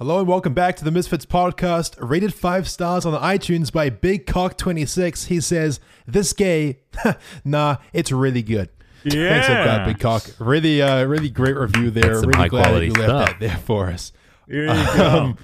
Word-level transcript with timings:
Hello 0.00 0.18
and 0.20 0.26
welcome 0.26 0.54
back 0.54 0.76
to 0.76 0.84
the 0.84 0.90
Misfits 0.90 1.26
podcast, 1.26 1.94
rated 2.00 2.32
five 2.32 2.66
stars 2.66 3.04
on 3.04 3.12
iTunes 3.20 3.70
by 3.70 3.90
Big 3.90 4.24
Cock 4.26 4.56
26. 4.56 5.26
He 5.26 5.42
says, 5.42 5.78
This 6.06 6.32
gay, 6.32 6.78
nah, 7.44 7.76
it's 7.92 8.10
really 8.10 8.42
good. 8.42 8.70
Yeah. 9.04 9.28
Thanks 9.28 9.46
for 9.48 9.52
that, 9.52 9.86
Big 9.86 9.98
Cock. 10.00 10.24
Really, 10.38 10.80
uh, 10.80 11.04
really 11.04 11.28
great 11.28 11.54
review 11.54 11.90
there. 11.90 12.14
That's 12.14 12.26
really 12.26 12.48
glad 12.48 12.82
you 12.82 12.92
left 12.92 13.04
stuff. 13.04 13.28
that 13.28 13.40
there 13.40 13.56
for 13.58 13.88
us. 13.88 14.12
There 14.48 14.62
you 14.74 14.96
go. 14.96 15.06
Um, 15.18 15.38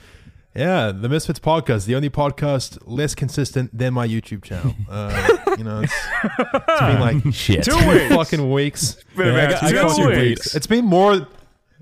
yeah, 0.54 0.90
the 0.90 1.10
Misfits 1.10 1.38
podcast, 1.38 1.84
the 1.84 1.94
only 1.94 2.08
podcast 2.08 2.78
less 2.86 3.14
consistent 3.14 3.76
than 3.76 3.92
my 3.92 4.08
YouTube 4.08 4.42
channel. 4.42 4.74
Uh, 4.88 5.36
you 5.58 5.64
know, 5.64 5.82
it's, 5.82 5.92
it's 6.38 6.80
been 6.80 6.98
like 7.00 7.22
Shit. 7.34 7.62
Two 7.64 7.76
weeks. 7.86 8.08
fucking 8.14 8.50
weeks. 8.50 8.96
Been 9.14 9.34
Yeah, 9.34 9.44
I 9.48 9.50
got- 9.50 9.62
I 9.64 9.72
got 9.72 9.96
two 9.96 10.02
two 10.04 10.08
weeks. 10.08 10.18
weeks. 10.20 10.54
It's 10.56 10.66
been 10.66 10.86
more. 10.86 11.28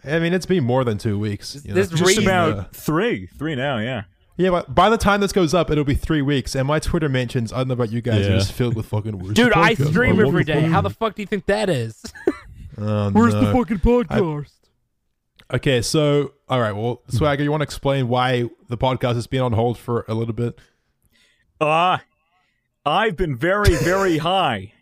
I 0.07 0.19
mean, 0.19 0.33
it's 0.35 0.47
been 0.47 0.65
more 0.65 0.85
than 0.85 0.99
two 0.99 1.19
weeks. 1.19 1.57
you 1.65 1.71
know. 1.71 1.75
This 1.75 1.89
Just 1.91 2.03
reason- 2.05 2.25
about 2.25 2.59
Uh, 2.59 2.65
three. 2.73 3.27
Three 3.39 3.55
now, 3.55 3.79
yeah. 3.79 4.03
Yeah, 4.37 4.51
but 4.51 4.75
by 4.75 4.91
the 4.91 4.97
time 4.99 5.21
this 5.21 5.33
goes 5.33 5.55
up, 5.55 5.71
it'll 5.71 5.85
be 5.85 5.95
three 5.95 6.21
weeks, 6.21 6.57
and 6.57 6.67
my 6.67 6.81
Twitter 6.81 7.09
mentions, 7.09 7.53
I 7.53 7.59
don't 7.59 7.69
know 7.69 7.75
about 7.75 7.93
you 7.93 8.01
guys, 8.03 8.27
are 8.27 8.31
Yeah. 8.31 8.37
just 8.39 8.53
filled 8.53 8.75
with 8.75 8.87
fucking 8.87 9.17
words. 9.19 9.35
Dude, 9.35 9.53
I 9.53 9.75
stream 9.75 10.19
every 10.21 10.43
day. 10.43 10.63
How 10.63 10.81
the 10.81 10.91
fuck 10.91 11.15
do 11.15 11.23
you 11.23 11.27
think 11.27 11.47
that 11.47 11.69
is? 11.71 12.03
Oh, 12.77 13.09
Where's 13.13 13.33
the 13.35 13.43
no. 13.43 13.53
fucking 13.53 13.79
podcast? 13.79 14.49
Okay, 15.53 15.81
so 15.81 16.33
all 16.49 16.61
right, 16.61 16.73
well, 16.73 17.03
Swagger, 17.09 17.45
you 17.45 17.51
want 17.53 17.61
to 17.61 17.65
explain 17.65 18.09
why 18.09 18.51
the 18.69 18.77
podcast 18.77 19.15
has 19.15 19.29
been 19.29 19.43
on 19.43 19.53
hold 19.53 19.79
for 19.79 20.05
a 20.09 20.15
little 20.15 20.35
bit? 20.35 20.59
Uh, 21.61 21.99
I've 22.85 23.17
been 23.17 23.37
very, 23.37 23.77
very 23.77 24.19
high, 24.33 24.73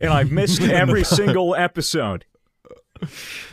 and 0.00 0.10
I've 0.10 0.32
missed 0.32 0.62
every 0.62 1.04
single 1.18 1.54
episode. 1.54 2.24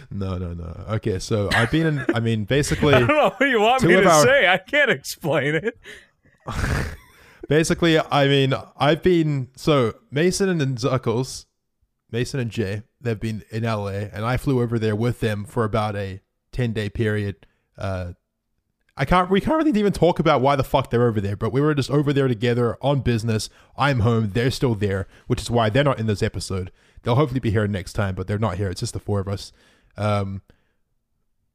No, 0.09 0.37
no, 0.37 0.53
no. 0.53 0.85
Okay, 0.95 1.19
so 1.19 1.49
I've 1.53 1.71
been 1.71 1.87
in. 1.87 2.05
I 2.13 2.19
mean, 2.19 2.43
basically, 2.45 2.93
I 2.95 2.99
don't 2.99 3.07
know 3.07 3.33
what 3.37 3.49
you 3.49 3.61
want 3.61 3.83
me 3.83 3.93
to 3.95 4.07
our- 4.09 4.23
say. 4.23 4.47
I 4.47 4.57
can't 4.57 4.91
explain 4.91 5.55
it. 5.55 5.77
basically, 7.47 7.99
I 7.99 8.27
mean, 8.27 8.53
I've 8.77 9.01
been 9.03 9.49
so 9.55 9.93
Mason 10.11 10.49
and 10.49 10.77
Zuckles, 10.77 11.45
Mason 12.11 12.39
and 12.39 12.51
Jay, 12.51 12.83
they've 12.99 13.19
been 13.19 13.43
in 13.51 13.63
LA, 13.63 13.87
and 14.11 14.25
I 14.25 14.37
flew 14.37 14.61
over 14.61 14.77
there 14.79 14.95
with 14.95 15.19
them 15.19 15.45
for 15.45 15.63
about 15.63 15.95
a 15.95 16.21
ten 16.51 16.73
day 16.73 16.89
period. 16.89 17.45
Uh, 17.77 18.13
I 18.97 19.05
can't. 19.05 19.29
We 19.29 19.39
can't 19.41 19.57
really 19.63 19.79
even 19.79 19.93
talk 19.93 20.19
about 20.19 20.41
why 20.41 20.55
the 20.55 20.63
fuck 20.63 20.89
they're 20.89 21.07
over 21.07 21.21
there, 21.21 21.35
but 21.37 21.53
we 21.53 21.61
were 21.61 21.73
just 21.73 21.89
over 21.89 22.11
there 22.11 22.27
together 22.27 22.77
on 22.81 22.99
business. 23.01 23.49
I'm 23.77 24.01
home. 24.01 24.31
They're 24.33 24.51
still 24.51 24.75
there, 24.75 25.07
which 25.27 25.41
is 25.41 25.49
why 25.49 25.69
they're 25.69 25.83
not 25.83 25.99
in 25.99 26.07
this 26.07 26.21
episode. 26.21 26.71
They'll 27.03 27.15
hopefully 27.15 27.39
be 27.39 27.51
here 27.51 27.67
next 27.67 27.93
time, 27.93 28.15
but 28.15 28.27
they're 28.27 28.37
not 28.39 28.57
here. 28.57 28.69
It's 28.69 28.79
just 28.81 28.93
the 28.93 28.99
four 28.99 29.19
of 29.19 29.27
us. 29.27 29.51
Um, 29.97 30.41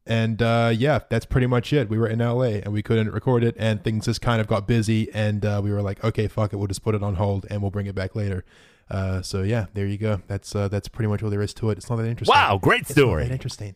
and 0.06 0.40
uh, 0.40 0.72
yeah, 0.76 1.00
that's 1.10 1.26
pretty 1.26 1.46
much 1.48 1.72
it. 1.72 1.88
We 1.88 1.98
were 1.98 2.06
in 2.06 2.20
LA 2.20 2.60
and 2.62 2.72
we 2.72 2.82
couldn't 2.82 3.10
record 3.10 3.42
it, 3.42 3.56
and 3.58 3.82
things 3.82 4.04
just 4.04 4.20
kind 4.20 4.40
of 4.40 4.46
got 4.46 4.66
busy, 4.68 5.12
and 5.12 5.44
uh, 5.44 5.60
we 5.62 5.72
were 5.72 5.82
like, 5.82 6.02
okay, 6.04 6.28
fuck 6.28 6.52
it, 6.52 6.56
we'll 6.56 6.68
just 6.68 6.82
put 6.84 6.94
it 6.94 7.02
on 7.02 7.16
hold 7.16 7.46
and 7.50 7.60
we'll 7.60 7.70
bring 7.72 7.86
it 7.86 7.94
back 7.94 8.14
later. 8.14 8.44
Uh, 8.88 9.20
so 9.20 9.42
yeah, 9.42 9.66
there 9.74 9.86
you 9.86 9.98
go. 9.98 10.20
That's 10.28 10.54
uh, 10.54 10.68
that's 10.68 10.86
pretty 10.86 11.08
much 11.08 11.22
all 11.24 11.30
there 11.30 11.42
is 11.42 11.52
to 11.54 11.70
it. 11.70 11.78
It's 11.78 11.90
not 11.90 11.96
that 11.96 12.06
interesting. 12.06 12.34
Wow, 12.36 12.58
great 12.62 12.82
It's 12.82 12.90
not 12.90 12.94
that 12.94 13.00
story. 13.00 13.28
interesting. 13.28 13.74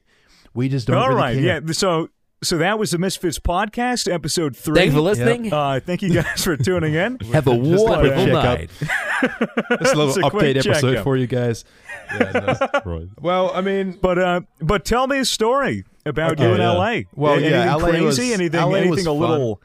We 0.55 0.69
just 0.69 0.87
don't. 0.87 0.99
All 0.99 1.09
really 1.09 1.21
right, 1.21 1.35
care. 1.37 1.63
yeah. 1.67 1.73
So, 1.73 2.11
so 2.43 2.59
that 2.59 2.79
was 2.79 2.91
the 2.93 2.99
Misfits 2.99 3.39
podcast, 3.39 4.11
episode 4.13 4.57
three. 4.57 4.75
Thanks 4.77 4.95
for 4.95 5.01
listening. 5.01 5.53
Uh, 5.53 5.81
thank 5.85 6.01
you 6.03 6.13
guys 6.15 6.43
for 6.43 6.57
tuning 6.57 6.95
in. 6.95 7.19
Have 7.33 7.47
a 7.47 7.57
Just 7.59 7.85
a 7.87 7.87
quick 7.87 8.13
wonderful 8.15 8.27
night. 8.27 8.71
Just 8.81 9.95
a 9.95 9.97
little 9.99 10.09
It's 10.09 10.17
a 10.17 10.21
update 10.23 10.57
episode 10.57 10.91
checkup. 10.93 11.05
for 11.05 11.17
you 11.17 11.27
guys. 11.27 11.65
Yeah, 12.13 12.57
no. 12.85 13.09
Well, 13.21 13.53
I 13.55 13.61
mean, 13.61 13.93
But 14.03 14.19
uh, 14.19 14.41
but 14.61 14.85
tell 14.85 15.07
me 15.07 15.19
a 15.21 15.25
story 15.25 15.85
about 16.05 16.33
Okay. 16.33 16.43
you 16.49 16.55
in 16.57 16.61
yeah. 16.61 16.73
LA. 16.73 17.01
Well, 17.15 17.35
anything 17.35 17.53
yeah, 17.53 17.73
LA 17.77 17.89
crazy? 17.91 18.05
was- 18.05 18.19
anything? 18.19 18.61
LA 18.61 18.67
was 18.69 18.77
anything 18.81 19.07
a 19.07 19.11
fun. 19.11 19.19
little? 19.21 19.63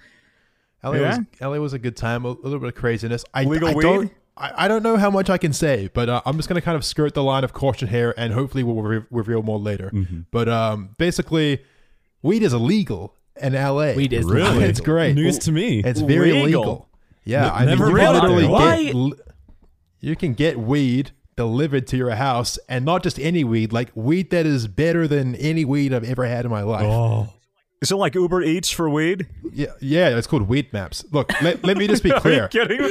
LA 0.83 0.91
Yeah? 0.93 1.17
was 1.17 1.25
LA 1.41 1.57
was 1.57 1.73
a 1.73 1.79
good 1.79 1.97
time. 1.97 2.23
A 2.23 2.29
little 2.33 2.59
bit 2.59 2.67
of 2.69 2.75
craziness. 2.75 3.25
I, 3.33 3.45
Legal 3.45 3.69
I 3.69 3.73
weed? 3.73 3.81
don't. 3.81 4.11
I, 4.37 4.65
I 4.65 4.67
don't 4.67 4.83
know 4.83 4.97
how 4.97 5.09
much 5.09 5.31
I 5.31 5.39
can 5.39 5.53
say, 5.53 5.89
but 5.91 6.07
uh, 6.07 6.21
I'm 6.23 6.35
just 6.35 6.47
going 6.47 6.61
to 6.61 6.63
kind 6.63 6.75
of 6.75 6.85
skirt 6.85 7.15
the 7.15 7.23
line 7.23 7.43
of 7.43 7.51
caution 7.53 7.87
here, 7.87 8.13
and 8.15 8.31
hopefully 8.31 8.61
we'll 8.61 8.75
re- 8.83 9.05
reveal 9.09 9.41
more 9.41 9.57
later. 9.57 9.89
Mm-hmm. 9.91 10.19
But 10.29 10.47
um, 10.47 10.89
basically, 10.99 11.63
weed 12.25 12.43
is 12.43 12.53
illegal 12.53 13.13
in 13.41 13.53
LA. 13.53 13.93
Weed 13.93 14.13
is 14.13 14.25
Really? 14.25 14.63
It's 14.65 14.79
great. 14.81 15.15
News 15.15 15.37
to 15.39 15.51
me. 15.51 15.79
It's 15.83 16.01
very 16.01 16.31
Legal? 16.33 16.45
legal. 16.45 16.89
Yeah, 17.23 17.45
N- 17.45 17.51
I 17.51 17.59
mean, 17.59 17.69
never 17.69 17.87
you 17.89 17.95
read 17.95 18.05
can 18.05 18.15
it. 18.15 18.21
literally 18.21 18.47
Why? 18.47 18.83
get 18.83 18.95
li- 18.95 19.13
you 19.99 20.15
can 20.15 20.33
get 20.33 20.59
weed 20.59 21.11
delivered 21.35 21.85
to 21.87 21.97
your 21.97 22.11
house, 22.11 22.57
and 22.69 22.85
not 22.85 23.03
just 23.03 23.19
any 23.19 23.43
weed, 23.43 23.73
like 23.73 23.89
weed 23.93 24.29
that 24.29 24.45
is 24.45 24.67
better 24.67 25.07
than 25.07 25.35
any 25.35 25.65
weed 25.65 25.93
I've 25.93 26.03
ever 26.05 26.25
had 26.25 26.45
in 26.45 26.51
my 26.51 26.61
life. 26.63 26.85
Oh. 26.85 27.29
Is 27.85 27.91
it 27.91 27.97
like 27.97 28.15
Uber 28.15 28.41
Eats 28.41 28.71
for 28.71 28.89
weed? 28.89 29.27
Yeah, 29.53 29.67
yeah, 29.79 30.17
it's 30.17 30.25
called 30.25 30.49
Weedmaps. 30.49 31.05
Look, 31.13 31.39
let, 31.43 31.63
let 31.63 31.77
me 31.77 31.85
just 31.87 32.01
be 32.01 32.09
clear. 32.09 32.45
Are 32.45 32.49
you 32.51 32.67
kidding 32.67 32.81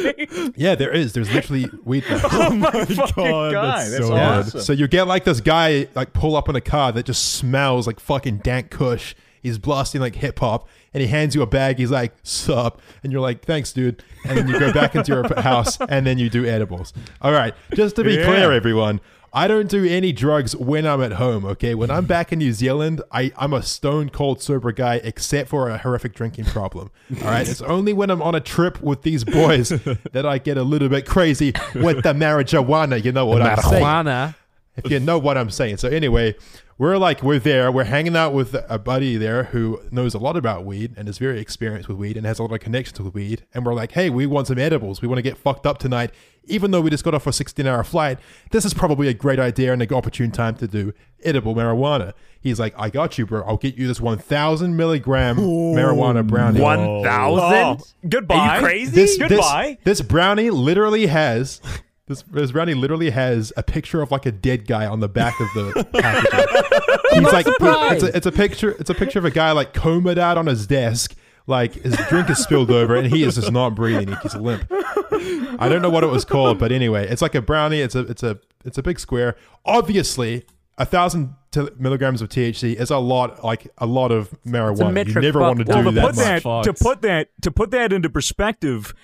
me? 0.45 0.53
Yeah, 0.55 0.77
there 0.77 0.93
is. 0.93 1.15
There's 1.15 1.35
literally 1.35 1.65
Weedmaps. 1.65 2.21
oh 2.31 2.51
my 2.55 2.71
fucking 2.71 2.97
God, 3.17 3.53
god, 3.53 3.53
that's 3.55 3.91
that's, 3.91 4.07
so 4.07 4.15
Yeah. 4.15 4.39
awesome. 4.39 4.61
So 4.61 4.73
you 4.73 4.87
get 4.87 5.09
like 5.09 5.25
this 5.25 5.41
guy 5.41 5.89
like 5.97 6.13
pull 6.13 6.37
up 6.37 6.49
in 6.49 6.55
a 6.55 6.61
car 6.61 6.93
that 6.93 7.07
just 7.07 7.33
smells 7.33 7.89
like 7.89 7.99
fucking 7.99 8.39
dank 8.39 8.71
kush. 8.71 9.17
He's 9.43 9.59
blasting 9.59 10.01
like 10.01 10.15
hip 10.15 10.39
hop, 10.39 10.69
and 10.95 11.01
he 11.03 11.09
hands 11.09 11.35
you 11.35 11.43
a 11.43 11.47
bag. 11.47 11.79
He's 11.79 11.91
like, 11.91 12.15
"Sup," 12.23 12.81
and 13.03 13.13
you're 13.13 13.21
like, 13.21 13.45
"Thanks, 13.45 13.73
dude." 13.73 14.01
And 14.25 14.39
then 14.39 14.47
you 14.47 14.59
go 14.61 14.73
back 14.73 14.95
into 14.95 15.13
your 15.13 15.43
house, 15.43 15.77
and 15.89 16.07
then 16.07 16.19
you 16.19 16.31
do 16.31 16.47
edibles. 16.47 16.95
All 17.21 17.33
right, 17.33 17.53
just 17.75 17.97
to 17.97 18.05
be 18.05 18.15
Yeah. 18.15 18.27
clear, 18.27 18.53
everyone. 18.53 19.01
I 19.37 19.49
don't 19.49 19.69
do 19.69 19.85
any 19.85 20.13
drugs 20.13 20.55
when 20.55 20.87
I'm 20.87 21.03
at 21.03 21.15
home, 21.15 21.45
okay? 21.45 21.75
When 21.75 21.91
I'm 21.91 22.07
back 22.07 22.33
in 22.33 22.39
New 22.39 22.53
Zealand, 22.53 23.03
I, 23.11 23.33
I'm 23.37 23.53
a 23.53 23.65
stone 23.65 24.09
cold 24.09 24.41
sober 24.41 24.71
guy, 24.71 25.01
except 25.03 25.49
for 25.49 25.69
a 25.69 25.77
horrific 25.77 26.15
drinking 26.15 26.45
problem. 26.45 26.93
All 27.21 27.25
right? 27.25 27.49
It's 27.49 27.61
only 27.61 27.93
when 27.93 28.11
I'm 28.11 28.23
on 28.23 28.37
a 28.37 28.41
trip 28.41 28.81
with 28.81 29.03
these 29.03 29.25
boys 29.25 29.71
that 30.13 30.25
I 30.25 30.39
get 30.39 30.57
a 30.57 30.63
little 30.63 30.89
bit 30.89 31.05
crazy 31.05 31.53
with 31.75 32.05
the 32.05 32.13
marijuana. 32.15 33.03
You 33.05 33.11
know 33.11 33.27
what 33.27 33.43
I'm 33.43 33.57
saying? 33.59 33.83
Marijuana. 33.83 34.37
If 34.77 34.91
you 34.91 35.01
know 35.01 35.19
what 35.19 35.37
I'm 35.37 35.51
saying. 35.51 35.79
So 35.79 35.89
anyway, 35.89 36.35
we're 36.77 36.97
like 36.97 37.23
we're 37.23 37.39
there, 37.39 37.71
we're 37.71 37.85
hanging 37.85 38.17
out 38.17 38.33
with 38.33 38.57
a 38.69 38.79
buddy 38.79 39.17
there 39.17 39.45
who 39.45 39.81
knows 39.91 40.15
a 40.15 40.19
lot 40.19 40.37
about 40.37 40.65
weed 40.65 40.93
and 40.97 41.09
is 41.09 41.19
very 41.19 41.39
experienced 41.41 41.89
with 41.89 41.99
weed 41.99 42.17
and 42.17 42.27
has 42.27 42.39
a 42.39 42.43
lot 42.43 42.53
of 42.53 42.61
connections 42.61 43.01
with 43.01 43.15
weed. 43.15 43.47
And 43.55 43.65
we're 43.65 43.75
like, 43.75 43.93
hey, 43.93 44.11
we 44.11 44.27
want 44.27 44.49
some 44.49 44.59
edibles. 44.59 45.01
We 45.01 45.07
want 45.07 45.19
to 45.19 45.23
get 45.23 45.39
fucked 45.39 45.67
up 45.67 45.79
tonight, 45.79 46.11
even 46.47 46.73
though 46.73 46.81
we 46.81 46.91
just 46.91 47.05
got 47.05 47.15
off 47.15 47.27
a 47.29 47.33
16 47.33 47.65
hour 47.67 47.85
flight. 47.85 48.19
This 48.51 48.65
is 48.65 48.75
probably 48.75 49.07
a 49.07 49.15
great 49.15 49.39
idea 49.39 49.73
and 49.73 49.81
an 49.81 49.95
opportune 49.95 50.33
time 50.33 50.57
to 50.57 50.67
do 50.67 50.93
edible 51.23 51.55
marijuana. 51.55 52.13
He's 52.41 52.59
like, 52.59 52.75
I 52.77 52.91
got 52.91 53.19
you, 53.19 53.27
bro. 53.27 53.45
I'll 53.45 53.57
get 53.57 53.77
you 53.77 53.87
this 53.87 54.01
1,000 54.01 54.77
milligram 54.77 55.37
marijuana 55.37 56.27
brownie. 56.27 56.61
One 56.61 57.05
thousand. 57.05 57.81
Oh, 57.81 58.09
goodbye. 58.09 58.35
Are 58.37 58.57
you 58.57 58.63
crazy? 58.63 58.91
This, 58.91 59.17
Goodbye. 59.17 59.79
This, 59.85 60.01
this 60.01 60.07
brownie 60.09 60.51
literally 60.51 61.07
has 61.07 61.61
this, 62.07 62.23
this 62.23 62.53
brownie 62.53 62.75
literally 62.75 63.11
has 63.11 63.53
a 63.57 63.63
picture 63.63 64.03
of 64.03 64.11
like 64.11 64.27
a 64.27 64.33
dead 64.33 64.67
guy 64.67 64.87
on 64.87 65.01
the 65.01 65.09
back 65.09 65.35
of 65.41 65.49
the 65.55 65.85
packaging. 65.93 67.25
He's 67.25 67.33
like, 67.33 67.47
it's 67.49 68.03
a, 68.03 68.17
it's 68.17 68.27
a 68.27 68.33
picture. 68.33 68.73
It's 68.73 68.91
a 68.91 68.95
picture 68.95 69.19
of 69.19 69.25
a 69.25 69.31
guy 69.31 69.53
like 69.53 69.73
combed 69.73 70.19
out 70.19 70.37
on 70.37 70.47
his 70.47 70.67
desk. 70.67 71.15
Like 71.47 71.75
his 71.75 71.97
drink 72.09 72.29
is 72.31 72.39
spilled 72.43 72.71
over 72.71 72.97
and 72.97 73.07
he 73.07 73.23
is 73.23 73.35
just 73.37 73.53
not 73.53 73.75
breathing. 73.75 74.17
He's 74.23 74.35
limp. 74.35 74.67
I 74.73 75.69
don't 75.69 75.83
know 75.83 75.91
what 75.91 76.03
it 76.03 76.09
was 76.11 76.25
called, 76.25 76.59
but 76.59 76.73
anyway, 76.73 77.07
it's 77.09 77.21
like 77.23 77.35
a 77.35 77.43
brownie. 77.43 77.81
It's 77.81 77.95
a 77.95 78.01
it's 78.01 78.23
a 78.23 78.39
it's 78.65 78.79
a 78.79 78.83
big 78.83 78.99
square. 78.99 79.37
Obviously, 79.65 80.45
a 80.79 80.87
thousand 80.87 81.35
t- 81.51 81.69
milligrams 81.79 82.23
of 82.23 82.29
THC 82.31 82.75
is 82.81 82.91
a 82.91 82.97
lot. 82.99 83.45
Like 83.45 83.69
a 83.79 83.87
lot 83.87 84.11
of 84.11 84.31
marijuana. 84.47 85.07
You 85.07 85.21
never 85.21 85.41
want 85.41 85.59
to 85.59 85.65
do 85.65 85.73
Well, 85.73 85.85
to 85.85 85.91
that 85.93 86.03
put 86.07 86.17
much. 86.17 86.43
that 86.43 86.65
to 86.65 86.73
put 86.73 87.03
that 87.03 87.29
to 87.43 87.51
put 87.51 87.71
that 87.73 87.93
into 87.93 88.09
perspective, 88.09 88.95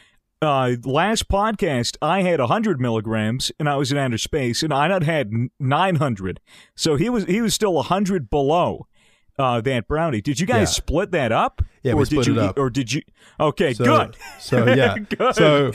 uh, 0.42 0.76
last 0.84 1.28
podcast 1.28 1.96
I 2.00 2.22
had 2.22 2.40
hundred 2.40 2.80
milligrams 2.80 3.52
and 3.58 3.68
I 3.68 3.76
was 3.76 3.92
in 3.92 3.98
outer 3.98 4.18
space, 4.18 4.62
and 4.62 4.72
I 4.72 5.02
had 5.04 5.30
nine 5.58 5.96
hundred. 5.96 6.40
So 6.74 6.96
he 6.96 7.08
was 7.08 7.24
he 7.24 7.40
was 7.40 7.54
still 7.54 7.80
hundred 7.82 8.30
below 8.30 8.86
uh, 9.38 9.60
that 9.62 9.86
brownie. 9.88 10.20
Did 10.20 10.38
you 10.40 10.46
guys 10.46 10.60
Yeah. 10.70 10.82
split 10.82 11.10
that 11.12 11.32
up? 11.32 11.62
Yeah, 11.82 11.92
or 11.92 11.96
we 11.96 12.04
did 12.04 12.08
split 12.10 12.26
you 12.26 12.32
it 12.34 12.38
up. 12.38 12.58
or 12.58 12.68
did 12.68 12.92
you? 12.92 13.00
Okay, 13.38 13.72
So, 13.72 13.84
good. 13.84 14.16
So 14.38 14.66
yeah. 14.66 14.96
Good. 14.98 15.34
So 15.34 15.70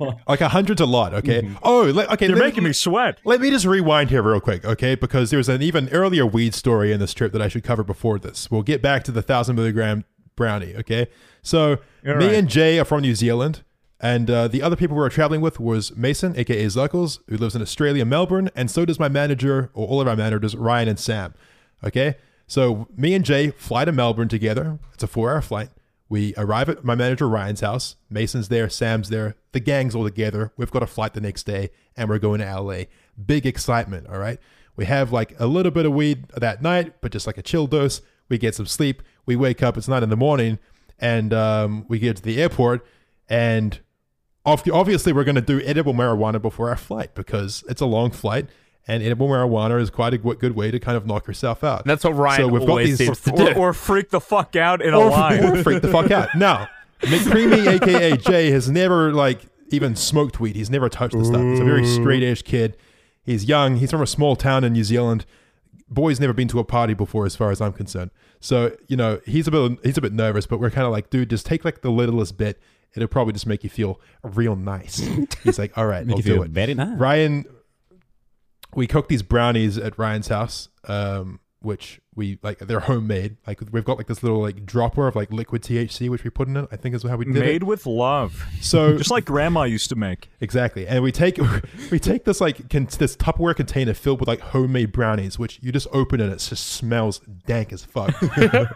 like 0.28 0.40
a 0.40 0.48
hundred's 0.48 0.80
a 0.80 0.86
lot. 0.86 1.14
Okay. 1.14 1.48
Oh, 1.62 1.82
le- 1.94 2.06
okay. 2.12 2.26
You're 2.28 2.36
making 2.38 2.64
me 2.64 2.72
sweat. 2.72 3.18
Let 3.24 3.40
me 3.40 3.50
just 3.50 3.64
rewind 3.66 4.10
here 4.10 4.22
real 4.22 4.40
quick, 4.40 4.64
okay? 4.64 4.94
Because 4.96 5.30
there's 5.30 5.48
an 5.48 5.62
even 5.62 5.88
earlier 5.90 6.26
weed 6.26 6.54
story 6.54 6.92
in 6.92 6.98
this 7.00 7.14
trip 7.14 7.32
that 7.32 7.42
I 7.42 7.46
should 7.48 7.62
cover 7.62 7.84
before 7.84 8.18
this. 8.18 8.50
We'll 8.50 8.62
get 8.62 8.82
back 8.82 9.04
to 9.04 9.12
the 9.12 9.22
thousand 9.22 9.54
milligram 9.56 10.04
brownie, 10.36 10.74
okay? 10.76 11.08
So 11.42 11.78
All 12.06 12.16
me 12.16 12.26
right. 12.26 12.34
and 12.34 12.48
Jay 12.48 12.78
are 12.78 12.84
from 12.84 13.02
New 13.02 13.14
Zealand, 13.14 13.62
and 14.00 14.30
uh, 14.30 14.48
the 14.48 14.62
other 14.62 14.76
people 14.76 14.96
we 14.96 15.00
were 15.02 15.10
traveling 15.10 15.40
with 15.40 15.60
was 15.60 15.96
Mason, 15.96 16.36
aka 16.36 16.66
Zuckles, 16.66 17.20
who 17.28 17.36
lives 17.36 17.54
in 17.54 17.62
Australia, 17.62 18.04
Melbourne, 18.04 18.50
and 18.54 18.70
so 18.70 18.84
does 18.84 18.98
my 18.98 19.08
manager, 19.08 19.70
or 19.74 19.86
all 19.86 20.00
of 20.00 20.08
our 20.08 20.16
managers, 20.16 20.54
Ryan 20.54 20.88
and 20.88 20.98
Sam. 20.98 21.34
Okay, 21.82 22.16
so 22.46 22.88
me 22.96 23.14
and 23.14 23.24
Jay 23.24 23.50
fly 23.50 23.84
to 23.84 23.92
Melbourne 23.92 24.28
together. 24.28 24.78
It's 24.92 25.02
a 25.02 25.06
four-hour 25.06 25.42
flight. 25.42 25.70
We 26.08 26.34
arrive 26.36 26.68
at 26.68 26.84
my 26.84 26.94
manager 26.94 27.28
Ryan's 27.28 27.60
house. 27.60 27.96
Mason's 28.10 28.48
there, 28.48 28.68
Sam's 28.68 29.08
there, 29.08 29.36
the 29.52 29.60
gang's 29.60 29.94
all 29.94 30.04
together. 30.04 30.52
We've 30.56 30.70
got 30.70 30.82
a 30.82 30.86
flight 30.86 31.14
the 31.14 31.20
next 31.20 31.44
day, 31.44 31.70
and 31.96 32.08
we're 32.08 32.18
going 32.18 32.40
to 32.40 32.60
LA. 32.60 32.84
Big 33.24 33.46
excitement, 33.46 34.06
all 34.08 34.18
right? 34.18 34.38
We 34.76 34.84
have 34.86 35.12
like 35.12 35.34
a 35.38 35.46
little 35.46 35.72
bit 35.72 35.86
of 35.86 35.92
weed 35.92 36.28
that 36.36 36.60
night, 36.62 37.00
but 37.00 37.12
just 37.12 37.26
like 37.26 37.38
a 37.38 37.42
chill 37.42 37.66
dose. 37.66 38.00
We 38.28 38.38
get 38.38 38.54
some 38.54 38.66
sleep. 38.66 39.02
We 39.26 39.36
wake 39.36 39.62
up. 39.62 39.76
It's 39.76 39.88
nine 39.88 40.02
in 40.02 40.10
the 40.10 40.16
morning, 40.16 40.58
and 40.98 41.32
um, 41.32 41.86
we 41.88 41.98
get 41.98 42.16
to 42.16 42.22
the 42.22 42.40
airport. 42.40 42.86
And 43.28 43.78
obviously, 44.44 45.12
we're 45.12 45.24
going 45.24 45.34
to 45.36 45.40
do 45.40 45.60
edible 45.62 45.94
marijuana 45.94 46.40
before 46.40 46.68
our 46.70 46.76
flight 46.76 47.14
because 47.14 47.64
it's 47.68 47.80
a 47.80 47.86
long 47.86 48.10
flight, 48.10 48.46
and 48.86 49.02
edible 49.02 49.28
marijuana 49.28 49.80
is 49.80 49.90
quite 49.90 50.14
a 50.14 50.18
good 50.18 50.54
way 50.54 50.70
to 50.70 50.78
kind 50.78 50.96
of 50.96 51.06
knock 51.06 51.26
yourself 51.26 51.64
out. 51.64 51.84
That's 51.84 52.04
what 52.04 52.14
Ryan 52.14 52.40
So 52.42 52.48
we've 52.48 52.60
got 52.62 52.68
always 52.70 52.98
these- 52.98 53.06
seems 53.06 53.20
to 53.22 53.32
or, 53.48 53.52
do. 53.54 53.58
or 53.60 53.72
freak 53.72 54.10
the 54.10 54.20
fuck 54.20 54.56
out 54.56 54.82
in 54.82 54.92
a 54.94 54.98
or, 55.00 55.10
line. 55.10 55.44
or 55.44 55.62
freak 55.62 55.82
the 55.82 55.88
fuck 55.90 56.10
out. 56.10 56.28
Now, 56.34 56.68
McCreamy, 57.00 57.66
aka 57.82 58.16
Jay, 58.16 58.50
has 58.50 58.70
never 58.70 59.12
like 59.12 59.40
even 59.70 59.96
smoked 59.96 60.38
weed. 60.40 60.56
He's 60.56 60.70
never 60.70 60.88
touched 60.88 61.16
the 61.16 61.24
stuff. 61.24 61.40
He's 61.42 61.60
a 61.60 61.64
very 61.64 61.86
straight 61.86 62.22
edge 62.22 62.44
kid. 62.44 62.76
He's 63.22 63.46
young. 63.46 63.76
He's 63.76 63.90
from 63.90 64.02
a 64.02 64.06
small 64.06 64.36
town 64.36 64.64
in 64.64 64.74
New 64.74 64.84
Zealand. 64.84 65.24
Boy's 65.88 66.20
never 66.20 66.32
been 66.32 66.48
to 66.48 66.58
a 66.58 66.64
party 66.64 66.92
before, 66.94 67.24
as 67.24 67.34
far 67.36 67.50
as 67.50 67.60
I'm 67.60 67.72
concerned. 67.72 68.10
So 68.44 68.76
you 68.88 68.96
know 68.98 69.20
he's 69.24 69.48
a 69.48 69.50
bit 69.50 69.78
he's 69.82 69.96
a 69.96 70.02
bit 70.02 70.12
nervous, 70.12 70.44
but 70.46 70.60
we're 70.60 70.68
kind 70.68 70.84
of 70.84 70.92
like, 70.92 71.08
dude, 71.08 71.30
just 71.30 71.46
take 71.46 71.64
like 71.64 71.80
the 71.80 71.90
littlest 71.90 72.36
bit. 72.36 72.60
It'll 72.94 73.08
probably 73.08 73.32
just 73.32 73.46
make 73.46 73.64
you 73.64 73.70
feel 73.70 73.98
real 74.22 74.54
nice. 74.54 74.98
He's 75.42 75.58
like, 75.58 75.76
all 75.76 75.86
right, 75.86 76.08
I'll 76.08 76.16
do 76.18 76.22
feel 76.22 76.42
it. 76.44 76.50
very 76.50 76.74
nice. 76.74 76.96
Ryan, 76.96 77.44
we 78.74 78.86
cooked 78.86 79.08
these 79.08 79.22
brownies 79.22 79.78
at 79.78 79.98
Ryan's 79.98 80.28
house, 80.28 80.68
um, 80.84 81.40
which 81.64 82.00
we 82.14 82.38
like. 82.42 82.58
They're 82.58 82.80
homemade. 82.80 83.36
Like 83.46 83.60
we've 83.72 83.84
got 83.84 83.96
like 83.96 84.06
this 84.06 84.22
little 84.22 84.40
like 84.40 84.64
dropper 84.66 85.06
of 85.08 85.16
like 85.16 85.32
liquid 85.32 85.62
THC, 85.62 86.08
which 86.08 86.22
we 86.24 86.30
put 86.30 86.46
in 86.48 86.56
it. 86.56 86.68
I 86.70 86.76
think 86.76 86.94
is 86.94 87.02
how 87.02 87.16
we 87.16 87.24
did 87.24 87.36
it 87.36 87.40
Made 87.40 87.62
it. 87.62 87.64
with 87.64 87.86
love, 87.86 88.44
So 88.60 88.96
just 88.98 89.10
like 89.10 89.24
Grandma 89.24 89.64
used 89.64 89.88
to 89.88 89.96
make. 89.96 90.30
exactly, 90.40 90.86
and 90.86 91.02
we 91.02 91.10
take 91.10 91.38
we 91.90 91.98
take 91.98 92.24
this 92.24 92.40
like 92.40 92.68
con- 92.70 92.88
this 92.98 93.16
Tupperware 93.16 93.56
container 93.56 93.94
filled 93.94 94.20
with 94.20 94.28
like 94.28 94.40
homemade 94.40 94.92
brownies, 94.92 95.38
which 95.38 95.58
you 95.62 95.72
just 95.72 95.88
open 95.92 96.20
and 96.20 96.32
it 96.32 96.38
just 96.38 96.66
smells 96.68 97.20
dank 97.46 97.72
as 97.72 97.84
fuck. 97.84 98.14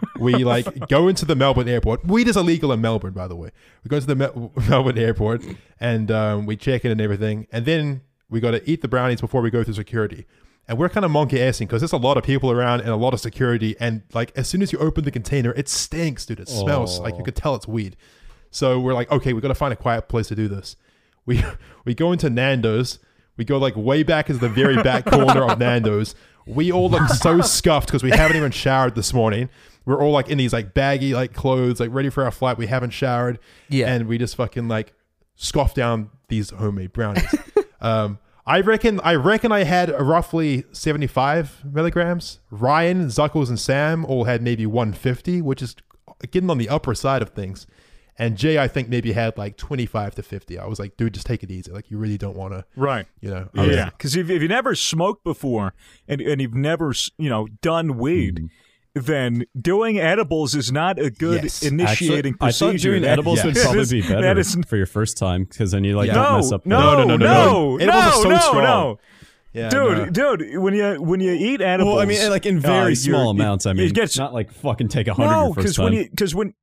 we 0.19 0.43
like 0.43 0.87
go 0.89 1.07
into 1.07 1.25
the 1.25 1.35
Melbourne 1.35 1.69
airport. 1.69 2.05
Weed 2.05 2.27
is 2.27 2.35
illegal 2.35 2.71
in 2.71 2.81
Melbourne, 2.81 3.13
by 3.13 3.27
the 3.27 3.35
way. 3.35 3.51
We 3.83 3.89
go 3.89 3.99
to 3.99 4.05
the 4.05 4.15
Mel- 4.15 4.51
Melbourne 4.67 4.97
airport 4.97 5.43
and 5.79 6.11
um, 6.11 6.45
we 6.45 6.57
check 6.57 6.83
in 6.83 6.91
and 6.91 6.99
everything, 6.99 7.47
and 7.51 7.65
then 7.65 8.01
we 8.29 8.39
got 8.39 8.51
to 8.51 8.69
eat 8.69 8.81
the 8.81 8.87
brownies 8.87 9.21
before 9.21 9.41
we 9.41 9.49
go 9.49 9.63
through 9.63 9.73
security. 9.73 10.25
And 10.69 10.77
we're 10.77 10.87
kind 10.87 11.03
of 11.03 11.09
monkey 11.09 11.37
assing 11.37 11.61
because 11.61 11.81
there's 11.81 11.93
a 11.93 11.97
lot 11.97 12.15
of 12.15 12.23
people 12.23 12.51
around 12.51 12.81
and 12.81 12.89
a 12.89 12.95
lot 12.95 13.15
of 13.15 13.19
security. 13.19 13.75
And 13.79 14.03
like 14.13 14.31
as 14.35 14.47
soon 14.47 14.61
as 14.61 14.71
you 14.71 14.77
open 14.77 15.03
the 15.03 15.09
container, 15.09 15.51
it 15.53 15.67
stinks, 15.67 16.27
dude. 16.27 16.39
It 16.39 16.47
smells 16.47 16.99
like 16.99 17.17
you 17.17 17.23
could 17.23 17.35
tell 17.35 17.55
it's 17.55 17.67
weed. 17.67 17.97
So 18.51 18.79
we're 18.79 18.93
like, 18.93 19.11
okay, 19.11 19.33
we 19.33 19.41
got 19.41 19.47
to 19.47 19.55
find 19.55 19.73
a 19.73 19.75
quiet 19.75 20.07
place 20.07 20.27
to 20.27 20.35
do 20.35 20.47
this. 20.47 20.75
We 21.25 21.43
we 21.85 21.93
go 21.93 22.11
into 22.11 22.27
Nando's. 22.27 22.97
We 23.37 23.45
go 23.45 23.59
like 23.59 23.75
way 23.75 24.01
back 24.01 24.29
into 24.29 24.41
the 24.41 24.49
very 24.49 24.81
back 24.81 25.05
corner 25.05 25.43
of 25.43 25.59
Nando's. 25.59 26.15
We 26.47 26.71
all 26.71 26.89
look 26.89 27.07
so 27.09 27.41
scuffed 27.57 27.87
because 27.87 28.01
we 28.01 28.09
haven't 28.09 28.35
even 28.35 28.49
showered 28.49 28.95
this 28.95 29.13
morning. 29.13 29.49
We're 29.85 30.01
all 30.01 30.11
like 30.11 30.29
in 30.29 30.39
these 30.39 30.53
like 30.53 30.73
baggy 30.73 31.13
like 31.13 31.33
clothes, 31.33 31.79
like 31.79 31.91
ready 31.91 32.09
for 32.09 32.23
our 32.23 32.31
flight. 32.31 32.57
We 32.57 32.65
haven't 32.65 32.91
showered. 32.91 33.37
Yeah. 33.69 33.93
And 33.93 34.07
we 34.07 34.17
just 34.17 34.35
fucking 34.37 34.67
like 34.69 34.93
scoff 35.35 35.75
down 35.75 36.09
these 36.29 36.49
homemade 36.49 36.93
brownies. 36.93 37.35
um, 37.81 38.17
I 38.49 38.61
reckon 38.61 38.99
I 39.03 39.13
reckon 39.13 39.51
I 39.51 39.63
had 39.63 39.89
roughly 39.91 40.65
75 40.71 41.63
milligrams. 41.71 42.39
Ryan, 42.49 43.05
Zuckles, 43.05 43.47
and 43.47 43.59
Sam 43.59 44.03
all 44.05 44.23
had 44.23 44.41
maybe 44.41 44.65
150, 44.65 45.41
which 45.43 45.61
is 45.61 45.75
getting 46.31 46.49
on 46.49 46.57
the 46.57 46.67
upper 46.67 46.95
side 46.95 47.21
of 47.21 47.29
things. 47.29 47.67
And 48.17 48.35
Jay, 48.37 48.57
I 48.57 48.67
think 48.67 48.89
maybe 48.89 49.13
had 49.13 49.37
like 49.37 49.55
25 49.55 50.15
to 50.15 50.23
50. 50.23 50.59
I 50.59 50.65
was 50.65 50.79
like, 50.79 50.97
dude, 50.97 51.13
just 51.13 51.25
take 51.25 51.41
it 51.41 51.51
easy. 51.51 51.71
Like, 51.71 51.89
you 51.89 51.97
really 51.97 52.17
don't 52.17 52.35
want 52.35 52.53
to, 52.53 52.65
Right. 52.75 53.05
you 53.21 53.29
know. 53.29 53.47
I 53.55 53.65
Yeah, 53.65 53.85
because 53.91 54.17
if, 54.17 54.29
if 54.29 54.41
you 54.41 54.49
never 54.49 54.75
smoked 54.75 55.23
before 55.23 55.73
and, 56.05 56.19
and 56.19 56.41
you've 56.41 56.53
never 56.53 56.93
you 57.17 57.29
know 57.29 57.47
done 57.61 57.97
weed, 57.97 58.35
mm. 58.35 58.49
Then 59.05 59.45
doing 59.59 59.99
edibles 59.99 60.55
is 60.55 60.71
not 60.71 60.99
a 60.99 61.09
good 61.09 61.43
Yes. 61.43 61.63
initiating 61.63 62.33
Actually, 62.41 62.47
I 62.47 62.51
thought 62.73 62.81
doing 62.81 63.01
That- 63.03 63.11
edibles 63.11 63.43
would 63.43 63.55
probably 63.55 63.85
be 63.85 64.01
better 64.07 64.21
That 64.21 64.37
is 64.37 64.55
for 64.67 64.77
your 64.77 64.85
first 64.85 65.17
time 65.17 65.43
because 65.45 65.71
then 65.71 65.83
you 65.83 65.95
like 65.95 66.07
Yeah. 66.07 66.13
don't 66.15 66.23
no, 66.31 66.35
mess 66.37 66.51
up. 66.51 66.63
the- 66.63 66.69
no, 66.69 66.79
No, 66.79 66.93
no, 66.97 67.03
no, 67.03 67.17
no, 67.17 67.25
no, 67.25 67.77
no. 67.77 67.77
Edibles 67.77 68.03
are 68.05 68.21
so 68.23 68.29
no, 68.29 68.37
strong. 68.39 68.63
no. 68.63 68.99
Yeah, 69.51 69.69
dude, 69.69 69.97
no. 70.15 70.35
dude, 70.37 70.57
when 70.61 70.75
you 70.75 71.01
when 71.01 71.19
you 71.21 71.31
eat 71.33 71.59
edibles, 71.59 71.95
Well, 71.95 72.01
I 72.03 72.05
mean, 72.05 72.29
like 72.29 72.45
in 72.45 72.59
very 72.59 72.91
uh, 72.91 72.95
small 72.95 73.33
you're- 73.33 73.43
amounts. 73.43 73.65
I 73.65 73.73
mean, 73.73 73.79
it 73.81 73.85
mean, 73.87 73.93
gets 73.95 74.15
not 74.17 74.31
like 74.33 74.51
fucking 74.51 74.89
take 74.89 75.07
a 75.07 75.13
hundred 75.15 75.31
no, 75.31 75.45
your 75.45 75.53
first 75.55 75.79
when 75.79 75.87
time. 75.91 76.01
you 76.01 76.09
because 76.09 76.35
when 76.35 76.53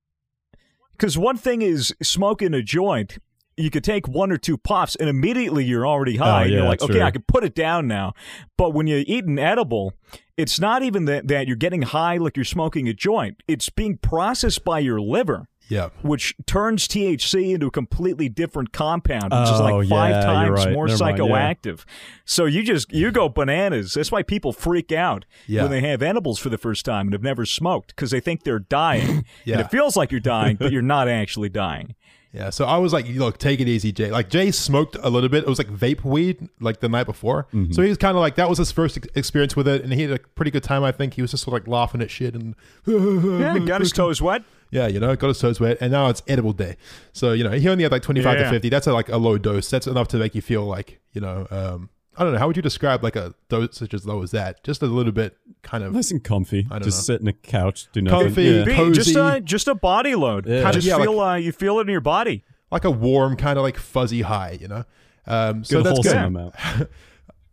because 0.93 1.19
one 1.19 1.37
thing 1.37 1.63
is 1.63 1.93
smoking 2.03 2.55
a 2.55 2.63
joint. 2.63 3.19
You 3.57 3.71
could 3.71 3.85
take 3.85 4.07
one 4.07 4.31
or 4.31 4.37
two 4.37 4.59
puffs 4.59 4.97
and 4.97 5.09
immediately 5.09 5.65
you're 5.65 5.87
already 5.87 6.19
oh, 6.19 6.25
high. 6.25 6.41
Oh, 6.41 6.45
and 6.45 6.53
you're 6.53 6.65
like, 6.65 6.83
okay, 6.83 6.95
true. 6.95 7.03
I 7.03 7.11
can 7.11 7.23
put 7.27 7.43
it 7.45 7.55
down 7.55 7.87
now. 7.89 8.13
But 8.59 8.75
when 8.75 8.87
you 8.87 9.03
eat 9.07 9.25
an 9.25 9.39
edible, 9.39 9.95
it's 10.37 10.61
not 10.61 10.83
even 10.83 11.07
that, 11.07 11.29
that 11.29 11.47
you're 11.47 11.57
getting 11.57 11.83
high 11.83 12.19
like 12.19 12.37
you're 12.37 12.45
smoking 12.45 12.87
a 12.89 12.93
joint. 12.93 13.43
It's 13.49 13.71
being 13.71 13.97
processed 13.97 14.63
by 14.63 14.81
your 14.81 15.01
liver, 15.01 15.49
Yeah. 15.71 15.89
which 16.03 16.35
turns 16.47 16.87
THC 16.87 17.55
into 17.55 17.69
a 17.69 17.71
completely 17.71 18.29
different 18.29 18.73
compound, 18.73 19.33
which 19.33 19.49
is 19.49 19.59
Oh, 19.61 19.65
like 19.79 19.89
five 19.89 20.11
yeah, 20.11 20.21
times 20.21 20.51
right. 20.67 20.73
more 20.75 20.87
Never 20.89 21.03
mind, 21.03 21.17
yeah. 21.19 21.25
psychoactive. 21.25 21.85
So 22.27 22.45
you 22.45 22.63
just 22.63 22.93
you 22.93 23.11
go 23.11 23.31
bananas. 23.31 23.95
That's 23.95 24.13
why 24.13 24.23
people 24.23 24.53
freak 24.53 24.93
out 24.93 25.25
Yeah. 25.47 25.63
when 25.63 25.71
they 25.71 25.81
have 25.81 26.03
edibles 26.03 26.39
for 26.39 26.51
the 26.51 26.59
first 26.59 26.85
time 26.85 27.07
and 27.07 27.15
have 27.15 27.23
never 27.23 27.47
smoked 27.47 27.97
because 27.97 28.11
they 28.11 28.21
think 28.21 28.43
they're 28.43 28.59
dying. 28.59 29.25
Yeah. 29.47 29.55
And 29.57 29.61
it 29.65 29.71
feels 29.71 29.97
like 29.97 30.11
you're 30.11 30.21
dying, 30.21 30.57
but 30.57 30.73
you're 30.73 30.83
not 30.83 31.09
actually 31.09 31.49
dying. 31.49 31.95
Yeah, 32.37 32.51
so 32.51 32.67
I 32.67 32.77
was 32.77 32.93
like, 32.93 33.09
look, 33.09 33.39
take 33.39 33.61
it 33.61 33.67
easy, 33.69 33.93
Jay. 33.93 34.11
Like 34.11 34.29
Jay 34.29 34.51
smoked 34.51 34.97
a 35.01 35.09
little 35.09 35.31
bit. 35.31 35.45
It 35.45 35.49
was 35.49 35.57
like 35.59 35.69
vape 35.69 36.05
weed, 36.05 36.49
like 36.61 36.81
the 36.81 36.89
night 36.89 37.05
before. 37.05 37.45
Mm-hmm. 37.55 37.73
So 37.73 37.81
he 37.83 37.89
was 37.89 37.97
kind 37.97 38.15
of 38.15 38.21
like 38.21 38.35
that 38.37 38.49
was 38.49 38.59
his 38.59 38.71
first 38.71 38.99
ex- 38.99 39.09
experience 39.15 39.57
with 39.57 39.67
it, 39.67 39.83
and 39.83 39.93
he 39.93 40.03
had 40.03 40.11
a 40.13 40.19
pretty 40.19 40.51
good 40.51 40.63
time. 40.63 40.85
I 40.85 40.93
think 40.93 41.15
he 41.15 41.23
was 41.23 41.31
just 41.31 41.45
sort 41.45 41.59
of 41.59 41.67
like 41.67 41.69
laughing 41.73 42.03
at 42.03 42.11
shit 42.11 42.35
and 42.35 42.55
Yeah, 42.87 43.59
got 43.61 43.81
his 43.81 43.91
toes 43.91 44.21
wet. 44.21 44.43
yeah, 44.71 44.87
you 44.87 45.01
know, 45.01 45.17
got 45.17 45.29
his 45.29 45.39
toes 45.39 45.61
wet, 45.61 45.79
and 45.81 45.91
now 45.93 46.09
it's 46.09 46.23
edible 46.29 46.53
day. 46.53 46.77
So 47.13 47.33
you 47.33 47.43
know, 47.43 47.53
he 47.53 47.69
only 47.71 47.85
had 47.85 47.93
like 47.93 48.03
twenty 48.03 48.23
five 48.23 48.39
Yeah. 48.39 48.45
to 48.45 48.51
fifty. 48.51 48.69
That's 48.69 48.87
a, 48.87 48.93
like 48.93 49.09
a 49.09 49.17
low 49.17 49.39
dose. 49.39 49.71
That's 49.71 49.87
enough 49.87 50.09
to 50.09 50.19
make 50.19 50.35
you 50.35 50.43
feel 50.43 50.65
like 50.67 51.01
you 51.13 51.23
know, 51.23 51.47
um, 51.51 51.89
I 52.19 52.25
don't 52.25 52.33
know. 52.33 52.39
How 52.39 52.47
would 52.47 52.57
you 52.57 52.63
describe 52.63 53.03
like 53.03 53.17
a 53.17 53.35
dosage 53.49 53.93
as 53.95 54.07
low 54.07 54.23
as 54.23 54.31
that? 54.31 54.63
Just 54.65 54.83
a 54.83 54.87
little 54.87 55.13
bit, 55.13 55.37
kind 55.63 55.85
of. 55.85 55.93
Nice 55.93 56.11
and 56.11 56.23
comfy. 56.25 56.67
I 56.71 56.79
don't 56.79 56.85
Just 56.85 57.09
know. 57.09 57.15
sit 57.15 57.21
in 57.21 57.29
a 57.29 57.33
couch, 57.33 57.89
do 57.93 58.01
nothing. 58.03 58.21
Comfy. 58.29 58.43
Yeah. 58.45 58.65
Cozy. 58.77 58.93
just 59.13 59.17
a 59.17 59.41
just 59.41 59.69
a 59.69 59.75
body 59.75 60.15
load. 60.15 60.47
Yeah. 60.47 60.67
You 60.67 60.73
just 60.73 60.87
Yeah, 60.87 60.97
like- 60.97 61.09
feel 61.09 61.21
uh, 61.21 61.35
you 61.37 61.53
feel 61.53 61.79
it 61.79 61.83
in 61.83 61.89
your 61.89 62.01
body. 62.01 62.45
like 62.71 62.85
a 62.85 62.91
warm 62.91 63.37
kind 63.37 63.59
of 63.59 63.63
like 63.63 63.77
fuzzy 63.77 64.23
high, 64.23 64.59
you 64.61 64.69
know. 64.69 64.85
Um, 65.27 65.63
so 65.65 65.77
Good 65.79 65.87
that's 65.87 65.97
wholesome 65.99 66.13
good. 66.13 66.27
amount. 66.27 66.55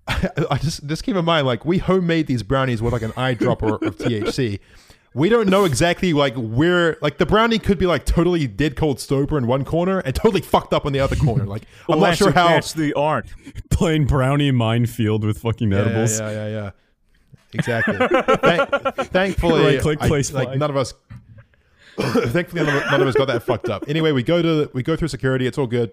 I 0.07 0.57
just 0.61 0.85
just 0.85 1.03
keep 1.03 1.15
in 1.15 1.23
mind, 1.25 1.47
like 1.47 1.65
we 1.65 1.77
homemade 1.77 2.27
these 2.27 2.43
brownies 2.43 2.81
with 2.81 2.91
like 2.93 3.01
an 3.03 3.11
eyedropper 3.11 3.81
of 3.87 3.97
THC. 3.97 4.59
We 5.15 5.29
don't 5.29 5.47
know 5.47 5.65
exactly 5.65 6.11
like 6.13 6.33
where 6.35 6.97
like 7.01 7.17
the 7.19 7.25
brownie 7.25 7.59
could 7.59 7.77
be 7.77 7.85
like 7.85 8.05
totally 8.05 8.47
dead 8.47 8.75
cold 8.75 8.99
sober 8.99 9.37
in 9.37 9.45
one 9.45 9.63
corner 9.63 9.99
and 9.99 10.15
totally 10.15 10.41
fucked 10.41 10.73
up 10.73 10.85
in 10.87 10.93
the 10.93 10.99
other 10.99 11.15
corner. 11.15 11.45
Like 11.45 11.63
I'm 11.89 11.99
not 11.99 12.17
sure 12.17 12.31
how. 12.31 12.47
that's 12.49 12.73
the 12.73 12.93
art. 12.93 13.27
Playing 13.69 14.05
brownie 14.05 14.51
minefield 14.51 15.23
with 15.23 15.37
fucking 15.39 15.71
Yeah, 15.71 15.77
edibles. 15.79 16.19
Yeah, 16.19 16.31
yeah, 16.31 16.47
yeah. 16.47 16.69
Exactly. 17.55 17.95
Thank, 17.97 18.69
thankfully, 19.11 19.63
Right 19.63 19.79
click, 19.79 19.99
I- 20.01 20.07
place 20.07 20.33
like 20.33 20.47
flag. 20.47 20.59
none 20.59 20.71
of 20.71 20.77
us. 20.77 20.95
thankfully, 21.97 22.63
none 22.65 22.75
of, 22.75 22.83
none 22.89 23.01
of 23.01 23.07
us 23.07 23.13
got 23.13 23.25
that 23.27 23.43
fucked 23.43 23.69
up. 23.69 23.85
Anyway, 23.87 24.11
we 24.11 24.23
go 24.23 24.41
to 24.41 24.71
we 24.73 24.81
go 24.81 24.95
through 24.95 25.09
security. 25.09 25.45
It's 25.45 25.59
all 25.59 25.67
good. 25.67 25.91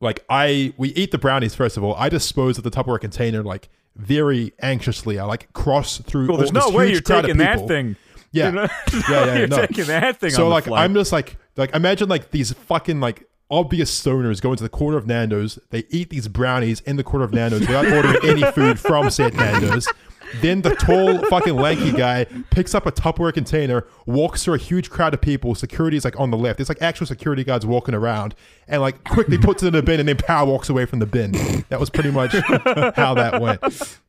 Like 0.00 0.24
I, 0.30 0.72
we 0.76 0.90
eat 0.90 1.10
the 1.10 1.18
brownies 1.18 1.54
first 1.56 1.76
of 1.76 1.82
all. 1.82 1.94
I 1.96 2.08
dispose 2.08 2.58
of 2.58 2.62
the 2.64 2.70
Tupperware 2.70 3.00
container 3.00 3.42
like 3.42 3.68
very 3.96 4.52
anxiously. 4.60 5.18
I 5.18 5.24
like 5.24 5.52
cross 5.54 5.98
through. 5.98 6.28
Well, 6.28 6.36
there's 6.36 6.50
all 6.50 6.54
no 6.54 6.66
this 6.66 6.74
way 6.76 6.92
you're 6.92 7.00
taking 7.00 7.38
that 7.38 7.66
thing. 7.66 7.96
Yeah, 8.36 8.46
You 8.46 8.52
know? 8.52 8.62
yeah, 8.92 9.24
yeah. 9.24 9.38
you're 9.38 9.48
no. 9.48 9.66
taking 9.66 9.84
that 9.86 10.20
thing. 10.20 10.30
So 10.30 10.48
like. 10.48 10.68
I'm 10.68 10.94
just 10.94 11.12
like 11.12 11.36
like 11.56 11.74
imagine 11.74 12.08
like 12.08 12.30
these 12.30 12.52
fucking 12.52 13.00
like 13.00 13.28
obvious 13.50 13.90
stoners 13.90 14.40
go 14.40 14.50
into 14.50 14.62
the 14.62 14.68
corner 14.68 14.96
of 14.96 15.06
Nando's. 15.06 15.58
They 15.70 15.84
eat 15.90 16.10
these 16.10 16.28
brownies 16.28 16.80
in 16.80 16.96
the 16.96 17.04
corner 17.04 17.24
of 17.24 17.32
Nando's 17.32 17.60
without 17.60 17.86
ordering 17.92 18.18
any 18.24 18.50
food 18.52 18.78
from 18.78 19.10
said 19.10 19.34
Nando's. 19.34 19.88
Then 20.40 20.62
the 20.62 20.74
tall 20.74 21.18
fucking 21.28 21.54
lanky 21.54 21.92
guy 21.92 22.24
picks 22.50 22.74
up 22.74 22.84
a 22.86 22.92
Tupperware 22.92 23.32
container, 23.32 23.86
walks 24.06 24.44
through 24.44 24.54
a 24.54 24.58
huge 24.58 24.90
crowd 24.90 25.14
of 25.14 25.20
people. 25.20 25.54
Security 25.54 25.96
is 25.96 26.04
like 26.04 26.18
on 26.18 26.30
the 26.30 26.36
left. 26.36 26.58
There's 26.58 26.68
like 26.68 26.82
actual 26.82 27.06
security 27.06 27.44
guards 27.44 27.64
walking 27.64 27.94
around, 27.94 28.34
and 28.66 28.82
like 28.82 29.04
quickly 29.04 29.38
puts 29.38 29.62
it 29.62 29.68
in 29.68 29.72
the 29.72 29.82
bin, 29.82 30.00
and 30.00 30.08
then 30.08 30.16
power 30.16 30.46
walks 30.46 30.68
away 30.68 30.84
from 30.84 30.98
the 30.98 31.06
bin. 31.06 31.32
That 31.68 31.78
was 31.78 31.90
pretty 31.90 32.10
much 32.10 32.32
how 32.96 33.14
that 33.14 33.40
went. 33.40 34.00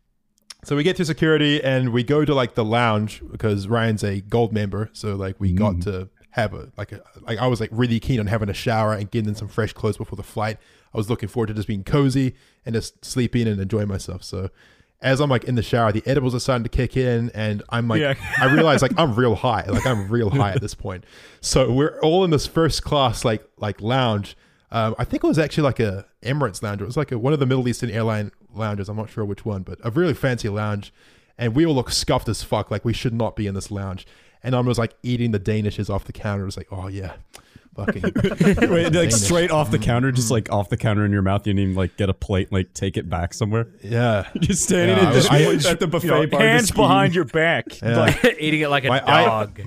So 0.64 0.76
we 0.76 0.84
get 0.84 0.96
to 0.98 1.06
security 1.06 1.64
and 1.64 1.94
we 1.94 2.04
go 2.04 2.26
to 2.26 2.34
like 2.34 2.56
the 2.56 2.66
lounge 2.66 3.22
because 3.32 3.68
Ryan's 3.68 4.04
a 4.04 4.22
gold 4.22 4.52
member. 4.52 4.90
So 4.94 5.16
like 5.16 5.40
we 5.40 5.54
got 5.54 5.82
to 5.84 6.10
have 6.32 6.54
a 6.54 6.72
like 6.78 6.92
a 6.92 7.02
like 7.22 7.38
I 7.40 7.48
was 7.48 7.60
like 7.60 7.70
really 7.72 8.00
keen 8.00 8.20
on 8.20 8.28
having 8.28 8.50
a 8.50 8.54
shower 8.54 8.94
and 8.94 9.10
getting 9.10 9.30
in 9.30 9.36
some 9.36 9.48
fresh 9.48 9.74
clothes 9.74 9.98
before 9.98 10.18
the 10.18 10.24
flight. 10.24 10.58
I 10.94 10.98
was 10.98 11.10
looking 11.10 11.30
forward 11.30 11.48
to 11.48 11.54
just 11.54 11.68
being 11.68 11.84
cozy 11.84 12.36
and 12.66 12.74
just 12.76 13.04
sleeping 13.06 13.48
and 13.48 13.60
enjoying 13.62 13.88
myself. 13.88 14.24
So 14.24 14.50
as 15.02 15.20
I'm 15.20 15.30
like 15.30 15.44
in 15.44 15.56
the 15.56 15.64
shower, 15.64 15.92
the 15.92 16.02
edibles 16.08 16.34
are 16.34 16.40
starting 16.40 16.64
to 16.64 16.70
kick 16.70 16.98
in 16.98 17.30
and 17.36 17.62
I'm 17.70 17.88
like 17.88 18.02
Yeah. 18.02 18.16
I 18.40 18.52
realize 18.52 18.82
like 18.82 18.98
I'm 18.98 19.16
real 19.16 19.36
high. 19.36 19.64
Like 19.68 19.86
I'm 19.86 20.10
real 20.10 20.30
high 20.32 20.52
at 20.52 20.62
this 20.62 20.74
point. 20.86 21.06
So 21.40 21.72
we're 21.72 22.00
all 22.02 22.24
in 22.24 22.32
this 22.32 22.48
first 22.48 22.84
class 22.84 23.24
like 23.24 23.48
like 23.58 23.80
lounge. 23.80 24.36
Um, 24.70 24.96
I 25.00 25.06
think 25.06 25.24
it 25.24 25.28
was 25.28 25.40
actually 25.40 25.64
like 25.64 25.80
a 25.80 26.06
Emirates 26.24 26.62
lounge. 26.62 26.82
It 26.82 26.86
was 26.86 26.98
like 26.98 27.12
a, 27.14 27.18
one 27.18 27.32
of 27.32 27.40
the 27.40 27.46
Middle 27.46 27.68
Eastern 27.70 27.90
airline 27.90 28.32
lounges. 28.58 28.90
I'm 28.90 28.98
not 28.98 29.10
sure 29.10 29.24
which 29.26 29.46
one, 29.46 29.64
but 29.64 29.80
a 29.84 29.92
really 29.92 30.14
fancy 30.14 30.50
lounge. 30.50 30.94
And 31.38 31.56
we 31.56 31.66
all 31.66 31.76
look 31.76 31.92
scuffed 31.92 32.28
as 32.30 32.42
fuck. 32.44 32.72
Like 32.72 32.84
we 32.84 32.94
should 32.94 33.14
not 33.14 33.36
be 33.36 33.48
in 33.48 33.54
this 33.56 33.70
lounge. 33.72 34.06
and 34.44 34.56
I 34.56 34.60
was 34.62 34.78
like 34.78 34.96
eating 35.04 35.32
the 35.32 35.40
danishes 35.40 35.90
off 35.90 36.06
the 36.06 36.14
counter. 36.14 36.44
It 36.44 36.46
was 36.48 36.58
like, 36.58 36.68
oh 36.72 36.88
yeah, 36.88 37.14
fucking. 37.76 38.02
Wait, 38.70 38.84
like 38.86 38.92
Danish. 38.92 39.14
straight 39.14 39.52
off 39.52 39.70
the 39.72 39.78
counter, 39.80 40.12
just 40.12 40.30
mm. 40.30 40.32
like 40.32 40.52
off 40.52 40.70
the 40.70 40.78
counter 40.78 41.06
in 41.06 41.12
your 41.12 41.22
mouth. 41.22 41.46
You 41.46 41.54
didn't 41.54 41.64
even 41.64 41.76
like 41.76 41.96
get 41.98 42.10
a 42.10 42.14
plate, 42.14 42.52
like 42.52 42.74
take 42.74 42.98
it 42.98 43.08
back 43.10 43.34
somewhere. 43.34 43.68
yeah. 43.84 44.28
Just 44.40 44.64
standing 44.64 44.98
Yeah, 44.98 45.04
in 45.04 45.08
I 45.10 45.14
just 45.14 45.32
was- 45.32 45.66
at 45.68 45.80
the 45.80 45.88
buffet 45.88 46.08
You 46.08 46.12
know, 46.14 46.28
bar, 46.28 46.40
hands 46.42 46.72
behind 46.72 47.12
eating. 47.12 47.16
your 47.16 47.26
back. 47.26 47.82
Yeah. 47.82 47.98
Like, 48.00 48.26
Eating 48.40 48.62
it 48.62 48.70
like 48.70 48.86
a 48.86 48.90
My 48.90 49.02
eye- 49.08 49.26
dog. 49.26 49.62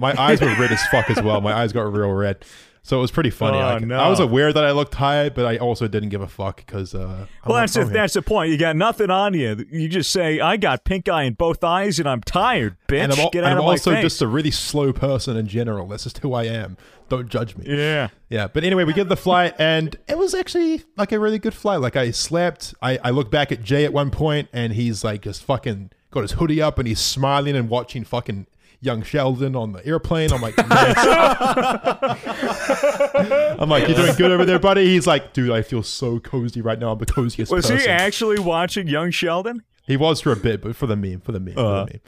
My 0.00 0.20
eyes 0.20 0.40
were 0.40 0.48
red 0.48 0.72
as 0.72 0.84
fuck 0.88 1.08
as 1.10 1.22
well. 1.22 1.40
My 1.40 1.52
eyes 1.54 1.72
got 1.72 1.90
real 1.92 2.10
red. 2.10 2.44
So 2.86 2.98
it 2.98 3.00
was 3.00 3.10
pretty 3.10 3.30
funny. 3.30 3.58
Oh, 3.58 3.62
Like, 3.62 3.82
no. 3.82 3.98
I 3.98 4.08
was 4.08 4.20
aware 4.20 4.52
that 4.52 4.64
I 4.64 4.70
looked 4.70 4.92
tired, 4.92 5.34
but 5.34 5.44
I 5.44 5.56
also 5.56 5.88
didn't 5.88 6.10
give 6.10 6.20
a 6.20 6.28
fuck 6.28 6.64
because. 6.64 6.94
Uh, 6.94 7.26
well, 7.44 7.58
that's 7.58 7.74
the, 7.74 7.80
oh, 7.80 7.84
that's 7.86 8.14
the 8.14 8.22
point. 8.22 8.52
You 8.52 8.56
got 8.58 8.76
nothing 8.76 9.10
on 9.10 9.34
you. 9.34 9.66
You 9.72 9.88
just 9.88 10.12
say, 10.12 10.38
"I 10.38 10.56
got 10.56 10.84
pink 10.84 11.08
eye 11.08 11.24
in 11.24 11.32
both 11.34 11.64
eyes, 11.64 11.98
and 11.98 12.08
I'm 12.08 12.20
tired, 12.20 12.76
bitch. 12.86 13.00
and 13.00 13.12
I'm, 13.12 13.18
al- 13.18 13.30
Get 13.30 13.42
out 13.42 13.50
I'm 13.54 13.58
of 13.58 13.64
my 13.64 13.70
also 13.72 13.90
face." 13.90 14.02
just 14.02 14.22
a 14.22 14.28
really 14.28 14.52
slow 14.52 14.92
person 14.92 15.36
in 15.36 15.48
general. 15.48 15.88
That's 15.88 16.04
just 16.04 16.18
who 16.18 16.32
I 16.32 16.44
am. 16.44 16.76
Don't 17.08 17.28
judge 17.28 17.56
me. 17.56 17.64
yeah. 17.66 18.08
Yeah, 18.28 18.46
but 18.46 18.62
anyway, 18.62 18.84
we 18.84 18.92
get 18.92 19.08
the 19.08 19.16
flight, 19.16 19.54
and 19.58 19.96
it 20.06 20.16
was 20.16 20.32
actually 20.32 20.84
like 20.96 21.10
a 21.10 21.18
really 21.18 21.40
good 21.40 21.54
flight. 21.54 21.80
Like 21.80 21.96
I 21.96 22.12
slept. 22.12 22.72
I, 22.80 23.00
I 23.02 23.10
look 23.10 23.32
back 23.32 23.50
at 23.50 23.64
Jay 23.64 23.84
at 23.84 23.92
one 23.92 24.12
point, 24.12 24.48
and 24.52 24.72
he's 24.74 25.02
like 25.02 25.22
just 25.22 25.42
fucking 25.42 25.90
got 26.12 26.20
his 26.20 26.32
hoodie 26.32 26.62
up, 26.62 26.78
and 26.78 26.86
he's 26.86 27.00
smiling 27.00 27.56
and 27.56 27.68
watching 27.68 28.04
fucking 28.04 28.46
young 28.80 29.02
Sheldon 29.02 29.56
on 29.56 29.72
the 29.72 29.84
airplane. 29.86 30.32
I'm 30.32 30.40
like, 30.40 30.56
nice. 30.58 30.96
I'm 33.58 33.68
like, 33.68 33.86
you're 33.88 33.96
doing 33.96 34.14
good 34.16 34.30
over 34.30 34.44
there, 34.44 34.58
buddy. 34.58 34.86
He's 34.86 35.06
like, 35.06 35.32
dude, 35.32 35.50
I 35.50 35.62
feel 35.62 35.82
so 35.82 36.18
cozy 36.20 36.60
right 36.60 36.78
now. 36.78 36.92
I'm 36.92 36.98
the 36.98 37.06
coziest 37.06 37.50
Was 37.52 37.66
person. 37.66 37.78
he 37.78 37.86
actually 37.88 38.38
watching 38.38 38.88
Young 38.88 39.10
Sheldon? 39.10 39.62
He 39.86 39.96
was 39.96 40.20
for 40.20 40.32
a 40.32 40.36
bit, 40.36 40.62
but 40.62 40.76
for 40.76 40.86
the 40.86 40.96
meme, 40.96 41.20
for 41.20 41.32
the 41.32 41.40
meme, 41.40 41.54
for 41.54 41.60
Uh. 41.60 41.84
the 41.84 41.92
meme. 41.92 42.00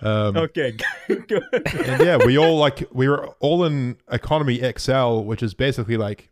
Um, 0.00 0.36
Okay, 0.36 0.76
good. 1.08 1.42
and 1.52 2.00
yeah, 2.04 2.18
we 2.24 2.38
all 2.38 2.56
like 2.56 2.86
we 2.92 3.08
were 3.08 3.26
all 3.40 3.64
in 3.64 3.96
economy 4.12 4.60
XL, 4.78 5.22
which 5.22 5.42
is 5.42 5.54
basically 5.54 5.96
like 5.96 6.30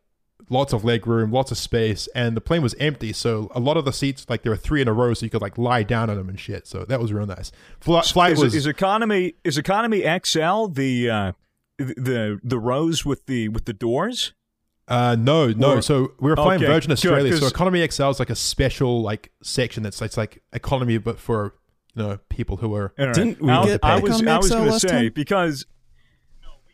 lots 0.48 0.72
of 0.72 0.84
leg 0.84 1.06
room, 1.06 1.32
lots 1.32 1.50
of 1.50 1.58
space, 1.58 2.08
and 2.14 2.36
the 2.36 2.40
plane 2.40 2.62
was 2.62 2.74
empty. 2.78 3.12
So 3.12 3.50
a 3.54 3.60
lot 3.60 3.76
of 3.76 3.84
the 3.84 3.92
seats, 3.92 4.26
like 4.28 4.42
there 4.42 4.52
were 4.52 4.56
three 4.56 4.80
in 4.80 4.88
a 4.88 4.92
row, 4.92 5.12
so 5.14 5.24
you 5.26 5.30
could 5.30 5.42
like 5.42 5.58
lie 5.58 5.82
down 5.82 6.08
on 6.10 6.16
them 6.16 6.28
and 6.28 6.38
shit. 6.38 6.66
So 6.66 6.84
that 6.84 7.00
was 7.00 7.12
real 7.12 7.26
nice. 7.26 7.50
Fli- 7.80 8.12
flight 8.12 8.32
Is, 8.34 8.40
was 8.42 8.54
is 8.54 8.66
economy 8.66 9.34
is 9.44 9.58
economy 9.58 10.02
XL 10.24 10.66
the 10.68 11.10
uh, 11.10 11.32
the 11.78 12.40
the 12.42 12.58
rows 12.58 13.04
with 13.04 13.26
the 13.26 13.48
with 13.48 13.64
the 13.66 13.72
doors? 13.72 14.32
uh 14.88 15.16
no 15.18 15.48
no. 15.48 15.78
Or- 15.78 15.82
so 15.82 16.12
we 16.20 16.30
were 16.30 16.36
flying 16.36 16.62
Okay, 16.62 16.72
Virgin 16.72 16.88
good, 16.90 16.92
Australia. 16.92 17.32
so 17.34 17.40
'cause- 17.40 17.50
economy 17.50 17.86
XL 17.88 18.10
is 18.10 18.18
like 18.20 18.30
a 18.30 18.36
special 18.36 19.02
like 19.02 19.32
section 19.42 19.82
that's 19.82 20.00
it's 20.00 20.16
like 20.16 20.42
economy, 20.52 20.98
but 20.98 21.18
for 21.18 21.54
you 21.96 22.02
know 22.04 22.18
people 22.28 22.58
who 22.58 22.72
are 22.76 22.92
All 22.98 23.06
right. 23.06 23.14
Didn't 23.14 23.40
we 23.42 23.50
I, 23.50 23.64
get 23.64 23.80
I 23.82 23.98
was 23.98 24.20
Economy 24.20 24.30
I 24.30 24.36
was 24.38 24.46
XL 24.46 24.52
going 24.54 24.64
to 24.66 24.70
last 24.70 24.82
say 24.82 24.88
time? 24.88 25.12
because 25.12 25.66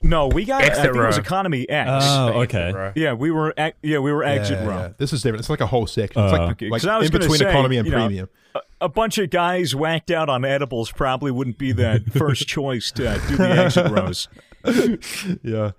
no, 0.02 0.28
we 0.28 0.44
got 0.44 0.62
I 0.62 0.66
Exit 0.66 0.84
think 0.84 0.96
it 0.96 1.00
was 1.06 1.18
economy 1.18 1.68
X. 1.68 1.88
Oh, 2.06 2.42
okay. 2.42 2.92
yeah, 2.96 3.12
we 3.12 3.30
were 3.30 3.54
ex- 3.56 3.76
yeah 3.82 3.98
we 3.98 4.12
were 4.12 4.24
exit 4.24 4.58
Yeah, 4.60 4.66
row. 4.66 4.76
yeah. 4.78 4.88
This 4.98 5.12
is 5.12 5.22
different. 5.22 5.40
It's 5.40 5.50
like 5.50 5.60
a 5.60 5.66
whole 5.66 5.86
section. 5.86 6.22
It's 6.22 6.32
Uh, 6.32 6.38
like, 6.38 6.50
Okay, 6.52 6.68
like 6.68 6.82
'cause 6.82 6.88
I 6.88 6.98
was 6.98 7.06
in 7.10 7.12
between 7.18 7.38
say, 7.38 7.48
economy 7.48 7.76
and 7.78 7.86
you 7.86 7.92
know, 7.92 7.98
premium. 8.06 8.28
A, 8.54 8.60
a 8.82 8.88
bunch 8.88 9.18
of 9.18 9.30
guys 9.30 9.74
whacked 9.74 10.10
out 10.10 10.28
on 10.28 10.44
edibles 10.44 10.90
probably 10.92 11.30
wouldn't 11.30 11.58
be 11.58 11.72
the 11.72 12.02
first 12.16 12.46
choice 12.48 12.90
to 12.92 13.20
do 13.28 13.36
the 13.36 13.50
exit 13.50 13.90
rows. 13.90 14.28
Yeah. 15.42 15.72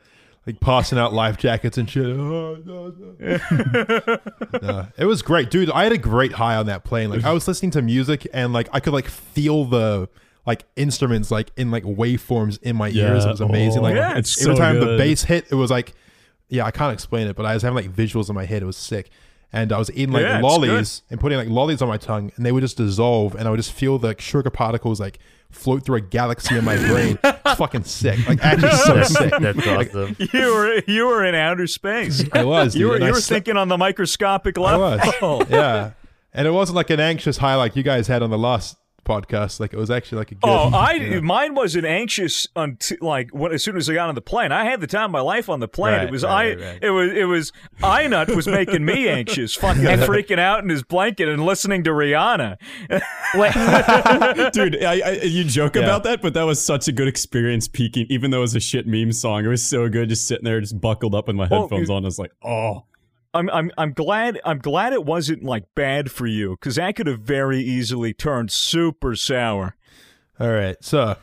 Like 0.46 0.60
passing 0.60 1.00
out 1.00 1.14
life 1.14 1.38
jackets 1.38 1.78
and 1.78 1.90
shit. 1.90 2.06
Oh, 2.06 2.58
no, 2.66 2.94
no. 3.20 4.18
No, 4.62 4.88
it 4.98 5.06
was 5.06 5.22
great, 5.22 5.50
dude. 5.50 5.72
I 5.72 5.84
had 5.84 5.92
a 5.94 5.98
great 5.98 6.34
high 6.34 6.56
on 6.58 6.66
that 6.68 6.84
plane. 6.84 7.10
Like 7.10 7.24
I 7.24 7.32
was 7.32 7.48
listening 7.48 7.72
to 7.72 7.82
music 7.82 8.28
and 8.34 8.52
like 8.54 8.68
I 8.74 8.80
could 8.82 8.94
like 8.94 9.08
feel 9.08 9.66
the 9.66 10.10
like 10.46 10.66
instruments 10.76 11.32
like 11.32 11.52
in 11.58 11.72
like 11.72 11.84
waveforms 11.84 12.62
in 12.62 12.76
my 12.76 12.90
ears. 12.90 13.26
It 13.26 13.30
was 13.30 13.42
amazing. 13.42 13.80
Oh, 13.80 13.84
like 13.84 13.96
Yeah. 13.96 14.18
it's 14.18 14.42
every 14.42 14.56
so 14.56 14.60
time 14.62 14.80
the 14.80 14.98
bass 14.98 15.24
hit, 15.24 15.48
it 15.52 15.56
was 15.56 15.72
like 15.72 15.94
yeah, 16.50 16.66
I 16.66 16.72
can't 16.72 16.94
explain 16.94 17.28
it, 17.28 17.36
but 17.36 17.46
I 17.46 17.54
was 17.54 17.64
having 17.64 17.76
like 17.76 17.92
visuals 17.94 18.30
in 18.30 18.36
my 18.36 18.46
head. 18.46 18.62
It 18.62 18.66
was 18.66 18.78
sick. 18.78 19.10
And 19.56 19.72
I 19.72 19.78
was 19.78 19.90
eating 19.92 20.12
like 20.12 20.24
Yeah, 20.24 20.40
lollies 20.42 21.04
and 21.12 21.20
putting 21.20 21.38
like 21.38 21.48
lollies 21.48 21.82
on 21.82 21.88
my 21.88 21.98
tongue, 21.98 22.32
and 22.36 22.46
they 22.46 22.52
would 22.52 22.62
just 22.62 22.78
dissolve, 22.78 23.36
and 23.36 23.48
I 23.48 23.52
would 23.52 23.58
just 23.58 23.72
feel 23.72 23.98
the 24.00 24.16
sugar 24.20 24.50
particles 24.50 25.00
like 25.00 25.20
float 25.52 25.86
through 25.86 25.98
a 25.98 26.02
galaxy 26.02 26.58
in 26.58 26.66
my 26.66 26.76
brain. 26.76 27.20
It's 27.24 27.54
fucking 27.60 27.84
sick. 27.84 28.28
Like 28.28 28.44
actually 28.44 28.72
so 28.72 29.04
sick. 29.04 29.32
That's 29.40 29.66
Like. 29.66 29.94
You 30.34 30.54
were 30.56 30.82
you 30.88 31.06
were 31.06 31.24
in 31.24 31.36
outer 31.36 31.68
space. 31.68 32.24
I 32.34 32.44
was. 32.44 32.76
You 32.76 32.82
dude, 32.86 32.90
were 32.90 32.96
and 32.96 33.04
I 33.04 33.08
you 33.08 33.14
were 33.14 33.22
slept- 33.22 33.46
thinking 33.46 33.58
on 33.58 33.68
the 33.68 33.78
microscopic 33.78 34.58
I 34.58 34.76
level. 34.76 35.38
was. 35.40 35.50
yeah. 35.52 35.92
And 36.34 36.48
it 36.48 36.52
wasn't 36.52 36.76
like 36.76 36.90
an 36.90 37.00
anxious 37.00 37.38
high 37.38 37.56
like 37.56 37.76
you 37.76 37.84
guys 37.84 38.08
had 38.08 38.24
on 38.24 38.32
the 38.32 38.40
last 38.40 38.76
podcast. 39.04 39.60
Like 39.60 39.74
it 39.74 39.78
was 39.78 39.90
actually 39.92 40.20
like 40.20 40.32
a 40.32 40.36
oh, 40.44 40.70
good. 40.70 40.76
Oh, 40.76 40.80
I 40.80 40.92
yeah. 40.94 41.20
mine 41.20 41.56
wasn't 41.56 41.86
anxious 41.86 42.48
until 42.56 42.98
like 43.02 43.30
when 43.32 43.52
as 43.54 43.64
soon 43.64 43.78
as 43.78 43.90
I 43.90 43.94
got 43.96 44.10
on 44.10 44.16
the 44.16 44.22
plane. 44.22 44.52
I 44.52 44.66
had 44.66 44.82
the 44.82 44.88
time 44.88 45.06
of 45.06 45.12
my 45.12 45.22
life 45.22 45.50
on 45.50 45.60
the 45.60 45.68
plane. 45.68 45.94
Right, 45.96 46.08
it 46.08 46.12
was 46.12 46.24
right, 46.24 46.32
I 46.32 46.50
right, 46.50 46.60
right. 46.74 46.80
it 46.84 46.90
was 46.92 47.12
it 47.12 47.26
was 47.26 47.52
Inut 47.84 48.36
was 48.36 48.48
making 48.48 48.86
me 48.86 49.08
anxious, 49.10 49.54
fucking 49.56 49.84
freaking 49.84 50.40
out 50.40 50.64
in 50.64 50.70
his 50.70 50.84
blanket 50.84 51.30
and 51.30 51.46
listening 51.46 51.84
to 51.84 51.92
Rihanna. 51.92 52.58
Dude, 54.54 54.84
I, 54.84 55.00
I, 55.02 55.12
you 55.24 55.44
joke 55.44 55.76
Yeah. 55.76 55.84
about 55.84 56.04
that, 56.04 56.22
but 56.22 56.34
that 56.34 56.44
was 56.44 56.64
such 56.64 56.88
a 56.88 56.92
good 56.92 57.08
experience 57.08 57.68
peeking, 57.68 58.06
even 58.10 58.32
though 58.32 58.40
it 58.40 58.42
was 58.42 58.56
a 58.56 58.60
shit 58.60 58.88
meme 58.88 59.12
song. 59.12 59.46
It 59.46 59.50
was 59.50 59.66
so 59.66 59.90
good 59.90 60.10
just 60.10 60.28
sitting 60.28 60.44
there, 60.46 60.60
just 60.62 60.80
buckled 60.80 61.16
up 61.16 61.28
with 61.28 61.36
my 61.36 61.48
Well, 61.50 61.62
headphones 61.62 61.90
it- 61.90 61.94
on. 61.94 62.04
I 62.04 62.08
was 62.08 62.20
like, 62.20 62.32
oh. 62.44 62.86
I'm 63.34 63.50
I'm 63.50 63.72
I'm 63.78 63.94
glad 63.94 64.40
I'm 64.46 64.60
glad 64.60 64.94
it 64.94 65.06
wasn't 65.06 65.44
like 65.44 65.64
bad 65.76 66.12
for 66.12 66.28
you 66.28 66.52
because 66.52 66.76
that 66.76 66.96
could 66.96 67.08
have 67.08 67.20
very 67.22 67.60
easily 67.60 68.14
turned 68.14 68.52
super 68.52 69.16
sour. 69.16 69.76
All 70.40 70.52
right. 70.52 70.76
So 70.82 71.16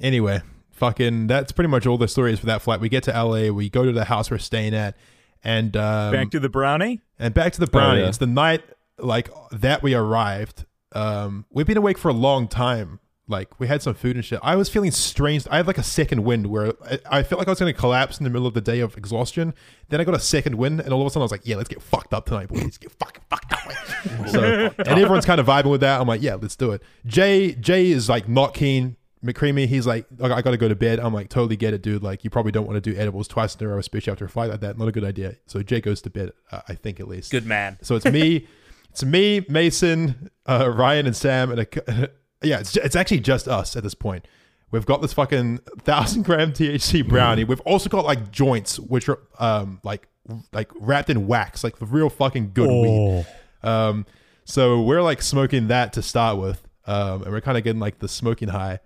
anyway, 0.00 0.40
fucking 0.70 1.26
that's 1.26 1.52
pretty 1.52 1.68
much 1.68 1.86
all 1.86 1.98
the 1.98 2.08
stories 2.08 2.38
for 2.40 2.46
that 2.46 2.62
flight. 2.62 2.80
We 2.80 2.88
get 2.88 3.02
to 3.04 3.12
LA. 3.12 3.48
We 3.52 3.68
go 3.68 3.84
to 3.84 3.92
the 3.92 4.04
house 4.06 4.30
we're 4.30 4.38
staying 4.38 4.74
at, 4.74 4.96
and 5.44 5.76
um, 5.76 6.12
Back 6.12 6.30
to 6.30 6.40
the 6.40 6.48
brownie. 6.48 7.00
and 7.18 7.34
back 7.34 7.52
to 7.54 7.60
the 7.60 7.66
brownie. 7.66 8.00
yeah. 8.00 8.08
It's 8.08 8.18
the 8.18 8.26
night 8.26 8.62
like 8.98 9.30
that 9.52 9.82
we 9.82 9.94
arrived. 9.94 10.64
Um, 10.92 11.44
we've 11.50 11.66
been 11.66 11.76
awake 11.78 11.98
for 11.98 12.08
a 12.08 12.14
long 12.14 12.48
time. 12.48 13.00
Like 13.30 13.58
we 13.60 13.66
had 13.66 13.82
some 13.82 13.94
food 13.94 14.16
and 14.16 14.24
shit. 14.24 14.40
I 14.42 14.56
was 14.56 14.68
feeling 14.68 14.90
strange. 14.90 15.46
I 15.50 15.58
had 15.58 15.66
like 15.66 15.78
a 15.78 15.82
second 15.82 16.24
wind 16.24 16.48
where 16.48 16.72
I, 16.84 16.98
I 17.10 17.22
felt 17.22 17.38
like 17.38 17.48
I 17.48 17.52
was 17.52 17.60
going 17.60 17.72
to 17.72 17.78
collapse 17.78 18.18
in 18.18 18.24
the 18.24 18.30
middle 18.30 18.46
of 18.46 18.54
the 18.54 18.60
day 18.60 18.80
of 18.80 18.96
exhaustion. 18.96 19.54
Then 19.88 20.00
I 20.00 20.04
got 20.04 20.14
a 20.14 20.20
second 20.20 20.56
wind, 20.56 20.80
and 20.80 20.92
all 20.92 21.00
of 21.00 21.06
a 21.06 21.10
sudden 21.10 21.22
I 21.22 21.24
was 21.24 21.32
like, 21.32 21.42
"Yeah, 21.44 21.56
let's 21.56 21.68
get 21.68 21.80
fucked 21.82 22.12
up 22.12 22.26
tonight, 22.26 22.48
boys. 22.48 22.62
Let's 22.62 22.78
get 22.78 22.92
fucking 22.92 23.22
fucked 23.30 23.52
up." 23.52 24.28
so, 24.28 24.70
and 24.78 24.88
everyone's 24.88 25.24
kind 25.24 25.40
of 25.40 25.46
vibing 25.46 25.70
with 25.70 25.80
that. 25.80 26.00
I'm 26.00 26.08
like, 26.08 26.22
"Yeah, 26.22 26.34
let's 26.34 26.56
do 26.56 26.72
it." 26.72 26.82
Jay 27.06 27.52
Jay 27.54 27.90
is 27.90 28.08
like 28.08 28.28
not 28.28 28.54
keen. 28.54 28.96
McCreamy, 29.24 29.66
he's 29.66 29.86
like, 29.86 30.06
"Okay, 30.18 30.32
I 30.32 30.40
got 30.40 30.52
to 30.52 30.56
go 30.56 30.66
to 30.68 30.74
bed. 30.74 30.98
I'm 30.98 31.12
like, 31.12 31.28
totally 31.28 31.56
get 31.56 31.74
it, 31.74 31.82
dude. 31.82 32.02
Like, 32.02 32.24
you 32.24 32.30
probably 32.30 32.52
don't 32.52 32.66
want 32.66 32.82
to 32.82 32.90
do 32.90 32.98
edibles 32.98 33.28
twice 33.28 33.54
in 33.54 33.66
a 33.66 33.68
row, 33.68 33.78
especially 33.78 34.10
after 34.12 34.24
a 34.24 34.28
flight 34.30 34.48
like 34.48 34.60
that. 34.60 34.78
Not 34.78 34.88
a 34.88 34.92
good 34.92 35.04
idea. 35.04 35.36
So 35.46 35.62
Jay 35.62 35.82
goes 35.82 36.00
to 36.02 36.10
bed, 36.10 36.32
uh, 36.50 36.62
I 36.68 36.74
think 36.74 37.00
at 37.00 37.08
least. 37.08 37.30
Good 37.30 37.44
man. 37.44 37.76
So 37.82 37.96
it's 37.96 38.06
me, 38.06 38.46
it's 38.90 39.04
me, 39.04 39.44
Mason, 39.48 40.30
uh, 40.46 40.72
Ryan, 40.74 41.06
and 41.06 41.14
Sam, 41.14 41.50
and 41.50 41.60
a, 41.60 42.10
yeah, 42.42 42.60
it's 42.60 42.76
it's 42.76 42.96
actually 42.96 43.20
just 43.20 43.48
us 43.48 43.76
at 43.76 43.82
this 43.82 43.94
point. 43.94 44.26
We've 44.70 44.86
got 44.86 45.02
this 45.02 45.12
fucking 45.12 45.58
thousand 45.80 46.24
gram 46.24 46.52
THC 46.52 47.06
brownie. 47.06 47.44
We've 47.44 47.60
also 47.60 47.88
got 47.88 48.04
like 48.04 48.30
joints, 48.30 48.78
which 48.78 49.08
are 49.08 49.18
um 49.38 49.80
like 49.82 50.08
like 50.52 50.70
wrapped 50.76 51.10
in 51.10 51.26
wax, 51.26 51.64
like 51.64 51.78
the 51.78 51.86
real 51.86 52.08
fucking 52.08 52.52
good 52.54 52.68
weed. 52.68 53.26
Oh. 53.62 53.68
Um, 53.68 54.06
so 54.44 54.80
we're 54.80 55.02
like 55.02 55.22
smoking 55.22 55.68
that 55.68 55.92
to 55.94 56.02
start 56.02 56.38
with, 56.38 56.66
um, 56.86 57.22
and 57.22 57.32
we're 57.32 57.40
kind 57.40 57.58
of 57.58 57.64
getting 57.64 57.80
like 57.80 57.98
the 57.98 58.08
smoking 58.08 58.48
high, 58.48 58.80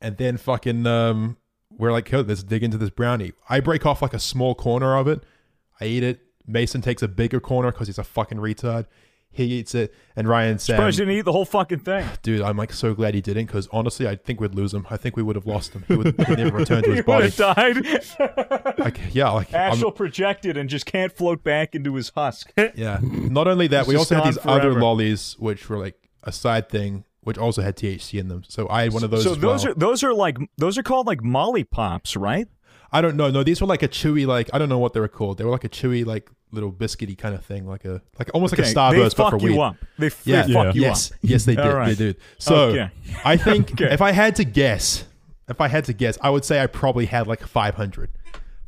and 0.00 0.16
then 0.16 0.36
fucking 0.36 0.86
um, 0.86 1.36
we're 1.70 1.92
like, 1.92 2.10
yo, 2.10 2.20
let's 2.20 2.42
dig 2.42 2.62
into 2.62 2.78
this 2.78 2.90
brownie. 2.90 3.32
I 3.48 3.60
break 3.60 3.84
off 3.84 4.02
like 4.02 4.14
a 4.14 4.18
small 4.18 4.54
corner 4.54 4.96
of 4.96 5.08
it. 5.08 5.22
I 5.80 5.86
eat 5.86 6.02
it. 6.02 6.20
Mason 6.46 6.80
takes 6.80 7.02
a 7.02 7.08
bigger 7.08 7.40
corner 7.40 7.72
because 7.72 7.88
he's 7.88 7.98
a 7.98 8.04
fucking 8.04 8.38
retard. 8.38 8.86
He 9.36 9.44
eats 9.44 9.74
it, 9.74 9.92
and 10.16 10.26
Ryan 10.28 10.58
Sam. 10.58 10.76
Surprised 10.76 10.98
didn't 10.98 11.14
eat 11.14 11.20
the 11.26 11.32
whole 11.32 11.44
fucking 11.44 11.80
thing. 11.80 12.06
Dude, 12.22 12.40
I'm 12.40 12.56
like 12.56 12.72
so 12.72 12.94
glad 12.94 13.14
he 13.14 13.20
didn't 13.20 13.46
because 13.46 13.68
honestly, 13.70 14.08
I 14.08 14.16
think 14.16 14.40
we'd 14.40 14.54
lose 14.54 14.72
him. 14.72 14.86
I 14.90 14.96
think 14.96 15.16
we 15.16 15.22
would 15.22 15.36
have 15.36 15.46
lost 15.46 15.72
him. 15.74 15.84
He 15.86 15.94
would 15.94 16.06
he'd 16.26 16.38
never 16.38 16.56
return 16.56 16.82
to 16.84 16.90
his 16.94 16.96
He 16.96 17.02
would 17.02 17.06
body. 17.06 17.30
have 17.30 17.36
died. 17.36 18.76
Like, 18.78 18.98
yeah, 19.14 19.30
like 19.30 19.52
I'm- 19.54 19.78
projected 19.92 20.56
and 20.56 20.68
just 20.68 20.86
can't 20.86 21.12
float 21.12 21.42
back 21.44 21.74
into 21.74 21.94
his 21.94 22.10
husk. 22.10 22.52
Yeah. 22.74 22.98
Not 23.02 23.46
only 23.48 23.66
that, 23.68 23.86
we 23.86 23.96
also 23.96 24.14
had 24.16 24.24
these 24.26 24.38
other 24.44 24.72
lollies, 24.72 25.36
which 25.38 25.68
were 25.68 25.78
like 25.78 25.96
a 26.22 26.32
side 26.32 26.68
thing, 26.68 27.04
which 27.20 27.38
also 27.38 27.62
had 27.62 27.76
THC 27.76 28.18
in 28.20 28.28
them. 28.28 28.42
So 28.48 28.68
I 28.68 28.82
had 28.84 28.92
one 28.92 29.04
of 29.04 29.10
those. 29.10 29.24
so 29.24 29.34
those 29.34 29.64
well. 29.64 29.72
are 29.72 29.74
those 29.74 30.02
are 30.04 30.14
like 30.14 30.38
those 30.58 30.78
are 30.78 30.82
called 30.82 31.06
like 31.06 31.22
molly 31.22 31.64
pops, 31.64 32.16
right? 32.16 32.48
I 32.96 33.00
don't 33.02 33.16
know. 33.16 33.30
No, 33.30 33.42
these 33.42 33.60
were 33.60 33.66
like 33.66 33.82
a 33.82 33.88
chewy, 33.88 34.26
like 34.26 34.48
I 34.52 34.58
don't 34.58 34.68
know 34.68 34.78
what 34.78 34.92
they 34.94 35.00
were 35.00 35.08
called. 35.08 35.38
They 35.38 35.44
were 35.44 35.50
like 35.50 35.64
a 35.64 35.68
chewy, 35.68 36.04
like 36.06 36.30
little 36.52 36.72
biscuity 36.72 37.16
kind 37.18 37.34
of 37.34 37.44
thing, 37.44 37.66
like 37.66 37.84
a 37.84 38.00
like 38.18 38.30
almost 38.34 38.56
like 38.56 38.66
a 38.66 38.70
Starburst, 38.74 39.16
but 39.16 39.30
for 39.30 39.36
weed. 39.38 39.58
They, 39.98 40.06
f- 40.06 40.22
Yeah, 40.26 40.42
they 40.46 40.52
fuck 40.52 40.74
you 40.74 40.82
yes, 40.82 41.10
up. 41.12 41.18
yes, 41.22 41.44
they 41.44 41.54
did. 41.64 41.64
Right. 41.72 41.88
They 41.88 41.94
did. 41.94 42.16
So 42.38 42.56
Okay. 42.70 42.90
I 43.24 43.36
think 43.36 43.72
Okay. 43.80 43.92
if 43.92 44.00
I 44.00 44.12
had 44.12 44.36
to 44.36 44.44
guess, 44.44 45.04
if 45.48 45.60
I 45.60 45.68
had 45.68 45.84
to 45.86 45.92
guess, 45.92 46.16
I 46.22 46.30
would 46.30 46.44
say 46.44 46.60
I 46.62 46.66
probably 46.68 47.06
had 47.06 47.26
like 47.26 47.40
500, 47.46 48.10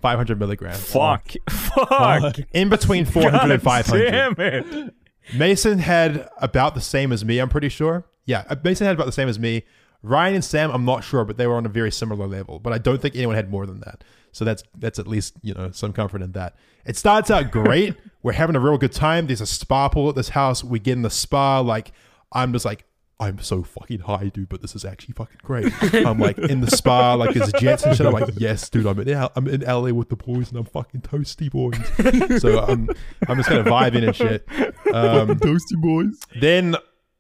500 0.02 0.38
milligrams. 0.38 0.80
Fuck. 0.92 1.32
Fuck. 1.49 2.37
In 2.52 2.68
between 2.68 3.04
400 3.06 3.50
and 3.54 3.62
500. 3.62 4.11
Damn 4.11 4.35
it. 4.38 4.94
Mason 5.35 5.78
had 5.78 6.28
about 6.38 6.75
the 6.75 6.80
same 6.80 7.12
as 7.12 7.25
me, 7.25 7.38
I'm 7.38 7.49
pretty 7.49 7.68
sure. 7.68 8.04
Yeah, 8.26 8.44
uh, 8.50 8.56
Mason 8.62 8.87
had 8.87 8.94
about 8.94 9.06
the 9.06 9.12
same 9.12 9.28
as 9.28 9.38
me. 9.38 9.64
Ryan 10.02 10.37
and 10.37 10.45
Sam, 10.45 10.71
I'm 10.71 10.85
not 10.85 11.02
sure, 11.02 11.25
but 11.25 11.37
they 11.37 11.47
were 11.47 11.57
on 11.57 11.67
a 11.67 11.69
very 11.69 11.90
similar 11.90 12.26
level. 12.26 12.59
But 12.59 12.73
I 12.73 12.78
don't 12.78 13.00
think 13.02 13.17
anyone 13.17 13.35
had 13.35 13.50
more 13.50 13.67
than 13.67 13.81
that. 13.81 14.05
So 14.33 14.45
that's 14.45 14.62
that's 14.76 14.99
at 14.99 15.07
least 15.09 15.35
you 15.43 15.55
know 15.55 15.71
some 15.73 15.93
comfort 15.93 16.23
in 16.23 16.33
that. 16.33 16.55
It 16.85 16.97
starts 16.97 17.31
out 17.31 17.50
great. 17.50 17.97
We're 18.23 18.33
having 18.33 18.57
a 18.57 18.61
real 18.61 18.78
good 18.78 18.93
time. 18.93 19.26
There's 19.26 19.40
a 19.40 19.47
spa 19.47 19.88
pool 19.88 20.09
at 20.09 20.14
this 20.14 20.31
house. 20.31 20.62
We 20.62 20.78
get 20.78 20.93
in 20.93 21.02
the 21.02 21.11
spa. 21.11 21.61
Like 21.61 21.93
I'm 22.33 22.52
just 22.52 22.64
like 22.64 22.85
I'm 23.21 23.40
so 23.40 23.64
fucking 23.64 24.00
high, 24.00 24.28
dude. 24.28 24.49
But 24.49 24.62
this 24.62 24.76
is 24.76 24.85
actually 24.85 25.14
fucking 25.14 25.40
great. 25.43 25.73
I'm 26.07 26.19
like 26.21 26.38
in 26.38 26.61
the 26.61 26.71
spa, 26.71 27.14
like 27.14 27.35
there's 27.35 27.52
jets 27.55 27.83
and 27.85 27.97
shit. 27.97 28.07
I'm 28.07 28.12
like, 28.12 28.31
yes, 28.37 28.69
dude. 28.69 28.87
I'm 28.87 29.00
in 29.00 29.09
L- 29.09 29.33
I'm 29.35 29.49
in 29.49 29.62
LA 29.62 29.90
with 29.90 30.09
the 30.09 30.17
boys, 30.17 30.50
and 30.50 30.59
I'm 30.59 30.67
fucking 30.67 31.00
toasty 31.00 31.50
boys. 31.50 32.40
so 32.40 32.61
I'm 32.61 32.88
I'm 33.26 33.38
just 33.38 33.49
kind 33.49 33.61
of 33.61 33.67
vibing 33.67 34.07
and 34.07 34.14
shit. 34.14 34.47
Um, 34.95 35.31
Toasty 35.40 35.81
boys. 35.81 36.21
then 36.40 36.76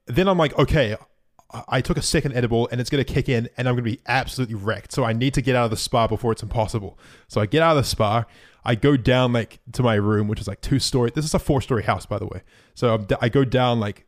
then 0.06 0.28
I'm 0.28 0.38
like, 0.38 0.56
okay, 0.58 0.96
I- 1.50 1.80
took 1.80 1.96
a 1.96 2.02
second 2.02 2.34
edible 2.34 2.68
and 2.70 2.80
it's 2.80 2.90
gonna 2.90 3.04
kick 3.04 3.28
in 3.28 3.48
and 3.56 3.68
I'm 3.68 3.74
gonna 3.74 3.82
be 3.82 4.00
absolutely 4.06 4.54
wrecked. 4.54 4.92
So 4.92 5.04
I 5.04 5.12
need 5.12 5.34
to 5.34 5.42
get 5.42 5.56
out 5.56 5.64
of 5.64 5.70
the 5.70 5.76
spa 5.76 6.06
before 6.06 6.32
it's 6.32 6.42
impossible. 6.42 6.98
So 7.26 7.40
I 7.40 7.46
get 7.46 7.62
out 7.62 7.76
of 7.76 7.82
the 7.82 7.88
spa. 7.88 8.24
I 8.64 8.74
go 8.74 8.96
down 8.96 9.32
like 9.32 9.60
to 9.72 9.82
my 9.82 9.94
room, 9.94 10.28
which 10.28 10.40
is 10.40 10.48
like 10.48 10.60
two 10.60 10.78
story. 10.78 11.10
This 11.14 11.24
is 11.24 11.32
a 11.32 11.38
four 11.38 11.62
story 11.62 11.84
house, 11.84 12.04
by 12.04 12.18
the 12.18 12.26
way. 12.26 12.42
So 12.74 12.94
I'm, 12.94 13.06
I 13.20 13.28
go 13.30 13.44
down 13.44 13.80
like, 13.80 14.06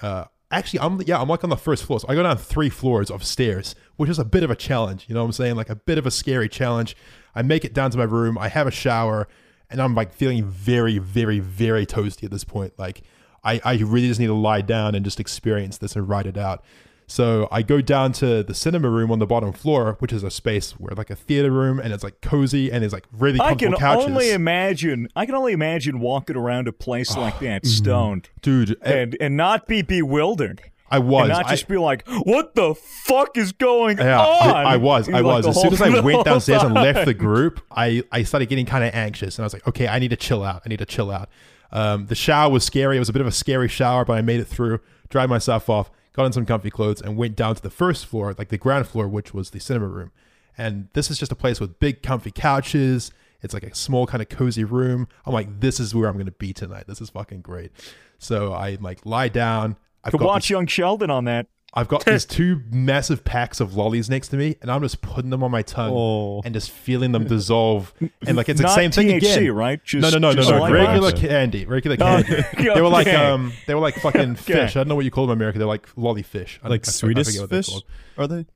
uh, 0.00 0.26
actually, 0.50 0.80
I'm 0.80 1.00
yeah, 1.06 1.20
I'm 1.20 1.28
like 1.28 1.42
on 1.42 1.50
the 1.50 1.56
first 1.56 1.84
floor. 1.84 1.98
So 1.98 2.06
I 2.08 2.14
go 2.14 2.22
down 2.22 2.36
three 2.36 2.70
floors 2.70 3.10
of 3.10 3.24
stairs, 3.24 3.74
which 3.96 4.08
is 4.10 4.18
a 4.18 4.24
bit 4.24 4.42
of 4.42 4.50
a 4.50 4.56
challenge. 4.56 5.06
You 5.08 5.14
know 5.14 5.22
what 5.22 5.26
I'm 5.26 5.32
saying? 5.32 5.56
Like 5.56 5.70
a 5.70 5.76
bit 5.76 5.98
of 5.98 6.06
a 6.06 6.10
scary 6.10 6.48
challenge. 6.48 6.96
I 7.34 7.42
make 7.42 7.64
it 7.64 7.74
down 7.74 7.90
to 7.90 7.98
my 7.98 8.04
room. 8.04 8.38
I 8.38 8.48
have 8.48 8.66
a 8.66 8.70
shower, 8.70 9.26
and 9.70 9.80
I'm 9.80 9.94
like 9.94 10.12
feeling 10.12 10.44
very, 10.44 10.98
very, 10.98 11.40
very 11.40 11.84
toasty 11.84 12.24
at 12.24 12.30
this 12.30 12.44
point. 12.44 12.74
Like 12.78 13.02
I, 13.46 13.60
I 13.64 13.74
really 13.76 14.08
just 14.08 14.20
need 14.20 14.26
to 14.26 14.34
lie 14.34 14.60
down 14.60 14.94
and 14.94 15.04
just 15.04 15.20
experience 15.20 15.78
this 15.78 15.94
and 15.96 16.08
write 16.08 16.26
it 16.26 16.36
out. 16.36 16.64
So 17.08 17.46
I 17.52 17.62
go 17.62 17.80
down 17.80 18.10
to 18.14 18.42
the 18.42 18.52
cinema 18.52 18.90
room 18.90 19.12
on 19.12 19.20
the 19.20 19.26
bottom 19.26 19.52
floor, 19.52 19.94
which 20.00 20.12
is 20.12 20.24
a 20.24 20.30
space 20.30 20.72
where 20.72 20.92
like 20.96 21.08
a 21.10 21.14
theater 21.14 21.52
room, 21.52 21.78
and 21.78 21.92
it's 21.92 22.02
like 22.02 22.20
cozy 22.20 22.72
and 22.72 22.82
it's 22.82 22.92
like 22.92 23.04
really 23.12 23.38
comfortable. 23.38 23.76
I 23.76 23.78
can 23.78 23.80
couches. 23.80 24.06
only 24.10 24.30
imagine. 24.32 25.08
I 25.14 25.24
can 25.24 25.36
only 25.36 25.52
imagine 25.52 26.00
walking 26.00 26.36
around 26.36 26.66
a 26.66 26.72
place 26.72 27.16
like 27.16 27.38
that, 27.40 27.62
mm-hmm. 27.62 27.68
stoned, 27.68 28.30
Dude, 28.42 28.76
I- 28.84 28.90
and 28.92 29.16
and 29.20 29.36
not 29.36 29.68
be 29.68 29.82
bewildered, 29.82 30.62
I 30.90 30.98
was. 30.98 31.22
and 31.22 31.28
not 31.28 31.46
I- 31.46 31.50
just 31.50 31.68
be 31.68 31.76
like, 31.78 32.02
"What 32.08 32.56
the 32.56 32.74
fuck 32.74 33.36
is 33.38 33.52
going 33.52 33.98
Yeah, 33.98 34.18
on?" 34.20 34.48
I, 34.48 34.62
I 34.72 34.76
was. 34.76 35.08
I 35.08 35.22
was. 35.22 35.44
the 35.44 35.50
As 35.50 35.60
soon 35.60 35.72
as 35.74 35.80
I 35.80 36.00
went 36.00 36.24
downstairs 36.30 36.64
and 36.64 36.74
left 36.74 37.04
the 37.04 37.14
group, 37.14 37.60
I, 37.70 38.02
I 38.10 38.24
started 38.24 38.48
getting 38.48 38.66
kind 38.66 38.82
of 38.84 38.92
anxious, 38.94 39.38
and 39.38 39.44
I 39.44 39.46
was 39.46 39.52
like, 39.52 39.66
okay, 39.68 39.86
I 39.86 40.00
need 40.00 40.08
to 40.10 40.16
chill 40.16 40.42
out. 40.42 40.62
I 40.66 40.68
need 40.68 40.80
to 40.80 40.86
chill 40.86 41.12
out. 41.12 41.28
Um, 41.72 42.06
the 42.06 42.14
shower 42.14 42.50
was 42.50 42.64
scary. 42.64 42.96
It 42.96 43.00
was 43.00 43.08
a 43.08 43.12
bit 43.12 43.20
of 43.22 43.26
a 43.28 43.32
scary 43.32 43.68
shower, 43.68 44.04
but 44.04 44.14
I 44.18 44.22
made 44.22 44.40
it 44.40 44.46
through. 44.46 44.80
Dried 45.08 45.28
myself 45.30 45.68
off, 45.68 45.90
got 46.12 46.24
in 46.26 46.32
some 46.32 46.46
comfy 46.46 46.70
clothes, 46.70 47.00
and 47.00 47.16
went 47.16 47.36
down 47.36 47.54
to 47.54 47.62
the 47.62 47.70
first 47.70 48.06
floor, 48.06 48.34
like 48.38 48.48
the 48.48 48.58
ground 48.58 48.86
floor, 48.86 49.06
which 49.08 49.32
was 49.34 49.50
the 49.50 49.60
cinema 49.60 49.86
room. 49.86 50.10
And 50.58 50.88
this 50.94 51.10
is 51.10 51.18
just 51.18 51.30
a 51.32 51.36
place 51.36 51.60
with 51.60 51.78
big, 51.78 52.02
comfy 52.02 52.30
couches. 52.30 53.10
It's 53.42 53.52
like 53.52 53.62
a 53.62 53.74
small, 53.74 54.06
kind 54.06 54.22
of 54.22 54.28
cozy 54.28 54.64
room. 54.64 55.06
I'm 55.26 55.32
like, 55.34 55.60
this 55.60 55.78
is 55.78 55.94
where 55.94 56.08
I'm 56.08 56.14
going 56.14 56.26
to 56.26 56.32
be 56.32 56.52
tonight. 56.52 56.84
This 56.86 57.00
is 57.00 57.10
fucking 57.10 57.42
great. 57.42 57.70
So 58.18 58.52
I 58.52 58.78
like 58.80 59.04
lie 59.04 59.28
down. 59.28 59.76
I've 60.02 60.12
Could 60.12 60.22
watch 60.22 60.44
these- 60.44 60.50
Young 60.50 60.66
Sheldon 60.66 61.10
on 61.10 61.24
that. 61.26 61.46
I've 61.76 61.88
got 61.88 62.04
these 62.06 62.24
two 62.38 62.62
massive 62.70 63.22
packs 63.24 63.60
of 63.60 63.76
lollies 63.76 64.08
next 64.08 64.28
to 64.28 64.36
me, 64.36 64.56
and 64.62 64.70
I'm 64.70 64.80
just 64.82 65.02
putting 65.02 65.28
them 65.30 65.42
on 65.44 65.50
my 65.50 65.60
tongue 65.62 65.92
Oh. 65.94 66.40
and 66.44 66.54
just 66.54 66.70
feeling 66.70 67.12
them 67.12 67.24
dissolve. 67.26 67.92
And 68.26 68.36
like 68.36 68.48
it's 68.48 68.58
the 68.60 68.66
Not 68.66 68.74
same 68.74 68.90
thing 68.90 69.12
again, 69.12 69.52
right? 69.52 69.84
Just, 69.84 70.02
no, 70.02 70.08
no, 70.10 70.18
no, 70.18 70.30
no, 70.30 70.34
just 70.36 70.50
no. 70.50 70.58
like 70.60 70.72
Regular 70.72 71.10
that. 71.12 71.20
candy, 71.20 71.66
regular 71.66 71.96
candy. 71.98 72.42
They 72.56 72.80
were 72.80 72.88
like 72.88 73.08
um, 73.08 73.52
they 73.66 73.74
were 73.74 73.80
like 73.82 73.96
fucking 73.96 74.36
fish. 74.36 74.74
I 74.74 74.80
don't 74.80 74.88
know 74.88 74.94
what 74.96 75.04
you 75.04 75.10
call 75.10 75.26
them 75.26 75.32
in 75.36 75.38
America. 75.42 75.58
They're 75.58 75.68
like 75.68 75.86
lolly 75.96 76.22
fish. 76.22 76.58
I- 76.62 76.68
Like 76.68 76.86
I- 76.86 76.88
I 76.88 76.92
Swedish 76.92 77.26
forget 77.26 77.40
what 77.42 77.50
fish? 77.50 77.70
Are 78.16 78.26
they? 78.26 78.46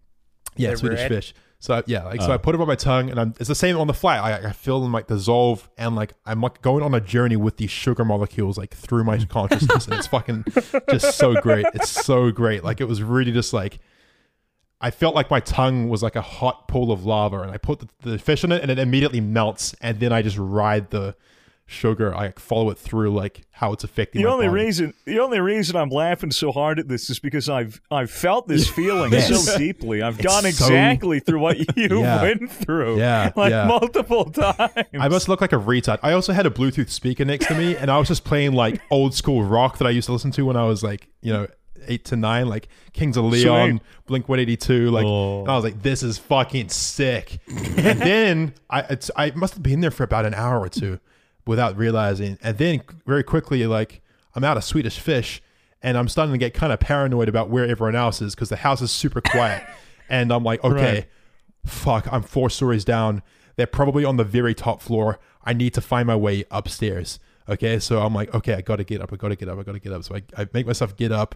Yeah, 0.57 0.69
They're 0.69 0.77
Swedish 0.79 0.99
red? 1.01 1.09
fish. 1.11 1.35
So 1.63 1.83
yeah, 1.87 2.05
like 2.05 2.23
so 2.23 2.31
Oh. 2.31 2.33
I 2.33 2.39
put 2.39 2.55
it 2.55 2.61
on 2.61 2.67
my 2.67 2.75
tongue, 2.75 3.11
and 3.11 3.21
I'm, 3.21 3.35
it's 3.39 3.49
the 3.49 3.55
same 3.55 3.77
on 3.77 3.87
the 3.87 3.93
flight. 3.95 4.19
I, 4.19 4.49
I 4.49 4.53
feel 4.53 4.81
them 4.81 4.93
like 4.93 5.07
dissolve, 5.09 5.69
and 5.77 5.95
like 5.95 6.15
I'm 6.25 6.41
like 6.41 6.63
going 6.63 6.83
on 6.83 6.95
a 6.95 7.01
journey 7.01 7.37
with 7.37 7.59
these 7.59 7.71
sugar 7.71 8.03
molecules 8.05 8.57
like 8.57 8.75
through 8.75 9.05
my 9.05 9.23
consciousness, 9.27 9.85
and 9.87 9.95
it's 9.95 10.07
fucking 10.07 10.45
just 10.91 11.19
so 11.19 11.35
great. 11.41 11.67
It's 11.75 11.91
so 11.91 12.31
great. 12.31 12.65
Like 12.65 12.81
it 12.81 12.89
was 12.89 13.03
really 13.03 13.31
just 13.31 13.53
like 13.53 13.79
I 14.81 14.91
felt 14.91 15.15
like 15.15 15.31
my 15.31 15.41
tongue 15.41 15.91
was 15.91 16.03
like 16.03 16.17
a 16.17 16.23
hot 16.23 16.67
pool 16.67 16.91
of 16.91 17.05
lava, 17.05 17.41
and 17.43 17.51
I 17.51 17.59
put 17.59 17.81
the, 17.81 17.89
the 18.11 18.19
fish 18.19 18.43
in 18.43 18.53
it, 18.53 18.63
and 18.63 18.71
it 18.71 18.79
immediately 18.79 19.21
melts, 19.21 19.75
and 19.83 20.01
then 20.01 20.13
I 20.15 20.23
just 20.23 20.39
ride 20.39 20.89
the 20.89 21.15
sugar. 21.71 22.15
I 22.15 22.33
follow 22.33 22.71
it 22.71 22.79
through 22.79 23.15
like 23.15 23.43
how 23.53 23.73
it's 23.73 23.85
affecting. 23.85 24.23
The 24.23 24.29
only 24.29 24.49
body. 24.49 24.65
reason 24.65 24.95
the 25.07 25.21
only 25.21 25.41
reason 25.41 25.77
I'm 25.77 25.89
laughing 25.91 26.31
so 26.31 26.51
hard 26.53 26.79
at 26.79 26.89
this 26.89 27.09
is 27.11 27.19
because 27.21 27.49
I've 27.49 27.81
I've 27.91 28.11
felt 28.11 28.49
this 28.49 28.69
feeling 28.77 29.13
Yes. 29.13 29.45
so 29.47 29.57
deeply. 29.59 30.03
I've 30.03 30.19
It's 30.19 30.27
gone 30.27 30.43
so- 30.43 30.49
exactly 30.49 31.21
through 31.21 31.41
what 31.41 31.59
you 31.77 32.01
Yeah. 32.01 32.23
went 32.23 32.51
through. 32.51 32.99
Yeah, 32.99 33.31
Like 33.37 33.51
yeah. 33.53 33.67
multiple 33.67 34.31
times. 34.31 34.73
I 34.99 35.09
must 35.09 35.29
look 35.29 35.41
like 35.41 35.53
a 35.53 35.57
retard. 35.59 35.99
I 36.03 36.13
also 36.13 36.33
had 36.33 36.47
a 36.47 36.51
Bluetooth 36.51 36.91
speaker 36.91 37.25
next 37.25 37.47
to 37.47 37.55
me, 37.55 37.77
and 37.77 37.91
I 37.91 37.99
was 37.99 38.09
just 38.09 38.25
playing 38.25 38.53
like 38.53 38.81
old 38.91 39.15
school 39.15 39.43
rock 39.45 39.79
that 39.79 39.87
I 39.87 39.91
used 39.91 40.07
to 40.07 40.13
listen 40.13 40.31
to 40.33 40.45
when 40.45 40.57
I 40.57 40.65
was 40.65 40.83
like, 40.83 41.09
you 41.23 41.33
know, 41.33 41.47
eight 41.87 42.05
to 42.07 42.17
nine, 42.17 42.47
like 42.49 42.69
Kings 42.93 43.17
of 43.17 43.25
Leon, 43.25 43.71
Sweet. 43.71 43.83
Blink 44.07 44.29
One 44.29 44.39
Eighty 44.41 44.57
Two. 44.57 44.91
Like, 44.91 45.07
Oh. 45.07 45.45
I 45.47 45.55
was 45.55 45.65
like, 45.65 45.83
this 45.83 46.03
is 46.03 46.19
fucking 46.19 46.69
sick. 46.69 47.39
and 47.49 47.99
then 48.01 48.55
I, 48.69 48.81
it's, 48.81 49.11
I 49.17 49.31
must 49.37 49.55
have 49.55 49.63
been 49.63 49.81
there 49.81 49.91
for 49.91 50.03
about 50.05 50.27
an 50.27 50.35
hour 50.35 50.61
or 50.61 50.69
two 50.69 50.99
without 51.51 51.77
realizing. 51.77 52.39
And 52.43 52.57
then 52.57 52.81
very 53.07 53.23
quickly, 53.25 53.67
like, 53.67 54.01
I'm 54.35 54.45
out 54.45 54.57
of 54.57 54.65
Swedish 54.65 54.99
fish, 54.99 55.43
and 55.83 55.99
I'm 55.99 56.09
starting 56.09 56.33
to 56.33 56.39
get 56.39 56.55
kind 56.55 56.73
of 56.73 56.81
paranoid 56.81 57.29
about 57.29 57.51
where 57.51 57.67
everyone 57.67 57.97
else 57.97 58.23
is 58.23 58.35
because 58.35 58.49
the 58.49 58.57
house 58.57 58.81
is 58.81 58.91
super 58.91 59.21
quiet, 59.21 59.63
and 60.09 60.33
I'm 60.33 60.45
like, 60.45 60.63
okay 60.65 60.95
Right. 60.95 61.07
fuck, 61.67 62.11
I'm 62.13 62.23
four 62.23 62.49
stories 62.51 62.85
down. 62.85 63.23
They're 63.57 63.67
probably 63.67 64.05
on 64.05 64.17
the 64.17 64.25
very 64.25 64.55
top 64.55 64.81
floor. 64.81 65.19
I 65.45 65.53
need 65.53 65.75
to 65.75 65.81
find 65.81 66.07
my 66.07 66.17
way 66.17 66.45
upstairs. 66.51 67.19
Okay, 67.49 67.79
so 67.81 68.01
I'm 68.01 68.15
like, 68.15 68.33
okay, 68.35 68.55
I 68.55 68.61
gotta 68.61 68.85
get 68.85 69.01
up. 69.03 69.13
I 69.13 69.17
gotta 69.17 69.37
get 69.37 69.49
up. 69.49 69.59
I 69.59 69.63
gotta 69.65 69.81
get 69.81 69.93
up. 69.93 70.05
So 70.05 70.15
I, 70.15 70.23
I 70.37 70.47
make 70.53 70.67
myself 70.67 70.97
get 70.97 71.11
up. 71.13 71.35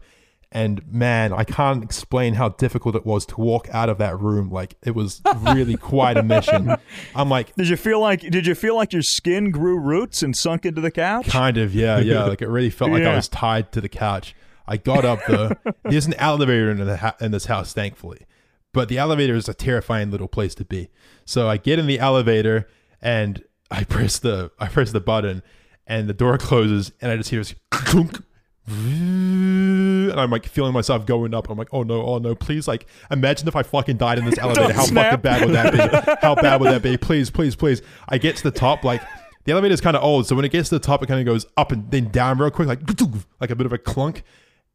And 0.55 0.87
man, 0.87 1.33
I 1.33 1.43
can't 1.43 1.83
explain 1.83 2.35
how 2.35 2.51
difficult 2.51 2.95
it 2.95 3.05
was 3.05 3.27
to 3.27 3.41
walk 3.41 3.69
out 3.73 3.89
of 3.89 3.99
that 3.99 4.19
room. 4.21 4.51
Like 4.51 4.77
it 4.85 4.95
was 4.95 5.21
really 5.43 5.77
quite 5.95 6.17
a 6.17 6.23
mission. 6.23 6.77
I'm 7.15 7.29
like, 7.29 7.53
Did 7.57 7.69
you 7.69 7.77
feel 7.77 8.01
like 8.01 8.21
did 8.21 8.47
you 8.47 8.55
feel 8.55 8.77
like 8.77 8.93
your 8.93 9.03
skin 9.03 9.51
grew 9.51 9.77
roots 9.79 10.23
and 10.23 10.37
sunk 10.37 10.65
into 10.65 10.81
the 10.81 10.93
couch? 10.93 11.27
Kind 11.27 11.57
of, 11.59 11.75
yeah, 11.75 11.99
yeah. 11.99 12.25
Like 12.29 12.41
it 12.41 12.49
really 12.49 12.71
felt 12.71 12.93
like 12.93 13.03
I 13.03 13.17
was 13.17 13.29
tied 13.29 13.73
to 13.73 13.81
the 13.81 13.89
couch. 13.89 14.35
I 14.67 14.77
got 14.77 15.05
up 15.05 15.19
though. 15.27 15.51
There's 15.83 16.07
an 16.07 16.15
elevator 16.15 16.71
in 16.71 16.79
the 16.79 16.97
ha- 16.99 17.17
in 17.21 17.33
this 17.33 17.47
house, 17.47 17.73
thankfully, 17.73 18.25
but 18.73 18.89
the 18.89 18.97
elevator 18.97 19.35
is 19.35 19.49
a 19.49 19.55
terrifying 19.55 20.13
little 20.13 20.29
place 20.29 20.55
to 20.55 20.65
be. 20.65 20.89
So 21.25 21.49
I 21.49 21.57
get 21.57 21.79
in 21.81 21.87
the 21.87 21.99
elevator 21.99 22.69
and 23.03 23.43
I 23.73 23.83
press 23.83 24.21
the 24.21 24.53
I 24.61 24.69
press 24.69 24.93
the 24.93 25.01
button, 25.01 25.43
and 25.87 26.09
the 26.09 26.15
door 26.15 26.39
closes, 26.39 26.93
and 27.01 27.11
I 27.11 27.17
just 27.17 27.31
hear 27.31 27.41
this 27.41 27.57
clunk. 27.73 28.23
And 28.67 30.19
I'm 30.21 30.31
like 30.31 30.47
feeling 30.47 30.73
myself 30.73 31.07
going 31.07 31.35
up. 31.35 31.51
I'm 31.51 31.59
like, 31.59 31.69
oh 31.73 31.83
no, 31.83 32.03
oh 32.03 32.19
no, 32.19 32.35
please, 32.35 32.67
like, 32.67 32.87
imagine 33.11 33.47
if 33.49 33.57
I 33.57 33.63
fucking 33.63 33.97
died 33.97 34.19
in 34.19 34.25
this 34.25 34.39
elevator. 34.41 34.73
How 34.73 34.85
snap. 34.85 35.07
fucking 35.07 35.23
bad 35.23 35.45
would 35.45 35.55
that 35.55 35.73
be? 35.73 36.17
How 36.27 36.35
bad 36.35 36.61
would 36.61 36.71
that 36.71 36.83
be? 36.83 36.97
Please, 36.97 37.31
please, 37.31 37.57
please. 37.57 37.83
I 38.09 38.19
get 38.19 38.37
to 38.37 38.43
the 38.43 38.51
top, 38.51 38.85
like, 38.85 39.03
the 39.45 39.53
elevator 39.53 39.75
is 39.75 39.81
kind 39.81 39.97
of 39.97 40.03
old, 40.03 40.27
so 40.27 40.35
when 40.35 40.45
it 40.45 40.53
gets 40.53 40.71
to 40.71 40.77
the 40.77 40.81
top, 40.85 41.03
it 41.03 41.07
kind 41.07 41.21
of 41.21 41.27
goes 41.27 41.47
up 41.57 41.71
and 41.71 41.91
then 41.91 42.11
down 42.11 42.39
real 42.39 42.51
quick, 42.51 42.67
like, 42.67 42.81
like 43.41 43.51
a 43.51 43.57
bit 43.57 43.67
of 43.67 43.73
a 43.73 43.79
clunk. 43.79 44.23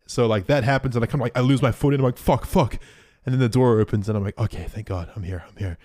So 0.06 0.26
like 0.26 0.48
that 0.48 0.64
happens, 0.64 0.96
and 0.96 1.04
I 1.04 1.08
kind 1.08 1.22
of 1.22 1.22
like 1.22 1.38
I 1.38 1.42
lose 1.42 1.62
my 1.62 1.72
footing. 1.72 2.00
I'm 2.00 2.04
like, 2.04 2.18
fuck, 2.18 2.46
fuck, 2.46 2.80
and 3.26 3.34
then 3.34 3.40
the 3.40 3.50
door 3.50 3.80
opens, 3.80 4.10
and 4.10 4.18
I'm 4.18 4.24
like, 4.24 4.38
okay, 4.40 4.66
thank 4.68 4.88
God, 4.88 5.12
I'm 5.16 5.22
here, 5.22 5.44
I'm 5.48 5.56
here. 5.56 5.78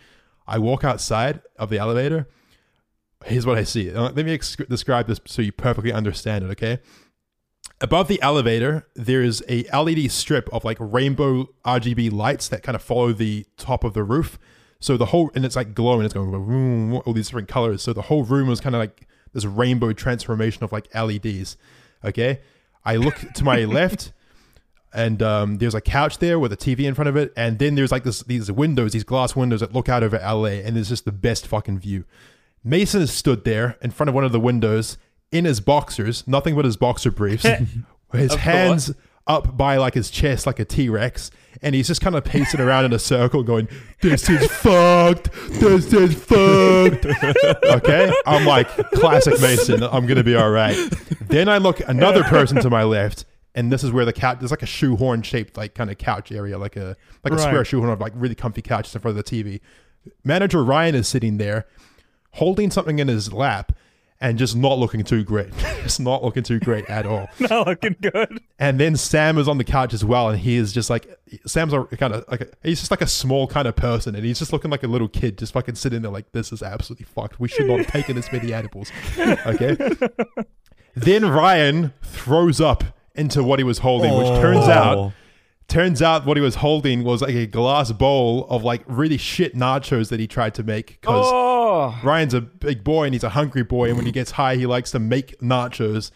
I 0.46 0.58
walk 0.58 0.82
outside 0.82 1.42
of 1.58 1.68
the 1.68 1.78
elevator. 1.78 2.26
Here's 3.26 3.44
what 3.44 3.58
I 3.58 3.64
see. 3.64 3.90
Let 3.90 4.16
me 4.16 4.32
ex- 4.34 4.56
describe 4.56 5.08
this 5.08 5.20
so 5.26 5.40
you 5.42 5.52
perfectly 5.52 5.92
understand 5.92 6.44
it. 6.44 6.50
Okay. 6.52 6.78
Above 7.84 8.08
the 8.08 8.20
elevator, 8.22 8.88
there's 8.94 9.42
a 9.46 9.64
LED 9.64 10.10
strip 10.10 10.48
of 10.54 10.64
like 10.64 10.78
rainbow 10.80 11.50
RGB 11.66 12.10
lights 12.10 12.48
that 12.48 12.62
kind 12.62 12.74
of 12.74 12.80
follow 12.80 13.12
the 13.12 13.44
top 13.58 13.84
of 13.84 13.92
the 13.92 14.02
roof. 14.02 14.38
So 14.80 14.96
the 14.96 15.04
whole 15.04 15.30
and 15.34 15.44
it's 15.44 15.54
like 15.54 15.74
glowing. 15.74 16.06
It's 16.06 16.14
going 16.14 16.30
vroom, 16.30 16.94
all 16.94 17.12
these 17.12 17.26
different 17.26 17.46
colors. 17.46 17.82
So 17.82 17.92
the 17.92 18.00
whole 18.00 18.24
room 18.24 18.48
was 18.48 18.58
kind 18.58 18.74
of 18.74 18.78
like 18.78 19.06
this 19.34 19.44
rainbow 19.44 19.92
transformation 19.92 20.64
of 20.64 20.72
like 20.72 20.88
LEDs. 20.94 21.58
Okay, 22.02 22.40
I 22.86 22.96
look 22.96 23.16
to 23.34 23.44
my 23.44 23.64
left, 23.66 24.12
and 24.94 25.22
um, 25.22 25.58
there's 25.58 25.74
a 25.74 25.82
couch 25.82 26.20
there 26.20 26.38
with 26.38 26.54
a 26.54 26.56
TV 26.56 26.84
in 26.84 26.94
front 26.94 27.10
of 27.10 27.16
it, 27.16 27.34
and 27.36 27.58
then 27.58 27.74
there's 27.74 27.92
like 27.92 28.04
this 28.04 28.22
these 28.22 28.50
windows, 28.50 28.92
these 28.92 29.04
glass 29.04 29.36
windows 29.36 29.60
that 29.60 29.74
look 29.74 29.90
out 29.90 30.02
over 30.02 30.16
LA, 30.16 30.62
and 30.64 30.78
it's 30.78 30.88
just 30.88 31.04
the 31.04 31.12
best 31.12 31.46
fucking 31.46 31.80
view. 31.80 32.06
Mason 32.64 33.02
is 33.02 33.12
stood 33.12 33.44
there 33.44 33.76
in 33.82 33.90
front 33.90 34.08
of 34.08 34.14
one 34.14 34.24
of 34.24 34.32
the 34.32 34.40
windows 34.40 34.96
in 35.32 35.44
his 35.44 35.60
boxers, 35.60 36.26
nothing 36.28 36.54
but 36.54 36.64
his 36.64 36.76
boxer 36.76 37.10
briefs, 37.10 37.46
his 38.12 38.34
hands 38.34 38.92
up 39.26 39.56
by 39.56 39.76
like 39.78 39.94
his 39.94 40.10
chest 40.10 40.46
like 40.46 40.58
a 40.60 40.64
T-Rex, 40.64 41.30
and 41.62 41.74
he's 41.74 41.86
just 41.88 42.00
kind 42.00 42.14
of 42.14 42.24
pacing 42.24 42.60
around 42.60 42.84
in 42.84 42.92
a 42.92 42.98
circle 42.98 43.42
going, 43.42 43.68
This 44.02 44.28
is 44.28 44.46
fucked. 44.52 45.30
This 45.48 45.92
is 45.92 46.14
fucked. 46.14 47.06
okay? 47.64 48.12
I'm 48.26 48.44
like, 48.44 48.68
classic 48.92 49.40
Mason, 49.40 49.82
I'm 49.82 50.06
gonna 50.06 50.24
be 50.24 50.36
all 50.36 50.50
right. 50.50 50.76
Then 51.22 51.48
I 51.48 51.58
look 51.58 51.80
another 51.88 52.22
person 52.24 52.60
to 52.60 52.68
my 52.70 52.82
left, 52.84 53.24
and 53.54 53.72
this 53.72 53.82
is 53.82 53.90
where 53.92 54.04
the 54.04 54.12
couch 54.12 54.40
there's 54.40 54.50
like 54.50 54.62
a 54.62 54.66
shoehorn 54.66 55.22
shaped 55.22 55.56
like 55.56 55.74
kind 55.74 55.90
of 55.90 55.96
couch 55.98 56.30
area, 56.30 56.58
like 56.58 56.76
a 56.76 56.96
like 57.24 57.32
a 57.32 57.36
Right. 57.36 57.40
square 57.44 57.64
shoehorn 57.64 57.90
of 57.90 58.00
like 58.00 58.12
really 58.14 58.34
comfy 58.34 58.62
couches 58.62 58.94
in 58.94 59.00
front 59.00 59.16
of 59.18 59.24
the 59.24 59.30
TV. 59.42 59.60
Manager 60.22 60.62
Ryan 60.62 60.94
is 60.94 61.08
sitting 61.08 61.38
there, 61.38 61.66
holding 62.32 62.70
something 62.70 62.98
in 62.98 63.08
his 63.08 63.32
lap, 63.32 63.72
and 64.24 64.38
just 64.38 64.56
not 64.56 64.78
looking 64.78 65.04
too 65.04 65.22
great. 65.22 65.54
just 65.82 66.00
not 66.00 66.24
looking 66.24 66.42
too 66.42 66.58
great 66.58 66.86
at 66.86 67.04
all. 67.04 67.28
Not 67.38 67.66
looking 67.66 67.94
good. 68.00 68.40
And 68.58 68.80
then 68.80 68.96
Sam 68.96 69.36
is 69.36 69.48
on 69.48 69.58
the 69.58 69.64
couch 69.64 69.92
as 69.92 70.02
well, 70.02 70.30
and 70.30 70.40
he 70.40 70.56
is 70.56 70.72
just 70.72 70.88
like 70.88 71.06
Sam's 71.46 71.74
a 71.74 71.84
kind 71.84 72.14
of 72.14 72.24
like 72.28 72.40
a, 72.40 72.48
he's 72.62 72.78
just 72.78 72.90
like 72.90 73.02
a 73.02 73.06
small 73.06 73.46
kind 73.46 73.68
of 73.68 73.76
person, 73.76 74.14
and 74.14 74.24
he's 74.24 74.38
just 74.38 74.50
looking 74.50 74.70
like 74.70 74.82
a 74.82 74.86
little 74.86 75.08
kid, 75.08 75.36
just 75.36 75.52
fucking 75.52 75.74
sitting 75.74 76.00
there 76.00 76.10
like 76.10 76.32
this 76.32 76.52
is 76.52 76.62
absolutely 76.62 77.04
fucked. 77.04 77.38
We 77.38 77.48
should 77.48 77.66
not 77.66 77.80
have 77.80 77.86
taken 77.88 78.16
this 78.16 78.32
many 78.32 78.52
edibles. 78.52 78.90
Okay. 79.46 79.76
then 80.94 81.26
Ryan 81.26 81.92
throws 82.02 82.60
up 82.62 82.82
into 83.14 83.42
what 83.44 83.58
he 83.58 83.64
was 83.64 83.78
holding, 83.78 84.16
which 84.16 84.40
turns 84.40 84.68
out 84.68 85.12
turns 85.68 86.00
out 86.00 86.24
what 86.24 86.36
he 86.36 86.40
was 86.42 86.56
holding 86.56 87.04
was 87.04 87.22
like 87.22 87.34
a 87.34 87.46
glass 87.46 87.90
bowl 87.92 88.46
of 88.48 88.64
like 88.64 88.82
really 88.86 89.16
shit 89.16 89.54
nachos 89.54 90.08
that 90.10 90.20
he 90.20 90.26
tried 90.26 90.54
to 90.54 90.62
make 90.62 90.98
because 91.00 91.26
Oh, 91.26 91.53
Ryan's 92.02 92.34
a 92.34 92.40
big 92.40 92.84
boy 92.84 93.04
and 93.04 93.14
he's 93.14 93.24
a 93.24 93.30
hungry 93.30 93.62
boy, 93.62 93.88
and 93.88 93.96
when 93.96 94.06
he 94.06 94.12
gets 94.12 94.32
high, 94.32 94.56
he 94.56 94.66
likes 94.66 94.90
to 94.92 94.98
make 94.98 95.38
nachos. 95.40 96.10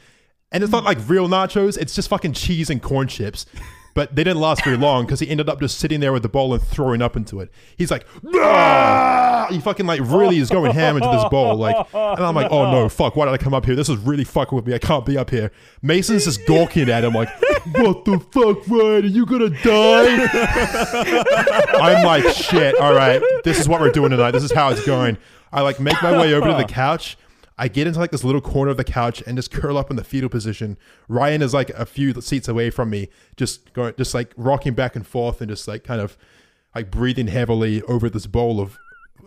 And 0.50 0.62
it's 0.62 0.72
not 0.72 0.84
like 0.84 0.98
real 1.06 1.28
nachos; 1.28 1.76
it's 1.76 1.94
just 1.94 2.08
fucking 2.08 2.32
cheese 2.32 2.70
and 2.70 2.82
corn 2.82 3.08
chips. 3.08 3.46
But 3.94 4.14
they 4.14 4.22
didn't 4.22 4.40
last 4.40 4.62
very 4.64 4.76
long 4.76 5.06
because 5.06 5.20
he 5.20 5.28
ended 5.28 5.48
up 5.48 5.60
just 5.60 5.78
sitting 5.78 5.98
there 6.00 6.12
with 6.12 6.22
the 6.22 6.28
bowl 6.28 6.54
and 6.54 6.62
throwing 6.62 7.02
up 7.02 7.16
into 7.16 7.40
it. 7.40 7.50
He's 7.76 7.90
like, 7.90 8.06
"Ah!" 8.36 9.48
he 9.50 9.60
fucking 9.60 9.86
like 9.86 10.00
really 10.04 10.38
is 10.38 10.50
going 10.50 10.72
ham 10.72 10.96
into 10.96 11.08
this 11.08 11.24
bowl, 11.28 11.56
like, 11.56 11.76
and 11.94 12.20
I'm 12.20 12.34
like, 12.34 12.50
oh 12.50 12.70
no, 12.70 12.88
fuck, 12.88 13.16
why 13.16 13.24
did 13.24 13.34
I 13.34 13.38
come 13.38 13.54
up 13.54 13.64
here? 13.64 13.74
This 13.74 13.88
is 13.88 13.98
really 13.98 14.24
fucking 14.24 14.54
with 14.54 14.66
me. 14.66 14.74
I 14.74 14.78
can't 14.78 15.04
be 15.04 15.16
up 15.16 15.30
here. 15.30 15.50
Mason's 15.82 16.24
just 16.24 16.46
gawking 16.46 16.88
at 16.88 17.04
him 17.04 17.12
like, 17.12 17.28
what 17.76 18.04
the 18.04 18.18
fuck, 18.32 18.66
Ryan? 18.68 19.04
Are 19.04 19.06
you 19.06 19.26
gonna 19.26 19.50
die? 19.50 20.28
I'm 21.80 22.04
like, 22.04 22.24
shit. 22.34 22.74
All 22.76 22.94
right, 22.94 23.22
this 23.44 23.58
is 23.58 23.68
what 23.68 23.80
we're 23.80 23.92
doing 23.92 24.10
tonight. 24.10 24.32
This 24.32 24.44
is 24.44 24.52
how 24.52 24.70
it's 24.70 24.84
going. 24.84 25.18
I 25.52 25.62
like 25.62 25.80
make 25.80 26.02
my 26.02 26.18
way 26.18 26.34
over 26.34 26.48
to 26.48 26.54
the 26.56 26.64
couch. 26.68 27.16
I 27.60 27.66
get 27.66 27.88
into 27.88 27.98
like 27.98 28.12
this 28.12 28.22
little 28.22 28.40
corner 28.40 28.70
of 28.70 28.76
the 28.76 28.84
couch 28.84 29.22
and 29.26 29.36
just 29.36 29.50
curl 29.50 29.76
up 29.76 29.90
in 29.90 29.96
the 29.96 30.04
fetal 30.04 30.28
position. 30.28 30.78
Ryan 31.08 31.42
is 31.42 31.52
like 31.52 31.70
a 31.70 31.84
few 31.84 32.20
seats 32.20 32.46
away 32.46 32.70
from 32.70 32.90
me, 32.90 33.08
just 33.36 33.72
going, 33.72 33.94
just 33.98 34.14
like 34.14 34.32
rocking 34.36 34.74
back 34.74 34.94
and 34.94 35.04
forth 35.04 35.40
and 35.40 35.50
just 35.50 35.66
like 35.66 35.82
kind 35.82 36.00
of 36.00 36.16
like 36.74 36.90
breathing 36.90 37.26
heavily 37.26 37.82
over 37.82 38.08
this 38.08 38.26
bowl 38.26 38.60
of 38.60 38.78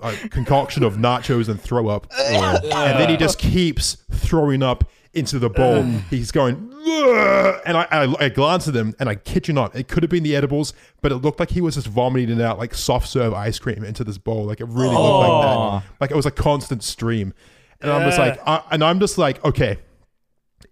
uh, 0.02 0.16
concoction 0.30 0.84
of 0.84 0.96
nachos 0.96 1.50
and 1.50 1.60
throw 1.60 1.90
up. 1.90 2.08
and 2.18 3.00
then 3.00 3.10
he 3.10 3.18
just 3.18 3.38
keeps 3.38 3.98
throwing 4.10 4.64
up 4.64 4.90
into 5.14 5.40
the 5.40 5.50
bowl. 5.50 5.84
He's 6.10 6.32
going, 6.32 6.74
"Ugh," 6.74 7.62
and 7.66 7.78
I, 7.78 7.88
I, 7.92 8.26
I 8.26 8.30
glance 8.30 8.68
at 8.68 8.76
him, 8.76 8.96
and 9.00 9.10
I 9.10 9.16
kid 9.16 9.48
you 9.48 9.54
not, 9.54 9.76
it 9.76 9.88
could 9.88 10.04
have 10.04 10.10
been 10.10 10.24
the 10.24 10.36
edibles, 10.36 10.74
but 11.02 11.12
it 11.12 11.18
looked 11.18 11.40
like 11.40 11.52
he 11.52 11.62
was 11.62 11.76
just 11.76 11.88
vomiting 11.88 12.40
it 12.40 12.42
out 12.42 12.58
like 12.58 12.74
soft 12.74 13.08
serve 13.08 13.34
ice 13.34 13.60
cream 13.60 13.84
into 13.84 14.04
this 14.04 14.18
bowl. 14.18 14.46
Like 14.46 14.62
it 14.62 14.68
really 14.68 14.96
looked 14.96 15.28
like 15.30 15.44
that. 15.44 15.58
Oh. 15.58 15.84
Like 16.00 16.12
it 16.12 16.16
was 16.16 16.26
a 16.26 16.32
constant 16.32 16.84
stream. 16.84 17.34
And 17.82 17.92
I'm 17.92 18.08
just 18.08 18.20
like, 18.20 18.40
I, 18.48 18.64
and 18.70 18.84
I'm 18.84 19.00
just 19.00 19.18
like, 19.18 19.44
okay, 19.44 19.78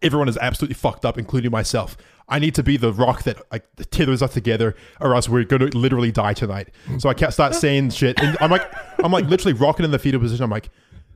everyone 0.02 0.30
is 0.30 0.38
absolutely 0.38 0.76
fucked 0.76 1.06
up, 1.06 1.18
including 1.18 1.52
myself. 1.52 1.98
I 2.28 2.38
need 2.38 2.54
to 2.56 2.64
be 2.64 2.78
the 2.78 2.94
rock 2.94 3.24
that 3.24 3.42
like 3.52 3.66
tethers 3.90 4.22
us 4.22 4.34
together, 4.34 4.76
or 5.02 5.16
else 5.16 5.28
we're 5.28 5.44
going 5.44 5.72
to 5.72 5.78
literally 5.78 6.12
die 6.12 6.34
tonight. 6.34 6.70
So 7.00 7.10
I 7.10 7.16
can't 7.16 7.34
start 7.34 7.56
saying 7.64 7.90
shit, 7.90 8.20
and 8.20 8.38
I'm 8.40 8.52
like, 8.52 8.72
I'm 9.04 9.12
like 9.12 9.26
literally 9.26 9.54
rocking 9.54 9.84
in 9.84 9.92
the 9.92 10.00
fetal 10.00 10.20
position. 10.20 10.44
I'm 10.44 10.52
like, 10.52 10.70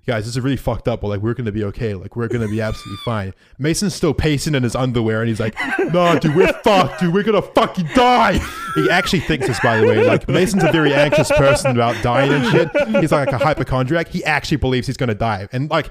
guys, 0.05 0.25
this 0.25 0.35
is 0.35 0.41
really 0.41 0.57
fucked 0.57 0.87
up, 0.87 1.01
but 1.01 1.07
like 1.07 1.21
we're 1.21 1.33
to 1.33 1.51
be 1.51 1.63
okay. 1.65 1.93
Like 1.93 2.15
we're 2.15 2.27
to 2.27 2.47
be 2.47 2.61
absolutely 2.61 3.01
fine. 3.05 3.33
Mason's 3.57 3.93
still 3.93 4.13
pacing 4.13 4.55
in 4.55 4.63
his 4.63 4.75
underwear, 4.75 5.21
and 5.21 5.29
he's 5.29 5.39
like, 5.39 5.55
no, 5.79 6.17
dude, 6.19 6.35
we're 6.35 6.51
fucked, 6.63 6.99
dude. 6.99 7.13
We're 7.13 7.23
gonna 7.23 7.41
fucking 7.41 7.87
die. 7.95 8.39
He 8.75 8.89
actually 8.89 9.21
thinks 9.21 9.47
this, 9.47 9.59
by 9.59 9.77
the 9.77 9.87
way. 9.87 10.05
Like 10.05 10.27
Mason's 10.27 10.63
a 10.63 10.71
very 10.71 10.93
anxious 10.93 11.31
person 11.31 11.71
about 11.71 12.01
dying 12.03 12.31
and 12.31 12.45
shit. 12.51 12.69
He's 13.01 13.11
like 13.11 13.29
a 13.29 13.37
hypochondriac. 13.37 14.07
He 14.09 14.23
actually 14.23 14.57
believes 14.57 14.87
he's 14.87 14.97
gonna 14.97 15.15
die, 15.15 15.47
and 15.51 15.69
like. 15.69 15.89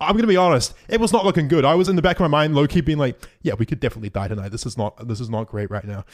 I'm 0.00 0.16
gonna 0.16 0.26
be 0.26 0.36
honest. 0.36 0.74
It 0.88 1.00
was 1.00 1.12
not 1.12 1.24
looking 1.24 1.46
good. 1.46 1.64
I 1.64 1.74
was 1.76 1.88
in 1.88 1.94
the 1.94 2.02
back 2.02 2.16
of 2.16 2.20
my 2.20 2.26
mind, 2.26 2.54
low 2.54 2.66
key, 2.66 2.80
being 2.80 2.98
like, 2.98 3.16
"Yeah, 3.42 3.54
we 3.54 3.64
could 3.64 3.78
definitely 3.78 4.10
die 4.10 4.26
tonight. 4.26 4.50
This 4.50 4.66
is 4.66 4.76
not. 4.76 5.06
This 5.06 5.20
is 5.20 5.30
not 5.30 5.46
great 5.46 5.70
right 5.70 5.84
now." 5.84 6.04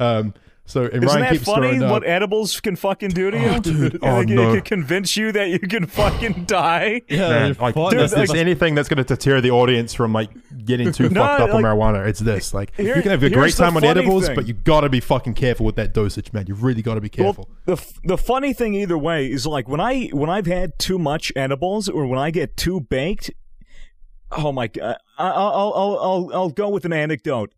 Um. 0.00 0.34
So 0.68 0.84
and 0.84 1.02
isn't 1.02 1.06
Ryan 1.06 1.20
that 1.22 1.32
keeps 1.32 1.44
funny? 1.44 1.68
throwing 1.68 1.82
up. 1.82 1.90
What 1.90 2.06
edibles 2.06 2.60
can 2.60 2.76
fucking 2.76 3.08
do 3.10 3.30
to 3.30 3.38
you? 3.40 3.46
Oh, 3.48 3.58
dude. 3.58 3.98
Oh, 4.02 4.20
it 4.20 4.22
Oh, 4.22 4.24
can- 4.26 4.34
no. 4.36 4.50
It 4.52 4.54
can 4.56 4.80
convince 4.80 5.16
you 5.16 5.32
that 5.32 5.48
you 5.48 5.58
can 5.58 5.86
fucking 5.86 6.44
die. 6.44 7.00
Yeah, 7.08 7.20
Man, 7.30 7.52
they're 7.54 7.72
like, 7.72 7.74
Dude, 7.74 8.10
there's 8.10 8.28
like- 8.28 8.38
anything 8.38 8.74
that's 8.74 8.86
going 8.88 9.02
to 9.02 9.04
deter 9.04 9.40
the 9.40 9.50
audience 9.50 9.94
from 9.94 10.12
like 10.12 10.28
getting 10.66 10.92
too 10.92 11.08
No, 11.08 11.22
fucked 11.24 11.40
up 11.40 11.54
on 11.54 11.62
marijuana, 11.62 12.06
it's 12.06 12.20
this. 12.20 12.52
Like, 12.52 12.74
Here- 12.76 12.96
you 12.96 13.00
can 13.02 13.12
have 13.12 13.22
a 13.22 13.30
great 13.30 13.54
time 13.54 13.78
on 13.78 13.84
edibles, 13.84 14.26
thing. 14.26 14.34
but 14.34 14.46
you 14.46 14.52
got 14.52 14.82
to 14.82 14.90
be 14.90 15.00
fucking 15.00 15.32
careful 15.34 15.64
with 15.64 15.76
that 15.76 15.94
dosage, 15.94 16.34
man. 16.34 16.44
You 16.46 16.54
really 16.54 16.82
got 16.82 16.96
to 16.96 17.00
be 17.00 17.08
careful. 17.08 17.48
Well, 17.66 17.76
the 17.76 17.92
the 18.04 18.18
funny 18.18 18.52
thing 18.52 18.74
either 18.74 18.98
way 18.98 19.26
is 19.30 19.46
like 19.46 19.68
when 19.70 19.80
I 19.80 20.08
when 20.12 20.28
I've 20.28 20.46
had 20.46 20.78
too 20.78 20.98
much 20.98 21.32
edibles 21.34 21.88
or 21.88 22.06
when 22.06 22.18
I 22.18 22.30
get 22.30 22.58
too 22.58 22.80
baked. 22.80 23.30
Oh 24.30 24.52
my 24.52 24.66
god! 24.66 24.96
I- 25.16 25.30
I'll 25.30 25.72
I'll 25.74 25.98
I'll 25.98 26.30
I'll 26.34 26.50
go 26.50 26.68
with 26.68 26.84
an 26.84 26.92
anecdote. 26.92 27.54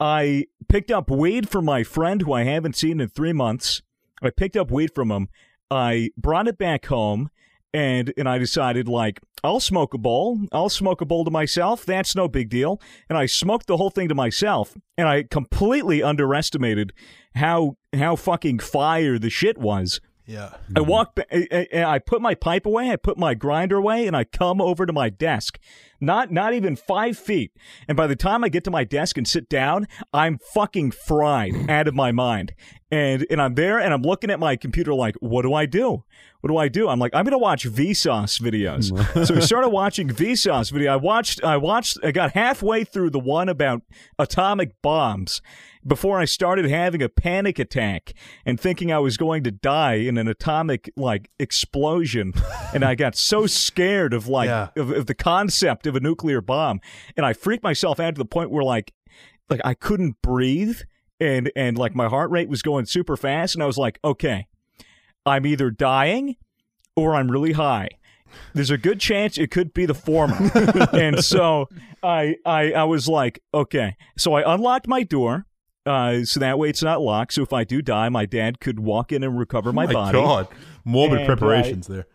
I 0.00 0.46
picked 0.68 0.90
up 0.90 1.10
weed 1.10 1.48
from 1.48 1.66
my 1.66 1.84
friend 1.84 2.22
who 2.22 2.32
I 2.32 2.44
haven't 2.44 2.76
seen 2.76 3.00
in 3.00 3.08
three 3.08 3.34
months. 3.34 3.82
I 4.22 4.30
picked 4.30 4.56
up 4.56 4.70
weed 4.70 4.94
from 4.94 5.10
him. 5.10 5.28
I 5.70 6.10
brought 6.16 6.48
it 6.48 6.58
back 6.58 6.86
home, 6.86 7.30
and 7.72 8.12
and 8.16 8.28
I 8.28 8.38
decided 8.38 8.88
like 8.88 9.20
I'll 9.44 9.60
smoke 9.60 9.94
a 9.94 9.98
bowl. 9.98 10.40
I'll 10.52 10.68
smoke 10.70 11.00
a 11.00 11.06
bowl 11.06 11.24
to 11.24 11.30
myself. 11.30 11.84
That's 11.84 12.16
no 12.16 12.28
big 12.28 12.48
deal. 12.48 12.80
And 13.08 13.18
I 13.18 13.26
smoked 13.26 13.66
the 13.66 13.76
whole 13.76 13.90
thing 13.90 14.08
to 14.08 14.14
myself, 14.14 14.74
and 14.96 15.06
I 15.06 15.24
completely 15.24 16.02
underestimated 16.02 16.92
how 17.34 17.76
how 17.94 18.16
fucking 18.16 18.60
fire 18.60 19.18
the 19.18 19.30
shit 19.30 19.58
was. 19.58 20.00
Yeah. 20.30 20.54
I 20.76 20.80
walk, 20.80 21.16
ba- 21.16 21.26
I, 21.34 21.66
I, 21.74 21.84
I 21.94 21.98
put 21.98 22.22
my 22.22 22.36
pipe 22.36 22.64
away, 22.64 22.90
I 22.90 22.96
put 22.96 23.18
my 23.18 23.34
grinder 23.34 23.78
away, 23.78 24.06
and 24.06 24.16
I 24.16 24.22
come 24.22 24.60
over 24.60 24.86
to 24.86 24.92
my 24.92 25.10
desk. 25.10 25.58
Not, 26.00 26.30
not 26.30 26.54
even 26.54 26.76
five 26.76 27.18
feet. 27.18 27.52
And 27.88 27.96
by 27.96 28.06
the 28.06 28.14
time 28.14 28.44
I 28.44 28.48
get 28.48 28.62
to 28.64 28.70
my 28.70 28.84
desk 28.84 29.18
and 29.18 29.26
sit 29.26 29.48
down, 29.48 29.88
I'm 30.14 30.38
fucking 30.38 30.92
fried 30.92 31.52
out 31.68 31.88
of 31.88 31.94
my 31.96 32.12
mind. 32.12 32.54
And, 32.92 33.26
and 33.28 33.42
I'm 33.42 33.56
there 33.56 33.80
and 33.80 33.92
I'm 33.92 34.02
looking 34.02 34.30
at 34.30 34.38
my 34.38 34.54
computer 34.54 34.94
like, 34.94 35.16
what 35.16 35.42
do 35.42 35.52
I 35.52 35.66
do? 35.66 36.04
What 36.40 36.48
do 36.48 36.56
I 36.56 36.68
do? 36.68 36.88
I'm 36.88 36.98
like, 36.98 37.14
I'm 37.14 37.24
gonna 37.24 37.36
watch 37.36 37.68
Vsauce 37.68 38.40
videos. 38.40 38.86
so 39.26 39.34
I 39.34 39.40
started 39.40 39.68
watching 39.68 40.08
Vsauce 40.08 40.70
video. 40.70 40.92
I 40.92 40.96
watched, 40.96 41.44
I 41.44 41.56
watched, 41.56 41.98
I 42.02 42.12
got 42.12 42.32
halfway 42.32 42.84
through 42.84 43.10
the 43.10 43.18
one 43.18 43.48
about 43.48 43.82
atomic 44.18 44.80
bombs 44.80 45.42
before 45.86 46.20
I 46.20 46.24
started 46.26 46.66
having 46.70 47.02
a 47.02 47.08
panic 47.08 47.58
attack 47.58 48.12
and 48.44 48.60
thinking 48.60 48.92
I 48.92 48.98
was 48.98 49.16
going 49.16 49.42
to 49.44 49.50
die 49.50 49.94
in 49.94 50.18
an 50.18 50.28
atomic 50.28 50.90
like 50.96 51.30
explosion. 51.38 52.34
and 52.74 52.84
I 52.84 52.94
got 52.94 53.16
so 53.16 53.46
scared 53.46 54.12
of 54.12 54.28
like 54.28 54.48
Yeah. 54.48 54.68
of, 54.76 54.90
of 54.90 55.06
the 55.06 55.14
concept 55.14 55.86
of 55.86 55.96
a 55.96 56.00
nuclear 56.00 56.40
bomb, 56.40 56.80
and 57.16 57.24
I 57.24 57.32
freaked 57.32 57.62
myself 57.64 57.98
out 58.00 58.14
to 58.14 58.18
the 58.18 58.24
point 58.26 58.50
where 58.50 58.64
like 58.64 58.92
like 59.48 59.60
I 59.64 59.74
couldn't 59.74 60.20
breathe 60.22 60.80
and 61.18 61.50
and 61.56 61.76
like 61.78 61.94
my 61.94 62.08
heart 62.08 62.30
rate 62.30 62.48
was 62.48 62.62
going 62.62 62.86
super 62.86 63.16
fast, 63.16 63.54
and 63.54 63.62
I 63.62 63.66
was 63.66 63.78
like, 63.78 63.98
okay, 64.04 64.46
I'm 65.26 65.46
either 65.46 65.70
dying 65.70 66.36
or 66.96 67.14
I'm 67.14 67.30
really 67.30 67.52
high. 67.52 67.88
There's 68.54 68.70
a 68.70 68.78
good 68.78 69.00
chance 69.00 69.38
it 69.38 69.50
could 69.50 69.74
be 69.74 69.86
the 69.86 69.94
former. 69.94 70.36
and 70.92 71.24
so 71.24 71.68
I, 72.02 72.36
I 72.46 72.72
I 72.72 72.84
was 72.84 73.08
like, 73.08 73.40
okay. 73.52 73.96
So 74.16 74.34
I 74.34 74.54
unlocked 74.54 74.86
my 74.86 75.02
door. 75.02 75.46
Uh, 75.90 76.24
so 76.24 76.40
that 76.40 76.58
way 76.58 76.68
it's 76.70 76.82
not 76.82 77.00
locked. 77.00 77.34
So 77.34 77.42
if 77.42 77.52
I 77.52 77.64
do 77.64 77.82
die, 77.82 78.08
my 78.08 78.26
dad 78.26 78.60
could 78.60 78.80
walk 78.80 79.12
in 79.12 79.22
and 79.22 79.38
recover 79.38 79.72
my, 79.72 79.86
My 79.86 79.92
body. 79.92 80.18
God, 80.18 80.48
morbid 80.84 81.18
And, 81.18 81.26
preparations 81.26 81.86
there. 81.86 82.06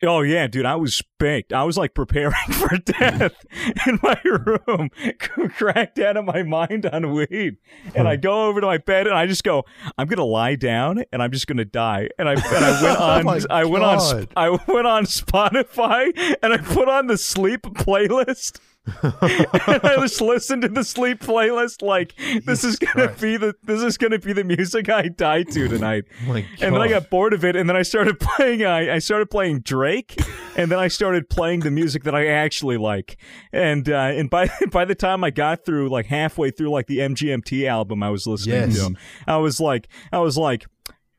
Oh 0.00 0.20
yeah, 0.20 0.46
dude, 0.46 0.64
I 0.64 0.76
was 0.76 1.02
baked. 1.18 1.52
I 1.52 1.64
was 1.64 1.76
like 1.76 1.92
preparing 1.92 2.32
for 2.52 2.76
death 2.78 3.34
in 3.86 3.98
my 4.00 4.20
room, 4.24 4.90
cracked 5.56 5.98
out 5.98 6.16
of 6.16 6.24
my 6.24 6.44
mind 6.44 6.86
on 6.86 7.12
weed. 7.12 7.56
And 7.96 8.06
I 8.06 8.14
go 8.14 8.46
over 8.46 8.60
to 8.60 8.66
my 8.66 8.78
bed 8.78 9.08
and 9.08 9.16
I 9.16 9.26
just 9.26 9.42
go, 9.42 9.64
I'm 9.96 10.06
gonna 10.06 10.24
lie 10.24 10.54
down 10.54 11.02
and 11.12 11.20
I'm 11.20 11.32
just 11.32 11.48
gonna 11.48 11.64
die. 11.64 12.10
And 12.16 12.28
I 12.28 12.34
and 12.34 12.64
I 12.64 12.82
went 12.82 12.98
on, 13.00 13.26
Oh 13.26 13.46
I 13.50 13.64
went 13.64 13.84
on, 13.84 13.98
God. 13.98 14.28
I 14.36 14.50
went 14.50 14.86
on 14.86 15.04
Spotify 15.04 16.36
and 16.44 16.52
I 16.52 16.58
put 16.58 16.88
on 16.88 17.08
the 17.08 17.18
sleep 17.18 17.62
playlist. 17.62 18.60
And 19.02 19.16
I 19.84 19.96
just 20.00 20.20
listened 20.20 20.62
to 20.62 20.68
the 20.68 20.84
sleep 20.84 21.20
playlist 21.20 21.82
like 21.82 22.14
this 22.44 22.64
is 22.64 22.76
gonna 22.78 23.08
Christ. 23.08 23.20
be 23.20 23.36
the 23.36 23.54
this 23.62 23.82
is 23.82 23.96
gonna 23.98 24.18
be 24.18 24.32
the 24.32 24.44
music 24.44 24.88
I 24.88 25.08
die 25.08 25.42
to 25.44 25.68
tonight. 25.68 26.04
Oh 26.28 26.32
my 26.32 26.44
And 26.60 26.74
then 26.74 26.82
I 26.82 26.88
got 26.88 27.10
bored 27.10 27.32
of 27.32 27.44
it, 27.44 27.56
and 27.56 27.68
then 27.68 27.76
I 27.76 27.82
started 27.82 28.18
playing. 28.20 28.64
I, 28.64 28.94
I 28.96 28.98
started 28.98 29.30
playing 29.30 29.60
Drake, 29.60 30.16
and 30.56 30.70
then 30.70 30.78
I 30.78 30.88
started 30.88 31.28
playing 31.30 31.60
the 31.60 31.70
music 31.70 32.04
that 32.04 32.14
I 32.14 32.26
actually 32.26 32.76
like. 32.76 33.16
And 33.52 33.88
uh, 33.88 33.94
and 34.14 34.28
by 34.30 34.50
by 34.70 34.84
the 34.84 34.94
time 34.94 35.24
I 35.24 35.30
got 35.30 35.64
through, 35.64 35.88
like 35.90 36.06
halfway 36.06 36.50
through, 36.50 36.70
like 36.70 36.86
the 36.86 36.98
MGMT 36.98 37.66
album 37.68 38.02
I 38.02 38.10
was 38.10 38.26
listening 38.26 38.70
Yes. 38.70 38.78
to, 38.78 38.94
I 39.26 39.36
was 39.36 39.60
like, 39.60 39.88
I 40.12 40.18
was 40.18 40.36
like, 40.36 40.66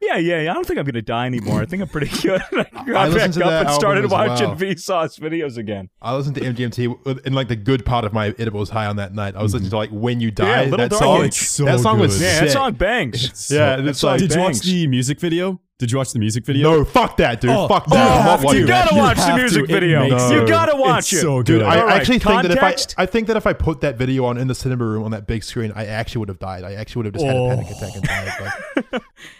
Yeah, 0.01 0.15
yeah, 0.17 0.41
yeah. 0.41 0.51
I 0.51 0.53
don't 0.53 0.65
think 0.65 0.79
I'm 0.79 0.85
gonna 0.85 1.01
die 1.01 1.25
anymore. 1.25 1.61
I 1.61 1.65
think 1.65 1.81
I'm 1.81 1.89
pretty 1.89 2.07
good. 2.21 2.41
I 2.53 2.63
got 2.85 3.09
listened 3.09 3.13
back 3.13 3.31
to 3.33 3.43
up 3.43 3.49
that 3.49 3.59
and 3.59 3.67
album 3.67 3.73
started 3.73 4.05
as 4.05 4.11
watching 4.11 4.47
well. 4.47 4.55
Vsauce 4.57 5.19
videos 5.19 5.57
again. 5.57 5.89
I 6.01 6.15
listened 6.15 6.35
to 6.35 6.41
MGMT 6.41 7.25
in 7.27 7.33
like 7.33 7.49
the 7.49 7.57
good 7.57 7.85
part 7.85 8.05
of 8.05 8.13
my 8.13 8.33
edibles 8.39 8.69
high 8.69 8.85
on 8.85 8.95
that 8.95 9.13
night. 9.13 9.35
I 9.35 9.43
was 9.43 9.53
listening 9.53 9.67
mm-hmm. 9.67 9.71
to 9.71 9.77
like 9.77 9.89
When 9.91 10.21
You 10.21 10.31
Die. 10.31 10.63
Little 10.63 10.77
that 10.77 10.89
Dark 10.91 11.01
song, 11.03 11.23
Age. 11.25 11.33
So 11.33 11.65
that 11.65 11.79
song 11.81 11.99
was 11.99 12.17
good. 12.17 12.23
Yeah, 12.23 12.33
sick. 12.39 12.47
that 12.47 12.53
song 12.53 12.73
bangs. 12.73 13.25
It's 13.25 13.51
Yeah, 13.51 13.75
so- 13.77 13.85
it's 13.87 14.03
like- 14.03 14.19
Did 14.19 14.33
you 14.33 14.39
watch 14.41 14.59
the 14.61 14.87
music 14.87 15.19
video? 15.19 15.59
Did 15.79 15.91
you 15.93 15.97
watch 15.97 16.11
the 16.11 16.19
music 16.19 16.45
video? 16.45 16.71
No, 16.79 16.83
fuck 16.85 17.15
that, 17.17 17.39
dude. 17.39 17.51
Oh, 17.51 17.65
fuck 17.69 17.85
oh, 17.89 17.95
you 17.95 17.97
that. 18.03 18.11
I'm 18.11 18.21
have 18.23 18.39
not 18.41 18.45
watching 18.45 18.61
you 18.61 18.67
gotta 18.67 18.95
You 18.95 19.01
watch 19.01 19.15
the 19.17 19.23
have 19.23 19.35
to. 19.35 19.41
music 19.41 19.63
It 19.63 19.69
video. 19.69 20.09
makes 20.09 20.29
You 20.31 20.45
gotta 20.45 20.75
watch 20.75 20.99
it's 20.99 21.13
it. 21.13 21.21
so 21.21 21.41
Dude, 21.41 21.59
good. 21.61 21.67
I 21.67 21.79
All 21.79 21.85
right, 21.85 21.95
actually 22.01 22.19
think 22.19 22.41
that 22.41 22.51
if 22.51 22.61
I. 22.97 23.03
I 23.03 23.05
think 23.05 23.27
that 23.27 23.37
if 23.37 23.47
I 23.47 23.53
put 23.53 23.79
that 23.79 23.95
video 23.97 24.25
on 24.25 24.37
in 24.37 24.47
the 24.49 24.55
cinema 24.55 24.83
room 24.85 25.03
on 25.05 25.11
that 25.11 25.25
big 25.25 25.41
screen, 25.41 25.71
I 25.73 25.85
actually 25.85 26.19
would 26.19 26.27
have 26.29 26.39
died. 26.39 26.65
I 26.65 26.73
actually 26.73 27.03
would 27.03 27.05
have 27.05 27.13
just 27.13 27.25
had 27.25 27.35
a 27.35 27.47
panic 27.49 27.67
Oh. 27.69 27.77
attack 27.77 27.95
and 27.95 28.03
died. 28.03 28.91
Like, 28.91 29.01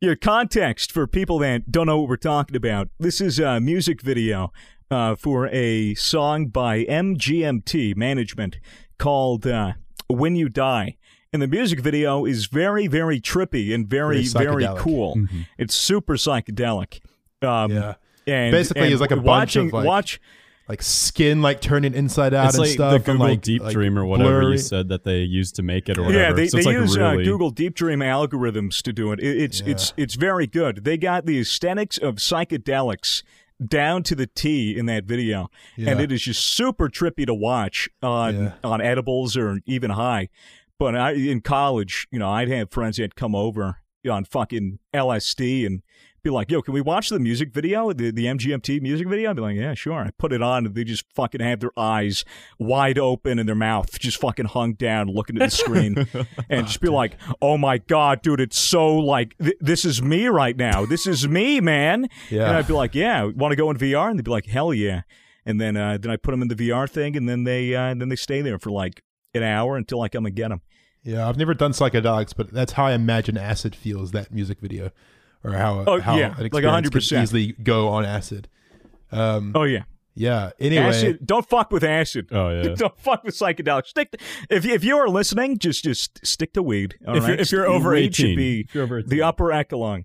Your 0.00 0.14
context 0.14 0.92
for 0.92 1.06
people 1.06 1.38
that 1.38 1.72
don't 1.72 1.86
know 1.86 1.98
what 1.98 2.10
we're 2.10 2.16
talking 2.18 2.54
about. 2.54 2.90
This 2.98 3.18
is 3.18 3.38
a 3.38 3.60
music 3.60 4.02
video 4.02 4.52
uh, 4.90 5.14
for 5.14 5.48
a 5.48 5.94
song 5.94 6.48
by 6.48 6.84
MGMT 6.84 7.96
Management 7.96 8.58
called 8.98 9.46
uh, 9.46 9.72
"When 10.06 10.36
You 10.36 10.50
Die." 10.50 10.98
And 11.32 11.40
the 11.40 11.48
music 11.48 11.80
video 11.80 12.26
is 12.26 12.44
very, 12.44 12.88
very 12.88 13.22
trippy 13.22 13.74
and 13.74 13.88
very, 13.88 14.18
Very 14.26 14.66
cool. 14.76 15.16
It's 15.56 15.74
super 15.74 16.16
psychedelic. 16.16 17.00
Um, 17.40 17.70
yeah, 17.70 17.94
and 18.26 18.52
Basically, 18.52 18.82
and 18.82 18.92
it's 18.92 19.00
like 19.00 19.12
a 19.12 19.16
bunch 19.16 19.26
watching, 19.26 19.68
of, 19.68 19.72
like, 19.72 19.86
watch. 19.86 20.20
Like 20.68 20.82
skin 20.82 21.42
like 21.42 21.60
turning 21.60 21.94
inside 21.94 22.34
out 22.34 22.46
It's 22.46 22.54
and 22.56 22.62
like 22.62 22.70
stuff. 22.72 22.90
the 22.90 22.96
and, 22.96 23.04
Google 23.04 23.26
like, 23.28 23.40
Deep 23.40 23.62
like 23.62 23.72
Dream 23.72 23.98
or 23.98 24.04
whatever 24.04 24.40
blurry. 24.40 24.52
you 24.52 24.58
said 24.58 24.88
that 24.88 25.04
they 25.04 25.18
used 25.20 25.54
to 25.56 25.62
make 25.62 25.88
it 25.88 25.96
or 25.98 26.02
whatever. 26.02 26.22
Yeah, 26.22 26.32
they, 26.32 26.48
so 26.48 26.56
they 26.56 26.60
it's 26.60 26.66
like 26.66 26.76
use 26.76 26.96
really 26.98 27.22
uh, 27.22 27.24
Google 27.24 27.50
Deep 27.50 27.74
Dream 27.74 28.00
algorithms 28.00 28.82
to 28.82 28.92
do 28.92 29.12
it. 29.12 29.20
it 29.20 29.40
it's 29.42 29.60
it's 29.60 29.92
it's 29.96 30.14
very 30.14 30.46
good. 30.46 30.84
They 30.84 30.96
got 30.96 31.26
the 31.26 31.38
aesthetics 31.40 31.98
of 31.98 32.16
psychedelics 32.16 33.22
down 33.64 34.02
to 34.02 34.14
the 34.14 34.26
T 34.26 34.76
in 34.76 34.86
that 34.86 35.04
video, 35.04 35.48
and 35.78 36.00
it 36.00 36.12
is 36.12 36.22
just 36.22 36.44
super 36.44 36.88
trippy 36.88 37.24
to 37.26 37.34
watch 37.34 37.88
on 38.02 38.34
Yeah. 38.36 38.52
on 38.64 38.80
edibles 38.80 39.36
or 39.36 39.60
even 39.66 39.90
high. 39.92 40.28
But 40.78 40.94
I, 40.94 41.12
in 41.12 41.40
college, 41.40 42.06
you 42.10 42.18
know, 42.18 42.28
I'd 42.28 42.48
have 42.48 42.70
friends 42.70 42.98
that 42.98 43.14
come 43.14 43.34
over 43.34 43.78
on 44.10 44.24
fucking 44.24 44.78
LSD 44.94 45.64
and 45.66 45.82
be 46.26 46.30
like, 46.30 46.50
"Yo, 46.50 46.60
can 46.60 46.74
we 46.74 46.80
watch 46.80 47.08
the 47.08 47.18
music 47.18 47.52
video, 47.52 47.92
the 47.92 48.10
the 48.10 48.26
MGMT 48.26 48.80
music 48.82 49.08
video?" 49.08 49.30
I'd 49.30 49.36
be 49.36 49.42
like, 49.42 49.56
"Yeah, 49.56 49.74
sure." 49.74 50.00
I 50.00 50.10
put 50.18 50.32
it 50.32 50.42
on, 50.42 50.66
and 50.66 50.74
they 50.74 50.84
just 50.84 51.04
fucking 51.14 51.40
have 51.40 51.60
their 51.60 51.78
eyes 51.78 52.24
wide 52.58 52.98
open 52.98 53.38
and 53.38 53.48
their 53.48 53.56
mouth 53.56 53.98
just 53.98 54.20
fucking 54.20 54.46
hung 54.46 54.74
down, 54.74 55.08
looking 55.08 55.36
at 55.40 55.50
the 55.50 55.56
screen, 55.56 56.06
and 56.50 56.66
just 56.66 56.80
be 56.80 56.88
like, 56.88 57.16
"Oh 57.40 57.56
my 57.56 57.78
god, 57.78 58.22
dude, 58.22 58.40
it's 58.40 58.58
so 58.58 58.96
like 58.96 59.36
th- 59.38 59.56
this 59.60 59.84
is 59.84 60.02
me 60.02 60.26
right 60.26 60.56
now. 60.56 60.84
This 60.84 61.06
is 61.06 61.28
me, 61.28 61.60
man." 61.60 62.08
Yeah. 62.30 62.48
And 62.48 62.56
I'd 62.56 62.66
be 62.66 62.74
like, 62.74 62.94
"Yeah, 62.94 63.24
want 63.24 63.52
to 63.52 63.56
go 63.56 63.70
in 63.70 63.78
VR?" 63.78 64.10
And 64.10 64.18
they'd 64.18 64.24
be 64.24 64.30
like, 64.30 64.46
"Hell 64.46 64.74
yeah!" 64.74 65.02
And 65.44 65.60
then 65.60 65.76
uh, 65.76 65.98
then 65.98 66.10
I 66.10 66.16
put 66.16 66.32
them 66.32 66.42
in 66.42 66.48
the 66.48 66.56
VR 66.56 66.90
thing, 66.90 67.16
and 67.16 67.28
then 67.28 67.44
they 67.44 67.74
uh, 67.74 67.94
then 67.94 68.08
they 68.08 68.16
stay 68.16 68.42
there 68.42 68.58
for 68.58 68.70
like 68.70 69.02
an 69.34 69.42
hour 69.42 69.76
until 69.76 70.00
I 70.02 70.08
come 70.08 70.26
and 70.26 70.34
get 70.34 70.48
them. 70.48 70.62
Yeah, 71.02 71.28
I've 71.28 71.36
never 71.36 71.54
done 71.54 71.70
psychedelics, 71.70 72.34
but 72.36 72.52
that's 72.52 72.72
how 72.72 72.86
I 72.86 72.92
imagine 72.92 73.38
acid 73.38 73.76
feels. 73.76 74.10
That 74.10 74.32
music 74.32 74.58
video, 74.60 74.90
or 75.46 75.52
how 75.52 75.84
Oh, 75.86 76.00
how 76.00 76.16
yeah, 76.16 76.34
an 76.36 76.48
like 76.52 76.64
100%. 76.64 77.22
easily 77.22 77.52
go 77.52 77.88
on 77.88 78.04
acid. 78.04 78.48
Um, 79.12 79.52
Oh 79.54 79.62
yeah. 79.62 79.84
yeah. 80.14 80.50
Anyway, 80.58 80.82
Acid, 80.84 81.18
don't 81.24 81.48
fuck 81.48 81.70
with 81.70 81.84
acid. 81.84 82.28
Oh, 82.32 82.48
yeah. 82.50 82.74
don't 82.76 82.98
fuck 82.98 83.22
with 83.24 83.34
psychedelics. 83.34 83.86
Stick 83.86 84.10
to, 84.12 84.18
if 84.50 84.64
you, 84.64 84.74
if 84.74 84.82
you 84.84 84.96
are 84.96 85.08
listening, 85.08 85.58
just 85.58 85.84
just 85.84 86.26
stick 86.26 86.52
to 86.54 86.62
weed. 86.62 86.96
all 87.06 87.16
If 87.16 87.22
right? 87.22 87.28
you're- 87.30 87.40
if 87.42 87.52
you're 87.52 87.66
over 87.68 87.90
weed 87.92 88.14
should 88.14 88.26
18. 88.26 88.36
be 88.36 88.60
If 88.62 88.74
you're 88.74 88.84
over 88.84 88.98
18. 88.98 89.08
the 89.10 89.22
upper 89.22 89.52
echelon. 89.52 90.04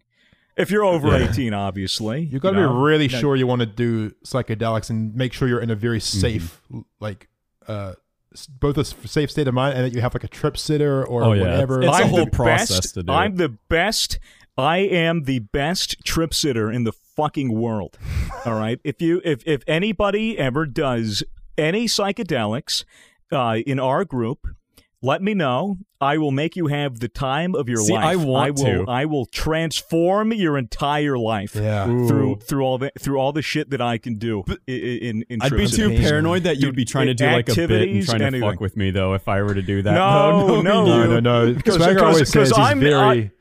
If 0.57 0.69
you're 0.69 0.83
over 0.83 1.17
Yeah. 1.17 1.29
eighteen, 1.29 1.53
obviously, 1.53 2.23
you've 2.23 2.41
got 2.41 2.51
to 2.51 2.57
you 2.57 2.63
know? 2.63 2.73
be 2.73 2.79
really 2.81 3.07
No. 3.07 3.17
sure 3.19 3.35
you 3.37 3.47
want 3.47 3.61
to 3.61 3.65
do 3.65 4.11
psychedelics 4.25 4.89
and 4.89 5.15
make 5.15 5.31
sure 5.31 5.47
you're 5.47 5.61
in 5.61 5.71
a 5.71 5.75
very 5.75 5.99
Mm-hmm. 5.99 6.19
safe, 6.19 6.61
like, 6.99 7.29
uh, 7.69 7.93
both 8.59 8.77
a 8.77 8.83
safe 8.83 9.31
state 9.31 9.47
of 9.47 9.53
mind 9.53 9.75
and 9.77 9.85
that 9.85 9.93
you 9.95 10.01
have 10.01 10.13
like 10.13 10.25
a 10.25 10.27
trip 10.27 10.57
sitter 10.57 11.05
or 11.05 11.23
Oh, 11.23 11.31
yeah. 11.33 11.41
whatever. 11.43 11.81
It's 11.81 11.87
a 11.89 12.03
I'm 12.03 12.09
whole 12.09 12.25
process 12.27 12.69
best, 12.81 12.93
to 12.95 13.03
do 13.03 13.11
I'm 13.13 13.37
the 13.37 13.49
best. 13.69 14.19
I 14.57 14.77
am 14.79 15.23
the 15.23 15.39
best 15.39 16.03
trip 16.03 16.33
sitter 16.33 16.71
in 16.71 16.83
the 16.83 16.91
fucking 16.91 17.53
world. 17.53 17.97
All 18.45 18.53
right. 18.55 18.79
If 18.83 19.01
you 19.01 19.21
if 19.23 19.41
if 19.47 19.63
anybody 19.67 20.37
ever 20.37 20.65
does 20.65 21.23
any 21.57 21.85
psychedelics 21.87 22.83
uh, 23.31 23.57
in 23.65 23.79
our 23.79 24.03
group, 24.05 24.45
let 25.01 25.21
me 25.21 25.33
know. 25.33 25.77
I 25.99 26.17
will 26.17 26.31
make 26.31 26.55
you 26.55 26.67
have 26.67 26.99
the 26.99 27.07
time 27.07 27.53
of 27.55 27.69
your 27.69 27.77
See, 27.77 27.93
life. 27.93 28.03
I 28.03 28.15
want 28.15 28.57
will, 28.59 28.85
to. 28.85 28.91
I 28.91 29.05
will 29.05 29.25
transform 29.27 30.33
your 30.33 30.57
entire 30.57 31.17
life. 31.17 31.55
yeah. 31.55 31.85
Through 31.85 32.37
through 32.37 32.63
all 32.63 32.77
the 32.77 32.91
through 32.99 33.17
all 33.19 33.31
the 33.31 33.41
shit 33.41 33.69
that 33.69 33.81
I 33.81 33.97
can 33.99 34.15
do 34.17 34.43
in 34.67 34.75
in, 34.75 35.25
in 35.29 35.41
I'd 35.41 35.51
be 35.55 35.67
too 35.67 35.85
amazing. 35.87 36.03
paranoid 36.03 36.43
that 36.43 36.57
you'd 36.57 36.75
be 36.75 36.85
trying 36.85 37.07
to 37.07 37.13
do 37.13 37.25
like 37.25 37.49
a 37.49 37.55
bit 37.55 37.71
and 37.89 38.05
trying 38.05 38.19
to 38.19 38.25
anything. 38.25 38.49
fuck 38.49 38.59
with 38.59 38.75
me 38.75 38.91
though 38.91 39.13
if 39.13 39.27
I 39.27 39.41
were 39.43 39.53
to 39.53 39.61
do 39.61 39.81
that. 39.83 39.93
No, 39.93 40.61
no, 40.61 40.85
No, 40.85 41.05
no, 41.07 41.19
no. 41.19 41.53
Because- 41.53 41.75
Swagger 41.75 41.93
because- 41.93 42.03
always 42.15 42.31
because 42.31 42.49
says 42.49 42.57
he's 42.57 42.57
I'm- 42.67 42.79
very, 42.79 42.95
I- 42.95 43.31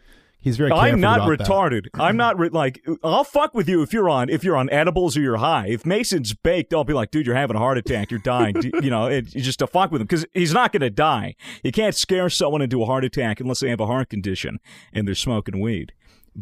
he's 0.41 0.57
very. 0.57 0.73
I'm 0.73 1.01
not 1.01 1.21
about 1.21 1.39
that. 1.39 1.47
retarded. 1.47 1.87
I'm 1.95 2.17
not 2.17 2.39
re- 2.39 2.49
like 2.49 2.85
I'll 3.05 3.25
fuck 3.25 3.55
with 3.55 3.69
you 3.69 3.83
if 3.83 3.93
you're 3.93 4.09
on 4.09 4.29
if 4.29 4.43
you're 4.45 4.57
on 4.57 4.69
edibles 4.71 5.17
or 5.17 5.21
you're 5.21 5.37
high. 5.37 5.67
If 5.69 5.85
Mason's 5.87 6.35
baked, 6.35 6.73
I'll 6.75 6.85
be 6.85 6.93
like, 6.95 7.11
dude, 7.11 7.27
you're 7.27 7.37
having 7.37 7.57
a 7.57 7.61
heart 7.61 7.79
attack. 7.79 8.11
You're 8.11 8.21
dying. 8.21 8.57
You 8.83 8.91
know, 8.91 9.07
it, 9.07 9.27
just 9.27 9.59
to 9.61 9.67
fuck 9.67 9.91
with 9.91 10.01
him 10.01 10.07
because 10.07 10.27
he's 10.35 10.53
not 10.53 10.73
going 10.73 10.81
to 10.83 10.91
die. 10.91 11.35
You 11.63 11.73
can't 11.73 11.95
scare 11.95 12.29
someone 12.31 12.63
into 12.63 12.83
a 12.83 12.87
heart 12.87 13.05
attack 13.05 13.41
unless 13.41 13.61
they 13.61 13.71
have 13.71 13.81
a 13.81 13.87
heart 13.87 14.09
condition 14.11 14.59
and 14.93 15.07
they're 15.07 15.15
smoking 15.15 15.61
weed. 15.61 15.93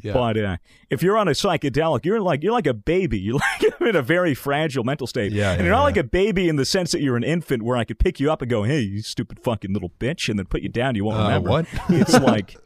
Yeah. 0.02 0.12
But 0.12 0.36
uh, 0.36 0.56
if 0.90 1.02
you're 1.02 1.16
on 1.16 1.28
a 1.28 1.30
psychedelic, 1.30 2.04
you're 2.04 2.20
like 2.20 2.42
you're 2.42 2.52
like 2.52 2.66
a 2.66 2.74
baby. 2.74 3.18
You're 3.28 3.36
like 3.38 3.72
in 3.80 3.96
a 3.96 4.02
very 4.02 4.34
fragile 4.34 4.84
mental 4.84 5.06
state. 5.06 5.32
Yeah, 5.32 5.52
and 5.52 5.60
yeah, 5.60 5.64
you're 5.64 5.72
not 5.72 5.78
yeah. 5.78 5.82
like 5.84 5.96
a 5.96 6.04
baby 6.04 6.46
in 6.46 6.56
the 6.56 6.66
sense 6.66 6.92
that 6.92 7.00
you're 7.00 7.16
an 7.16 7.24
infant, 7.24 7.62
where 7.62 7.74
I 7.78 7.84
could 7.84 7.98
pick 7.98 8.20
you 8.20 8.30
up 8.30 8.42
and 8.42 8.50
go, 8.50 8.64
"Hey, 8.64 8.80
you 8.80 9.00
stupid 9.00 9.40
fucking 9.40 9.72
little 9.72 9.88
bitch," 9.98 10.28
and 10.28 10.38
then 10.38 10.44
put 10.44 10.60
you 10.60 10.68
down. 10.68 10.94
You 10.94 11.06
won't 11.06 11.16
Uh, 11.16 11.22
remember. 11.22 11.48
what? 11.50 11.66
It's 11.88 12.12
like 12.20 12.58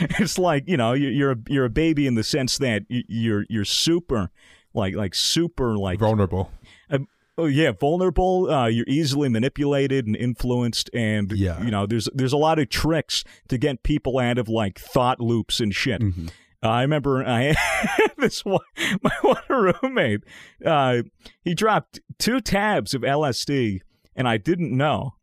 it's 0.18 0.38
like 0.38 0.64
you 0.66 0.76
know 0.76 0.92
you- 0.92 1.08
you're 1.08 1.32
a, 1.32 1.36
you're 1.48 1.64
a 1.64 1.70
baby 1.70 2.06
in 2.06 2.14
the 2.14 2.24
sense 2.24 2.58
that 2.58 2.84
you- 2.88 3.04
you're 3.08 3.44
you're 3.48 3.64
super 3.64 4.30
like 4.74 4.94
like 4.94 5.14
super 5.14 5.76
like 5.76 5.98
vulnerable. 5.98 6.50
oh 7.38 7.46
yeah 7.46 7.70
vulnerable 7.70 8.50
uh, 8.50 8.66
you're 8.66 8.84
easily 8.88 9.28
manipulated 9.28 10.06
and 10.06 10.16
influenced 10.16 10.90
and 10.92 11.30
Yeah. 11.32 11.62
you 11.62 11.70
know 11.70 11.86
there's 11.86 12.08
there's 12.14 12.32
a 12.32 12.36
lot 12.36 12.58
of 12.58 12.68
tricks 12.68 13.22
to 13.48 13.58
get 13.58 13.82
people 13.82 14.18
out 14.18 14.38
of 14.38 14.48
like 14.48 14.78
thought 14.78 15.20
loops 15.20 15.60
and 15.60 15.74
shit 15.74 16.02
I 16.62 16.82
remember 16.82 17.24
I 17.26 17.54
this 18.18 18.44
one 18.44 18.60
my 19.02 19.12
one 19.22 19.42
roommate 19.48 20.20
uh, 20.64 21.02
he 21.44 21.54
dropped 21.54 22.00
two 22.18 22.40
tabs 22.40 22.92
of 22.94 23.02
LSD 23.02 23.80
and 24.16 24.28
I 24.28 24.36
didn't 24.36 24.76
know 24.76 25.14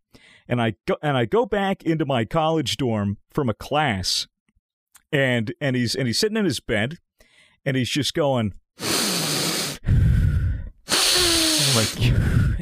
and 0.47 0.61
I 0.61 0.75
go 0.87 0.95
and 1.01 1.17
I 1.17 1.25
go 1.25 1.45
back 1.45 1.83
into 1.83 2.05
my 2.05 2.23
college 2.23 2.77
dorm 2.77 3.17
from 3.31 3.49
a 3.49 3.53
class 3.53 4.27
and 5.11 5.53
and 5.61 5.75
he's 5.75 5.95
and 5.95 6.07
he's 6.07 6.19
sitting 6.19 6.37
in 6.37 6.45
his 6.45 6.59
bed 6.59 6.97
and 7.65 7.75
he's 7.75 7.89
just 7.89 8.13
going 8.13 8.53
like 11.75 12.13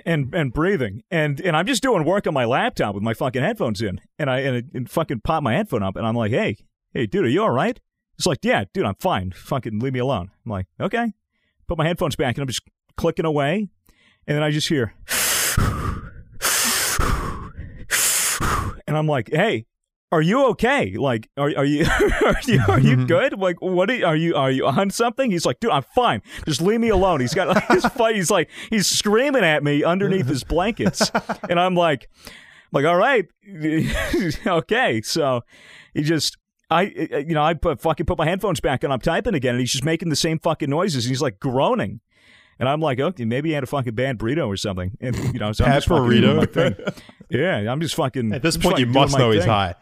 and 0.05 0.33
and 0.33 0.53
breathing. 0.53 1.03
And 1.11 1.39
and 1.41 1.55
I'm 1.55 1.65
just 1.65 1.81
doing 1.81 2.03
work 2.03 2.27
on 2.27 2.33
my 2.33 2.45
laptop 2.45 2.95
with 2.95 3.03
my 3.03 3.13
fucking 3.13 3.41
headphones 3.41 3.81
in 3.81 4.01
and 4.17 4.29
I 4.29 4.39
and, 4.39 4.71
and 4.73 4.89
fucking 4.89 5.21
pop 5.21 5.43
my 5.43 5.53
headphone 5.53 5.83
up 5.83 5.95
and 5.95 6.05
I'm 6.05 6.15
like 6.15 6.31
hey 6.31 6.57
hey 6.93 7.05
dude 7.05 7.25
are 7.25 7.29
you 7.29 7.41
all 7.41 7.51
right? 7.51 7.79
It's 8.17 8.27
like 8.27 8.39
yeah 8.43 8.65
dude 8.73 8.85
I'm 8.85 8.95
fine. 8.95 9.31
Fucking 9.31 9.79
leave 9.79 9.93
me 9.93 9.99
alone. 9.99 10.31
I'm 10.45 10.51
like 10.51 10.67
okay. 10.79 11.13
Put 11.67 11.77
my 11.77 11.87
headphones 11.87 12.15
back 12.15 12.35
and 12.35 12.41
I'm 12.41 12.47
just 12.47 12.63
clicking 12.97 13.25
away 13.25 13.69
and 14.27 14.35
then 14.35 14.43
I 14.43 14.51
just 14.51 14.67
hear 14.67 14.93
and 18.87 18.97
I'm 18.97 19.07
like 19.07 19.29
hey 19.31 19.65
are 20.13 20.21
you 20.21 20.45
okay? 20.49 20.95
Like, 20.95 21.27
are 21.37 21.51
are 21.57 21.65
you 21.65 21.85
are 22.25 22.35
you 22.45 22.61
are 22.67 22.79
you 22.79 23.05
good? 23.07 23.37
Like, 23.37 23.59
what 23.61 23.89
are 23.89 23.95
you, 23.95 24.05
are 24.05 24.15
you 24.15 24.35
are 24.35 24.51
you 24.51 24.67
on 24.67 24.91
something? 24.91 25.31
He's 25.31 25.43
like, 25.45 25.59
dude, 25.59 25.71
I'm 25.71 25.81
fine. 25.95 26.21
Just 26.45 26.61
leave 26.61 26.79
me 26.79 26.89
alone. 26.89 27.19
He's 27.19 27.33
got 27.33 27.47
like 27.47 27.67
his 27.67 27.83
fight. 27.87 28.15
He's 28.15 28.29
like, 28.29 28.49
he's 28.69 28.85
screaming 28.85 29.43
at 29.43 29.63
me 29.63 29.83
underneath 29.83 30.27
his 30.27 30.43
blankets, 30.43 31.09
and 31.49 31.59
I'm 31.59 31.73
like, 31.73 32.09
like, 32.71 32.85
all 32.85 32.95
right, 32.95 33.25
okay. 34.47 35.01
So 35.01 35.41
he 35.93 36.03
just. 36.03 36.37
I, 36.69 36.83
you 37.27 37.35
know, 37.35 37.43
I 37.43 37.53
put, 37.53 37.81
fucking 37.81 38.07
put 38.07 38.17
my 38.17 38.25
headphones 38.25 38.59
back 38.59 38.83
and 38.83 38.91
I'm 38.91 38.99
typing 38.99 39.35
again, 39.35 39.51
and 39.51 39.59
he's 39.59 39.71
just 39.73 39.83
making 39.83 40.09
the 40.09 40.15
same 40.15 40.39
fucking 40.39 40.71
noises. 40.71 41.05
And 41.05 41.11
he's 41.11 41.21
like 41.21 41.39
groaning, 41.39 41.99
and 42.57 42.67
I'm 42.67 42.79
like, 42.81 42.99
okay, 42.99 43.25
maybe 43.25 43.49
he 43.49 43.53
had 43.53 43.63
a 43.63 43.67
fucking 43.67 43.93
bad 43.93 44.17
burrito 44.17 44.47
or 44.47 44.57
something. 44.57 44.97
And 44.99 45.15
you 45.33 45.39
know, 45.39 45.51
so 45.51 45.65
I'm 45.65 45.71
Bad 45.71 45.83
just 45.83 45.89
burrito? 45.89 46.49
thing. 46.51 46.75
Yeah, 47.29 47.71
I'm 47.71 47.79
just 47.79 47.93
fucking. 47.93 48.33
At 48.33 48.41
this 48.41 48.55
I'm 48.55 48.61
point, 48.61 48.79
you 48.79 48.87
must 48.87 49.15
know 49.15 49.29
he's 49.29 49.45
high. 49.45 49.75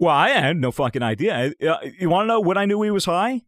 Well, 0.00 0.14
I 0.14 0.30
had 0.30 0.56
no 0.56 0.72
fucking 0.72 1.02
idea. 1.02 1.52
Uh, 1.62 1.76
you 1.98 2.08
want 2.08 2.24
to 2.24 2.28
know 2.28 2.40
when 2.40 2.56
I 2.56 2.64
knew 2.64 2.80
he 2.80 2.90
was 2.90 3.04
high? 3.04 3.42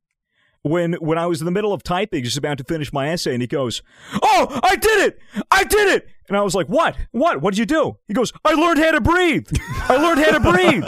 When 0.60 0.92
when 0.94 1.18
I 1.18 1.26
was 1.26 1.40
in 1.40 1.46
the 1.46 1.50
middle 1.50 1.72
of 1.72 1.82
typing, 1.82 2.22
just 2.22 2.36
about 2.36 2.58
to 2.58 2.64
finish 2.64 2.92
my 2.92 3.08
essay, 3.08 3.32
and 3.32 3.40
he 3.42 3.48
goes, 3.48 3.82
"Oh, 4.22 4.60
I 4.62 4.76
did 4.76 5.06
it! 5.08 5.18
I 5.50 5.64
did 5.64 5.88
it!" 5.88 6.08
And 6.28 6.36
I 6.36 6.42
was 6.42 6.54
like, 6.54 6.66
"What? 6.66 6.96
What? 7.10 7.40
What'd 7.40 7.58
you 7.58 7.66
do?" 7.66 7.98
He 8.08 8.14
goes, 8.14 8.32
"I 8.44 8.54
learned 8.54 8.78
how 8.78 8.92
to 8.92 9.00
breathe. 9.00 9.48
I 9.88 9.96
learned 9.96 10.20
how 10.20 10.38
to 10.38 10.40
breathe." 10.40 10.84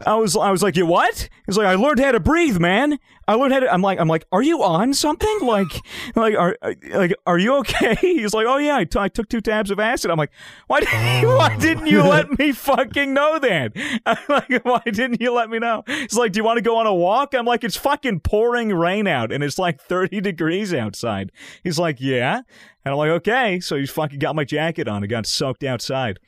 I 0.06 0.14
was, 0.14 0.36
I 0.36 0.50
was 0.50 0.62
like, 0.62 0.76
"You 0.76 0.86
what?" 0.86 1.28
He's 1.46 1.56
like, 1.56 1.66
"I 1.66 1.74
learned 1.74 2.00
how 2.00 2.12
to 2.12 2.20
breathe, 2.20 2.58
man. 2.58 2.98
I 3.28 3.34
learned 3.34 3.52
how 3.52 3.60
to." 3.60 3.72
I'm 3.72 3.82
like, 3.82 4.00
"I'm 4.00 4.08
like, 4.08 4.26
are 4.32 4.42
you 4.42 4.62
on 4.62 4.94
something? 4.94 5.38
Like, 5.42 5.80
like, 6.16 6.34
are, 6.34 6.56
like, 6.90 7.14
are 7.26 7.38
you 7.38 7.56
okay?" 7.58 7.96
He's 8.00 8.34
like, 8.34 8.46
"Oh 8.48 8.58
yeah, 8.58 8.76
I, 8.76 8.84
t- 8.84 8.98
I 8.98 9.08
took 9.08 9.28
two 9.28 9.40
tabs 9.40 9.70
of 9.70 9.78
acid." 9.78 10.10
I'm 10.10 10.18
like, 10.18 10.32
"Why? 10.66 10.80
Did, 10.80 10.88
oh. 10.92 11.36
why 11.36 11.56
didn't 11.56 11.86
you 11.86 12.02
let 12.02 12.38
me 12.38 12.52
fucking 12.52 13.12
know 13.12 13.38
that? 13.38 13.72
I'm 14.06 14.16
like, 14.28 14.64
why 14.64 14.82
didn't 14.84 15.20
you 15.20 15.32
let 15.32 15.50
me 15.50 15.58
know?" 15.58 15.84
He's 15.86 16.16
like, 16.16 16.32
"Do 16.32 16.38
you 16.38 16.44
want 16.44 16.56
to 16.58 16.62
go 16.62 16.76
on 16.78 16.86
a 16.86 16.94
walk?" 16.94 17.34
I'm 17.34 17.44
like, 17.44 17.64
"It's 17.64 17.76
fucking 17.76 18.20
pouring 18.20 18.72
rain 18.72 19.06
out, 19.06 19.32
and 19.32 19.44
it's 19.44 19.58
like 19.58 19.80
30 19.80 20.20
degrees 20.20 20.72
outside." 20.72 21.30
He's 21.62 21.78
like, 21.78 22.00
"Yeah." 22.00 22.42
And 22.84 22.92
I'm 22.92 22.98
like, 22.98 23.10
okay. 23.10 23.60
So 23.60 23.76
he's 23.76 23.90
fucking 23.90 24.18
got 24.18 24.34
my 24.34 24.44
jacket 24.44 24.88
on. 24.88 25.04
I 25.04 25.06
got 25.06 25.26
soaked 25.26 25.64
outside. 25.64 26.18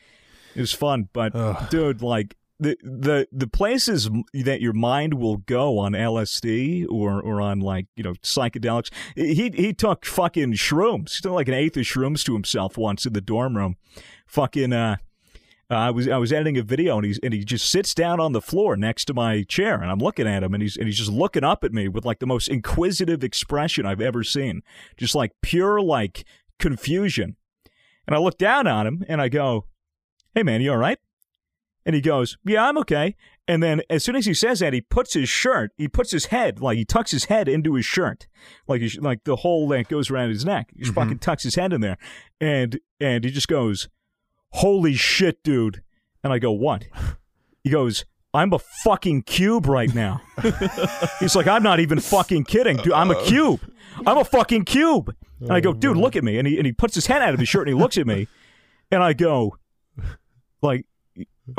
It 0.54 0.60
was 0.60 0.72
fun, 0.72 1.08
but 1.12 1.32
dude, 1.70 2.00
like 2.00 2.36
the 2.60 2.76
the 2.82 3.28
the 3.32 3.46
places 3.46 4.08
that 4.32 4.60
your 4.60 4.72
mind 4.72 5.14
will 5.14 5.38
go 5.38 5.78
on 5.78 5.92
LSD 5.92 6.86
or 6.88 7.20
or 7.20 7.40
on 7.40 7.60
like 7.60 7.86
you 7.96 8.04
know 8.04 8.14
psychedelics. 8.14 8.90
He 9.16 9.50
he 9.50 9.72
took 9.72 10.06
fucking 10.06 10.52
shrooms. 10.52 11.16
He 11.16 11.22
took 11.22 11.32
like 11.32 11.48
an 11.48 11.54
eighth 11.54 11.76
of 11.76 11.82
shrooms 11.82 12.24
to 12.24 12.34
himself 12.34 12.78
once 12.78 13.06
in 13.06 13.12
the 13.12 13.20
dorm 13.20 13.56
room. 13.56 13.76
Fucking 14.26 14.72
uh. 14.72 14.96
Uh, 15.70 15.76
I 15.76 15.90
was 15.90 16.06
I 16.06 16.18
was 16.18 16.30
editing 16.30 16.58
a 16.58 16.62
video 16.62 16.98
and 16.98 17.06
he's 17.06 17.18
and 17.20 17.32
he 17.32 17.42
just 17.42 17.70
sits 17.70 17.94
down 17.94 18.20
on 18.20 18.32
the 18.32 18.42
floor 18.42 18.76
next 18.76 19.06
to 19.06 19.14
my 19.14 19.44
chair 19.44 19.80
and 19.80 19.90
I'm 19.90 19.98
looking 19.98 20.28
at 20.28 20.42
him 20.42 20.52
and 20.52 20.62
he's 20.62 20.76
and 20.76 20.86
he's 20.86 20.98
just 20.98 21.10
looking 21.10 21.42
up 21.42 21.64
at 21.64 21.72
me 21.72 21.88
with 21.88 22.04
like 22.04 22.18
the 22.18 22.26
most 22.26 22.48
inquisitive 22.48 23.24
expression 23.24 23.86
I've 23.86 24.02
ever 24.02 24.22
seen, 24.22 24.62
just 24.98 25.14
like 25.14 25.32
pure 25.40 25.80
like 25.80 26.26
confusion. 26.64 27.36
And 28.06 28.16
I 28.16 28.18
look 28.18 28.38
down 28.38 28.66
on 28.66 28.86
him 28.86 29.04
and 29.06 29.20
I 29.20 29.28
go, 29.28 29.66
"Hey 30.34 30.42
man, 30.42 30.62
you 30.62 30.70
all 30.70 30.78
right?" 30.78 30.98
And 31.84 31.94
he 31.94 32.00
goes, 32.00 32.38
"Yeah, 32.44 32.66
I'm 32.66 32.78
okay." 32.78 33.16
And 33.46 33.62
then 33.62 33.82
as 33.90 34.02
soon 34.02 34.16
as 34.16 34.24
he 34.24 34.32
says 34.32 34.60
that, 34.60 34.72
he 34.72 34.80
puts 34.80 35.12
his 35.12 35.28
shirt, 35.28 35.72
he 35.76 35.86
puts 35.86 36.10
his 36.10 36.26
head, 36.26 36.60
like 36.60 36.78
he 36.78 36.86
tucks 36.86 37.10
his 37.10 37.26
head 37.26 37.46
into 37.46 37.74
his 37.74 37.84
shirt, 37.84 38.26
like 38.66 38.80
he, 38.80 38.98
like 38.98 39.24
the 39.24 39.36
hole 39.36 39.68
that 39.68 39.88
goes 39.88 40.10
around 40.10 40.30
his 40.30 40.46
neck. 40.46 40.70
He 40.72 40.80
just 40.80 40.92
mm-hmm. 40.92 41.00
fucking 41.00 41.18
tucks 41.18 41.42
his 41.42 41.54
head 41.54 41.74
in 41.74 41.82
there, 41.82 41.98
and 42.40 42.80
and 42.98 43.24
he 43.24 43.30
just 43.30 43.48
goes, 43.48 43.90
"Holy 44.52 44.94
shit, 44.94 45.42
dude!" 45.42 45.82
And 46.22 46.32
I 46.32 46.38
go, 46.38 46.50
"What?" 46.50 46.86
He 47.62 47.70
goes, 47.70 48.06
"I'm 48.32 48.54
a 48.54 48.58
fucking 48.58 49.22
cube 49.22 49.66
right 49.66 49.94
now." 49.94 50.22
He's 51.20 51.36
like, 51.36 51.46
"I'm 51.46 51.62
not 51.62 51.80
even 51.80 52.00
fucking 52.00 52.44
kidding, 52.44 52.78
dude. 52.78 52.94
I'm 52.94 53.10
a 53.10 53.22
cube. 53.24 53.60
I'm 54.06 54.16
a 54.16 54.24
fucking 54.24 54.64
cube." 54.64 55.14
And 55.44 55.52
I 55.52 55.60
go, 55.60 55.72
"Dude, 55.72 55.96
look 55.96 56.16
at 56.16 56.24
me." 56.24 56.38
And 56.38 56.46
he 56.48 56.56
and 56.56 56.66
he 56.66 56.72
puts 56.72 56.94
his 56.94 57.06
head 57.06 57.22
out 57.22 57.34
of 57.34 57.40
his 57.40 57.48
shirt 57.48 57.68
and 57.68 57.76
he 57.76 57.80
looks 57.80 57.96
at 57.98 58.06
me, 58.06 58.26
and 58.90 59.02
I 59.02 59.12
go, 59.12 59.56
"Like." 60.62 60.86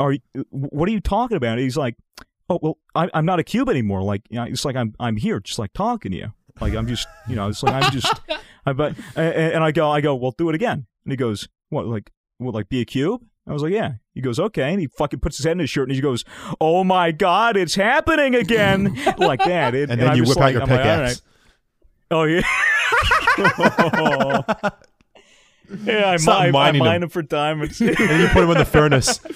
are 0.00 0.10
you, 0.12 0.18
what 0.50 0.88
are 0.88 0.92
you 0.92 0.98
talking 1.00 1.36
about? 1.36 1.52
And 1.52 1.60
he's 1.60 1.76
like, 1.76 1.94
oh 2.50 2.58
well, 2.60 2.78
I, 2.96 3.08
I'm 3.14 3.24
not 3.24 3.38
a 3.38 3.44
cube 3.44 3.68
anymore. 3.68 4.02
Like, 4.02 4.22
you 4.28 4.34
know, 4.36 4.42
it's 4.42 4.64
like 4.64 4.74
I'm 4.74 4.94
I'm 4.98 5.16
here, 5.16 5.38
just 5.38 5.60
like 5.60 5.72
talking 5.74 6.10
to 6.10 6.18
you. 6.18 6.32
Like 6.60 6.74
I'm 6.74 6.88
just, 6.88 7.06
you 7.28 7.36
know, 7.36 7.46
it's 7.48 7.62
like 7.62 7.84
I'm 7.84 7.92
just, 7.92 8.12
I 8.66 8.72
but 8.72 8.96
and, 9.14 9.34
and 9.54 9.62
I 9.64 9.70
go, 9.70 9.88
I 9.88 10.00
go, 10.00 10.16
well, 10.16 10.34
do 10.36 10.48
it 10.48 10.56
again. 10.56 10.86
And 11.04 11.12
he 11.12 11.16
goes, 11.16 11.48
what, 11.68 11.86
like, 11.86 12.10
what, 12.38 12.52
like 12.52 12.68
be 12.68 12.80
a 12.80 12.84
cube? 12.84 13.22
I 13.46 13.52
was 13.52 13.62
like, 13.62 13.72
yeah. 13.72 13.92
He 14.12 14.20
goes, 14.20 14.40
okay. 14.40 14.72
And 14.72 14.80
he 14.80 14.88
fucking 14.88 15.20
puts 15.20 15.36
his 15.36 15.44
head 15.46 15.52
in 15.52 15.60
his 15.60 15.70
shirt 15.70 15.88
and 15.88 15.94
he 15.94 16.02
goes, 16.02 16.24
oh 16.60 16.82
my 16.82 17.12
god, 17.12 17.56
it's 17.56 17.76
happening 17.76 18.34
again, 18.34 18.92
like 19.18 19.38
that. 19.44 19.76
It- 19.76 19.88
And 19.88 20.00
then 20.00 20.08
I'm 20.10 20.16
you 20.16 20.24
just 20.24 20.36
whip 20.36 20.42
out 20.42 20.46
like- 20.46 20.52
your 20.54 20.62
I'm 20.62 20.68
like, 20.68 20.80
pickaxe. 20.80 21.12
right. 21.14 21.20
Oh 22.10 22.24
yeah. 22.24 22.42
yeah, 25.84 26.10
I, 26.10 26.16
mine, 26.24 26.28
I 26.28 26.50
mine 26.52 26.78
them. 26.78 27.00
them 27.00 27.08
for 27.08 27.22
diamonds. 27.22 27.80
and 27.80 27.98
you 27.98 28.28
put 28.28 28.44
him 28.44 28.50
in 28.50 28.58
the 28.58 28.64
furnace. 28.64 29.20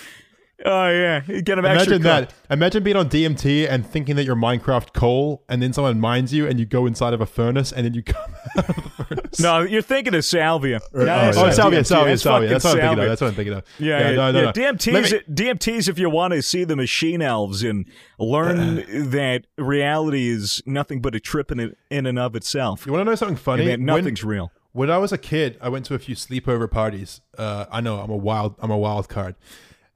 oh 0.65 0.89
yeah, 0.89 1.23
you 1.27 1.43
get 1.43 1.59
extra 1.59 1.97
Imagine 1.97 2.03
that. 2.03 2.35
Imagine 2.51 2.83
being 2.83 2.97
on 2.97 3.09
DMT 3.09 3.69
and 3.69 3.87
thinking 3.87 4.17
that 4.17 4.25
you're 4.25 4.37
Minecraft 4.37 4.93
coal, 4.93 5.45
and 5.49 5.63
then 5.63 5.73
someone 5.73 6.01
mines 6.01 6.33
you, 6.33 6.47
and 6.47 6.59
you 6.59 6.67
go 6.67 6.87
inside 6.87 7.15
of 7.15 7.21
a 7.21 7.27
furnace, 7.27 7.73
and 7.73 7.85
then 7.85 7.95
you 7.95 8.03
come 8.03 8.35
out 8.57 8.69
of 8.69 8.77
the 8.77 8.91
furnace. 9.05 9.41
No, 9.41 9.61
you're 9.61 9.83
thinking 9.83 10.15
of 10.15 10.25
salvia. 10.25 10.81
No, 10.93 11.05
that's 11.05 11.37
oh, 11.37 11.51
salvia, 11.51 11.81
DMT. 11.81 11.87
salvia, 11.87 12.11
That's 12.11 12.23
salvia. 12.23 12.49
That's 12.49 12.65
what 12.65 12.71
I'm 12.73 12.81
thinking 12.81 12.99
of. 12.99 13.09
That's 13.09 13.21
what 13.21 13.29
I'm 13.29 13.35
thinking 13.35 13.55
of. 13.55 13.65
Yeah, 13.79 13.99
yeah, 13.99 14.17
no, 14.17 14.33
no, 14.33 14.41
yeah. 14.43 14.53
DMTs, 14.53 15.13
me- 15.13 15.35
DMTs 15.35 15.89
if 15.89 15.99
you 15.99 16.11
want 16.11 16.35
to 16.35 16.43
see 16.43 16.65
the 16.65 16.77
machine 16.77 17.23
elves 17.23 17.63
and 17.63 17.87
learn 18.19 19.11
that 19.11 19.47
reality 19.57 20.29
is 20.29 20.63
nothing 20.67 21.01
but 21.01 21.15
a 21.15 21.21
trip 21.21 21.51
in, 21.51 21.61
it, 21.61 21.79
in 21.91 22.07
and 22.07 22.19
of 22.19 22.35
itself. 22.35 22.87
You 22.87 22.93
want 22.93 23.03
to 23.07 23.11
know 23.11 23.15
something 23.15 23.37
funny? 23.37 23.67
That 23.67 23.79
When- 23.79 23.87
nothing's 23.87 24.25
real. 24.25 24.53
When 24.73 24.89
I 24.89 24.99
was 24.99 25.11
a 25.11 25.19
kid, 25.19 25.59
I 25.61 25.69
went 25.69 25.85
to 25.87 25.95
a 25.95 25.99
few 25.99 26.15
sleepover 26.15 26.71
parties. 26.71 27.21
Uh, 27.37 27.67
I 27.73 27.81
know 27.81 27.99
I'm 27.99 28.11
a 28.11 28.17
wild, 28.17 28.55
I'm 28.61 28.71
a 28.71 28.79
wild 28.79 29.09
card. 29.09 29.35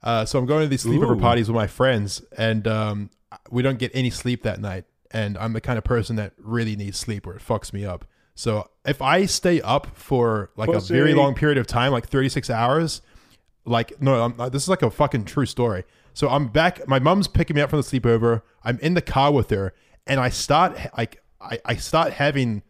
Uh, 0.05 0.23
so 0.23 0.37
I'm 0.37 0.45
going 0.45 0.61
to 0.61 0.67
these 0.67 0.85
sleepover 0.85 1.17
Ooh. 1.17 1.19
parties 1.19 1.49
with 1.49 1.55
my 1.55 1.67
friends, 1.67 2.21
and 2.37 2.67
um, 2.67 3.09
we 3.49 3.63
don't 3.63 3.79
get 3.79 3.91
any 3.93 4.11
sleep 4.11 4.43
that 4.43 4.61
night. 4.61 4.85
And 5.11 5.37
I'm 5.37 5.53
the 5.53 5.61
kind 5.61 5.77
of 5.77 5.83
person 5.83 6.15
that 6.17 6.33
really 6.37 6.75
needs 6.75 6.97
sleep, 6.97 7.25
or 7.25 7.35
it 7.35 7.41
fucks 7.41 7.73
me 7.73 7.85
up. 7.85 8.05
So 8.35 8.69
if 8.85 9.01
I 9.01 9.25
stay 9.25 9.61
up 9.61 9.95
for 9.95 10.51
like 10.57 10.69
a 10.69 10.79
very 10.79 11.13
long 11.13 11.35
period 11.35 11.57
of 11.57 11.67
time, 11.67 11.91
like 11.91 12.07
36 12.07 12.49
hours, 12.49 13.01
like 13.65 13.99
no, 14.01 14.25
I'm, 14.25 14.39
uh, 14.39 14.49
this 14.49 14.63
is 14.63 14.69
like 14.69 14.81
a 14.81 14.91
fucking 14.91 15.25
true 15.25 15.45
story. 15.45 15.85
So 16.13 16.29
I'm 16.29 16.49
back. 16.49 16.87
My 16.87 16.99
mom's 16.99 17.27
picking 17.27 17.55
me 17.55 17.61
up 17.61 17.69
from 17.69 17.81
the 17.81 17.83
sleepover. 17.83 18.41
I'm 18.63 18.77
in 18.79 18.93
the 18.93 19.01
car 19.01 19.31
with 19.31 19.49
her, 19.49 19.73
and 20.05 20.19
I 20.19 20.29
start 20.29 20.77
like 20.97 21.23
I, 21.41 21.59
I 21.65 21.75
start 21.75 22.13
having 22.13 22.61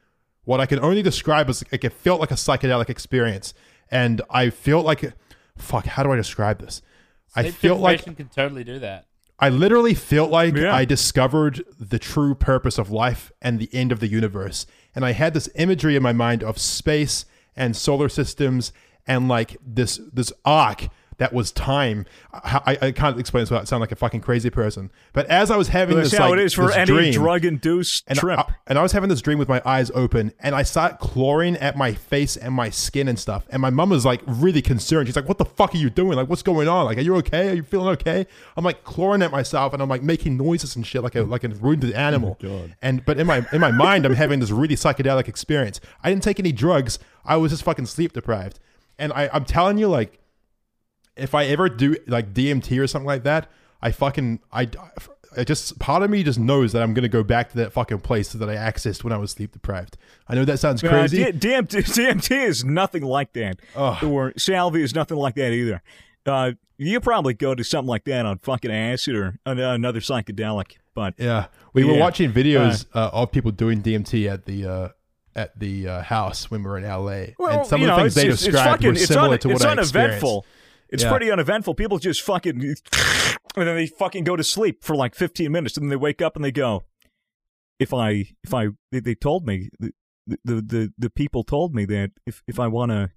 what 0.43 0.59
I 0.59 0.67
can 0.67 0.79
only 0.79 1.01
describe 1.01 1.49
as 1.49 1.63
like 1.71 1.83
it 1.83 1.93
felt 1.93 2.19
like 2.19 2.31
a 2.31 2.35
psychedelic 2.35 2.89
experience, 2.89 3.53
and 3.89 4.21
I 4.29 4.51
felt 4.51 4.85
like 4.85 5.13
fuck. 5.57 5.85
How 5.87 6.03
do 6.03 6.11
I 6.11 6.15
describe 6.15 6.59
this? 6.59 6.81
I 7.35 7.43
Sleep 7.43 7.55
felt 7.55 7.79
like 7.79 7.99
deprivation 7.99 8.15
can 8.15 8.29
totally 8.29 8.63
do 8.63 8.79
that. 8.79 9.05
I 9.37 9.49
literally 9.49 9.93
felt 9.93 10.31
like 10.31 10.55
Yeah. 10.55 10.73
I 10.73 10.85
discovered 10.85 11.63
the 11.77 11.99
true 11.99 12.35
purpose 12.35 12.77
of 12.77 12.89
life 12.89 13.31
and 13.41 13.59
the 13.59 13.69
end 13.73 13.91
of 13.91 13.99
the 13.99 14.07
universe. 14.07 14.65
And 14.95 15.03
I 15.05 15.11
had 15.11 15.33
this 15.33 15.49
imagery 15.55 15.95
in 15.95 16.03
my 16.03 16.13
mind 16.13 16.43
of 16.43 16.57
space 16.57 17.25
and 17.55 17.75
solar 17.75 18.07
systems 18.07 18.71
and 19.05 19.27
like 19.27 19.57
this 19.65 19.99
this 20.13 20.31
arc 20.45 20.87
that 21.17 21.33
was 21.33 21.51
time. 21.51 22.05
I, 22.33 22.77
I, 22.81 22.87
I 22.87 22.91
can't 22.91 23.19
explain 23.19 23.43
this 23.43 23.51
without 23.51 23.67
sounding 23.67 23.81
like 23.81 23.91
a 23.91 23.95
fucking 23.95 24.21
crazy 24.21 24.49
person. 24.49 24.91
But 25.13 25.27
as 25.27 25.51
I 25.51 25.57
was 25.57 25.69
having 25.69 25.97
That's 25.97 26.11
this, 26.11 26.19
how 26.19 26.29
like, 26.29 26.39
it 26.39 26.45
is 26.45 26.53
for 26.53 26.71
any 26.71 26.85
dream, 26.85 27.13
drug-induced 27.13 28.03
and 28.07 28.19
trip. 28.19 28.39
I, 28.39 28.41
uh, 28.41 28.45
and 28.67 28.79
I 28.79 28.81
was 28.81 28.91
having 28.91 29.09
this 29.09 29.21
dream 29.21 29.39
with 29.39 29.49
my 29.49 29.61
eyes 29.65 29.91
open, 29.93 30.33
and 30.39 30.55
I 30.55 30.63
start 30.63 30.99
clawing 30.99 31.55
at 31.57 31.77
my 31.77 31.93
face 31.93 32.35
and 32.35 32.53
my 32.53 32.69
skin 32.69 33.07
and 33.07 33.17
stuff. 33.17 33.45
And 33.49 33.61
my 33.61 33.69
mom 33.69 33.89
was 33.89 34.05
like 34.05 34.21
really 34.25 34.61
concerned. 34.61 35.07
She's 35.07 35.15
like, 35.15 35.27
"What 35.27 35.37
the 35.37 35.45
fuck 35.45 35.73
are 35.73 35.77
you 35.77 35.89
doing? 35.89 36.17
Like, 36.17 36.29
what's 36.29 36.43
going 36.43 36.67
on? 36.67 36.85
Like, 36.85 36.97
are 36.97 37.01
you 37.01 37.15
okay? 37.17 37.49
Are 37.49 37.55
you 37.55 37.63
feeling 37.63 37.89
okay?" 37.89 38.27
I'm 38.57 38.65
like 38.65 38.83
clawing 38.83 39.21
at 39.21 39.31
myself, 39.31 39.73
and 39.73 39.81
I'm 39.81 39.89
like 39.89 40.03
making 40.03 40.37
noises 40.37 40.75
and 40.75 40.85
shit, 40.85 41.03
like 41.03 41.15
a 41.15 41.23
like 41.23 41.43
a 41.43 41.49
wounded 41.49 41.93
oh 41.93 41.97
animal. 41.97 42.37
And 42.81 43.05
but 43.05 43.19
in 43.19 43.27
my 43.27 43.45
in 43.51 43.61
my 43.61 43.71
mind, 43.71 44.05
I'm 44.05 44.15
having 44.15 44.39
this 44.39 44.51
really 44.51 44.75
psychedelic 44.75 45.27
experience. 45.27 45.79
I 46.03 46.09
didn't 46.09 46.23
take 46.23 46.39
any 46.39 46.51
drugs. 46.51 46.99
I 47.25 47.37
was 47.37 47.51
just 47.51 47.63
fucking 47.63 47.87
sleep 47.87 48.13
deprived. 48.13 48.59
And 48.97 49.11
I, 49.13 49.29
I'm 49.33 49.45
telling 49.45 49.77
you, 49.77 49.87
like, 49.87 50.19
if 51.17 51.33
I 51.35 51.45
ever 51.45 51.69
do 51.69 51.95
like 52.07 52.33
DMT 52.33 52.79
or 52.79 52.87
something 52.87 53.07
like 53.07 53.23
that, 53.23 53.49
I 53.81 53.91
fucking 53.91 54.39
I, 54.51 54.69
I 55.37 55.43
just 55.43 55.77
part 55.79 56.01
of 56.03 56.09
me 56.09 56.23
just 56.23 56.39
knows 56.39 56.71
that 56.73 56.81
I'm 56.81 56.93
gonna 56.93 57.07
go 57.09 57.23
back 57.23 57.49
to 57.51 57.57
that 57.57 57.73
fucking 57.73 57.99
place 57.99 58.31
that 58.33 58.49
I 58.49 58.55
accessed 58.55 59.03
when 59.03 59.13
I 59.13 59.17
was 59.17 59.31
sleep 59.31 59.51
deprived. 59.51 59.97
I 60.27 60.35
know 60.35 60.45
that 60.45 60.59
sounds 60.59 60.83
Uh, 60.83 60.89
crazy. 60.89 61.31
D- 61.31 61.47
DMT, 61.49 61.83
DMT 62.21 62.43
is 62.45 62.63
nothing 62.65 63.03
like 63.03 63.33
that. 63.33 63.59
Ugh. 63.75 64.03
Or 64.03 64.33
salvia 64.37 64.83
is 64.83 64.95
nothing 64.95 65.17
like 65.17 65.35
that 65.35 65.51
either. 65.51 65.81
Uh, 66.25 66.51
you 66.77 66.99
probably 66.99 67.33
go 67.33 67.53
to 67.55 67.63
something 67.63 67.87
like 67.87 68.03
that 68.05 68.25
on 68.25 68.37
fucking 68.39 68.71
acid 68.71 69.15
or 69.15 69.37
another 69.45 69.99
psychedelic. 70.01 70.73
But 70.93 71.13
yeah, 71.17 71.47
we 71.73 71.83
were 71.83 71.97
watching 71.97 72.31
videos 72.31 72.85
uh, 72.93 73.09
of 73.13 73.31
people 73.31 73.51
doing 73.51 73.81
DMT 73.81 74.31
at 74.31 74.45
the 74.45 74.65
uh, 74.65 74.89
at 75.35 75.57
the 75.59 75.87
uh, 75.87 76.01
house 76.01 76.49
when 76.49 76.63
we 76.63 76.69
were 76.69 76.77
in 76.77 76.83
LA, 76.85 77.33
Well, 77.37 77.59
and 77.59 77.67
some 77.67 77.81
of 77.81 77.87
the 77.87 77.95
know, 77.95 77.97
things 77.97 78.15
they 78.15 78.27
described 78.27 78.69
fucking, 78.83 78.87
were 78.91 78.95
similar 78.95 79.33
un- 79.33 79.39
to 79.39 79.47
what 79.49 79.65
I 79.65 79.73
experienced. 79.73 79.95
uneventful. 79.95 80.45
It's 80.89 81.03
Yeah. 81.03 81.09
pretty 81.11 81.31
uneventful. 81.31 81.73
People 81.75 81.97
just 81.97 82.21
fucking, 82.21 82.61
and 83.55 83.67
then 83.67 83.75
they 83.75 83.87
fucking 83.87 84.23
go 84.23 84.35
to 84.35 84.43
sleep 84.43 84.83
for 84.83 84.95
like 84.95 85.15
15 85.15 85.51
minutes, 85.51 85.77
and 85.77 85.85
then 85.85 85.89
they 85.89 85.95
wake 85.95 86.21
up 86.21 86.35
and 86.35 86.43
they 86.45 86.51
go, 86.51 86.83
"If 87.79 87.93
I, 87.93 88.25
if 88.43 88.53
I, 88.53 88.67
they, 88.91 88.99
they 88.99 89.15
told 89.15 89.45
me, 89.47 89.69
the, 89.79 89.91
the, 90.27 90.55
the, 90.61 90.93
the 90.97 91.09
people 91.09 91.43
told 91.43 91.73
me 91.75 91.85
that 91.85 92.11
if, 92.25 92.41
if 92.47 92.59
I 92.59 92.67
wanna, 92.67 93.11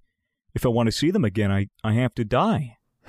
if 0.54 0.64
I 0.64 0.68
want 0.68 0.86
to 0.86 0.92
see 0.92 1.10
them 1.10 1.24
again, 1.24 1.50
I, 1.52 1.68
I 1.84 1.92
have 1.94 2.14
to 2.14 2.24
die. 2.24 2.76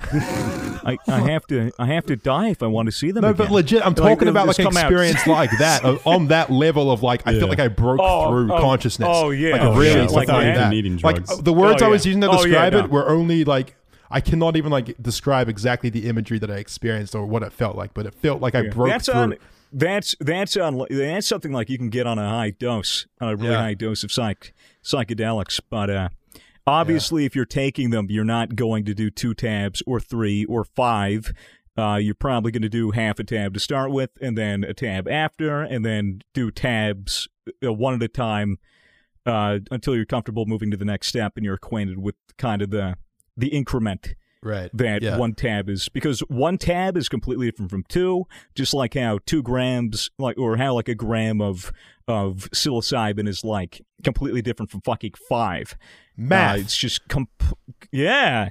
I, 0.82 0.96
I 1.06 1.20
have 1.20 1.46
to, 1.48 1.70
I 1.78 1.86
have 1.86 2.06
to 2.06 2.16
die 2.16 2.48
if 2.48 2.62
I 2.62 2.66
want 2.66 2.86
to 2.86 2.92
see 2.92 3.10
them 3.10 3.20
No, 3.22 3.28
again. 3.28 3.46
but 3.48 3.52
legit, 3.52 3.84
I'm 3.84 3.94
talking 3.94 4.20
they'll 4.20 4.28
about 4.30 4.46
like 4.46 4.58
an 4.58 4.64
come 4.64 4.76
out. 4.78 4.84
experience 4.90 5.26
like 5.26 5.50
that, 5.58 5.84
on 6.06 6.28
that 6.28 6.50
level 6.50 6.90
of 6.90 7.02
like, 7.02 7.22
I 7.26 7.38
feel 7.38 7.48
like 7.48 7.60
I 7.60 7.68
broke 7.68 8.00
Oh, 8.02 8.30
through 8.30 8.52
oh, 8.52 8.60
consciousness. 8.60 9.08
oh, 9.10 9.28
yeah. 9.30 9.52
like 9.52 9.60
Oh, 9.60 9.76
really 9.76 10.00
yeah, 10.00 10.06
stuff 10.06 10.16
like 10.16 10.28
like 10.28 10.44
that. 10.46 10.54
that. 10.56 10.70
Needing 10.70 10.96
Like 10.98 11.16
drugs. 11.26 11.42
the 11.42 11.52
words 11.52 11.82
Oh, 11.82 11.86
I 11.86 11.88
was 11.90 12.06
using 12.06 12.22
to 12.22 12.28
Oh, 12.30 12.44
yeah, 12.44 12.46
describe 12.46 12.72
no. 12.72 12.78
it 12.84 12.90
were 12.90 13.08
only 13.10 13.44
like 13.44 13.76
I 14.10 14.20
cannot 14.20 14.56
even 14.56 14.70
like 14.72 14.96
describe 15.00 15.48
exactly 15.48 15.88
the 15.90 16.08
imagery 16.08 16.38
that 16.40 16.50
I 16.50 16.56
experienced 16.56 17.14
or 17.14 17.24
what 17.26 17.42
it 17.42 17.52
felt 17.52 17.76
like, 17.76 17.94
but 17.94 18.06
it 18.06 18.14
felt 18.14 18.40
like 18.42 18.54
I 18.54 18.62
Yeah. 18.62 18.70
broke 18.70 18.88
that's 18.90 19.06
through. 19.06 19.14
on 19.14 19.34
that's 19.72 20.16
that's 20.18 20.56
on 20.56 20.84
that's 20.90 21.28
something 21.28 21.52
like 21.52 21.70
you 21.70 21.78
can 21.78 21.90
get 21.90 22.04
on 22.06 22.18
a 22.18 22.28
high 22.28 22.50
dose 22.50 23.06
on 23.20 23.28
a 23.28 23.36
really 23.36 23.52
Yeah. 23.52 23.62
high 23.62 23.74
dose 23.74 24.02
of 24.02 24.10
psych 24.10 24.52
psychedelics 24.84 25.60
but 25.70 25.88
uh 25.90 26.08
Obviously, 26.66 27.24
if 27.24 27.34
you're 27.34 27.46
taking 27.46 27.90
them, 27.90 28.06
you're 28.10 28.22
not 28.24 28.54
going 28.54 28.84
to 28.84 28.94
do 28.94 29.10
two 29.10 29.34
tabs 29.34 29.82
or 29.86 29.98
three 29.98 30.44
or 30.44 30.62
five. 30.62 31.32
Uh, 31.76 31.96
you're 32.00 32.14
probably 32.14 32.52
going 32.52 32.62
to 32.62 32.68
do 32.68 32.90
half 32.92 33.18
a 33.18 33.24
tab 33.24 33.54
to 33.54 33.58
start 33.60 33.90
with, 33.90 34.10
and 34.20 34.36
then 34.36 34.62
a 34.62 34.74
tab 34.74 35.08
after, 35.08 35.62
and 35.62 35.84
then 35.84 36.20
do 36.34 36.50
tabs 36.50 37.28
uh, 37.66 37.72
one 37.72 37.94
at 37.94 38.02
a 38.02 38.08
time 38.08 38.58
uh, 39.26 39.58
until 39.70 39.96
you're 39.96 40.04
comfortable 40.04 40.44
moving 40.46 40.70
to 40.70 40.76
the 40.76 40.84
next 40.84 41.06
step 41.08 41.32
and 41.34 41.44
you're 41.44 41.54
acquainted 41.54 41.98
with 41.98 42.14
kind 42.36 42.60
of 42.62 42.70
the 42.70 42.94
the 43.40 43.48
increment 43.48 44.14
Right. 44.42 44.70
that 44.72 45.02
yeah. 45.02 45.18
one 45.18 45.34
tab 45.34 45.68
is 45.68 45.90
because 45.90 46.20
one 46.20 46.56
tab 46.56 46.96
is 46.96 47.10
completely 47.10 47.50
different 47.50 47.70
from 47.70 47.84
two 47.90 48.24
just 48.54 48.72
like 48.72 48.94
how 48.94 49.18
two 49.26 49.42
grams 49.42 50.10
like 50.18 50.38
or 50.38 50.56
how 50.56 50.72
like 50.72 50.88
a 50.88 50.94
gram 50.94 51.42
of 51.42 51.70
of 52.08 52.48
psilocybin 52.50 53.28
is 53.28 53.44
like 53.44 53.82
completely 54.02 54.40
different 54.40 54.70
from 54.70 54.80
fucking 54.80 55.12
five 55.28 55.76
Math. 56.16 56.56
Uh, 56.56 56.60
it's 56.60 56.76
just 56.76 57.06
comp- 57.08 57.54
yeah 57.92 58.48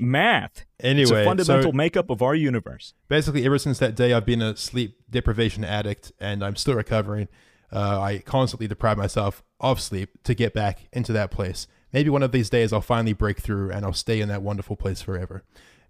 math 0.00 0.64
Anyway, 0.80 1.02
it's 1.02 1.10
a 1.10 1.24
fundamental 1.24 1.72
so 1.72 1.76
makeup 1.76 2.08
of 2.08 2.22
our 2.22 2.34
universe 2.34 2.94
basically, 3.08 3.44
ever 3.44 3.58
since 3.58 3.78
that 3.78 3.94
day, 3.94 4.12
I've 4.12 4.26
been 4.26 4.42
a 4.42 4.56
sleep 4.56 4.98
deprivation 5.10 5.64
addict, 5.64 6.12
and 6.20 6.42
I'm 6.44 6.56
still 6.56 6.74
recovering. 6.74 7.28
Uh, 7.72 8.00
I 8.00 8.18
constantly 8.18 8.68
deprive 8.68 8.96
myself 8.96 9.42
of 9.60 9.80
sleep 9.80 10.10
to 10.24 10.34
get 10.34 10.54
back 10.54 10.88
into 10.92 11.12
that 11.12 11.30
place. 11.30 11.66
Maybe 11.92 12.10
one 12.10 12.22
of 12.22 12.32
these 12.32 12.50
days 12.50 12.72
I'll 12.72 12.80
finally 12.80 13.12
break 13.12 13.38
through 13.40 13.70
and 13.70 13.84
I'll 13.84 13.92
stay 13.92 14.20
in 14.20 14.28
that 14.28 14.42
wonderful 14.42 14.76
place 14.76 15.00
forever. 15.02 15.42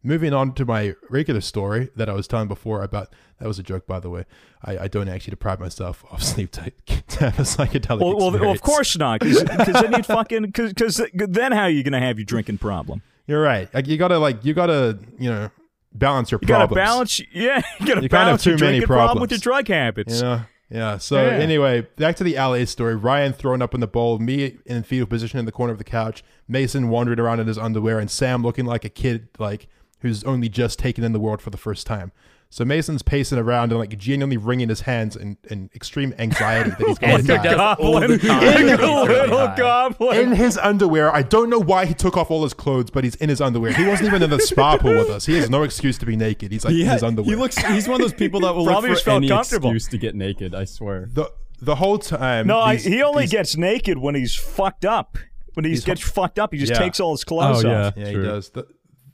Moving 0.03 0.33
on 0.33 0.53
to 0.55 0.65
my 0.65 0.95
regular 1.11 1.41
story 1.41 1.89
that 1.97 2.09
I 2.09 2.13
was 2.13 2.29
telling 2.29 2.47
before 2.47 2.83
about 2.83 3.13
that 3.41 3.49
was 3.49 3.59
a 3.59 3.63
joke, 3.63 3.87
by 3.89 3.99
the 3.99 4.09
way. 4.09 4.25
I, 4.63 4.79
I 4.79 4.89
don't 4.89 5.09
actually 5.09 5.33
deprive 5.33 5.59
myself 5.59 6.05
of 6.11 6.23
sleep 6.33 6.53
to, 6.53 6.71
to 7.09 7.19
have 7.31 7.39
a 7.41 7.43
psychedelic 7.43 8.01
well, 8.01 8.17
well, 8.17 8.31
well, 8.41 8.51
of 8.53 8.63
course 8.63 8.97
not 8.97 9.21
because 9.21 9.43
then 9.43 9.93
you'd 9.93 10.07
fucking 10.07 10.43
because 10.43 11.03
then 11.13 11.53
how 11.53 11.63
are 11.63 11.71
you 11.71 11.83
gonna 11.83 12.01
have 12.01 12.19
your 12.19 12.25
drinking 12.25 12.59
problem 12.59 13.03
You're 13.27 13.43
right. 13.43 13.73
Like 13.75 13.89
you 13.89 13.97
gotta 13.97 14.19
like 14.19 14.45
you 14.45 14.55
gotta 14.55 14.99
you 15.19 15.31
know 15.31 15.51
balance 15.93 16.31
your 16.31 16.39
problems. 16.39 16.71
you 16.71 16.75
gotta 16.77 16.87
balance 16.87 17.21
yeah 17.33 17.63
you 17.81 17.87
gotta 17.87 18.03
You 18.03 18.09
can't 18.09 18.13
have 18.13 18.27
balance 18.27 18.47
your 18.47 18.59
many 18.59 18.79
drinking 18.79 18.87
problem 18.87 19.21
with 19.23 19.31
your 19.33 19.41
drug 19.41 19.67
habits 19.67 20.17
You 20.19 20.23
know? 20.23 20.41
Yeah. 20.71 20.99
So 20.99 21.25
Yeah. 21.25 21.33
anyway, 21.35 21.83
back 21.97 22.17
to 22.17 22.25
the 22.25 22.37
LA 22.37 22.65
story. 22.65 22.97
Ryan 22.97 23.33
thrown 23.33 23.63
up 23.63 23.73
in 23.75 23.81
the 23.81 23.87
bowl, 23.87 24.19
me 24.19 24.57
in 24.67 24.83
fetal 24.83 25.07
position 25.07 25.39
in 25.39 25.45
the 25.45 25.53
corner 25.53 25.73
of 25.73 25.79
the 25.79 25.85
couch, 25.85 26.25
Mason 26.49 26.89
wandering 26.89 27.21
around 27.21 27.41
in 27.41 27.47
his 27.47 27.59
underwear, 27.59 27.99
and 27.99 28.11
Sam 28.11 28.43
looking 28.43 28.67
like 28.67 28.85
a 28.85 28.89
kid 28.89 29.29
like 29.39 29.69
who's 30.01 30.25
only 30.25 30.49
just 30.49 30.79
taken 30.79 31.05
in 31.05 31.13
the 31.13 31.21
world 31.21 31.41
for 31.41 31.51
the 31.51 31.57
first 31.57 31.87
time. 31.87 32.13
So 32.57 32.65
Mason's 32.65 33.03
pacing 33.03 33.37
around 33.37 33.71
and 33.71 33.79
like 33.79 33.99
genuinely 33.99 34.39
wringing 34.39 34.71
his 34.71 34.81
hands 34.81 35.15
in, 35.15 35.37
in 35.51 35.69
extreme 35.75 36.15
anxiety 36.19 36.71
that 36.71 36.81
he's 36.87 36.99
going 36.99 37.19
to 37.19 37.27
die. 37.27 37.43
does 37.43 37.77
all 37.79 38.01
the 38.01 38.17
goblin 38.17 38.19
time. 38.19 38.67
like 38.67 38.81
a 38.81 39.03
little 39.03 39.53
goblin 39.59 40.19
in 40.19 40.33
his 40.33 40.57
underwear. 40.57 41.15
I 41.15 41.21
don't 41.21 41.51
know 41.51 41.59
why 41.59 41.85
he 41.85 41.93
took 41.93 42.17
off 42.17 42.31
all 42.31 42.45
his 42.45 42.55
clothes, 42.55 42.89
but 42.89 43.05
he's 43.05 43.15
in 43.17 43.29
his 43.29 43.43
underwear. 43.43 43.75
He 43.75 43.85
wasn't 43.87 44.07
even 44.07 44.23
in 44.23 44.31
the 44.31 44.41
spa 44.41 44.79
pool 44.79 44.97
with 44.97 45.11
us. 45.11 45.27
He 45.27 45.37
has 45.37 45.51
no 45.51 45.65
excuse 45.65 45.99
to 45.99 46.07
be 46.07 46.17
naked. 46.17 46.51
He's 46.51 46.65
like 46.65 46.73
in 46.73 46.87
his 46.87 47.03
underwear. 47.03 47.29
he 47.29 47.37
looks. 47.37 47.59
He's 47.59 47.89
one 47.89 48.01
of 48.01 48.07
those 48.09 48.15
people 48.19 48.41
that 48.41 48.55
will 48.55 48.65
Probably 48.65 48.89
look 48.89 48.97
just 48.97 49.05
for 49.05 49.11
felt 49.11 49.19
any 49.19 49.29
comfortable. 49.29 49.73
excuse 49.73 49.89
to 49.91 49.99
get 49.99 50.15
naked. 50.15 50.55
I 50.55 50.65
swear. 50.65 51.11
the 51.13 51.31
the 51.61 51.75
whole 51.75 51.99
time. 51.99 52.47
No, 52.47 52.59
I, 52.61 52.77
he 52.77 53.03
only 53.03 53.25
these- 53.25 53.33
gets 53.33 53.57
naked 53.59 53.99
when 53.99 54.15
he's 54.15 54.35
fucked 54.35 54.87
up. 54.87 55.19
When 55.53 55.67
he 55.67 55.73
He's 55.73 55.85
gets 55.85 56.01
fucked 56.01 56.39
up, 56.39 56.55
he 56.55 56.59
just 56.59 56.73
Yeah. 56.73 56.79
takes 56.79 57.01
all 57.01 57.13
his 57.13 57.23
oh, 57.25 57.29
clothes 57.29 57.65
Oh, 57.67 57.71
off. 57.71 57.95
yeah. 57.99 58.05
Yeah, 58.07 58.11
he 58.13 58.17
does. 58.17 58.49
The, 58.49 58.67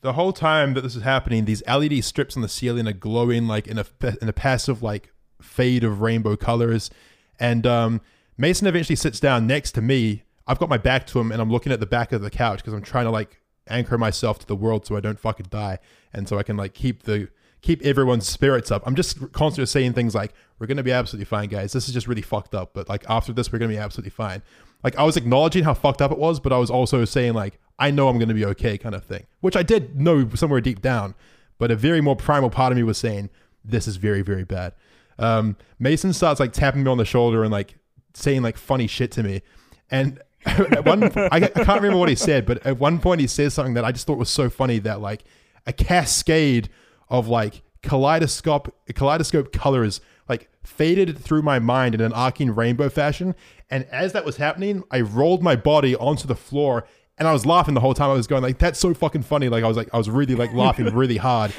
the 0.03 0.12
whole 0.14 0.32
time 0.32 0.74
that 0.74 0.82
this 0.82 0.96
is 0.96 1.03
happening, 1.03 1.44
these 1.44 1.62
LED 1.66 2.05
strips 2.05 2.36
on 2.36 2.42
the 2.42 2.48
ceiling 2.48 2.86
are 2.86 2.92
glowing 2.92 3.46
like 3.46 3.66
in 3.66 3.78
a 3.78 3.86
in 4.20 4.28
a 4.28 4.32
passive 4.32 4.82
like 4.82 5.12
fade 5.40 5.84
of 5.84 6.00
rainbow 6.00 6.36
colors. 6.36 6.90
And 7.38 7.66
um, 7.66 8.00
Mason 8.36 8.66
eventually 8.66 8.96
sits 8.96 9.20
down 9.20 9.46
next 9.46 9.72
to 9.72 9.82
me. 9.82 10.24
I've 10.46 10.59
got 10.59 10.68
my 10.68 10.76
back 10.76 11.07
to 11.09 11.20
him, 11.20 11.30
and 11.30 11.40
I'm 11.40 11.50
looking 11.50 11.72
at 11.72 11.80
the 11.80 11.86
back 11.86 12.12
of 12.12 12.20
the 12.20 12.30
couch 12.30 12.59
because 12.59 12.74
I'm 12.74 12.82
trying 12.82 13.05
to 13.05 13.11
like 13.11 13.40
anchor 13.68 13.96
myself 13.96 14.40
to 14.40 14.46
the 14.46 14.57
world 14.57 14.84
so 14.84 14.96
I 14.96 15.00
don't 15.00 15.20
fucking 15.20 15.46
die, 15.50 15.78
and 16.12 16.28
so 16.28 16.36
I 16.36 16.42
can 16.42 16.57
like 16.57 16.74
keep 16.74 17.05
the 17.05 17.28
keep 17.61 17.80
everyone's 17.82 18.28
spirits 18.28 18.72
up. 18.72 18.82
I'm 18.84 18.96
just 18.96 19.32
constantly 19.32 19.66
saying 19.66 19.92
things 19.92 20.16
like, 20.16 20.34
"We're 20.59 20.66
gonna 20.66 20.82
be 20.82 20.90
absolutely 20.90 21.26
fine, 21.26 21.48
guys. 21.48 21.72
This 21.72 21.86
is 21.86 21.94
just 21.94 22.09
really 22.09 22.22
fucked 22.22 22.57
up, 22.57 22.74
but 22.74 22.88
like 22.88 23.05
after 23.09 23.32
this, 23.32 23.53
we're 23.53 23.61
gonna 23.61 23.72
be 23.72 23.78
absolutely 23.78 24.11
fine." 24.11 24.42
Like 24.82 24.96
I 24.96 25.04
was 25.04 25.16
acknowledging 25.16 25.64
how 25.64 25.74
fucked 25.74 26.02
up 26.02 26.10
it 26.10 26.18
was, 26.18 26.40
but 26.40 26.52
I 26.52 26.58
was 26.58 26.70
also 26.70 27.04
saying 27.04 27.34
like, 27.34 27.58
"I 27.78 27.90
know 27.90 28.08
I'm 28.08 28.18
gonna 28.18 28.34
be 28.34 28.44
okay," 28.46 28.78
kind 28.78 28.94
of 28.94 29.04
thing, 29.04 29.26
which 29.40 29.56
I 29.56 29.62
did 29.62 30.00
know 30.00 30.28
somewhere 30.34 30.60
deep 30.60 30.82
down, 30.82 31.14
but 31.58 31.70
a 31.70 31.76
very 31.76 32.00
more 32.00 32.16
primal 32.16 32.50
part 32.50 32.72
of 32.72 32.76
me 32.76 32.82
was 32.82 32.98
saying, 32.98 33.30
"This 33.64 33.86
is 33.86 33.96
very, 33.96 34.22
very 34.22 34.44
bad." 34.44 34.74
Um, 35.18 35.56
Mason 35.78 36.12
starts 36.12 36.40
like 36.40 36.52
tapping 36.52 36.82
me 36.82 36.90
on 36.90 36.98
the 36.98 37.04
shoulder 37.04 37.42
and 37.42 37.52
like 37.52 37.76
saying 38.14 38.42
like 38.42 38.56
funny 38.56 38.86
shit 38.86 39.12
to 39.12 39.22
me, 39.22 39.42
and 39.90 40.20
at 40.46 40.84
one 40.84 41.04
I, 41.04 41.36
I 41.36 41.40
can't 41.40 41.80
remember 41.80 41.98
what 41.98 42.08
he 42.08 42.16
said, 42.16 42.46
but 42.46 42.64
at 42.66 42.78
one 42.78 42.98
point 42.98 43.20
he 43.20 43.26
says 43.26 43.54
something 43.54 43.74
that 43.74 43.84
I 43.84 43.92
just 43.92 44.06
thought 44.06 44.18
was 44.18 44.30
so 44.30 44.50
funny 44.50 44.78
that 44.80 45.00
like 45.00 45.24
a 45.66 45.72
cascade 45.72 46.68
of 47.08 47.28
like 47.28 47.62
kaleidoscope 47.82 48.74
kaleidoscope 48.94 49.52
colors 49.52 50.00
like 50.32 50.48
faded 50.64 51.18
through 51.18 51.42
my 51.42 51.58
mind 51.58 51.94
in 51.94 52.00
an 52.00 52.12
arcing 52.12 52.54
rainbow 52.54 52.88
fashion. 52.88 53.34
And 53.70 53.84
as 53.86 54.12
that 54.12 54.24
was 54.24 54.36
happening 54.36 54.82
i 54.90 55.00
rolled 55.00 55.42
my 55.42 55.56
body 55.56 55.94
onto 55.96 56.26
the 56.26 56.34
floor 56.34 56.86
and 57.18 57.28
i 57.28 57.32
was 57.32 57.44
laughing 57.44 57.74
the 57.74 57.80
whole 57.80 57.94
time 57.94 58.10
i 58.10 58.14
was 58.14 58.26
going 58.26 58.42
like 58.42 58.58
that's 58.58 58.78
so 58.78 58.94
fucking 58.94 59.22
funny. 59.22 59.48
Like 59.48 59.64
i 59.64 59.68
was 59.68 59.76
like 59.76 59.90
i 59.92 59.98
was 59.98 60.08
really 60.08 60.34
like 60.34 60.52
laughing 60.52 60.86
really 61.02 61.18
hard. 61.18 61.52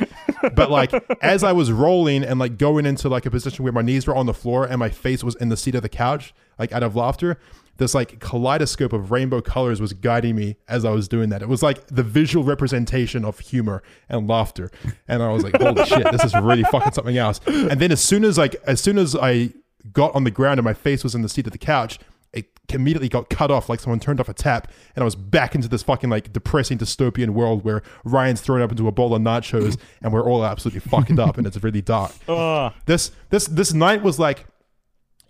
But 0.55 0.69
like 0.69 0.91
as 1.21 1.43
i 1.43 1.51
was 1.51 1.71
rolling 1.71 2.23
and 2.23 2.39
like 2.39 2.57
going 2.57 2.85
into 2.85 3.09
like 3.09 3.25
a 3.25 3.31
position 3.31 3.63
where 3.63 3.73
my 3.73 3.81
knees 3.81 4.07
were 4.07 4.15
on 4.15 4.25
the 4.25 4.33
floor 4.33 4.65
and 4.65 4.77
my 4.79 4.89
face 4.89 5.23
was 5.23 5.35
in 5.35 5.49
the 5.49 5.57
seat 5.57 5.75
of 5.75 5.83
the 5.83 5.89
couch 5.89 6.33
like 6.57 6.71
out 6.71 6.83
of 6.83 6.95
laughter 6.95 7.37
this 7.77 7.95
like 7.95 8.19
kaleidoscope 8.19 8.93
of 8.93 9.11
rainbow 9.11 9.41
colors 9.41 9.81
was 9.81 9.93
guiding 9.93 10.35
me 10.35 10.57
as 10.67 10.85
I 10.85 10.91
was 10.91 11.07
doing 11.07 11.29
that. 11.29 11.41
It 11.41 11.49
was 11.49 11.63
like 11.63 11.85
the 11.87 12.03
visual 12.03 12.45
representation 12.45 13.25
of 13.25 13.39
humor 13.39 13.81
and 14.09 14.27
laughter. 14.27 14.71
And 15.07 15.23
I 15.23 15.31
was 15.31 15.43
like, 15.43 15.59
holy 15.59 15.85
shit, 15.85 16.11
this 16.11 16.23
is 16.23 16.33
really 16.35 16.63
fucking 16.63 16.93
something 16.93 17.17
else. 17.17 17.39
And 17.47 17.79
then 17.79 17.91
as 17.91 18.01
soon 18.01 18.23
as 18.23 18.37
like 18.37 18.55
as 18.67 18.79
soon 18.79 18.97
as 18.97 19.15
I 19.15 19.53
got 19.91 20.13
on 20.15 20.23
the 20.23 20.31
ground 20.31 20.59
and 20.59 20.65
my 20.65 20.73
face 20.73 21.03
was 21.03 21.15
in 21.15 21.23
the 21.23 21.29
seat 21.29 21.47
of 21.47 21.51
the 21.51 21.57
couch, 21.57 21.99
it 22.31 22.47
immediately 22.69 23.09
got 23.09 23.29
cut 23.29 23.51
off 23.51 23.69
like 23.69 23.79
someone 23.79 23.99
turned 23.99 24.19
off 24.19 24.29
a 24.29 24.33
tap 24.33 24.71
and 24.95 25.03
I 25.03 25.05
was 25.05 25.15
back 25.15 25.53
into 25.53 25.67
this 25.67 25.83
fucking 25.83 26.09
like 26.09 26.31
depressing 26.33 26.77
dystopian 26.77 27.31
world 27.31 27.63
where 27.63 27.83
Ryan's 28.03 28.41
thrown 28.41 28.61
up 28.61 28.71
into 28.71 28.87
a 28.87 28.91
bowl 28.91 29.13
of 29.13 29.21
nachos 29.21 29.77
and 30.01 30.13
we're 30.13 30.23
all 30.23 30.43
absolutely 30.45 30.79
fucked 30.79 31.19
up 31.19 31.37
and 31.37 31.45
it's 31.45 31.61
really 31.63 31.81
dark. 31.81 32.11
Ugh. 32.27 32.37
Ah. 32.43 32.73
This 32.85 33.11
this 33.29 33.47
this 33.47 33.73
night 33.73 34.03
was 34.03 34.19
like 34.19 34.45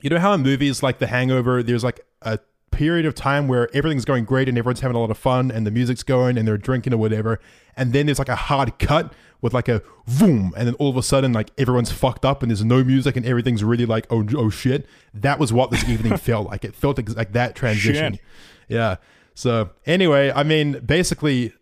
you 0.01 0.09
know 0.09 0.19
how 0.19 0.33
in 0.33 0.41
movies 0.41 0.83
like 0.83 0.99
The 0.99 1.07
Hangover, 1.07 1.63
there's 1.63 1.83
like 1.83 2.05
a 2.23 2.39
period 2.71 3.05
of 3.05 3.13
time 3.13 3.47
where 3.47 3.69
everything's 3.75 4.05
going 4.05 4.25
great 4.25 4.49
and 4.49 4.57
everyone's 4.57 4.79
having 4.79 4.97
a 4.97 4.99
lot 4.99 5.11
of 5.11 5.17
fun 5.17 5.51
and 5.51 5.65
the 5.65 5.71
music's 5.71 6.03
going 6.03 6.37
and 6.37 6.47
they're 6.47 6.57
drinking 6.57 6.93
or 6.93 6.97
whatever, 6.97 7.39
and 7.77 7.93
then 7.93 8.05
there's 8.05 8.19
like 8.19 8.29
a 8.29 8.35
hard 8.35 8.77
cut 8.79 9.13
with 9.41 9.53
like 9.53 9.67
a 9.67 9.81
boom, 10.19 10.53
and 10.55 10.67
then 10.67 10.73
all 10.75 10.89
of 10.89 10.97
a 10.97 11.03
sudden 11.03 11.33
like 11.33 11.51
everyone's 11.57 11.91
fucked 11.91 12.25
up 12.25 12.41
and 12.41 12.49
there's 12.49 12.63
no 12.63 12.83
music 12.83 13.15
and 13.15 13.25
everything's 13.25 13.63
really 13.63 13.85
like 13.85 14.07
oh 14.09 14.25
oh 14.35 14.49
shit. 14.49 14.87
That 15.13 15.37
was 15.39 15.53
what 15.53 15.69
this 15.69 15.87
evening 15.87 16.17
felt 16.17 16.47
like. 16.47 16.63
It 16.65 16.75
felt 16.75 16.97
like 17.15 17.33
that 17.33 17.55
transition. 17.55 18.13
Shit. 18.13 18.21
Yeah. 18.69 18.95
So 19.35 19.71
anyway, 19.85 20.31
I 20.33 20.43
mean, 20.43 20.79
basically, 20.85 21.53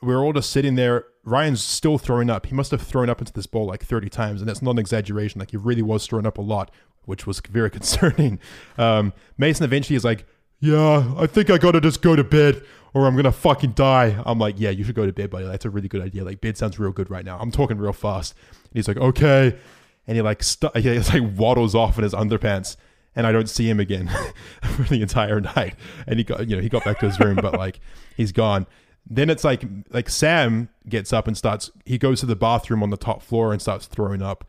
we're 0.00 0.22
all 0.22 0.32
just 0.32 0.50
sitting 0.50 0.76
there. 0.76 1.04
Ryan's 1.24 1.62
still 1.62 1.98
throwing 1.98 2.30
up. 2.30 2.46
He 2.46 2.54
must 2.54 2.70
have 2.70 2.80
thrown 2.80 3.10
up 3.10 3.20
into 3.20 3.32
this 3.32 3.46
bowl 3.46 3.66
like 3.66 3.84
30 3.84 4.08
times, 4.08 4.40
and 4.40 4.48
that's 4.48 4.62
not 4.62 4.72
an 4.72 4.78
exaggeration. 4.78 5.40
Like 5.40 5.50
he 5.50 5.56
really 5.56 5.82
was 5.82 6.06
throwing 6.06 6.24
up 6.24 6.38
a 6.38 6.42
lot, 6.42 6.70
which 7.08 7.26
was 7.26 7.40
very 7.40 7.70
concerning. 7.78 8.38
Um, 8.76 9.12
Mason 9.38 9.64
eventually 9.64 9.96
is 9.96 10.04
like, 10.04 10.26
"Yeah, 10.60 11.14
I 11.16 11.26
think 11.26 11.50
I 11.50 11.58
gotta 11.58 11.80
just 11.80 12.02
go 12.02 12.14
to 12.14 12.22
bed, 12.22 12.62
or 12.94 13.06
I'm 13.06 13.16
gonna 13.16 13.32
fucking 13.32 13.72
die." 13.72 14.22
I'm 14.26 14.38
like, 14.38 14.56
"Yeah, 14.58 14.70
you 14.70 14.84
should 14.84 14.94
go 14.94 15.06
to 15.06 15.12
bed, 15.12 15.30
buddy. 15.30 15.46
That's 15.46 15.64
a 15.64 15.70
really 15.70 15.88
good 15.88 16.02
idea. 16.02 16.24
Like 16.24 16.40
bed 16.40 16.56
sounds 16.58 16.78
real 16.78 16.92
good 16.92 17.10
right 17.10 17.24
now." 17.24 17.38
I'm 17.40 17.50
talking 17.50 17.78
real 17.78 17.92
fast, 17.92 18.34
and 18.52 18.74
he's 18.74 18.86
like, 18.86 18.98
"Okay," 18.98 19.56
and 20.06 20.16
he 20.16 20.22
like 20.22 20.42
he 20.76 20.98
like 20.98 21.36
waddles 21.36 21.74
off 21.74 21.96
in 21.96 22.04
his 22.04 22.14
underpants. 22.14 22.76
And 23.16 23.26
I 23.26 23.32
don't 23.32 23.48
see 23.48 23.68
him 23.68 23.80
again 23.80 24.08
for 24.62 24.84
the 24.84 25.02
entire 25.02 25.40
night. 25.40 25.74
And 26.06 26.20
he 26.20 26.24
got, 26.24 26.46
you 26.48 26.54
know, 26.54 26.62
he 26.62 26.68
got 26.68 26.84
back 26.84 27.00
to 27.00 27.06
his 27.06 27.18
room, 27.18 27.34
but 27.36 27.54
like 27.54 27.80
he's 28.16 28.30
gone 28.30 28.66
then 29.10 29.30
it's 29.30 29.42
like 29.42 29.64
like 29.90 30.08
Sam 30.08 30.68
gets 30.88 31.12
up 31.12 31.26
and 31.26 31.36
starts 31.36 31.70
he 31.86 31.98
goes 31.98 32.20
to 32.20 32.26
the 32.26 32.36
bathroom 32.36 32.82
on 32.82 32.90
the 32.90 32.96
top 32.96 33.22
floor 33.22 33.52
and 33.52 33.60
starts 33.60 33.86
throwing 33.86 34.22
up. 34.22 34.44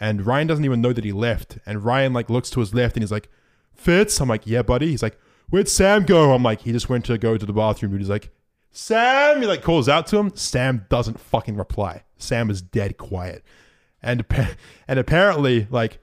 And 0.00 0.26
Ryan 0.26 0.46
doesn't 0.46 0.64
even 0.64 0.80
know 0.80 0.92
that 0.92 1.04
he 1.04 1.12
left. 1.12 1.58
And 1.64 1.84
Ryan 1.84 2.12
like 2.12 2.28
looks 2.30 2.50
to 2.50 2.60
his 2.60 2.74
left 2.74 2.96
and 2.96 3.02
he's 3.02 3.12
like, 3.12 3.28
Fitz? 3.74 4.20
I'm 4.20 4.28
like, 4.28 4.46
yeah, 4.46 4.62
buddy. 4.62 4.90
He's 4.90 5.02
like, 5.02 5.18
where'd 5.50 5.68
Sam 5.68 6.04
go? 6.04 6.32
I'm 6.32 6.42
like, 6.42 6.62
he 6.62 6.72
just 6.72 6.88
went 6.88 7.04
to 7.06 7.18
go 7.18 7.36
to 7.36 7.46
the 7.46 7.52
bathroom. 7.52 7.92
And 7.92 8.00
he's 8.00 8.10
like, 8.10 8.30
Sam! 8.72 9.42
He 9.42 9.46
like 9.46 9.62
calls 9.62 9.88
out 9.88 10.06
to 10.08 10.16
him. 10.16 10.34
Sam 10.34 10.86
doesn't 10.88 11.20
fucking 11.20 11.56
reply. 11.56 12.04
Sam 12.16 12.50
is 12.50 12.62
dead 12.62 12.96
quiet. 12.96 13.44
And 14.02 14.24
and 14.88 14.98
apparently, 14.98 15.68
like 15.70 15.98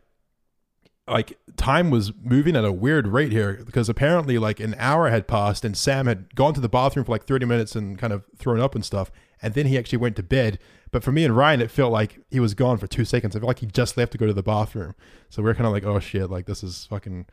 like 1.07 1.37
time 1.57 1.89
was 1.89 2.13
moving 2.23 2.55
at 2.55 2.63
a 2.63 2.71
weird 2.71 3.07
rate 3.07 3.31
here 3.31 3.63
because 3.65 3.89
apparently 3.89 4.37
like 4.37 4.59
an 4.59 4.75
hour 4.77 5.09
had 5.09 5.27
passed 5.27 5.65
and 5.65 5.75
Sam 5.75 6.05
had 6.05 6.35
gone 6.35 6.53
to 6.53 6.61
the 6.61 6.69
bathroom 6.69 7.03
for 7.03 7.11
like 7.11 7.25
30 7.25 7.47
minutes 7.47 7.75
and 7.75 7.97
kind 7.97 8.13
of 8.13 8.23
thrown 8.37 8.59
up 8.59 8.75
and 8.75 8.85
stuff 8.85 9.11
and 9.41 9.55
then 9.55 9.65
he 9.65 9.77
actually 9.77 9.97
went 9.97 10.15
to 10.17 10.23
bed 10.23 10.59
but 10.91 11.03
for 11.03 11.11
me 11.11 11.23
and 11.25 11.35
Ryan 11.35 11.61
it 11.61 11.71
felt 11.71 11.91
like 11.91 12.19
he 12.29 12.39
was 12.39 12.53
gone 12.53 12.77
for 12.77 12.87
2 12.87 13.05
seconds 13.05 13.35
I 13.35 13.39
felt 13.39 13.47
like 13.47 13.59
he 13.59 13.65
just 13.65 13.97
left 13.97 14.11
to 14.13 14.17
go 14.17 14.25
to 14.25 14.33
the 14.33 14.43
bathroom 14.43 14.95
so 15.29 15.41
we 15.41 15.49
are 15.49 15.55
kind 15.55 15.67
of 15.67 15.73
like 15.73 15.85
oh 15.85 15.99
shit 15.99 16.29
like 16.29 16.45
this 16.45 16.63
is 16.63 16.85
fucking 16.85 17.25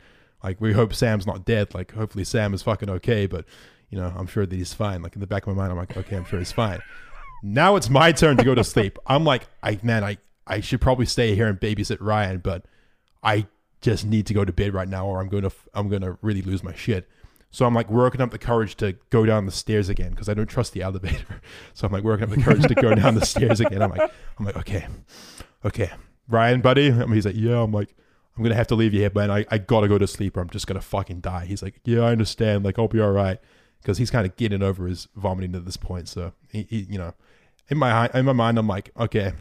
like 0.43 0.61
we 0.61 0.73
hope 0.73 0.95
Sam's 0.95 1.27
not 1.27 1.45
dead 1.45 1.75
like 1.75 1.93
hopefully 1.93 2.25
Sam 2.25 2.55
is 2.55 2.63
fucking 2.63 2.91
okay 2.91 3.27
but 3.27 3.45
you 3.91 3.99
know, 3.99 4.13
I'm 4.17 4.27
sure 4.27 4.47
that 4.47 4.55
he's 4.55 4.75
fine. 4.75 5.03
Like 5.03 5.15
in 5.15 5.21
the 5.21 5.27
back 5.27 5.47
of 5.47 5.55
my 5.55 5.63
mind, 5.63 5.73
I'm 5.73 5.79
like, 5.79 5.97
okay, 5.97 6.17
I'm 6.17 6.25
sure 6.25 6.39
he's 6.39 6.53
fine. 6.53 6.81
Now 7.43 7.77
it's 7.77 7.89
my 7.89 8.13
turn 8.13 8.37
to 8.37 8.45
go 8.45 8.55
to 8.55 8.65
sleep. 8.65 8.99
I'm 9.07 9.25
like, 9.25 9.47
I 9.63 9.79
man, 9.83 10.05
I 10.05 10.19
I 10.47 10.61
should 10.61 10.81
probably 10.81 11.07
stay 11.07 11.35
here 11.35 11.47
and 11.47 11.59
babysit 11.59 11.99
Ryan, 12.01 12.39
but 12.39 12.65
I 13.23 13.47
just 13.81 14.05
need 14.05 14.27
to 14.27 14.35
go 14.35 14.45
to 14.45 14.53
bed 14.53 14.75
right 14.75 14.89
now, 14.89 15.07
or 15.07 15.21
I'm 15.21 15.29
gonna 15.29 15.53
I'm 15.75 15.89
gonna 15.89 16.19
really 16.23 16.43
lose 16.43 16.63
my 16.63 16.75
shit. 16.75 17.09
So 17.57 17.65
I'm 17.65 17.73
like 17.73 17.91
working 17.91 18.21
up 18.21 18.33
the 18.33 18.39
courage 18.39 18.75
to 18.77 18.97
go 19.09 19.25
down 19.25 19.47
the 19.47 19.51
stairs 19.51 19.89
again 19.89 20.11
because 20.11 20.29
I 20.29 20.35
don't 20.35 20.47
trust 20.47 20.75
the 20.75 20.83
elevator. 20.83 21.41
So 21.73 21.87
I'm 21.87 21.93
like 21.93 22.05
working 22.05 22.25
up 22.25 22.29
the 22.29 22.43
courage 22.43 22.65
to 22.65 22.75
go 22.75 22.95
down 22.95 23.15
the 23.15 23.25
stairs 23.25 23.61
again. 23.61 23.81
I'm 23.81 23.91
like, 23.91 24.11
I'm 24.39 24.45
like, 24.45 24.59
okay, 24.59 24.87
okay, 25.65 25.91
Ryan, 26.29 26.61
buddy. 26.61 26.89
And 26.89 27.15
he's 27.15 27.25
like, 27.25 27.35
yeah. 27.35 27.63
I'm 27.63 27.73
like, 27.73 27.95
I'm 28.37 28.43
gonna 28.43 28.55
have 28.55 28.67
to 28.67 28.75
leave 28.75 28.93
you 28.93 29.01
here, 29.01 29.11
man. 29.15 29.31
I, 29.31 29.47
I 29.51 29.57
gotta 29.57 29.89
go 29.89 29.97
to 29.97 30.07
sleep 30.07 30.37
or 30.37 30.43
I'm 30.43 30.51
just 30.51 30.67
gonna 30.67 30.83
fucking 30.83 31.21
die. 31.21 31.47
He's 31.47 31.63
like, 31.63 31.81
yeah, 31.85 32.01
I 32.01 32.13
understand. 32.13 32.63
Like, 32.63 32.79
I'll 32.79 32.89
be 32.89 33.01
all 33.01 33.13
right 33.13 33.39
because 33.81 33.97
he's 33.97 34.11
kind 34.11 34.27
of 34.27 34.37
getting 34.37 34.63
over 34.63 34.87
his 34.87 35.09
vomiting 35.17 35.55
at 35.55 35.65
this 35.65 35.79
point. 35.79 36.09
So 36.09 36.35
he, 36.51 36.67
he, 36.69 36.81
you 36.91 36.99
know, 36.99 37.15
in 37.71 37.79
my 37.79 38.11
in 38.13 38.27
my 38.27 38.35
mind, 38.35 38.59
I'm 38.59 38.69
like, 38.69 38.91
okay, 38.99 39.33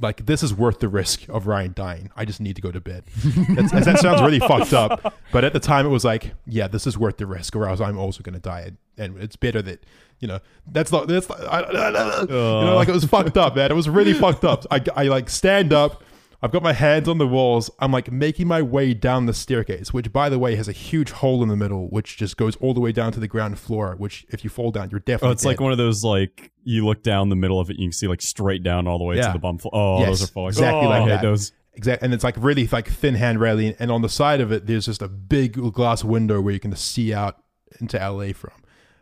like 0.00 0.26
this 0.26 0.42
is 0.42 0.52
worth 0.52 0.80
the 0.80 0.88
risk 0.88 1.28
of 1.28 1.46
Ryan 1.46 1.72
dying. 1.74 2.10
I 2.16 2.24
just 2.24 2.40
need 2.40 2.56
to 2.56 2.62
go 2.62 2.72
to 2.72 2.80
bed. 2.80 3.04
That's, 3.24 3.84
that 3.84 3.98
sounds 4.00 4.20
really 4.20 4.40
fucked 4.48 4.72
up, 4.72 5.14
but 5.32 5.44
at 5.44 5.52
the 5.52 5.60
time 5.60 5.86
it 5.86 5.90
was 5.90 6.04
like, 6.04 6.34
yeah, 6.46 6.66
this 6.68 6.86
is 6.86 6.98
worth 6.98 7.18
the 7.18 7.26
risk, 7.26 7.54
or 7.54 7.68
else 7.68 7.80
I'm 7.80 7.98
also 7.98 8.22
going 8.22 8.34
to 8.34 8.40
die, 8.40 8.60
and, 8.60 8.76
and 8.98 9.22
it's 9.22 9.36
better 9.36 9.62
that 9.62 9.84
you 10.20 10.28
know 10.28 10.40
that's 10.66 10.90
not 10.90 11.06
that's 11.06 11.28
not, 11.28 11.40
I, 11.40 11.60
you 12.22 12.28
know 12.28 12.74
like 12.74 12.88
it 12.88 12.92
was 12.92 13.04
fucked 13.04 13.36
up, 13.36 13.56
man. 13.56 13.70
It 13.70 13.74
was 13.74 13.88
really 13.88 14.14
fucked 14.14 14.44
up. 14.44 14.66
I 14.70 14.82
I 14.96 15.04
like 15.04 15.30
stand 15.30 15.72
up. 15.72 16.02
I've 16.44 16.52
got 16.52 16.62
my 16.62 16.74
hands 16.74 17.08
on 17.08 17.16
the 17.16 17.26
walls. 17.26 17.70
I'm 17.78 17.90
like 17.90 18.12
making 18.12 18.46
my 18.46 18.60
way 18.60 18.92
down 18.92 19.24
the 19.24 19.32
staircase, 19.32 19.94
which 19.94 20.12
by 20.12 20.28
the 20.28 20.38
way 20.38 20.56
has 20.56 20.68
a 20.68 20.72
huge 20.72 21.10
hole 21.10 21.42
in 21.42 21.48
the 21.48 21.56
middle, 21.56 21.88
which 21.88 22.18
just 22.18 22.36
goes 22.36 22.54
all 22.56 22.74
the 22.74 22.80
way 22.80 22.92
down 22.92 23.12
to 23.12 23.20
the 23.20 23.26
ground 23.28 23.58
floor. 23.58 23.94
Which 23.96 24.26
if 24.28 24.44
you 24.44 24.50
fall 24.50 24.70
down, 24.70 24.90
you're 24.90 25.00
definitely 25.00 25.30
Oh, 25.30 25.32
it's 25.32 25.42
dead. 25.42 25.48
like 25.48 25.60
one 25.60 25.72
of 25.72 25.78
those 25.78 26.04
like 26.04 26.52
you 26.62 26.84
look 26.84 27.02
down 27.02 27.30
the 27.30 27.36
middle 27.36 27.58
of 27.58 27.70
it, 27.70 27.78
you 27.78 27.86
can 27.86 27.92
see 27.92 28.08
like 28.08 28.20
straight 28.20 28.62
down 28.62 28.86
all 28.86 28.98
the 28.98 29.04
way 29.04 29.16
Yeah. 29.16 29.28
to 29.28 29.32
the 29.32 29.38
bum. 29.38 29.56
Floor. 29.56 29.70
Oh, 29.74 29.98
Yes, 30.00 30.08
those 30.08 30.24
are 30.24 30.32
falling. 30.32 30.48
exactly 30.50 30.86
oh, 30.86 30.88
like 30.90 31.08
that. 31.08 31.22
those. 31.22 31.52
Exactly, 31.76 32.04
and 32.04 32.12
it's 32.14 32.22
like 32.22 32.36
really 32.38 32.66
like 32.70 32.88
thin 32.88 33.14
hand 33.14 33.40
railing, 33.40 33.74
and 33.78 33.90
on 33.90 34.02
the 34.02 34.08
side 34.10 34.40
of 34.42 34.52
it, 34.52 34.66
there's 34.66 34.84
just 34.84 35.00
a 35.02 35.08
big 35.08 35.54
glass 35.72 36.04
window 36.04 36.40
where 36.42 36.52
you 36.54 36.60
can 36.60 36.76
see 36.76 37.12
out 37.14 37.38
into 37.80 37.96
LA 37.98 38.32
from. 38.34 38.52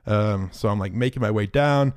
Um, 0.06 0.48
so 0.52 0.68
I'm 0.68 0.78
like 0.78 0.92
making 0.94 1.20
my 1.22 1.30
way 1.30 1.46
down. 1.46 1.92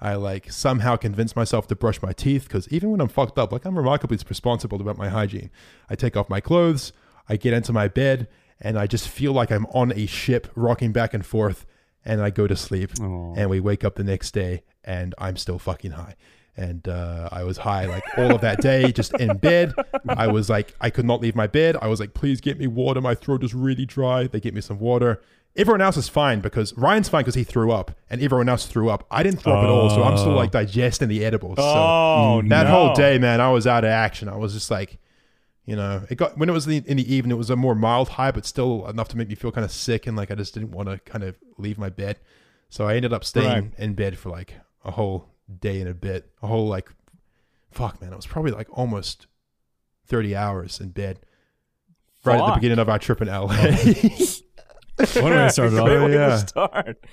I 0.00 0.16
like 0.16 0.50
somehow 0.50 0.96
convince 0.96 1.36
myself 1.36 1.66
to 1.68 1.76
brush 1.76 2.02
my 2.02 2.12
teeth 2.12 2.44
because 2.48 2.68
even 2.68 2.90
when 2.90 3.00
I'm 3.00 3.08
fucked 3.08 3.38
up, 3.38 3.52
like 3.52 3.64
I'm 3.64 3.76
remarkably 3.76 4.18
responsible 4.28 4.80
about 4.80 4.98
my 4.98 5.08
hygiene. 5.08 5.50
I 5.88 5.94
take 5.94 6.16
off 6.16 6.28
my 6.28 6.40
clothes, 6.40 6.92
I 7.28 7.36
get 7.36 7.54
into 7.54 7.72
my 7.72 7.88
bed, 7.88 8.28
and 8.60 8.78
I 8.78 8.86
just 8.86 9.08
feel 9.08 9.32
like 9.32 9.50
I'm 9.50 9.66
on 9.66 9.92
a 9.92 10.06
ship 10.06 10.48
rocking 10.54 10.92
back 10.92 11.14
and 11.14 11.24
forth, 11.24 11.66
and 12.04 12.20
I 12.20 12.30
go 12.30 12.46
to 12.46 12.56
sleep. 12.56 12.90
Oh. 13.00 13.34
And 13.36 13.50
we 13.50 13.60
wake 13.60 13.84
up 13.84 13.94
the 13.94 14.04
next 14.04 14.32
day, 14.32 14.62
and 14.84 15.14
I'm 15.18 15.36
still 15.36 15.58
fucking 15.58 15.92
high. 15.92 16.16
And 16.56 16.86
uh, 16.86 17.28
I 17.32 17.42
was 17.42 17.58
high 17.58 17.86
like 17.86 18.04
all 18.16 18.32
of 18.32 18.40
that 18.42 18.60
day, 18.60 18.92
just 18.92 19.12
in 19.14 19.38
bed. 19.38 19.72
I 20.08 20.28
was 20.28 20.48
like, 20.48 20.74
I 20.80 20.90
could 20.90 21.04
not 21.04 21.20
leave 21.20 21.34
my 21.34 21.48
bed. 21.48 21.76
I 21.82 21.88
was 21.88 21.98
like, 21.98 22.14
please 22.14 22.40
get 22.40 22.58
me 22.58 22.68
water. 22.68 23.00
My 23.00 23.14
throat 23.14 23.42
is 23.42 23.54
really 23.54 23.86
dry. 23.86 24.28
They 24.28 24.38
get 24.38 24.54
me 24.54 24.60
some 24.60 24.78
water. 24.78 25.20
Everyone 25.56 25.80
else 25.80 25.96
is 25.96 26.08
fine 26.08 26.40
because 26.40 26.72
Ryan's 26.76 27.08
fine 27.08 27.20
because 27.22 27.36
he 27.36 27.44
threw 27.44 27.70
up, 27.70 27.92
and 28.10 28.20
everyone 28.20 28.48
else 28.48 28.66
threw 28.66 28.88
up. 28.90 29.06
I 29.10 29.22
didn't 29.22 29.40
throw 29.40 29.52
up 29.52 29.62
at 29.64 29.70
all, 29.70 29.88
so 29.90 30.02
I'm 30.02 30.16
still 30.18 30.32
Oh. 30.32 30.36
like 30.36 30.50
digesting 30.50 31.08
the 31.08 31.24
edibles. 31.24 31.56
Oh, 31.60 32.40
so 32.42 32.48
that 32.48 32.64
no. 32.64 32.70
whole 32.70 32.94
day, 32.94 33.18
man, 33.18 33.40
I 33.40 33.50
was 33.52 33.64
out 33.66 33.84
of 33.84 33.90
action. 33.90 34.28
I 34.28 34.36
was 34.36 34.52
just 34.52 34.68
like, 34.70 34.98
you 35.64 35.76
know, 35.76 36.02
it 36.10 36.16
got 36.16 36.36
when 36.36 36.48
it 36.48 36.52
was 36.52 36.66
in 36.66 36.82
the, 36.82 36.90
in 36.90 36.96
the 36.96 37.14
evening, 37.14 37.30
it 37.32 37.38
was 37.38 37.50
a 37.50 37.56
more 37.56 37.76
mild 37.76 38.08
high, 38.10 38.32
but 38.32 38.44
still 38.44 38.86
enough 38.88 39.06
to 39.08 39.16
make 39.16 39.28
me 39.28 39.36
feel 39.36 39.52
kind 39.52 39.64
of 39.64 39.70
sick, 39.70 40.06
and 40.08 40.16
like 40.16 40.32
I 40.32 40.34
just 40.34 40.54
didn't 40.54 40.72
want 40.72 40.88
to 40.88 40.98
kind 40.98 41.22
of 41.22 41.36
leave 41.56 41.78
my 41.78 41.88
bed. 41.88 42.18
So 42.68 42.88
I 42.88 42.96
ended 42.96 43.12
up 43.12 43.22
staying 43.24 43.46
Right. 43.46 43.72
in 43.78 43.94
bed 43.94 44.18
for 44.18 44.30
like 44.30 44.54
a 44.84 44.90
whole 44.90 45.28
day 45.60 45.78
and 45.80 45.88
a 45.88 45.94
bit, 45.94 46.32
a 46.42 46.48
whole 46.48 46.66
like, 46.66 46.90
fuck, 47.70 48.00
man, 48.02 48.12
it 48.12 48.16
was 48.16 48.26
probably 48.26 48.50
like 48.50 48.66
almost 48.76 49.28
thirty 50.04 50.34
hours 50.34 50.80
in 50.80 50.88
bed. 50.88 51.20
Right 52.24 52.40
at 52.40 52.46
the 52.46 52.54
beginning 52.54 52.78
of 52.80 52.88
our 52.88 52.98
trip 52.98 53.22
in 53.22 53.28
oh. 53.28 53.44
LA. 53.44 53.76
What 54.96 55.16
am 55.16 55.32
I 55.32 55.48
started 55.48 55.78
off? 55.78 55.86
Great 55.86 56.00
way 56.02 56.08
to 56.08 56.14
yeah. 56.14 56.36
start. 56.38 57.04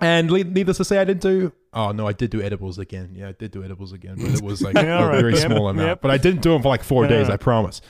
And 0.00 0.30
le- 0.30 0.44
needless 0.44 0.76
to 0.76 0.84
say, 0.84 0.98
I 0.98 1.04
didn't 1.04 1.22
do. 1.22 1.52
Oh 1.72 1.90
no, 1.92 2.06
I 2.06 2.12
did 2.12 2.30
do 2.30 2.40
edibles 2.42 2.78
again. 2.78 3.14
Yeah, 3.14 3.28
I 3.28 3.32
did 3.32 3.50
do 3.50 3.64
edibles 3.64 3.92
again, 3.92 4.16
but 4.16 4.34
it 4.34 4.42
was 4.42 4.62
like 4.62 4.74
Yeah, 4.76 5.02
a 5.04 5.08
right. 5.08 5.20
very 5.20 5.34
Yep, 5.34 5.50
small 5.50 5.68
amount. 5.68 5.88
yep. 5.88 6.00
But 6.02 6.10
I 6.10 6.18
didn't 6.18 6.42
do 6.42 6.50
them 6.50 6.62
for 6.62 6.68
like 6.68 6.82
four 6.84 7.06
days. 7.06 7.28
I 7.30 7.36
promise. 7.36 7.80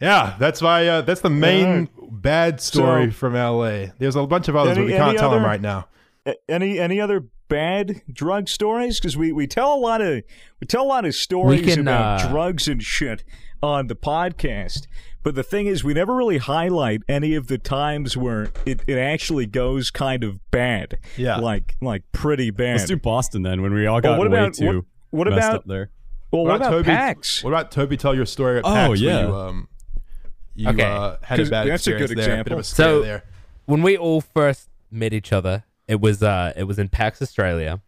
Yeah, 0.00 0.34
that's 0.38 0.60
my. 0.62 0.88
Uh, 0.88 1.00
that's 1.02 1.20
the 1.20 1.30
main 1.30 1.88
bad 2.10 2.60
story 2.60 3.06
So- 3.10 3.16
from 3.16 3.34
LA. 3.34 3.86
There's 3.98 4.16
a 4.16 4.26
bunch 4.26 4.48
of 4.48 4.56
others, 4.56 4.76
Any- 4.76 4.86
but 4.86 4.92
we 4.92 4.96
can't 4.98 5.08
any 5.10 5.18
tell 5.18 5.30
them 5.30 5.40
other- 5.40 5.48
right 5.48 5.60
now. 5.60 5.88
A- 6.26 6.34
Any 6.48 6.78
any 6.78 7.00
other 7.00 7.26
bad 7.48 8.02
drug 8.12 8.48
stories? 8.48 8.98
Because 8.98 9.16
we, 9.16 9.30
we 9.32 9.46
tell 9.46 9.74
a 9.74 9.76
lot 9.80 10.00
of 10.00 10.22
we 10.60 10.66
tell 10.66 10.82
a 10.82 10.86
lot 10.86 11.04
of 11.04 11.14
stories 11.14 11.62
can, 11.64 11.80
about 11.80 12.22
uh, 12.22 12.28
drugs 12.30 12.66
and 12.68 12.82
shit 12.82 13.22
on 13.62 13.86
the 13.88 13.94
podcast. 13.96 14.86
But 15.22 15.34
the 15.36 15.42
thing 15.44 15.66
is, 15.66 15.84
we 15.84 15.94
never 15.94 16.14
really 16.14 16.38
highlight 16.38 17.02
any 17.08 17.34
of 17.34 17.46
the 17.46 17.58
times 17.58 18.16
where 18.16 18.50
it, 18.66 18.80
it 18.86 18.98
actually 18.98 19.46
goes 19.46 19.90
kind 19.90 20.24
of 20.24 20.38
bad. 20.50 20.98
Yeah. 21.16 21.36
like 21.36 21.76
like 21.80 22.02
pretty 22.12 22.50
bad. 22.50 22.78
Let's 22.78 22.86
do 22.88 22.96
Boston 22.96 23.42
then 23.42 23.62
when 23.62 23.72
we 23.72 23.86
all 23.86 24.00
got 24.00 24.18
what 24.18 24.30
way 24.30 24.38
about- 24.38 24.54
too 24.54 24.84
what 25.10 25.28
messed 25.28 25.38
about- 25.48 25.54
up 25.54 25.64
there. 25.66 25.90
well, 26.32 26.44
what 26.44 26.56
about 26.56 26.70
Toby? 26.70 26.84
PAX? 26.86 27.44
What 27.44 27.50
about 27.50 27.70
Toby? 27.70 27.96
Tell 27.96 28.14
your 28.14 28.26
story 28.26 28.58
at 28.58 28.64
Oh, 28.64 28.72
PAX. 28.72 28.88
where 28.88 28.96
yeah. 28.98 29.26
you, 29.26 29.34
um, 29.36 29.68
you 30.54 30.68
Okay. 30.70 30.82
uh, 30.82 31.16
had 31.22 31.38
a 31.38 31.42
'Cause 31.42 31.50
bad 31.50 31.68
that's 31.68 31.86
a 31.86 31.90
good 31.92 32.00
experience 32.10 32.26
there. 32.26 32.40
A 32.40 32.44
bit 32.44 32.52
of 32.52 32.58
a 32.58 32.60
example. 32.60 32.84
So- 33.00 33.02
there. 33.02 33.24
when 33.66 33.82
we 33.82 33.96
all 33.96 34.20
first 34.20 34.68
met 34.90 35.12
each 35.12 35.32
other, 35.32 35.64
it 35.86 36.00
was 36.00 36.22
uh 36.22 36.52
it 36.56 36.64
was 36.64 36.78
in 36.78 36.88
PAX 36.88 37.22
Australia. 37.22 37.80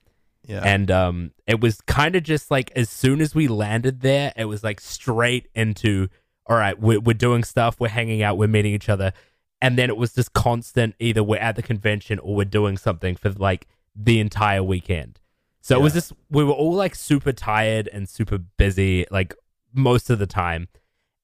Yeah. 0.46 0.60
And 0.62 0.90
um 0.90 1.30
it 1.46 1.60
was 1.60 1.80
kind 1.82 2.14
of 2.16 2.22
just 2.22 2.50
like 2.50 2.70
as 2.76 2.88
soon 2.90 3.20
as 3.20 3.34
we 3.34 3.48
landed 3.48 4.02
there, 4.02 4.32
it 4.36 4.44
was 4.44 4.62
like 4.62 4.78
straight 4.80 5.48
into 5.54 6.08
all 6.46 6.56
right, 6.56 6.78
we're 6.78 7.00
we're 7.00 7.14
doing 7.14 7.44
stuff, 7.44 7.80
we're 7.80 7.88
hanging 7.88 8.22
out, 8.22 8.38
we're 8.38 8.48
meeting 8.48 8.74
each 8.74 8.88
other. 8.88 9.12
And 9.60 9.78
then 9.78 9.88
it 9.88 9.96
was 9.96 10.12
just 10.12 10.34
constant 10.34 10.94
either 10.98 11.22
we're 11.22 11.38
at 11.38 11.56
the 11.56 11.62
convention 11.62 12.18
or 12.18 12.34
we're 12.34 12.44
doing 12.44 12.76
something 12.76 13.16
for 13.16 13.30
like 13.30 13.66
the 13.96 14.20
entire 14.20 14.62
weekend. 14.62 15.20
So 15.62 15.78
it 15.78 15.82
was 15.82 15.94
just 15.94 16.12
we 16.30 16.44
were 16.44 16.52
all 16.52 16.74
like 16.74 16.94
super 16.94 17.32
tired 17.32 17.88
and 17.90 18.06
super 18.06 18.36
busy 18.36 19.06
like 19.10 19.34
most 19.72 20.10
of 20.10 20.18
the 20.18 20.26
time. 20.26 20.68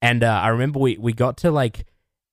And 0.00 0.24
uh, 0.24 0.40
I 0.42 0.48
remember 0.48 0.78
we 0.78 0.96
we 0.96 1.12
got 1.12 1.36
to 1.38 1.50
like 1.50 1.84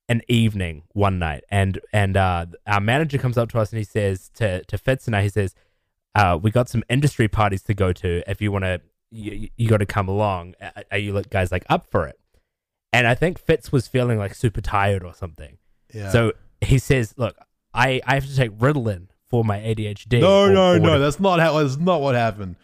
an 0.08 0.22
evening 0.30 0.84
one 0.94 1.20
night 1.20 1.44
and 1.50 1.80
and 1.92 2.16
uh, 2.16 2.46
our 2.66 2.80
manager 2.80 3.18
comes 3.18 3.38
up 3.38 3.50
to 3.50 3.60
us 3.60 3.72
and 3.72 3.78
he 3.78 3.84
says 3.84 4.30
to 4.36 4.64
to 4.66 4.78
Fitz 4.78 5.06
and 5.08 5.16
I 5.16 5.24
he 5.24 5.30
says 5.30 5.54
uh, 6.16 6.40
we 6.42 6.50
got 6.50 6.70
some 6.70 6.84
industry 6.90 7.28
parties 7.28 7.62
to 7.64 7.74
go 7.74 7.92
to 7.92 8.24
if 8.30 8.42
you 8.42 8.52
want 8.52 8.64
to 8.64 8.82
you, 9.12 9.50
you 9.58 9.68
got 9.68 9.78
to 9.78 9.86
come 9.86 10.08
along 10.08 10.56
are 10.92 10.98
you 10.98 11.22
guys 11.30 11.52
like 11.52 11.66
up 11.70 11.86
for 11.86 12.08
it 12.08 12.18
and 12.94 13.06
I 13.08 13.16
think 13.16 13.40
Fitz 13.40 13.72
was 13.72 13.88
feeling 13.88 14.18
like 14.18 14.34
super 14.36 14.62
tired 14.62 15.04
or 15.04 15.14
something 15.14 15.58
yeah. 15.94 16.10
so 16.12 16.34
he 16.62 16.78
says 16.80 17.14
look 17.18 17.36
I 17.74 18.02
I 18.06 18.16
have 18.16 18.26
to 18.26 18.36
take 18.36 18.52
Ritalin 18.58 19.08
for 19.30 19.44
my 19.44 19.58
ADHD 19.60 20.22
no, 20.22 20.44
or- 20.46 20.52
no, 20.52 20.74
or 20.74 20.80
no. 20.80 21.00
That's 21.00 21.20
not 21.20 21.40
how. 21.40 21.60
That's 21.62 21.78
not 21.78 22.00
what 22.02 22.16
happened. 22.16 22.56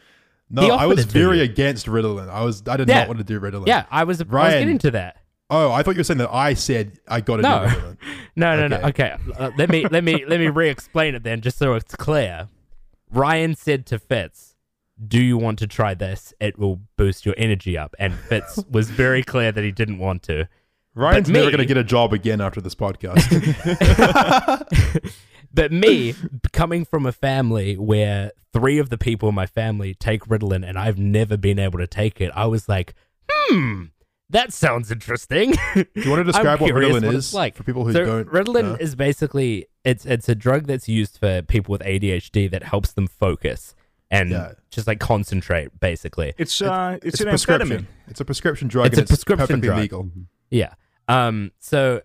No, 0.50 0.72
I 0.72 0.86
was 0.86 1.04
very 1.06 1.38
you. 1.40 1.44
against 1.44 1.88
Ritalin. 1.88 2.30
I 2.30 2.44
was. 2.44 2.64
I 2.68 2.78
did 2.78 2.88
Yeah. 2.88 3.00
not 3.00 3.08
want 3.10 3.18
to 3.20 3.24
do 3.26 3.40
Ritalin. 3.40 3.68
yeah 3.68 3.86
I 3.92 4.06
was 4.06 4.22
I 4.22 4.24
was 4.24 4.32
Ryan. 4.32 4.62
getting 4.62 4.78
to 4.80 4.92
that 4.92 5.18
Oh, 5.50 5.72
I 5.72 5.84
thought 5.84 5.92
you 5.96 6.00
were 6.00 6.04
saying 6.06 6.20
that 6.20 6.34
I 6.34 6.54
said 6.54 7.00
I 7.08 7.20
got 7.22 7.36
to 7.38 7.42
No. 7.44 7.68
do 7.68 7.76
Ritalin. 7.76 7.98
No, 8.36 8.56
no, 8.56 8.68
no. 8.68 8.78
Okay. 8.88 9.14
Okay, 9.14 9.16
uh, 9.38 9.52
let 9.58 9.70
me 9.70 9.86
let 9.92 10.04
me 10.04 10.26
let 10.26 10.40
me 10.40 10.48
re-explain 10.48 11.14
it 11.16 11.22
then, 11.24 11.42
just 11.42 11.58
so 11.60 11.76
it's 11.76 11.96
clear. 11.96 12.48
Ryan 13.12 13.54
said 13.56 13.86
to 13.88 14.00
Fitz, 14.00 14.53
"Do 15.08 15.22
you 15.22 15.38
want 15.38 15.60
to 15.60 15.68
try 15.68 15.94
this? 15.94 16.34
It 16.40 16.58
will 16.58 16.82
boost 16.98 17.26
your 17.26 17.36
energy 17.38 17.78
up." 17.78 17.96
And 18.00 18.14
Fitz 18.14 18.64
was 18.70 18.90
very 18.90 19.24
clear 19.24 19.52
that 19.52 19.64
he 19.64 19.72
didn't 19.72 20.00
want 20.00 20.24
to. 20.24 20.48
Ryan's 20.96 21.28
But 21.28 21.34
never 21.34 21.50
going 21.50 21.58
to 21.58 21.66
get 21.66 21.78
a 21.78 21.84
job 21.84 22.14
again 22.14 22.40
after 22.40 22.62
this 22.62 22.76
podcast. 22.76 23.24
But 25.54 25.72
me, 25.72 26.16
coming 26.52 26.84
from 26.84 27.06
a 27.06 27.12
family 27.12 27.78
where 27.78 28.32
three 28.52 28.80
of 28.80 28.90
the 28.90 28.98
people 28.98 29.30
in 29.30 29.36
my 29.36 29.46
family 29.46 29.94
take 29.94 30.26
Ritalin, 30.26 30.68
and 30.68 30.80
I've 30.80 30.98
never 30.98 31.38
been 31.38 31.60
able 31.60 31.78
to 31.78 31.88
take 31.88 32.20
it, 32.20 32.32
I 32.36 32.48
was 32.48 32.68
like, 32.68 32.96
"Hmm, 33.30 33.84
that 34.32 34.52
sounds 34.52 34.92
interesting." 34.92 35.54
do 35.76 35.86
you 35.96 36.10
want 36.10 36.22
to 36.22 36.24
describe 36.32 36.60
what 36.60 36.72
Ritalin 36.72 37.06
what 37.06 37.14
is 37.14 37.34
like. 37.36 37.56
for 37.56 37.64
people 37.64 37.86
who 37.86 37.94
so 37.94 38.04
don't? 38.04 38.30
Ritalin 38.30 38.64
know? 38.64 38.78
is 38.80 38.96
basically 38.96 39.68
it's 39.86 40.08
it's 40.08 40.28
a 40.28 40.34
drug 40.34 40.66
that's 40.66 40.90
used 40.90 41.20
for 41.20 41.44
people 41.44 41.72
with 41.72 41.82
ADHD 41.82 42.50
that 42.50 42.64
helps 42.64 42.92
them 42.92 43.06
focus 43.06 43.76
and 44.14 44.30
Yeah. 44.32 44.52
just 44.70 44.88
like 44.88 45.00
concentrate. 45.00 45.78
Basically, 45.80 46.34
It's 46.38 46.62
uh, 46.62 46.98
it's, 47.02 47.20
a 47.20 47.24
an 47.24 47.30
prescription. 47.30 47.70
amphetamine. 47.70 47.86
It's 48.08 48.22
a 48.22 48.26
prescription 48.26 48.68
drug. 48.70 48.88
It's 48.88 48.98
and 48.98 49.06
a 49.06 49.08
prescription 49.08 49.48
perfectly 49.48 49.68
drug. 49.68 49.80
legal. 49.80 50.10
yeah. 50.50 50.74
Um. 51.08 51.52
So 51.60 52.02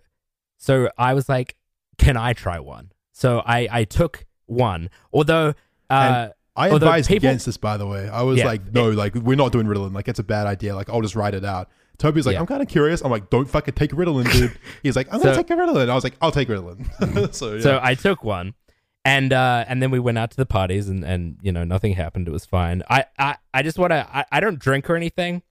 so 0.56 0.90
I 0.98 1.14
was 1.14 1.28
like, 1.28 1.54
can 1.98 2.16
I 2.16 2.32
try 2.32 2.58
one? 2.58 2.90
So 3.12 3.42
I 3.46 3.68
I 3.70 3.84
took 3.84 4.26
one, 4.46 4.90
although 5.12 5.54
uh. 5.90 6.28
I 6.56 6.70
Although 6.70 6.86
advised 6.88 7.08
people- 7.08 7.28
against 7.28 7.46
this, 7.46 7.56
by 7.56 7.76
the 7.76 7.86
way. 7.86 8.08
I 8.08 8.22
was 8.22 8.38
Yeah. 8.38 8.46
like, 8.46 8.72
no, 8.72 8.90
like 8.90 9.14
we're 9.14 9.36
not 9.36 9.52
doing 9.52 9.68
Ritalin. 9.68 9.94
Like 9.94 10.08
it's 10.08 10.18
a 10.18 10.24
bad 10.24 10.48
idea. 10.48 10.74
Like 10.74 10.90
I'll 10.90 11.02
just 11.02 11.14
write 11.14 11.34
it 11.34 11.44
out. 11.44 11.68
Toby's 11.98 12.26
like, 12.26 12.32
Yeah. 12.34 12.40
I'm 12.40 12.46
kind 12.46 12.60
of 12.60 12.66
curious. 12.66 13.00
I'm 13.00 13.12
like, 13.12 13.30
don't 13.30 13.48
fucking 13.48 13.74
take 13.74 13.92
Ritalin, 13.92 14.28
dude. 14.32 14.58
He's 14.82 14.96
like, 14.96 15.06
I'm 15.14 15.20
gonna 15.22 15.36
take 15.36 15.50
a 15.50 15.52
Ritalin. 15.54 15.88
I 15.88 15.94
was 15.94 16.02
like, 16.02 16.14
I'll 16.20 16.32
take 16.32 16.48
Ritalin. 16.48 17.32
so 17.32 17.54
yeah. 17.54 17.60
So 17.60 17.78
I 17.80 17.94
took 17.94 18.24
one, 18.24 18.54
and 19.08 19.32
uh, 19.32 19.64
and 19.66 19.82
then 19.82 19.90
we 19.90 19.98
went 19.98 20.18
out 20.18 20.30
to 20.32 20.36
the 20.36 20.44
parties, 20.44 20.88
and 20.88 21.02
and 21.02 21.38
you 21.40 21.50
know 21.50 21.64
nothing 21.64 21.94
happened. 21.94 22.28
It 22.28 22.30
was 22.30 22.44
fine. 22.44 22.82
I 22.90 23.06
I, 23.18 23.36
I 23.54 23.62
just 23.62 23.78
want 23.78 23.92
to. 23.92 24.06
I, 24.14 24.26
I 24.30 24.40
don't 24.40 24.58
drink 24.58 24.88
or 24.90 24.96
anything, 24.96 25.42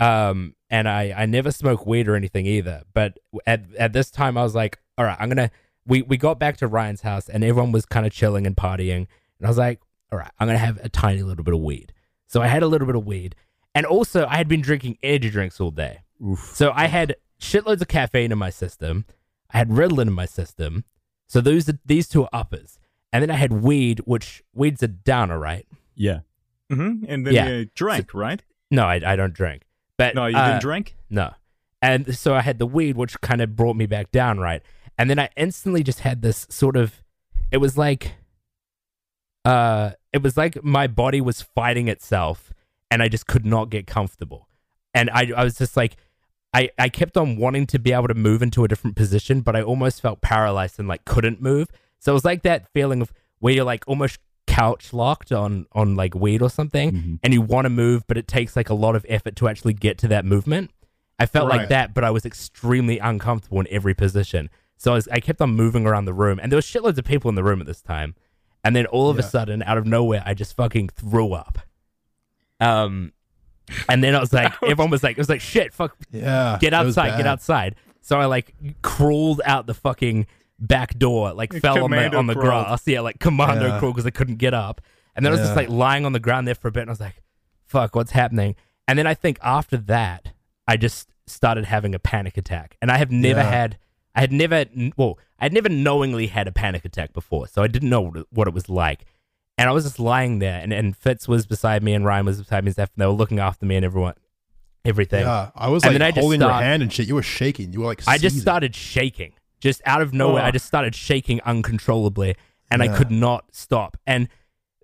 um, 0.00 0.56
and 0.68 0.88
I 0.88 1.14
I 1.16 1.26
never 1.26 1.52
smoke 1.52 1.86
weed 1.86 2.08
or 2.08 2.16
anything 2.16 2.46
either. 2.46 2.82
But 2.92 3.18
at 3.46 3.64
at 3.78 3.92
this 3.92 4.10
time, 4.10 4.36
I 4.36 4.42
was 4.42 4.56
like, 4.56 4.80
all 4.98 5.04
right, 5.04 5.16
I'm 5.20 5.28
gonna. 5.28 5.52
We 5.86 6.02
we 6.02 6.16
got 6.16 6.40
back 6.40 6.56
to 6.58 6.66
Ryan's 6.66 7.02
house, 7.02 7.28
and 7.28 7.44
everyone 7.44 7.70
was 7.70 7.86
kind 7.86 8.06
of 8.06 8.12
chilling 8.12 8.44
and 8.44 8.56
partying, 8.56 9.06
and 9.38 9.44
I 9.44 9.48
was 9.48 9.58
like, 9.58 9.80
all 10.10 10.18
right, 10.18 10.32
I'm 10.40 10.48
gonna 10.48 10.58
have 10.58 10.78
a 10.82 10.88
tiny 10.88 11.22
little 11.22 11.44
bit 11.44 11.54
of 11.54 11.60
weed. 11.60 11.92
So 12.26 12.42
I 12.42 12.48
had 12.48 12.64
a 12.64 12.66
little 12.66 12.86
bit 12.86 12.96
of 12.96 13.06
weed, 13.06 13.36
and 13.72 13.86
also 13.86 14.26
I 14.26 14.36
had 14.36 14.48
been 14.48 14.62
drinking 14.62 14.98
energy 15.00 15.30
drinks 15.30 15.60
all 15.60 15.70
day. 15.70 16.00
Oof. 16.26 16.50
So 16.54 16.72
I 16.74 16.88
had 16.88 17.14
shitloads 17.40 17.82
of 17.82 17.88
caffeine 17.88 18.32
in 18.32 18.38
my 18.38 18.50
system. 18.50 19.04
I 19.52 19.58
had 19.58 19.68
Ritalin 19.68 20.08
in 20.08 20.12
my 20.12 20.26
system. 20.26 20.84
So 21.30 21.40
those 21.40 21.68
are, 21.68 21.78
these 21.86 22.08
two 22.08 22.24
are 22.24 22.28
uppers. 22.32 22.80
And 23.12 23.22
then 23.22 23.30
I 23.30 23.36
had 23.36 23.52
weed, 23.52 24.00
which 24.00 24.42
weed's 24.52 24.82
a 24.82 24.88
downer, 24.88 25.38
right? 25.38 25.64
Yeah. 25.94 26.20
hmm 26.68 27.04
And 27.06 27.24
then 27.24 27.34
Yeah. 27.34 27.46
you 27.48 27.64
drank, 27.76 28.12
right? 28.12 28.42
No, 28.68 28.84
I, 28.84 29.00
I 29.12 29.14
don't 29.14 29.32
drink. 29.32 29.62
But 29.96 30.16
No, 30.16 30.26
you 30.26 30.36
uh, 30.36 30.44
didn't 30.48 30.60
drink. 30.62 30.96
No. 31.08 31.34
And 31.80 32.16
so 32.16 32.34
I 32.34 32.40
had 32.40 32.58
the 32.58 32.66
weed, 32.66 32.96
which 32.96 33.20
kind 33.20 33.40
of 33.40 33.54
brought 33.54 33.76
me 33.76 33.86
back 33.86 34.10
down, 34.10 34.40
right? 34.40 34.60
And 34.98 35.08
then 35.08 35.20
I 35.20 35.28
instantly 35.36 35.84
just 35.84 36.00
had 36.00 36.20
this 36.20 36.48
sort 36.50 36.76
of, 36.76 37.00
it 37.52 37.58
was 37.58 37.78
like, 37.78 38.14
uh, 39.44 39.92
it 40.12 40.22
was 40.22 40.36
like 40.36 40.62
my 40.64 40.88
body 40.88 41.20
was 41.20 41.40
fighting 41.42 41.86
itself, 41.86 42.52
and 42.90 43.02
I 43.02 43.08
just 43.08 43.26
could 43.28 43.46
not 43.46 43.70
get 43.70 43.86
comfortable. 43.86 44.48
And 44.92 45.08
I, 45.10 45.30
I 45.36 45.44
was 45.44 45.56
just 45.56 45.76
like, 45.76 45.96
I, 46.52 46.70
I 46.78 46.88
kept 46.88 47.16
on 47.16 47.36
wanting 47.36 47.66
to 47.68 47.78
be 47.78 47.92
able 47.92 48.08
to 48.08 48.14
move 48.14 48.42
into 48.42 48.64
a 48.64 48.68
different 48.68 48.96
position, 48.96 49.40
but 49.40 49.54
I 49.54 49.62
almost 49.62 50.00
felt 50.00 50.20
paralyzed 50.20 50.78
and 50.78 50.88
like 50.88 51.04
couldn't 51.04 51.40
move. 51.40 51.68
So 52.00 52.12
it 52.12 52.14
was 52.14 52.24
like 52.24 52.42
that 52.42 52.66
feeling 52.72 53.00
of 53.02 53.12
where 53.38 53.54
you're 53.54 53.64
like 53.64 53.84
almost 53.86 54.18
couch 54.46 54.92
locked 54.92 55.30
on 55.30 55.66
on 55.72 55.94
like 55.94 56.14
weed 56.14 56.42
or 56.42 56.50
something, 56.50 56.90
Mhm. 56.92 57.18
and 57.22 57.32
you 57.32 57.40
want 57.40 57.66
to 57.66 57.70
move, 57.70 58.04
but 58.08 58.16
it 58.18 58.26
takes 58.26 58.56
like 58.56 58.68
a 58.68 58.74
lot 58.74 58.96
of 58.96 59.06
effort 59.08 59.36
to 59.36 59.48
actually 59.48 59.74
get 59.74 59.96
to 59.98 60.08
that 60.08 60.24
movement. 60.24 60.72
I 61.20 61.26
felt 61.26 61.48
like 61.50 61.68
that, 61.68 61.94
but 61.94 62.02
I 62.02 62.10
was 62.10 62.24
extremely 62.24 62.98
uncomfortable 62.98 63.60
in 63.60 63.68
every 63.70 63.94
position. 63.94 64.48
So 64.76 64.92
I, 64.92 64.94
was, 64.94 65.08
I 65.08 65.20
kept 65.20 65.40
on 65.42 65.50
moving 65.50 65.86
around 65.86 66.06
the 66.06 66.14
room, 66.14 66.40
and 66.42 66.50
there 66.50 66.56
was 66.56 66.64
shitloads 66.64 66.96
of 66.98 67.04
people 67.04 67.28
in 67.28 67.34
the 67.34 67.44
room 67.44 67.60
at 67.60 67.66
this 67.66 67.82
time. 67.82 68.14
And 68.64 68.74
then 68.74 68.86
all 68.86 69.10
of 69.10 69.18
a 69.18 69.22
sudden, 69.22 69.62
out 69.62 69.76
of 69.78 69.86
nowhere, 69.86 70.22
I 70.24 70.32
just 70.34 70.56
fucking 70.56 70.88
threw 70.88 71.32
up. 71.34 71.58
Um, 72.58 73.12
and 73.88 74.02
then 74.02 74.14
I 74.14 74.20
was 74.20 74.32
like, 74.32 74.52
everyone 74.62 74.90
was 74.90 75.02
like, 75.02 75.12
it 75.16 75.18
was 75.20 75.28
like, 75.28 75.40
shit, 75.40 75.72
fuck, 75.72 75.96
Yeah. 76.10 76.58
get 76.60 76.74
outside, 76.74 77.16
get 77.16 77.26
outside. 77.26 77.76
So 78.00 78.18
I 78.20 78.26
like 78.26 78.54
crawled 78.82 79.40
out 79.44 79.66
the 79.66 79.74
fucking 79.74 80.26
back 80.58 80.98
door, 80.98 81.32
like 81.32 81.52
fell 81.54 81.84
on 81.84 81.90
the 81.90 82.16
on 82.16 82.26
the 82.26 82.34
crawl. 82.34 82.64
grass, 82.64 82.82
yeah, 82.86 83.00
like 83.00 83.18
commando 83.18 83.66
Yeah. 83.68 83.78
crawl 83.78 83.92
because 83.92 84.06
I 84.06 84.10
couldn't 84.10 84.36
get 84.36 84.54
up. 84.54 84.80
And 85.16 85.24
then 85.24 85.32
I 85.32 85.36
was 85.36 85.44
just 85.44 85.56
like 85.56 85.68
lying 85.68 86.04
on 86.06 86.12
the 86.12 86.20
ground 86.20 86.46
there 86.48 86.54
for 86.54 86.68
a 86.68 86.72
bit, 86.72 86.80
and 86.82 86.90
I 86.90 86.92
was 86.92 87.00
like, 87.00 87.22
"Fuck, 87.66 87.94
what's 87.94 88.12
happening?" 88.12 88.54
And 88.88 88.98
then 88.98 89.06
I 89.06 89.14
think 89.14 89.38
after 89.42 89.76
that, 89.76 90.32
I 90.66 90.76
just 90.76 91.08
started 91.26 91.64
having 91.66 91.94
a 91.94 91.98
panic 91.98 92.36
attack, 92.36 92.76
and 92.80 92.90
I 92.90 92.96
have 92.98 93.10
never 93.10 93.40
Yeah. 93.40 93.50
had, 93.50 93.78
I 94.14 94.20
had 94.20 94.32
never, 94.32 94.64
well, 94.96 95.18
I 95.38 95.44
had 95.44 95.52
never 95.52 95.68
knowingly 95.68 96.28
had 96.28 96.48
a 96.48 96.52
panic 96.52 96.84
attack 96.84 97.12
before, 97.12 97.48
so 97.48 97.62
I 97.62 97.66
didn't 97.66 97.90
know 97.90 98.24
what 98.30 98.48
it 98.48 98.54
was 98.54 98.68
like. 98.68 99.04
And 99.60 99.68
I 99.68 99.72
was 99.72 99.84
just 99.84 100.00
lying 100.00 100.38
there, 100.38 100.58
and, 100.58 100.72
and 100.72 100.96
Fitz 100.96 101.28
was 101.28 101.44
beside 101.44 101.82
me, 101.82 101.92
and 101.92 102.02
Ryan 102.02 102.24
was 102.24 102.38
beside 102.38 102.64
me, 102.64 102.68
and 102.68 102.74
stuff, 102.74 102.90
and 102.94 103.02
they 103.02 103.06
were 103.06 103.12
looking 103.12 103.38
after 103.38 103.66
me 103.66 103.76
and 103.76 103.84
everyone, 103.84 104.14
everything. 104.86 105.20
Yeah, 105.20 105.50
I 105.54 105.68
was 105.68 105.84
And 105.84 105.98
like 105.98 106.16
I 106.16 106.18
holding 106.18 106.40
your 106.40 106.50
hand 106.50 106.82
and 106.82 106.90
shit. 106.90 107.06
You 107.06 107.14
were 107.14 107.22
shaking. 107.22 107.74
You 107.74 107.80
were 107.80 107.86
like. 107.86 108.00
I 108.08 108.16
just 108.16 108.36
seething. 108.36 108.40
started 108.40 108.74
shaking, 108.74 109.34
just 109.60 109.82
out 109.84 110.00
of 110.00 110.14
nowhere. 110.14 110.42
I 110.42 110.50
just 110.50 110.64
started 110.64 110.94
shaking 110.94 111.42
uncontrollably, 111.42 112.36
and 112.70 112.82
I 112.82 112.88
could 112.88 113.10
not 113.10 113.54
stop. 113.54 113.98
And 114.06 114.28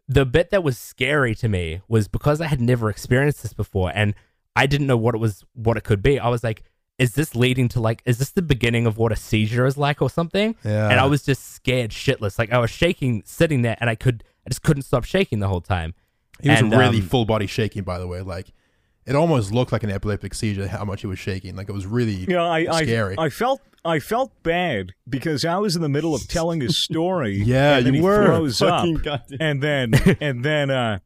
the 0.06 0.26
bit 0.26 0.50
that 0.50 0.62
was 0.62 0.78
scary 0.78 1.34
to 1.36 1.48
me 1.48 1.80
was 1.88 2.06
because 2.06 2.42
I 2.42 2.46
had 2.46 2.60
never 2.60 2.90
experienced 2.90 3.42
this 3.42 3.54
before, 3.54 3.90
and 3.94 4.14
I 4.54 4.66
didn't 4.66 4.86
know 4.86 4.98
what 4.98 5.14
it 5.14 5.18
was, 5.18 5.42
what 5.54 5.78
it 5.78 5.84
could 5.84 6.02
be. 6.02 6.20
I 6.20 6.28
was 6.28 6.44
like, 6.44 6.62
"Is 6.98 7.14
this 7.14 7.34
leading 7.34 7.68
to 7.68 7.80
like? 7.80 8.02
Is 8.04 8.18
this 8.18 8.30
the 8.30 8.42
beginning 8.42 8.86
of 8.86 8.98
what 8.98 9.10
a 9.10 9.16
seizure 9.16 9.64
is 9.64 9.78
like, 9.78 10.02
or 10.02 10.10
something?" 10.10 10.54
Yeah. 10.62 10.90
And 10.90 11.00
I 11.00 11.06
was 11.06 11.22
just 11.22 11.54
scared 11.54 11.92
shitless. 11.92 12.38
Like 12.38 12.52
I 12.52 12.58
was 12.58 12.70
shaking, 12.70 13.22
sitting 13.24 13.62
there, 13.62 13.76
and 13.80 13.88
I 13.88 13.94
could, 13.94 14.22
I 14.46 14.50
just 14.50 14.62
couldn't 14.62 14.82
stop 14.82 15.04
shaking 15.04 15.40
the 15.40 15.48
whole 15.48 15.60
time. 15.60 15.94
He 16.40 16.50
was 16.50 16.60
and, 16.60 16.70
really 16.72 17.00
um, 17.00 17.08
full 17.08 17.24
body 17.24 17.46
shaking, 17.46 17.82
by 17.82 17.98
the 17.98 18.06
way. 18.06 18.20
Like, 18.20 18.52
it 19.06 19.16
almost 19.16 19.52
looked 19.52 19.72
like 19.72 19.82
an 19.82 19.90
epileptic 19.90 20.34
seizure. 20.34 20.68
How 20.68 20.84
much 20.84 21.00
he 21.00 21.06
was 21.06 21.18
shaking. 21.18 21.56
Like 21.56 21.68
it 21.68 21.72
was 21.72 21.86
really 21.86 22.12
You 22.12 22.34
know, 22.34 22.46
I, 22.46 22.82
scary. 22.82 23.16
I 23.18 23.24
I 23.24 23.28
felt 23.30 23.60
I 23.84 24.00
felt 24.00 24.32
bad 24.42 24.94
because 25.08 25.44
I 25.44 25.58
was 25.58 25.76
in 25.76 25.82
the 25.82 25.88
middle 25.88 26.14
of 26.14 26.26
telling 26.26 26.62
a 26.62 26.70
story. 26.70 27.42
Yeah, 27.46 27.76
and 27.78 27.86
you 27.86 27.92
he 27.92 28.00
were. 28.00 28.26
Throws 28.26 28.60
up, 28.60 28.84
and 29.38 29.62
then 29.62 29.94
and 30.20 30.44
then 30.44 30.70
uh, 30.70 30.98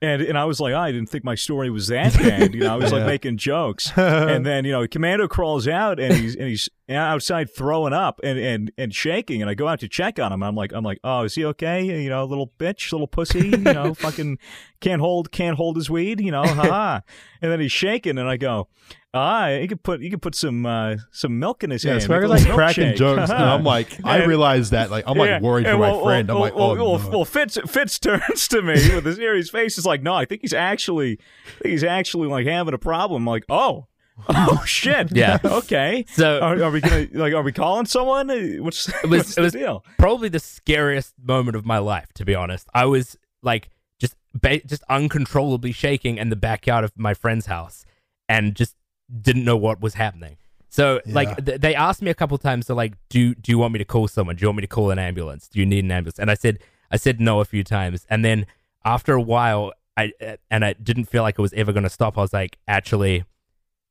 and 0.00 0.22
and 0.22 0.38
I 0.38 0.44
was 0.44 0.60
like, 0.60 0.74
I 0.74 0.92
didn't 0.92 1.08
think 1.08 1.24
my 1.24 1.34
story 1.34 1.70
was 1.70 1.88
that 1.88 2.14
bad. 2.14 2.54
You 2.54 2.60
know, 2.60 2.74
I 2.74 2.76
was 2.76 2.92
like 2.92 3.06
making 3.06 3.38
jokes, 3.38 3.90
and 3.96 4.46
then 4.46 4.64
you 4.64 4.72
know, 4.72 4.86
Commando 4.86 5.26
crawls 5.26 5.66
out 5.66 5.98
and 5.98 6.14
he's 6.14 6.36
and 6.36 6.48
he's 6.48 6.68
outside 6.96 7.54
throwing 7.54 7.92
up 7.92 8.20
and 8.22 8.38
and 8.38 8.72
and 8.78 8.94
shaking, 8.94 9.40
and 9.42 9.50
I 9.50 9.54
go 9.54 9.68
out 9.68 9.80
to 9.80 9.88
check 9.88 10.18
on 10.18 10.32
him. 10.32 10.42
I'm 10.42 10.54
like, 10.54 10.72
I'm 10.72 10.84
like, 10.84 10.98
oh, 11.04 11.22
is 11.22 11.34
he 11.34 11.44
okay? 11.46 11.84
You 12.02 12.08
know, 12.08 12.24
little 12.24 12.52
bitch, 12.58 12.92
little 12.92 13.08
pussy. 13.08 13.48
You 13.48 13.56
know, 13.58 13.94
fucking 13.98 14.38
can't 14.80 15.00
hold 15.00 15.30
can't 15.30 15.56
hold 15.56 15.76
his 15.76 15.90
weed. 15.90 16.20
You 16.20 16.30
know, 16.30 16.44
ha. 16.44 17.02
and 17.42 17.52
then 17.52 17.60
he's 17.60 17.72
shaking, 17.72 18.18
and 18.18 18.28
I 18.28 18.36
go. 18.36 18.68
Ah, 19.14 19.48
you 19.48 19.66
could 19.66 19.82
put 19.82 20.00
you 20.02 20.10
could 20.10 20.20
put 20.20 20.34
some 20.34 20.66
uh, 20.66 20.96
some 21.12 21.38
milk 21.38 21.64
in 21.64 21.70
his 21.70 21.82
yeah, 21.82 21.92
hand. 21.98 22.08
Make 22.10 22.22
a 22.22 22.26
like 22.26 22.46
cracking 22.46 22.94
jokes, 22.94 23.30
and 23.30 23.42
I'm 23.42 23.64
like, 23.64 24.04
I 24.04 24.18
And- 24.18 24.28
realized 24.28 24.72
that. 24.72 24.90
Like, 24.90 25.04
I'm 25.06 25.16
like 25.16 25.28
Yeah, 25.28 25.40
worried 25.40 25.64
for 25.64 25.70
and 25.70 25.80
my 25.80 25.90
well, 25.92 26.04
friend. 26.04 26.28
I'm 26.30 26.34
well, 26.34 26.42
like, 26.42 26.54
well, 26.54 26.70
oh 26.72 26.74
well, 26.74 26.98
no. 26.98 27.08
well, 27.08 27.24
Fitz 27.24 27.58
Fitz 27.66 27.98
turns 28.00 28.46
to 28.48 28.60
me 28.60 28.74
with 28.94 29.06
a 29.06 29.14
serious 29.14 29.48
face. 29.48 29.76
He's 29.76 29.86
like, 29.86 30.02
no, 30.02 30.12
I 30.12 30.26
think 30.26 30.42
he's 30.42 30.52
actually, 30.52 31.12
I 31.46 31.62
think 31.62 31.72
he's 31.72 31.84
actually 31.84 32.28
like 32.28 32.46
having 32.46 32.74
a 32.74 32.78
problem. 32.78 33.22
I'm 33.22 33.26
like, 33.26 33.44
oh, 33.48 33.86
oh 34.28 34.62
shit, 34.66 35.14
Yeah. 35.16 35.38
okay. 35.44 36.04
So 36.12 36.40
Are, 36.40 36.62
are 36.62 36.70
we 36.70 36.80
gonna 36.80 37.06
like? 37.12 37.34
Are 37.34 37.42
we 37.42 37.52
calling 37.52 37.86
someone? 37.86 38.28
What's, 38.62 38.86
was- 39.04 39.10
what's 39.10 39.30
it 39.32 39.34
the 39.36 39.42
was- 39.42 39.52
deal? 39.52 39.84
probably 39.98 40.28
the 40.28 40.40
scariest 40.40 41.14
moment 41.22 41.56
of 41.56 41.64
my 41.64 41.78
life, 41.78 42.12
to 42.14 42.24
be 42.24 42.34
honest. 42.34 42.68
I 42.74 42.84
was 42.86 43.16
like 43.42 43.70
just 44.00 44.16
ba- 44.34 44.64
just 44.66 44.82
uncontrollably 44.88 45.72
shaking 45.72 46.18
in 46.18 46.30
the 46.30 46.36
backyard 46.36 46.84
of 46.84 46.92
my 46.96 47.14
friend's 47.14 47.46
house, 47.46 47.84
and 48.28 48.54
just 48.54 48.74
didn't 49.22 49.44
know 49.44 49.56
what 49.56 49.80
was 49.80 49.94
happening. 49.94 50.36
So 50.68 51.00
Yeah. 51.06 51.14
like 51.14 51.44
th- 51.44 51.60
they 51.60 51.74
asked 51.74 52.02
me 52.02 52.10
a 52.10 52.14
couple 52.14 52.36
times, 52.38 52.66
to 52.66 52.74
like, 52.74 52.94
do 53.08 53.34
do 53.34 53.50
you 53.52 53.58
want 53.58 53.72
me 53.72 53.78
to 53.78 53.84
call 53.84 54.08
someone? 54.08 54.36
Do 54.36 54.42
you 54.42 54.48
want 54.48 54.56
me 54.58 54.62
to 54.62 54.66
call 54.66 54.90
an 54.90 54.98
ambulance? 54.98 55.48
Do 55.48 55.60
you 55.60 55.66
need 55.66 55.84
an 55.84 55.90
ambulance? 55.92 56.18
And 56.18 56.30
I 56.30 56.34
said 56.34 56.58
I 56.90 56.96
said 56.96 57.20
no 57.20 57.40
a 57.40 57.44
few 57.44 57.64
times, 57.64 58.06
and 58.10 58.24
then 58.24 58.46
after 58.84 59.14
a 59.14 59.22
while, 59.22 59.72
I 59.96 60.12
uh, 60.24 60.36
and 60.50 60.64
I 60.64 60.74
didn't 60.74 61.06
feel 61.06 61.22
like 61.22 61.38
it 61.38 61.42
was 61.42 61.52
ever 61.54 61.72
going 61.72 61.82
to 61.84 61.90
stop. 61.90 62.18
I 62.18 62.20
was 62.20 62.32
like, 62.32 62.58
actually, 62.68 63.24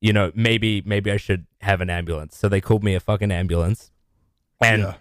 you 0.02 0.14
know, 0.14 0.32
maybe 0.36 0.82
maybe 0.86 1.12
I 1.12 1.18
should 1.18 1.46
have 1.62 1.82
an 1.82 1.90
ambulance. 1.90 2.38
So 2.38 2.48
they 2.50 2.62
called 2.62 2.84
me 2.84 2.96
a 2.96 3.00
fucking 3.00 3.32
ambulance, 3.32 3.92
and. 4.62 4.82
yeah. 4.84 4.94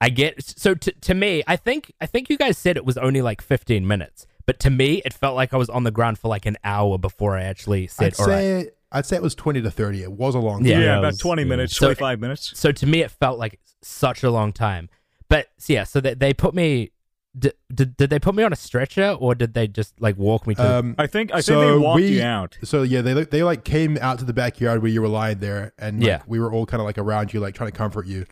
I 0.00 0.10
get 0.10 0.40
so 0.44 0.74
to 0.76 0.92
to 0.92 1.12
me, 1.12 1.42
I 1.48 1.56
think 1.56 1.92
I 2.00 2.06
think 2.06 2.30
you 2.30 2.38
guys 2.38 2.56
said 2.56 2.76
it 2.76 2.84
was 2.84 2.96
only 2.96 3.20
like 3.20 3.42
15 3.42 3.84
minutes, 3.84 4.28
but 4.46 4.60
to 4.60 4.70
me, 4.70 5.02
it 5.04 5.12
felt 5.12 5.34
like 5.34 5.52
I 5.52 5.56
was 5.56 5.68
on 5.68 5.82
the 5.82 5.90
ground 5.90 6.20
for 6.20 6.28
like 6.28 6.46
an 6.46 6.56
hour 6.62 6.98
before 6.98 7.36
I 7.36 7.42
actually 7.42 7.88
said, 7.88 8.14
I'd 8.14 8.20
"All 8.20 8.26
right." 8.28 8.34
say 8.36 8.70
I'd 8.92 9.06
say 9.06 9.16
it 9.16 9.22
was 9.22 9.34
20 9.34 9.60
to 9.62 9.72
30. 9.72 10.04
It 10.04 10.12
was 10.12 10.36
a 10.36 10.38
long 10.38 10.64
Yeah. 10.64 10.74
time. 10.74 10.82
Yeah, 10.84 10.94
it 10.94 10.98
about 11.00 11.06
was- 11.08 11.18
twenty 11.18 11.42
yeah. 11.42 11.48
minutes, 11.48 11.74
So- 11.76 11.86
twenty 11.86 11.98
five 11.98 12.20
minutes. 12.20 12.52
So 12.56 12.70
to 12.70 12.86
me, 12.86 13.00
it 13.02 13.10
felt 13.10 13.40
like 13.40 13.58
such 13.82 14.22
a 14.22 14.30
long 14.30 14.52
time. 14.52 14.88
But 15.28 15.48
so 15.58 15.72
yeah, 15.72 15.82
so 15.82 16.00
they, 16.00 16.14
they 16.14 16.32
put 16.32 16.54
me. 16.54 16.92
Did, 17.38 17.52
did 17.72 17.96
did 17.96 18.10
they 18.10 18.18
put 18.18 18.34
me 18.34 18.42
on 18.42 18.52
a 18.52 18.56
stretcher 18.56 19.10
or 19.10 19.34
did 19.34 19.54
they 19.54 19.68
just 19.68 20.00
like 20.00 20.16
walk 20.16 20.46
me 20.46 20.54
to? 20.54 20.78
Um, 20.78 20.94
I 20.98 21.06
think 21.06 21.30
I 21.32 21.40
think 21.42 21.60
they 21.60 21.76
walked 21.76 21.96
we- 22.00 22.16
you 22.18 22.22
out. 22.22 22.56
so 22.64 22.82
yeah, 22.82 23.00
they 23.02 23.12
they 23.24 23.42
like 23.42 23.64
came 23.64 23.98
out 24.00 24.18
to 24.20 24.24
the 24.24 24.32
backyard 24.32 24.82
where 24.82 24.90
you 24.90 25.02
were 25.02 25.08
lying 25.08 25.38
there, 25.38 25.72
and 25.78 26.00
like, 26.00 26.06
Yeah. 26.06 26.22
we 26.26 26.40
were 26.40 26.52
all 26.52 26.66
kind 26.66 26.80
of 26.80 26.86
like 26.86 26.98
around 26.98 27.32
you, 27.32 27.40
like 27.40 27.54
trying 27.54 27.70
to 27.70 27.76
comfort 27.76 28.06
you. 28.06 28.24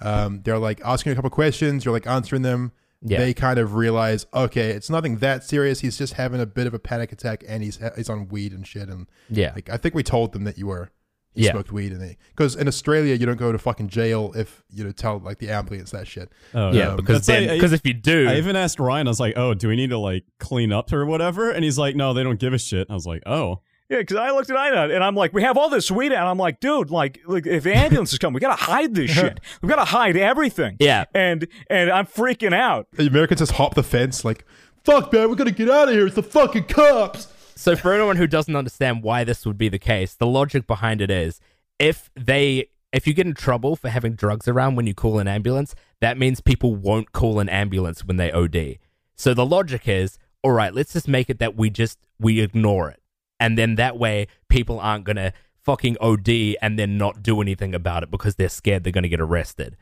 Um, 0.00 0.40
they're 0.42 0.58
like 0.58 0.80
asking 0.84 1.12
a 1.12 1.14
couple 1.14 1.30
questions. 1.30 1.84
You're 1.84 1.92
like 1.94 2.06
answering 2.06 2.42
them. 2.42 2.72
Yeah. 3.02 3.18
They 3.18 3.32
kind 3.32 3.58
of 3.58 3.74
realize, 3.74 4.26
okay, 4.34 4.70
it's 4.70 4.90
nothing 4.90 5.18
that 5.18 5.42
serious. 5.42 5.80
He's 5.80 5.96
just 5.96 6.14
having 6.14 6.38
a 6.38 6.44
bit 6.44 6.66
of 6.66 6.74
a 6.74 6.78
panic 6.78 7.12
attack, 7.12 7.42
and 7.48 7.62
he's 7.62 7.78
he's 7.96 8.10
on 8.10 8.28
weed 8.28 8.52
and 8.52 8.66
shit. 8.66 8.88
And 8.90 9.06
yeah, 9.30 9.52
like, 9.54 9.70
I 9.70 9.76
think 9.78 9.94
we 9.94 10.02
told 10.02 10.32
them 10.32 10.44
that 10.44 10.58
you 10.58 10.66
were 10.66 10.90
you 11.34 11.44
Yeah. 11.46 11.52
smoked 11.52 11.70
weed, 11.72 11.92
and 11.92 12.16
because 12.36 12.56
in 12.56 12.66
Australia 12.68 13.14
you 13.14 13.24
don't 13.26 13.38
go 13.38 13.52
to 13.52 13.58
fucking 13.58 13.88
jail 13.88 14.32
if 14.36 14.62
you 14.70 14.84
know 14.84 14.90
tell 14.92 15.18
like 15.18 15.38
the 15.38 15.50
ambulance 15.50 15.90
that 15.92 16.06
shit. 16.08 16.30
Oh, 16.54 16.72
yeah, 16.72 16.88
um, 16.88 16.96
because 16.96 17.26
That's 17.26 17.40
like- 17.46 17.50
because 17.56 17.72
if 17.72 17.86
you 17.86 17.94
do, 17.94 18.28
I 18.28 18.36
even 18.36 18.56
asked 18.56 18.80
Ryan, 18.80 19.06
I 19.06 19.10
was 19.10 19.20
like, 19.20 19.34
oh, 19.36 19.54
do 19.54 19.68
we 19.68 19.76
need 19.76 19.90
to 19.90 19.98
like 19.98 20.24
clean 20.38 20.72
up 20.72 20.92
or 20.92 21.06
whatever? 21.06 21.50
And 21.50 21.64
he's 21.64 21.78
like, 21.78 21.94
no, 21.96 22.12
they 22.14 22.22
don't 22.22 22.38
give 22.40 22.52
a 22.52 22.58
shit. 22.58 22.88
I 22.90 22.94
was 22.94 23.06
like, 23.06 23.22
oh. 23.26 23.60
Yeah, 23.88 23.98
because 23.98 24.18
I 24.18 24.30
looked 24.30 24.48
at 24.50 24.56
Ina 24.56 24.94
and 24.94 25.02
I'm 25.02 25.16
like, 25.16 25.32
we 25.32 25.42
have 25.42 25.56
all 25.56 25.68
this 25.68 25.90
weed, 25.90 26.12
and 26.12 26.22
I'm 26.22 26.38
like, 26.38 26.60
dude, 26.60 26.90
like, 26.92 27.20
like 27.26 27.44
if 27.46 27.64
the 27.64 27.74
ambulance 27.76 28.12
is 28.12 28.18
coming, 28.20 28.34
we 28.34 28.40
gotta 28.40 28.54
hide 28.62 28.94
this 28.94 29.10
shit. 29.16 29.40
We 29.62 29.68
gotta 29.68 29.84
hide 29.84 30.16
everything. 30.16 30.76
Yeah. 30.78 31.06
and 31.14 31.48
and 31.68 31.90
I'm 31.90 32.06
freaking 32.06 32.54
out. 32.54 32.86
The 32.92 33.08
Americans 33.08 33.40
just 33.40 33.52
hop 33.52 33.74
the 33.74 33.82
fence, 33.82 34.24
like, 34.24 34.44
fuck, 34.84 35.12
man, 35.12 35.28
we're 35.28 35.34
gonna 35.34 35.50
get 35.50 35.68
out 35.68 35.88
of 35.88 35.94
here. 35.94 36.06
It's 36.06 36.14
the 36.14 36.22
fucking 36.22 36.64
cops. 36.64 37.26
So 37.60 37.76
for 37.76 37.92
anyone 37.92 38.16
who 38.16 38.26
doesn't 38.26 38.56
understand 38.56 39.02
why 39.02 39.22
this 39.22 39.44
would 39.44 39.58
be 39.58 39.68
the 39.68 39.78
case, 39.78 40.14
the 40.14 40.26
logic 40.26 40.66
behind 40.66 41.02
it 41.02 41.10
is 41.10 41.42
if 41.78 42.08
they 42.16 42.70
if 42.90 43.06
you 43.06 43.12
get 43.12 43.26
in 43.26 43.34
trouble 43.34 43.76
for 43.76 43.90
having 43.90 44.14
drugs 44.14 44.48
around 44.48 44.76
when 44.76 44.86
you 44.86 44.94
call 44.94 45.18
an 45.18 45.28
ambulance, 45.28 45.74
that 46.00 46.16
means 46.16 46.40
people 46.40 46.74
won't 46.74 47.12
call 47.12 47.38
an 47.38 47.50
ambulance 47.50 48.02
when 48.02 48.16
they 48.16 48.32
OD. 48.32 48.78
So 49.14 49.34
the 49.34 49.44
logic 49.44 49.86
is, 49.86 50.18
all 50.42 50.52
right, 50.52 50.72
let's 50.72 50.94
just 50.94 51.06
make 51.06 51.28
it 51.28 51.38
that 51.40 51.54
we 51.54 51.68
just 51.68 51.98
we 52.18 52.40
ignore 52.40 52.88
it, 52.88 53.02
and 53.38 53.58
then 53.58 53.74
that 53.74 53.98
way 53.98 54.28
people 54.48 54.80
aren't 54.80 55.04
gonna 55.04 55.34
fucking 55.62 55.98
OD 56.00 56.56
and 56.62 56.78
then 56.78 56.96
not 56.96 57.22
do 57.22 57.42
anything 57.42 57.74
about 57.74 58.02
it 58.02 58.10
because 58.10 58.36
they're 58.36 58.48
scared 58.48 58.84
they're 58.84 58.90
gonna 58.90 59.06
get 59.06 59.20
arrested. 59.20 59.76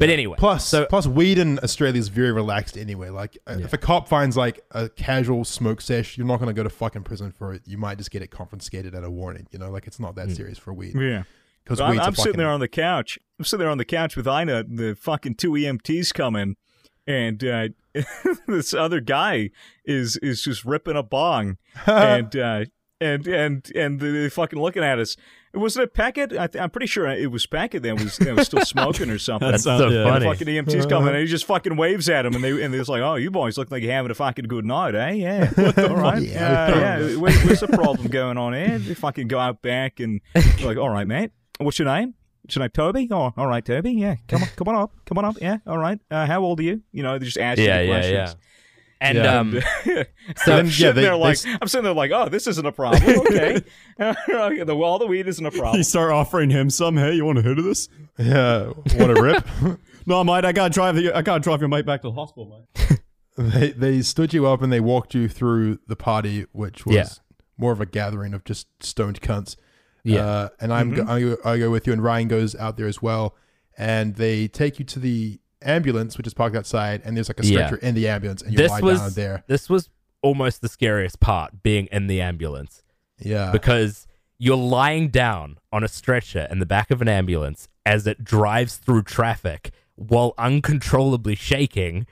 But 0.00 0.08
anyway, 0.08 0.34
Plus, 0.38 0.66
so 0.66 0.86
plus, 0.86 1.06
weed 1.06 1.38
in 1.38 1.58
Australia 1.60 1.98
is 2.00 2.08
very 2.08 2.32
relaxed 2.32 2.76
anyway. 2.76 3.10
Like, 3.10 3.38
uh 3.46 3.58
if 3.60 3.72
a 3.72 3.78
cop 3.78 4.08
finds 4.08 4.36
like 4.36 4.58
a 4.72 4.88
casual 4.88 5.44
smoke 5.44 5.80
sesh, 5.80 6.18
you're 6.18 6.26
not 6.26 6.38
going 6.38 6.48
to 6.48 6.54
go 6.54 6.62
to 6.64 6.70
fucking 6.70 7.02
prison 7.04 7.30
for 7.30 7.52
it. 7.54 7.62
You 7.66 7.78
might 7.78 7.98
just 7.98 8.10
get 8.10 8.22
it 8.22 8.30
confiscated 8.32 8.94
at 8.94 9.04
a 9.04 9.10
warning. 9.10 9.46
You 9.52 9.58
know, 9.60 9.70
like 9.70 9.86
it's 9.86 10.00
not 10.00 10.14
that 10.16 10.28
Hmm. 10.28 10.34
serious 10.34 10.58
for 10.58 10.72
weed. 10.72 10.94
Yeah. 10.98 11.22
Because 11.62 11.78
So 11.78 11.84
I'm, 11.84 11.90
weed's 11.92 12.00
a 12.02 12.06
I'm 12.06 12.14
sitting 12.16 12.38
there 12.38 12.48
on 12.48 12.60
the 12.60 12.68
couch. 12.68 13.18
I'm 13.38 13.44
sitting 13.44 13.60
there 13.60 13.70
on 13.70 13.78
the 13.78 13.84
couch 13.84 14.16
with 14.16 14.26
Ina. 14.26 14.64
The 14.64 14.96
fucking 14.98 15.34
two 15.34 15.52
EMTs 15.52 16.12
coming, 16.14 16.56
and 17.06 17.44
uh, 17.44 17.68
this 18.48 18.72
other 18.72 19.00
guy 19.00 19.50
is 19.84 20.16
is 20.18 20.42
just 20.42 20.64
ripping 20.64 20.96
a 20.96 21.02
bong, 21.02 21.58
and 21.86 22.34
uh, 22.34 22.64
and 23.00 23.26
and 23.26 23.70
and 23.74 24.00
they're 24.00 24.30
fucking 24.30 24.58
looking 24.58 24.82
at 24.82 24.98
us. 24.98 25.16
Was 25.52 25.76
it 25.76 25.94
Packet? 25.94 26.32
I 26.32 26.46
th- 26.46 26.62
I'm 26.62 26.70
pretty 26.70 26.86
sure 26.86 27.08
it 27.08 27.30
was 27.30 27.44
Packet 27.46 27.82
that 27.82 27.98
was, 28.00 28.16
that 28.18 28.36
was 28.36 28.46
still 28.46 28.60
smoking 28.64 29.10
or 29.10 29.18
something. 29.18 29.50
that's 29.50 29.64
sounds- 29.64 29.80
so 29.80 29.88
yeah. 29.88 30.06
And 30.06 30.22
the 30.22 30.26
funny. 30.26 30.36
fucking 30.38 30.46
EMTs 30.46 30.88
coming, 30.88 31.08
in 31.08 31.14
and 31.16 31.22
he 31.22 31.26
just 31.26 31.44
fucking 31.44 31.76
waves 31.76 32.08
at 32.08 32.24
him 32.24 32.34
and 32.36 32.44
they 32.44 32.62
and 32.62 32.72
they're 32.72 32.84
like, 32.84 33.02
oh, 33.02 33.16
you 33.16 33.30
boys 33.32 33.58
look 33.58 33.70
like 33.70 33.82
you're 33.82 33.92
having 33.92 34.10
a 34.12 34.14
fucking 34.14 34.44
good 34.46 34.64
night, 34.64 34.94
eh? 34.94 35.10
Yeah, 35.10 35.50
all 35.78 35.96
right, 35.96 36.22
Yeah. 36.22 36.68
yeah, 36.68 36.98
yeah. 37.00 37.16
What- 37.16 37.34
What's 37.44 37.60
the 37.60 37.66
problem 37.68 38.08
going 38.08 38.38
on 38.38 38.52
here? 38.52 38.78
They 38.78 38.94
fucking 38.94 39.26
go 39.28 39.38
out 39.40 39.60
back 39.60 39.98
and 40.00 40.20
they're 40.34 40.66
like, 40.66 40.76
all 40.78 40.88
right, 40.90 41.06
mate, 41.06 41.32
what's 41.58 41.78
your 41.80 41.86
name? 41.88 42.14
What's 42.42 42.54
your 42.56 42.62
name? 42.62 42.70
Toby? 42.70 43.08
Oh, 43.10 43.32
all 43.36 43.46
right, 43.48 43.64
Toby. 43.64 43.92
Yeah, 43.92 44.14
come 44.28 44.42
on, 44.44 44.48
come 44.56 44.68
on 44.68 44.74
up, 44.76 44.92
come 45.04 45.18
on 45.18 45.24
up. 45.24 45.36
Yeah, 45.40 45.58
all 45.66 45.78
right. 45.78 45.98
Uh, 46.10 46.26
how 46.26 46.42
old 46.42 46.60
are 46.60 46.62
you? 46.64 46.82
You 46.92 47.02
know, 47.02 47.18
they 47.18 47.24
just 47.24 47.38
ask 47.38 47.58
yeah, 47.58 47.80
you 47.80 47.86
the 47.88 47.92
yeah, 47.92 47.98
questions. 48.00 48.14
yeah. 48.14 48.49
And 49.02 49.16
Yeah. 49.16 49.38
um, 49.40 49.52
so 49.84 50.04
then, 50.46 50.66
I'm 50.66 50.66
yeah, 50.66 50.92
they- 50.92 51.00
there 51.02 51.10
they 51.12 51.12
like 51.12 51.32
s- 51.32 51.46
I'm 51.60 51.68
sitting 51.68 51.84
there 51.84 51.94
like, 51.94 52.10
oh, 52.10 52.28
this 52.28 52.46
isn't 52.46 52.66
a 52.66 52.72
problem. 52.72 53.02
Okay, 53.20 53.62
the 53.98 54.78
all 54.82 54.98
the 54.98 55.06
weed 55.06 55.26
isn't 55.26 55.44
a 55.44 55.50
problem. 55.50 55.76
You 55.76 55.82
start 55.84 56.12
offering 56.12 56.50
him 56.50 56.68
some. 56.70 56.96
Hey, 56.96 57.14
you 57.14 57.24
want 57.24 57.38
a 57.38 57.42
hit 57.42 57.58
of 57.58 57.64
this? 57.64 57.88
yeah, 58.18 58.72
want 58.98 59.16
a 59.18 59.22
rip? 59.22 59.78
No, 60.06 60.22
mate. 60.24 60.44
I 60.44 60.52
gotta 60.52 60.72
drive. 60.72 60.98
You, 60.98 61.12
I 61.14 61.22
gotta 61.22 61.40
drive 61.40 61.60
your 61.60 61.68
mate 61.68 61.86
back 61.86 62.02
to 62.02 62.08
the 62.08 62.14
hospital, 62.14 62.66
mate. 62.76 63.00
they 63.38 63.70
they 63.72 64.02
stood 64.02 64.34
you 64.34 64.46
up 64.46 64.60
and 64.60 64.70
they 64.72 64.80
walked 64.80 65.14
you 65.14 65.28
through 65.28 65.78
the 65.86 65.96
party, 65.96 66.44
which 66.52 66.84
was 66.84 66.94
Yeah. 66.94 67.08
more 67.56 67.72
of 67.72 67.80
a 67.80 67.86
gathering 67.86 68.34
of 68.34 68.44
just 68.44 68.66
stoned 68.80 69.20
cunts. 69.22 69.56
Yeah. 70.04 70.24
Uh, 70.26 70.48
and 70.60 70.72
I'm 70.72 70.94
go- 70.94 71.06
I, 71.06 71.20
go, 71.20 71.36
I 71.44 71.58
go 71.58 71.70
with 71.70 71.86
you, 71.86 71.92
and 71.94 72.02
Ryan 72.02 72.28
goes 72.28 72.54
out 72.56 72.76
there 72.76 72.86
as 72.86 73.00
well. 73.02 73.34
And 73.78 74.16
they 74.16 74.46
take 74.48 74.78
you 74.78 74.84
to 74.86 74.98
the 74.98 75.40
ambulance, 75.62 76.16
which 76.16 76.26
is 76.26 76.34
parked 76.34 76.56
outside, 76.56 77.02
and 77.04 77.16
there's 77.16 77.28
like 77.28 77.40
a 77.40 77.46
Yeah. 77.46 77.66
stretcher 77.66 77.76
in 77.84 77.94
the 77.94 78.08
ambulance, 78.08 78.42
and 78.42 78.52
you 78.52 78.58
this 78.58 78.70
lie 78.70 78.80
was 78.80 78.98
down 79.00 79.12
there. 79.12 79.44
this 79.46 79.68
was 79.68 79.88
almost 80.22 80.60
the 80.62 80.68
scariest 80.68 81.20
part, 81.20 81.62
being 81.62 81.86
in 81.92 82.06
the 82.06 82.20
ambulance. 82.20 82.82
Yeah, 83.18 83.52
because 83.52 84.06
you're 84.38 84.56
lying 84.56 85.08
down 85.08 85.58
on 85.72 85.84
a 85.84 85.88
stretcher 85.88 86.46
in 86.50 86.58
the 86.58 86.66
back 86.66 86.90
of 86.90 87.02
an 87.02 87.08
ambulance 87.08 87.68
as 87.84 88.06
it 88.06 88.24
drives 88.24 88.76
through 88.76 89.02
traffic 89.02 89.70
while 89.96 90.32
uncontrollably 90.38 91.34
shaking 91.34 92.06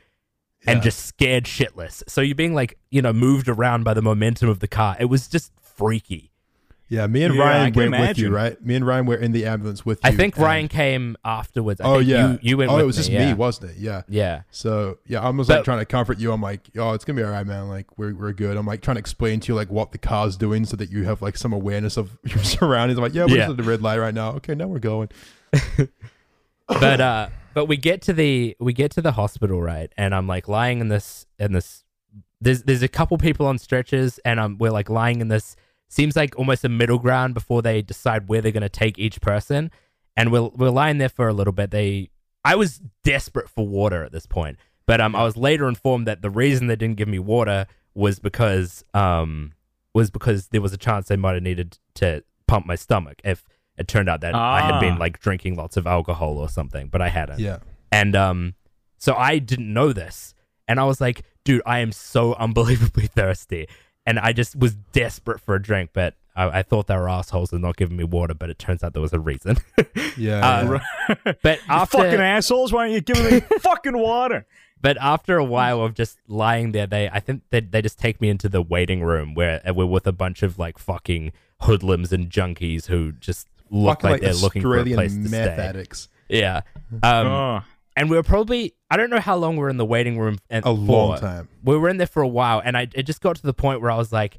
and 0.66 0.82
just 0.82 0.98
scared 1.06 1.44
shitless. 1.44 2.02
So 2.06 2.20
you're 2.20 2.34
being 2.34 2.54
like, 2.54 2.76
you 2.90 3.00
know, 3.00 3.12
moved 3.14 3.48
around 3.48 3.84
by 3.84 3.94
the 3.94 4.02
momentum 4.02 4.50
of 4.50 4.58
the 4.58 4.68
car. 4.68 4.96
It 5.00 5.06
was 5.06 5.26
just 5.28 5.52
freaky. 5.60 6.30
Yeah. 6.88 7.06
Me 7.06 7.22
and 7.24 7.34
Yeah, 7.34 7.40
Ryan 7.42 7.72
went 7.74 7.90
with 7.92 8.18
you, 8.18 8.30
right? 8.30 8.60
Me 8.64 8.74
and 8.74 8.86
Ryan 8.86 9.06
were 9.06 9.16
in 9.16 9.32
the 9.32 9.46
ambulance 9.46 9.84
with 9.84 9.98
you. 10.04 10.10
I 10.10 10.12
think 10.14 10.36
Ryan 10.36 10.68
came 10.68 11.16
afterwards. 11.24 11.80
I 11.80 11.84
Oh 11.84 11.98
yeah, 11.98 12.32
you, 12.32 12.38
you 12.42 12.56
went 12.56 12.70
Oh, 12.70 12.78
it 12.78 12.84
was 12.84 12.96
just 12.96 13.10
yeah. 13.10 13.28
me, 13.28 13.34
wasn't 13.34 13.72
it? 13.72 13.76
Yeah. 13.78 14.02
Yeah. 14.08 14.42
So 14.50 14.98
yeah, 15.06 15.20
I 15.20 15.28
was 15.30 15.48
But- 15.48 15.56
like 15.56 15.64
trying 15.64 15.78
to 15.80 15.84
comfort 15.84 16.18
you. 16.18 16.32
I'm 16.32 16.40
like, 16.42 16.68
oh, 16.76 16.92
it's 16.92 17.04
gonna 17.04 17.16
be 17.18 17.24
all 17.24 17.30
right, 17.30 17.46
man. 17.46 17.68
Like 17.68 17.86
we're 17.98 18.14
we're 18.14 18.32
good. 18.32 18.56
I'm 18.56 18.66
like 18.66 18.80
trying 18.82 18.96
to 18.96 19.00
explain 19.00 19.40
to 19.40 19.52
you 19.52 19.54
like 19.54 19.70
what 19.70 19.92
the 19.92 19.98
car's 19.98 20.36
doing 20.36 20.64
so 20.64 20.76
that 20.76 20.90
you 20.90 21.04
have 21.04 21.22
like 21.22 21.36
some 21.36 21.52
awareness 21.52 21.96
of 21.96 22.16
your 22.24 22.42
surroundings. 22.44 22.98
I'm 22.98 23.02
like, 23.04 23.14
yeah, 23.14 23.24
we're 23.24 23.30
Yeah. 23.36 23.46
just 23.46 23.50
at 23.50 23.56
the 23.58 23.62
red 23.62 23.82
light 23.82 23.98
right 23.98 24.14
now. 24.14 24.30
Okay, 24.32 24.54
now 24.54 24.66
we're 24.68 24.78
going. 24.78 25.08
but 26.68 27.00
uh 27.00 27.28
but 27.54 27.66
we 27.66 27.76
get 27.76 28.02
to 28.02 28.12
the 28.12 28.56
we 28.60 28.72
get 28.72 28.90
to 28.92 29.00
the 29.02 29.12
hospital 29.12 29.60
right 29.62 29.90
and 29.96 30.14
i'm 30.14 30.26
like 30.26 30.48
lying 30.48 30.80
in 30.80 30.88
this 30.88 31.26
in 31.38 31.52
this 31.52 31.84
there's 32.40 32.62
there's 32.64 32.82
a 32.82 32.88
couple 32.88 33.16
people 33.18 33.46
on 33.46 33.56
stretchers 33.58 34.18
and 34.24 34.38
um 34.38 34.58
we're 34.58 34.70
like 34.70 34.90
lying 34.90 35.20
in 35.20 35.28
this 35.28 35.56
seems 35.88 36.14
like 36.16 36.38
almost 36.38 36.64
a 36.64 36.68
middle 36.68 36.98
ground 36.98 37.34
before 37.34 37.62
they 37.62 37.82
decide 37.82 38.28
where 38.28 38.40
they're 38.40 38.52
going 38.52 38.62
to 38.62 38.68
take 38.68 38.98
each 38.98 39.20
person 39.20 39.70
and 40.16 40.30
we're 40.32 40.48
we're 40.54 40.70
lying 40.70 40.98
there 40.98 41.08
for 41.08 41.28
a 41.28 41.32
little 41.32 41.52
bit 41.52 41.70
they 41.70 42.10
i 42.44 42.54
was 42.54 42.80
desperate 43.04 43.48
for 43.48 43.66
water 43.66 44.04
at 44.04 44.12
this 44.12 44.26
point 44.26 44.56
but 44.86 45.00
um 45.00 45.14
i 45.16 45.22
was 45.24 45.36
later 45.36 45.66
informed 45.68 46.06
that 46.06 46.22
the 46.22 46.30
reason 46.30 46.66
they 46.66 46.76
didn't 46.76 46.96
give 46.96 47.08
me 47.08 47.18
water 47.18 47.66
was 47.94 48.18
because 48.18 48.84
um 48.94 49.52
was 49.94 50.10
because 50.10 50.48
there 50.48 50.60
was 50.60 50.72
a 50.72 50.76
chance 50.76 51.08
they 51.08 51.16
might 51.16 51.34
have 51.34 51.42
needed 51.42 51.78
to 51.94 52.22
pump 52.46 52.66
my 52.66 52.74
stomach 52.76 53.20
if 53.24 53.44
it 53.76 53.86
turned 53.88 54.08
out 54.08 54.20
that 54.20 54.34
I 54.34 54.60
had 54.60 54.74
Ah. 54.74 54.80
been 54.80 54.98
like 54.98 55.20
drinking 55.20 55.54
lots 55.56 55.76
of 55.76 55.86
alcohol 55.86 56.36
or 56.36 56.48
something, 56.48 56.88
but 56.88 57.00
I 57.00 57.08
hadn't. 57.08 57.38
Yeah. 57.38 57.58
And 57.92 58.16
um, 58.16 58.54
so 58.98 59.14
I 59.14 59.38
didn't 59.38 59.72
know 59.72 59.92
this, 59.92 60.34
and 60.66 60.80
I 60.80 60.84
was 60.84 61.00
like, 61.00 61.22
dude, 61.44 61.62
I 61.64 61.78
am 61.78 61.92
so 61.92 62.34
unbelievably 62.40 63.06
thirsty, 63.06 63.68
and 64.08 64.18
I 64.18 64.32
just 64.32 64.56
was 64.56 64.74
desperate 64.92 65.38
for 65.38 65.54
a 65.54 65.62
drink, 65.62 65.90
but 65.92 66.14
I, 66.34 66.60
I 66.60 66.62
thought 66.62 66.86
they 66.86 66.96
were 66.96 67.10
assholes 67.10 67.52
and 67.52 67.60
not 67.60 67.76
giving 67.76 67.98
me 67.98 68.04
water, 68.04 68.32
but 68.32 68.48
it 68.48 68.58
turns 68.58 68.82
out 68.82 68.94
there 68.94 69.02
was 69.02 69.12
a 69.12 69.20
reason. 69.20 69.58
Yeah. 70.16 70.80
Uh, 71.08 71.34
but 71.42 71.60
after 71.68 71.98
fucking 71.98 72.20
assholes! 72.20 72.72
Why 72.72 72.80
aren't 72.80 72.92
you 72.92 73.00
giving 73.00 73.24
me 73.32 73.40
fucking 73.60 73.96
water? 73.96 74.46
But 74.80 74.96
after 75.00 75.36
a 75.36 75.44
while 75.44 75.80
of 75.80 75.94
just 75.94 76.18
lying 76.26 76.72
there, 76.72 76.88
they 76.88 77.08
I 77.08 77.20
think 77.20 77.42
they 77.50 77.60
they 77.60 77.82
just 77.82 78.00
take 78.00 78.20
me 78.20 78.28
into 78.28 78.48
the 78.48 78.60
waiting 78.60 79.02
room 79.02 79.34
where 79.34 79.60
uh, 79.68 79.72
we're 79.74 79.86
with 79.86 80.08
a 80.08 80.12
bunch 80.12 80.42
of 80.42 80.58
like 80.58 80.76
fucking 80.78 81.32
hoodlums 81.62 82.12
and 82.12 82.30
junkies 82.30 82.86
who 82.86 83.12
just 83.12 83.46
look 83.70 84.02
Fucking 84.02 84.10
like, 84.10 84.20
they're 84.22 84.34
looking 84.34 84.62
for 84.62 84.76
a 84.76 84.80
Australian 84.80 84.96
place 84.96 85.12
to 85.12 85.18
meth 85.18 85.54
stay. 85.54 85.62
addicts. 85.62 86.08
Yeah. 86.28 86.62
Um, 87.02 87.26
oh. 87.26 87.60
And 87.98 88.08
we 88.08 88.16
were 88.16 88.22
probably 88.22 88.74
I 88.90 88.96
don't 88.96 89.10
know 89.10 89.18
how 89.18 89.36
long 89.36 89.56
we 89.56 89.62
were 89.62 89.68
in 89.68 89.76
the 89.76 89.84
waiting 89.84 90.18
room 90.18 90.38
and 90.48 90.64
A 90.64 90.68
for. 90.68 90.74
long 90.74 91.18
time. 91.18 91.48
We 91.64 91.76
were 91.76 91.88
in 91.88 91.96
there 91.96 92.06
for 92.06 92.22
a 92.22 92.28
while 92.28 92.62
and 92.64 92.76
I 92.76 92.86
it 92.94 93.02
just 93.02 93.20
got 93.20 93.36
to 93.36 93.42
the 93.42 93.52
point 93.52 93.80
where 93.80 93.90
I 93.90 93.96
was 93.96 94.12
like, 94.12 94.38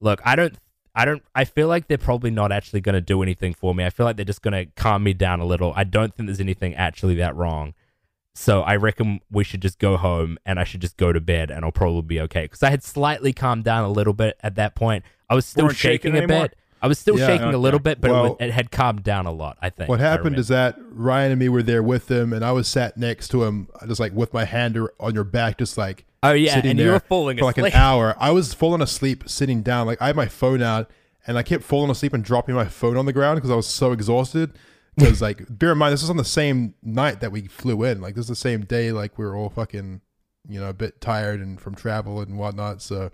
look, 0.00 0.20
I 0.24 0.36
don't 0.36 0.56
I 0.94 1.04
don't 1.04 1.22
I 1.34 1.44
feel 1.44 1.66
like 1.66 1.88
they're 1.88 1.98
probably 1.98 2.30
not 2.30 2.52
actually 2.52 2.80
going 2.80 2.94
to 2.94 3.00
do 3.00 3.20
anything 3.22 3.52
for 3.52 3.74
me. 3.74 3.84
I 3.84 3.90
feel 3.90 4.06
like 4.06 4.16
they're 4.16 4.24
just 4.24 4.42
going 4.42 4.54
to 4.54 4.70
calm 4.80 5.02
me 5.02 5.12
down 5.12 5.40
a 5.40 5.44
little. 5.44 5.72
I 5.74 5.84
don't 5.84 6.14
think 6.14 6.28
there's 6.28 6.40
anything 6.40 6.74
actually 6.76 7.16
that 7.16 7.34
wrong. 7.34 7.74
So 8.36 8.62
I 8.62 8.76
reckon 8.76 9.20
we 9.28 9.42
should 9.42 9.60
just 9.60 9.80
go 9.80 9.96
home 9.96 10.38
and 10.46 10.60
I 10.60 10.64
should 10.64 10.80
just 10.80 10.96
go 10.96 11.12
to 11.12 11.20
bed 11.20 11.50
and 11.50 11.64
I'll 11.64 11.72
probably 11.72 12.02
be 12.02 12.20
okay 12.20 12.46
cuz 12.46 12.62
I 12.62 12.70
had 12.70 12.84
slightly 12.84 13.32
calmed 13.32 13.64
down 13.64 13.84
a 13.84 13.90
little 13.90 14.14
bit 14.14 14.38
at 14.40 14.54
that 14.54 14.76
point. 14.76 15.04
I 15.28 15.34
was 15.34 15.46
still 15.46 15.68
shaking 15.70 16.12
shaking 16.12 16.24
a 16.24 16.28
bit. 16.28 16.56
I 16.82 16.86
was 16.88 16.98
still 16.98 17.18
Yeah. 17.18 17.26
shaking 17.26 17.52
a 17.52 17.58
little 17.58 17.80
bit, 17.80 18.00
but 18.00 18.10
it, 18.10 18.12
Well- 18.14 18.28
wa- 18.30 18.36
it 18.40 18.50
had 18.52 18.70
calmed 18.70 19.02
down 19.02 19.26
a 19.26 19.30
lot, 19.32 19.58
I 19.60 19.70
think. 19.70 19.88
What 19.88 20.00
happened 20.00 20.38
is 20.38 20.48
that 20.48 20.76
Ryan 20.90 21.32
and 21.32 21.38
me 21.40 21.48
were 21.48 21.62
there 21.62 21.82
with 21.82 22.10
him, 22.10 22.32
and 22.32 22.44
I 22.44 22.52
was 22.52 22.66
sat 22.68 22.96
next 22.96 23.28
to 23.28 23.44
him, 23.44 23.68
just 23.86 24.00
like 24.00 24.12
with 24.14 24.32
my 24.32 24.44
hand 24.44 24.78
on 24.98 25.14
your 25.14 25.24
back, 25.24 25.58
just 25.58 25.76
like 25.76 26.06
Oh 26.22 26.32
yeah, 26.32 26.54
sitting 26.54 26.72
and 26.72 26.80
there 26.80 26.86
you 26.86 26.92
were 26.92 27.00
falling 27.00 27.38
for 27.38 27.44
like 27.44 27.58
an 27.58 27.72
hour. 27.72 28.14
I 28.18 28.30
was 28.30 28.52
falling 28.54 28.82
asleep 28.82 29.24
sitting 29.26 29.62
down. 29.62 29.86
Like 29.86 30.00
I 30.02 30.06
had 30.08 30.16
my 30.16 30.26
phone 30.26 30.62
out, 30.62 30.90
and 31.26 31.36
I 31.38 31.42
kept 31.42 31.64
falling 31.64 31.90
asleep 31.90 32.12
and 32.14 32.24
dropping 32.24 32.54
my 32.54 32.64
phone 32.66 32.96
on 32.96 33.04
the 33.06 33.12
ground 33.12 33.36
because 33.36 33.50
I 33.50 33.54
was 33.56 33.66
so 33.66 33.92
exhausted. 33.92 34.52
Because 34.96 35.20
like, 35.28 35.44
bear 35.50 35.72
in 35.72 35.78
mind, 35.78 35.92
this 35.92 36.02
was 36.02 36.10
on 36.10 36.16
the 36.16 36.24
same 36.24 36.74
night 36.82 37.20
that 37.20 37.30
we 37.32 37.42
flew 37.46 37.84
in. 37.84 38.00
Like 38.00 38.14
this 38.14 38.24
is 38.24 38.28
the 38.28 38.34
same 38.36 38.62
day. 38.64 38.90
Like 38.92 39.18
we 39.18 39.24
were 39.24 39.36
all 39.36 39.48
fucking, 39.50 40.00
you 40.48 40.60
know, 40.60 40.68
a 40.68 40.72
bit 40.74 41.00
tired 41.00 41.40
and 41.40 41.60
from 41.60 41.74
travel 41.74 42.20
and 42.20 42.38
whatnot. 42.38 42.82
So 42.82 43.10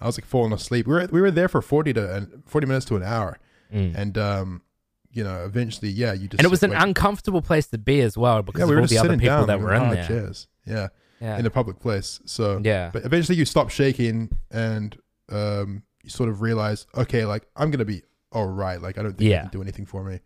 I 0.00 0.06
was 0.06 0.16
like 0.18 0.24
falling 0.24 0.52
asleep. 0.52 0.86
We 0.86 0.94
were 0.94 1.08
we 1.12 1.20
were 1.20 1.30
there 1.30 1.48
for 1.48 1.60
forty 1.62 1.92
to 1.94 2.28
forty 2.46 2.66
minutes 2.66 2.86
to 2.86 2.96
an 2.96 3.02
hour, 3.02 3.38
Mm. 3.72 3.94
and 3.96 4.18
um, 4.18 4.62
you 5.12 5.22
know, 5.24 5.44
eventually, 5.44 5.90
yeah, 5.90 6.12
you 6.12 6.28
just 6.28 6.40
and 6.40 6.44
it 6.46 6.50
was 6.50 6.62
an 6.62 6.70
like, 6.70 6.82
uncomfortable 6.82 7.42
place 7.42 7.66
to 7.68 7.78
be 7.78 8.00
as 8.00 8.16
well 8.16 8.42
because 8.42 8.60
yeah, 8.60 8.64
we 8.66 8.72
of 8.72 8.76
were 8.76 8.80
all 8.82 8.86
the 8.86 8.98
other 8.98 9.16
people 9.16 9.28
down 9.38 9.46
that 9.48 9.60
were 9.60 9.74
in 9.74 9.90
there. 9.90 10.06
chairs. 10.06 10.46
Yeah, 10.66 10.88
Yeah. 11.20 11.38
in 11.38 11.46
a 11.46 11.50
public 11.50 11.78
place. 11.80 12.20
So 12.26 12.60
Yeah. 12.62 12.90
but 12.92 13.04
eventually 13.04 13.36
you 13.38 13.44
stop 13.44 13.70
shaking 13.70 14.30
and 14.50 14.96
um, 15.30 15.82
you 16.02 16.10
sort 16.10 16.28
of 16.28 16.40
realize, 16.40 16.86
okay, 16.96 17.24
like 17.24 17.46
I'm 17.56 17.70
gonna 17.70 17.84
be 17.84 18.02
all 18.32 18.46
right. 18.46 18.80
Like 18.80 18.98
I 18.98 19.02
don't 19.02 19.16
think 19.18 19.28
Yeah. 19.30 19.36
you 19.44 19.50
can 19.50 19.58
do 19.58 19.62
anything 19.62 19.86
for 19.86 20.02
me. 20.04 20.20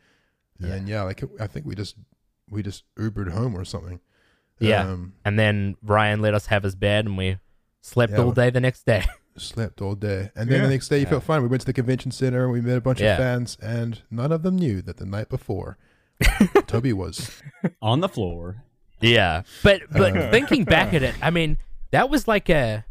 And 0.58 0.68
Yeah. 0.68 0.68
then 0.68 0.86
yeah, 0.86 1.02
like 1.02 1.22
I 1.40 1.46
think 1.46 1.66
we 1.66 1.74
just 1.74 1.96
we 2.50 2.62
just 2.62 2.84
Ubered 2.98 3.30
home 3.32 3.54
or 3.56 3.64
something. 3.64 4.00
Yeah. 4.60 4.82
Um, 4.88 5.14
and 5.24 5.38
then 5.38 5.76
Ryan 5.82 6.20
let 6.20 6.34
us 6.34 6.46
have 6.46 6.62
his 6.62 6.74
bed 6.74 7.06
and 7.06 7.16
we 7.18 7.38
slept 7.80 8.12
Yeah, 8.12 8.20
all 8.20 8.32
day 8.32 8.50
the 8.50 8.60
next 8.60 8.84
day. 8.86 9.04
Slept 9.36 9.80
all 9.82 9.94
day, 9.94 10.30
and 10.36 10.48
then 10.48 10.58
Yeah. 10.60 10.66
the 10.66 10.70
next 10.72 10.88
day 10.88 10.98
you 10.98 11.04
Yeah. 11.04 11.10
felt 11.10 11.24
fine. 11.24 11.42
We 11.42 11.48
went 11.48 11.60
to 11.62 11.66
the 11.66 11.72
convention 11.72 12.10
center 12.10 12.44
and 12.44 12.52
we 12.52 12.60
met 12.60 12.78
a 12.78 12.80
bunch 12.80 13.00
Yeah. 13.00 13.12
of 13.12 13.18
fans, 13.18 13.56
and 13.62 14.00
none 14.10 14.32
of 14.32 14.42
them 14.42 14.56
knew 14.56 14.80
that 14.82 14.96
the 14.98 15.06
night 15.06 15.28
before 15.28 15.76
Toby 16.66 16.92
was. 16.92 17.30
On 17.82 18.00
the 18.00 18.08
floor. 18.08 18.62
yeah. 19.00 19.42
But 19.62 19.82
but 19.90 20.16
Uh. 20.16 20.30
thinking 20.30 20.64
back 20.64 20.94
at 20.94 21.02
it, 21.02 21.14
I 21.22 21.30
mean, 21.30 21.58
that 21.90 22.08
was 22.10 22.26
like 22.28 22.48
a 22.48 22.84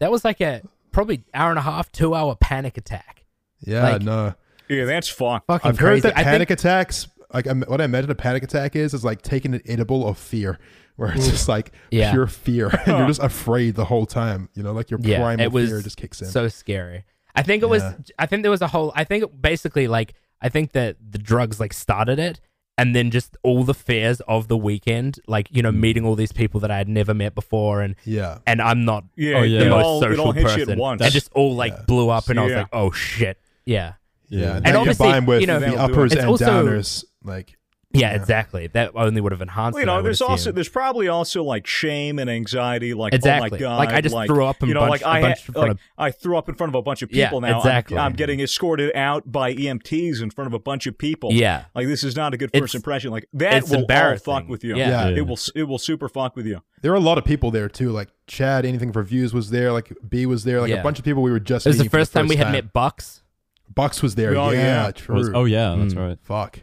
that 0.00 0.10
was 0.10 0.24
like 0.24 0.40
a 0.40 0.62
probably 0.92 1.24
hour 1.34 1.50
and 1.50 1.58
a 1.58 1.62
half, 1.62 1.90
two 1.92 2.14
hour 2.14 2.34
panic 2.36 2.76
attack. 2.76 3.24
Yeah, 3.60 3.82
Like- 3.82 4.02
no. 4.02 4.34
Yeah, 4.68 4.84
that's 4.86 5.08
fucked. 5.08 5.46
Fucking 5.46 5.68
I've 5.68 5.78
crazy. 5.78 6.08
heard 6.08 6.14
that 6.14 6.18
I 6.18 6.24
panic 6.24 6.48
think, 6.48 6.58
attacks 6.60 7.06
like 7.32 7.46
what 7.46 7.80
I 7.80 7.84
imagine 7.84 8.10
a 8.10 8.14
panic 8.14 8.42
attack 8.42 8.76
is 8.76 8.94
is 8.94 9.04
like 9.04 9.20
taking 9.22 9.54
an 9.54 9.60
edible 9.66 10.06
of 10.08 10.16
fear, 10.18 10.58
where 10.96 11.12
it's 11.12 11.28
just 11.28 11.48
like 11.48 11.72
Yeah. 11.90 12.12
pure 12.12 12.26
fear, 12.26 12.68
and 12.86 12.98
you're 12.98 13.06
just 13.08 13.22
afraid 13.22 13.74
the 13.74 13.84
whole 13.86 14.06
time. 14.06 14.48
You 14.54 14.62
know, 14.62 14.72
like 14.72 14.90
your 14.90 15.00
Yeah, 15.02 15.18
primal 15.20 15.44
it 15.44 15.52
was 15.52 15.68
fear 15.70 15.80
just 15.82 15.96
kicks 15.96 16.20
in. 16.22 16.28
so 16.28 16.48
scary. 16.48 17.04
I 17.34 17.42
think 17.42 17.62
it 17.62 17.68
was. 17.68 17.82
I 18.18 18.26
think 18.26 18.42
there 18.42 18.50
was 18.50 18.62
a 18.62 18.68
whole. 18.68 18.92
I 18.94 19.04
think 19.04 19.24
basically 19.40 19.88
like 19.88 20.14
I 20.40 20.48
think 20.48 20.72
that 20.72 20.96
the 21.10 21.18
drugs 21.18 21.58
like 21.58 21.72
started 21.72 22.18
it, 22.20 22.40
and 22.78 22.94
then 22.94 23.10
just 23.10 23.36
all 23.42 23.64
the 23.64 23.74
fears 23.74 24.20
of 24.28 24.46
the 24.48 24.56
weekend, 24.56 25.18
like 25.26 25.48
you 25.50 25.60
know, 25.62 25.72
Mm. 25.72 25.78
meeting 25.80 26.04
all 26.06 26.14
these 26.14 26.30
people 26.32 26.60
that 26.60 26.70
I 26.70 26.76
had 26.76 26.88
never 26.88 27.12
met 27.14 27.34
before, 27.34 27.82
and 27.82 27.96
yeah, 28.04 28.38
and 28.46 28.62
I'm 28.62 28.84
not 28.84 29.04
Yeah, 29.16 29.38
Oh, 29.38 29.42
yeah. 29.42 29.58
the 29.60 29.66
it 29.66 29.70
most 29.70 29.84
all, 29.84 30.00
social 30.00 30.26
all 30.26 30.32
person, 30.32 30.68
you 30.70 30.76
once. 30.76 31.02
and 31.02 31.12
just 31.12 31.32
all 31.32 31.56
like 31.56 31.72
Yeah. 31.72 31.82
blew 31.88 32.08
up, 32.10 32.28
and 32.28 32.38
I 32.38 32.44
was 32.44 32.52
like, 32.54 32.68
oh 32.72 32.92
shit, 32.92 33.40
yeah. 33.64 33.94
yeah, 34.28 34.56
And 34.58 34.66
and, 34.68 34.76
obviously, 34.76 35.06
combined 35.06 35.26
with 35.26 35.40
you 35.40 35.46
know, 35.48 35.58
the 35.60 35.66
That'll 35.66 35.86
do 35.88 35.92
it. 35.92 35.92
uppers 35.96 36.12
and 36.12 36.26
also- 36.28 36.44
downers, 36.46 37.04
like 37.24 37.56
Yeah, 37.94 38.10
Yeah. 38.10 38.16
exactly. 38.16 38.66
That 38.68 38.90
only 38.94 39.20
would 39.20 39.32
have 39.32 39.40
enhanced 39.40 39.74
Well, 39.74 39.82
you 39.82 39.86
know, 39.86 39.96
would 39.96 40.04
there's 40.04 40.20
also 40.20 40.50
there's 40.52 40.68
probably 40.68 41.08
also 41.08 41.42
like 41.44 41.66
shame 41.66 42.18
and 42.18 42.28
anxiety, 42.28 42.92
like 42.92 43.14
Exactly. 43.14 43.48
oh 43.48 43.52
my 43.52 43.58
god, 43.58 43.76
Like, 43.78 43.88
I 43.90 44.00
just 44.00 44.16
threw 44.26 44.44
up 44.44 44.62
in 44.62 44.68
you 44.68 44.74
know, 44.74 44.80
bunch- 44.80 44.90
like 44.90 45.02
a 45.02 45.08
I 45.08 45.20
bunch 45.22 45.38
had, 45.42 45.54
front 45.54 45.56
like 45.68 45.70
of- 45.70 45.80
I 45.96 46.10
threw 46.10 46.36
up 46.36 46.48
in 46.48 46.54
front 46.56 46.68
of 46.70 46.74
a 46.74 46.82
bunch 46.82 47.02
of 47.02 47.12
Yeah, 47.12 47.26
people. 47.26 47.40
now 47.40 47.48
I'm- 47.48 47.56
exactly. 47.58 47.96
I'm, 47.96 48.12
getting 48.12 48.40
escorted 48.40 48.94
out 48.96 49.30
by 49.30 49.52
EMTs 49.54 50.20
in 50.22 50.30
front 50.30 50.46
of 50.46 50.52
a 50.54 50.58
bunch 50.58 50.86
of 50.86 50.98
people. 50.98 51.32
yeah. 51.32 51.64
like 51.74 51.86
this 51.86 52.02
is 52.04 52.16
not 52.16 52.34
a 52.34 52.36
good 52.36 52.50
It's- 52.52 52.60
first 52.60 52.74
impression. 52.74 53.10
Like 53.10 53.26
that 53.34 53.54
it's 53.54 53.70
will 53.70 53.86
all 53.90 54.16
fuck 54.18 54.48
with 54.48 54.64
you. 54.64 54.76
Yeah. 54.76 55.08
Yeah. 55.08 55.16
it 55.16 55.26
will 55.26 55.38
it 55.54 55.64
will 55.64 55.78
super 55.78 56.08
fuck 56.08 56.36
with 56.36 56.46
you. 56.46 56.60
there 56.82 56.90
were 56.90 56.96
a 56.96 57.00
lot 57.00 57.16
of 57.18 57.24
people 57.24 57.50
there 57.50 57.68
too. 57.68 57.90
Like 57.90 58.08
Chad, 58.26 58.64
anything 58.66 58.92
for 58.92 59.02
views 59.02 59.32
was 59.34 59.50
there. 59.50 59.70
Like 59.72 59.92
B 60.08 60.26
was 60.26 60.44
there. 60.44 60.60
Like 60.60 60.70
Yeah. 60.70 60.80
a 60.80 60.82
bunch 60.82 60.98
of 60.98 61.04
people 61.04 61.22
we 61.22 61.30
were 61.30 61.38
just. 61.40 61.66
It 61.66 61.70
was 61.70 61.76
the 61.78 61.84
meeting 61.84 61.90
for 61.90 61.98
first 61.98 62.12
time 62.12 62.26
we 62.26 62.36
had 62.36 62.50
met 62.52 62.72
Bucks. 62.72 63.22
Bucks 63.74 64.02
was 64.02 64.14
there. 64.14 64.36
Oh, 64.36 64.50
yeah, 64.50 64.84
yeah. 64.86 64.90
true. 64.92 65.14
Was- 65.16 65.30
oh 65.34 65.44
yeah, 65.46 65.74
that's 65.78 65.94
Mm. 65.94 66.08
right. 66.08 66.18
Fuck. 66.22 66.60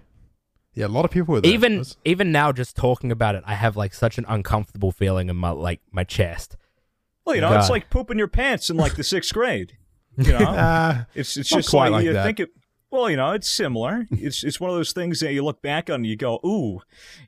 Yeah, 0.74 0.86
a 0.86 0.88
lot 0.88 1.04
of 1.06 1.12
people 1.12 1.34
were 1.34 1.42
there. 1.42 1.52
Even 1.52 1.84
even 2.06 2.32
now, 2.32 2.52
just 2.52 2.76
talking 2.78 3.12
about 3.12 3.36
it, 3.36 3.44
I 3.46 3.56
have 3.56 3.76
like 3.76 3.94
such 3.94 4.18
an 4.18 4.26
uncomfortable 4.30 4.92
feeling 4.92 5.30
in 5.30 5.36
my 5.36 5.50
like 5.52 5.82
my 5.92 6.04
chest. 6.04 6.56
Well, 7.26 7.36
you 7.36 7.42
know, 7.42 7.50
God. 7.50 7.60
it's 7.60 7.70
like 7.70 7.90
pooping 7.90 8.18
your 8.18 8.28
pants 8.30 8.70
in 8.70 8.78
like 8.78 8.96
the 8.96 9.04
sixth 9.16 9.34
grade. 9.34 9.78
You 10.18 10.32
know, 10.34 10.40
Ah, 10.48 11.06
it's 11.16 11.36
it's 11.38 11.52
Not 11.52 11.58
just 11.60 11.70
quite 11.70 11.90
like, 11.90 12.00
like 12.00 12.06
you 12.06 12.14
that. 12.14 12.24
think 12.26 12.40
it. 12.40 12.50
Well, 12.90 13.10
you 13.10 13.16
know, 13.18 13.32
it's 13.32 13.50
similar. 13.50 14.06
It's 14.12 14.44
it's 14.44 14.60
one 14.60 14.70
of 14.70 14.76
those 14.76 14.92
things 14.94 15.20
that 15.22 15.32
you 15.34 15.44
look 15.44 15.62
back 15.62 15.90
on 15.90 15.96
and 15.96 16.06
you 16.06 16.16
go, 16.16 16.40
"Ooh, 16.46 16.82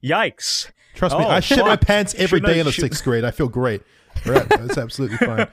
yikes!" 0.03 0.71
trust 0.93 1.17
me, 1.17 1.23
Oh, 1.25 1.29
I 1.29 1.39
shit 1.39 1.59
my 1.59 1.75
pants 1.75 2.13
every 2.15 2.39
Shouldn't 2.39 2.53
I- 2.55 2.59
in 2.59 2.65
the 2.65 2.71
should- 2.71 2.81
sixth 2.81 3.03
grade. 3.03 3.23
I 3.25 3.31
feel 3.31 3.47
great. 3.49 3.81
Right, 4.27 4.47
that's 4.47 4.77
absolutely 4.77 5.17
fine. 5.17 5.47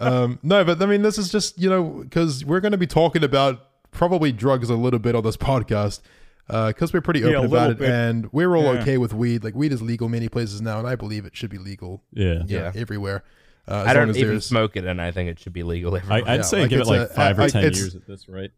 Um, 0.00 0.38
no, 0.42 0.64
but 0.64 0.80
I 0.82 0.86
mean, 0.86 1.02
this 1.02 1.18
is 1.18 1.30
just 1.30 1.58
you 1.60 1.68
know 1.68 1.82
because 2.02 2.44
we're 2.44 2.60
going 2.60 2.72
to 2.72 2.78
be 2.78 2.86
talking 2.86 3.22
about 3.22 3.60
probably 3.90 4.32
drugs 4.32 4.70
a 4.70 4.74
little 4.76 4.98
bit 4.98 5.14
on 5.14 5.22
this 5.22 5.36
podcast 5.36 6.00
because 6.50 6.92
we're 6.92 7.00
pretty 7.00 7.20
open 7.22 7.32
little 7.42 7.46
about 7.56 7.70
it, 7.70 7.78
bit. 7.78 7.88
and 7.90 8.28
we're 8.32 8.56
all 8.56 8.74
Yeah. 8.74 8.80
okay 8.80 8.98
with 8.98 9.12
weed. 9.14 9.44
Like 9.44 9.54
weed 9.54 9.72
is 9.72 9.80
legal 9.82 10.08
many 10.08 10.28
places 10.28 10.60
now, 10.60 10.78
and 10.78 10.86
I 10.88 10.96
believe 10.96 11.24
it 11.24 11.36
should 11.36 11.50
be 11.50 11.58
legal. 11.58 12.02
Yeah. 12.12 12.42
you 12.46 12.58
Yeah. 12.58 12.72
everywhere. 12.74 13.22
Uh, 13.68 13.82
as 13.82 13.86
I 13.88 13.92
don't 13.94 14.02
long 14.08 14.10
as 14.10 14.18
even 14.18 14.40
smoke 14.40 14.76
it, 14.76 14.84
and 14.84 15.00
I 15.00 15.10
think 15.12 15.30
it 15.30 15.38
should 15.38 15.52
be 15.52 15.62
legal 15.62 15.94
I, 15.94 15.98
everywhere. 15.98 16.22
I'd 16.26 16.34
Yeah, 16.36 16.42
say 16.42 16.60
like 16.62 16.70
give 16.70 16.80
it 16.80 16.86
like 16.86 17.00
a- 17.10 17.14
five 17.14 17.38
or 17.38 17.42
I- 17.42 17.48
ten 17.48 17.62
years 17.62 17.94
at 17.94 18.06
this 18.06 18.28
rate. 18.28 18.50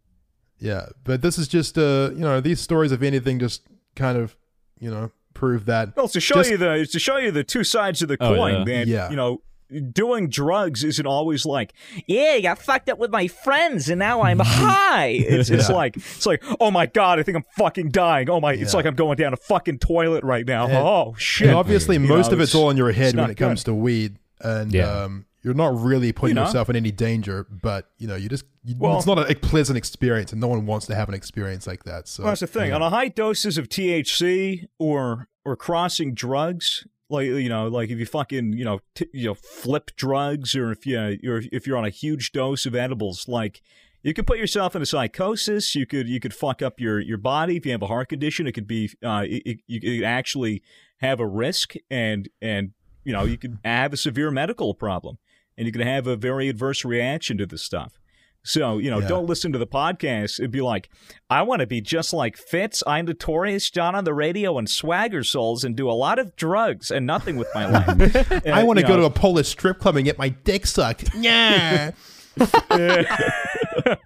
Yeah, 0.59 0.87
but 1.05 1.23
this 1.23 1.39
is 1.39 1.49
just 1.49 1.77
uh, 1.77 2.11
you 2.15 2.21
know, 2.21 2.41
these 2.41 2.61
stories, 2.61 2.93
if 2.93 3.03
anything, 3.03 3.39
just 3.39 3.63
kind 3.97 4.17
of 4.17 4.37
you 4.79 4.91
know 4.91 5.11
prove 5.35 5.67
that. 5.67 5.97
Well, 5.97 6.09
to 6.09 6.21
show 6.21 6.37
Just- 6.37 6.51
you 6.51 6.57
the 6.57 6.87
to 6.91 6.99
show 6.99 7.17
you 7.19 7.31
the 7.31 7.45
two 7.45 7.65
sides 7.65 8.01
of 8.01 8.09
the 8.09 8.17
Oh, 8.21 8.35
coin. 8.37 8.55
yeah. 8.55 8.65
That 8.65 8.87
Yeah. 8.87 9.11
you 9.11 9.17
know, 9.17 9.43
doing 9.93 10.29
drugs 10.29 10.85
isn't 10.85 11.07
always 11.07 11.45
like, 11.47 11.73
yeah, 12.07 12.33
I 12.35 12.41
got 12.41 12.59
fucked 12.59 12.89
up 12.89 12.99
with 12.99 13.11
my 13.11 13.27
friends 13.29 13.89
and 13.89 13.99
now 13.99 14.23
I'm 14.23 14.39
high. 14.41 15.09
It's 15.33 15.49
it's 15.51 15.69
Yeah. 15.69 15.75
like 15.75 15.97
it's 15.97 16.27
like, 16.27 16.43
oh 16.61 16.71
my 16.71 16.87
god, 16.87 17.19
I 17.19 17.23
think 17.23 17.37
I'm 17.37 17.45
fucking 17.57 17.91
dying. 17.91 18.29
Oh 18.31 18.41
my, 18.41 18.53
it's 18.53 18.73
Yeah. 18.73 18.77
like 18.79 18.87
I'm 18.87 18.95
going 18.95 19.17
down 19.17 19.33
a 19.33 19.37
fucking 19.39 19.79
toilet 19.79 20.23
right 20.25 20.47
now. 20.47 20.65
And- 20.67 20.75
oh 20.77 21.15
shit. 21.19 21.49
And 21.49 21.57
obviously, 21.57 21.97
You 21.97 22.01
most 22.01 22.29
know, 22.31 22.35
of 22.35 22.41
it's 22.41 22.51
it's- 22.51 22.55
all 22.63 22.71
in 22.71 22.77
your 22.77 22.93
head 22.93 23.15
when 23.15 23.23
not 23.25 23.31
it 23.31 23.37
comes 23.37 23.63
good. 23.65 23.71
to 23.71 23.75
weed, 23.75 24.17
and 24.41 24.73
Yeah. 24.73 25.05
um, 25.05 25.27
you're 25.43 25.55
not 25.55 25.75
really 25.81 26.13
putting 26.13 26.37
You 26.37 26.43
know. 26.43 26.47
yourself 26.47 26.69
in 26.71 26.77
any 26.77 26.91
danger. 26.93 27.47
But 27.51 27.89
you 27.99 28.07
know, 28.07 28.15
you 28.17 28.29
just 28.29 28.45
you, 28.65 28.75
Well- 28.79 28.97
it's 28.97 29.07
not 29.07 29.19
a, 29.31 29.35
pleasant 29.35 29.77
experience, 29.77 30.31
and 30.33 30.41
no 30.41 30.47
one 30.49 30.67
wants 30.67 30.87
to 30.87 30.95
have 30.95 31.09
an 31.09 31.15
experience 31.15 31.67
like 31.67 31.83
that. 31.85 32.07
So 32.07 32.23
Well, 32.23 32.31
that's 32.33 32.41
the 32.43 32.47
thing. 32.47 32.73
On 32.73 32.81
a 32.83 32.91
high 32.91 33.09
doses 33.09 33.59
of 33.59 33.69
THC 33.69 34.67
or 34.79 35.27
or 35.45 35.57
crossing 35.57 36.15
drugs, 36.15 36.87
like 37.13 37.27
you 37.27 37.49
know, 37.49 37.69
like 37.69 37.91
if 37.91 37.99
you 37.99 38.07
fucking 38.07 38.55
you 38.55 38.65
know 38.65 38.81
t- 38.95 39.09
you 39.13 39.27
know 39.29 39.35
flip 39.35 39.91
drugs, 39.97 40.57
or 40.57 40.73
if 40.73 40.87
you 40.87 40.99
or 40.99 41.43
if 41.53 41.67
you're 41.67 41.77
on 41.77 41.85
a 41.85 41.91
huge 41.91 42.33
dose 42.33 42.67
of 42.67 42.75
edibles, 42.75 43.29
like 43.29 43.63
you 44.03 44.13
could 44.15 44.27
put 44.27 44.39
yourself 44.39 44.75
in 44.75 44.83
a 44.83 44.87
psychosis. 44.87 45.75
You 45.75 45.87
could 45.87 46.09
you 46.09 46.19
could 46.19 46.35
fuck 46.35 46.63
up 46.63 46.81
your 46.81 46.99
your 47.01 47.19
body 47.19 47.57
if 47.57 47.65
you 47.67 47.73
have 47.73 47.83
a 47.83 47.87
heart 47.87 48.09
condition. 48.09 48.47
It 48.47 48.53
could 48.53 48.67
be 48.67 48.91
uh, 49.05 49.25
it- 49.29 49.61
you 49.67 49.81
could 49.81 50.05
actually 50.05 50.63
have 50.99 51.21
a 51.21 51.27
risk, 51.27 51.75
and 51.91 52.29
and 52.41 52.73
you 53.05 53.13
know 53.13 53.25
you 53.25 53.39
could 53.39 53.59
have 53.65 53.93
a 53.93 53.97
severe 53.97 54.31
medical 54.31 54.75
problem, 54.75 55.19
and 55.57 55.67
you 55.67 55.73
could 55.73 55.87
have 55.87 56.07
a 56.07 56.17
very 56.17 56.49
adverse 56.49 56.85
reaction 56.85 57.39
to 57.39 57.47
this 57.47 57.63
stuff. 57.63 58.01
So, 58.45 58.79
you 58.79 58.91
know, 58.91 58.99
Yeah. 58.99 59.09
don't 59.09 59.27
listen 59.27 59.53
to 59.53 59.59
the 59.59 59.67
podcast 59.67 60.41
It'd 60.41 60.51
be 60.51 60.61
like, 60.63 60.89
I 61.31 61.43
want 61.43 61.61
to 61.61 61.67
be 61.67 61.81
just 61.81 62.13
like 62.13 62.37
Fitz. 62.37 62.83
I'm 62.87 63.05
notorious, 63.07 63.71
John 63.71 63.95
on 63.95 64.03
the 64.05 64.13
radio, 64.15 64.59
and 64.59 64.69
Swagger 64.69 65.23
Souls, 65.23 65.63
and 65.65 65.77
do 65.77 65.89
a 65.89 65.93
lot 65.93 66.19
of 66.19 66.35
drugs 66.35 66.91
and 66.91 67.07
nothing 67.07 67.37
with 67.37 67.49
my 67.55 67.67
life. 67.67 68.47
I 68.47 68.65
want 68.65 68.81
to 68.81 68.87
go 68.87 68.97
to 68.97 69.05
a 69.05 69.11
Polish 69.11 69.49
strip 69.49 69.79
club 69.79 69.95
and 69.97 70.05
get 70.05 70.19
my 70.19 70.31
dick 70.31 70.67
sucked. 70.67 71.11
Yeah. 71.19 71.93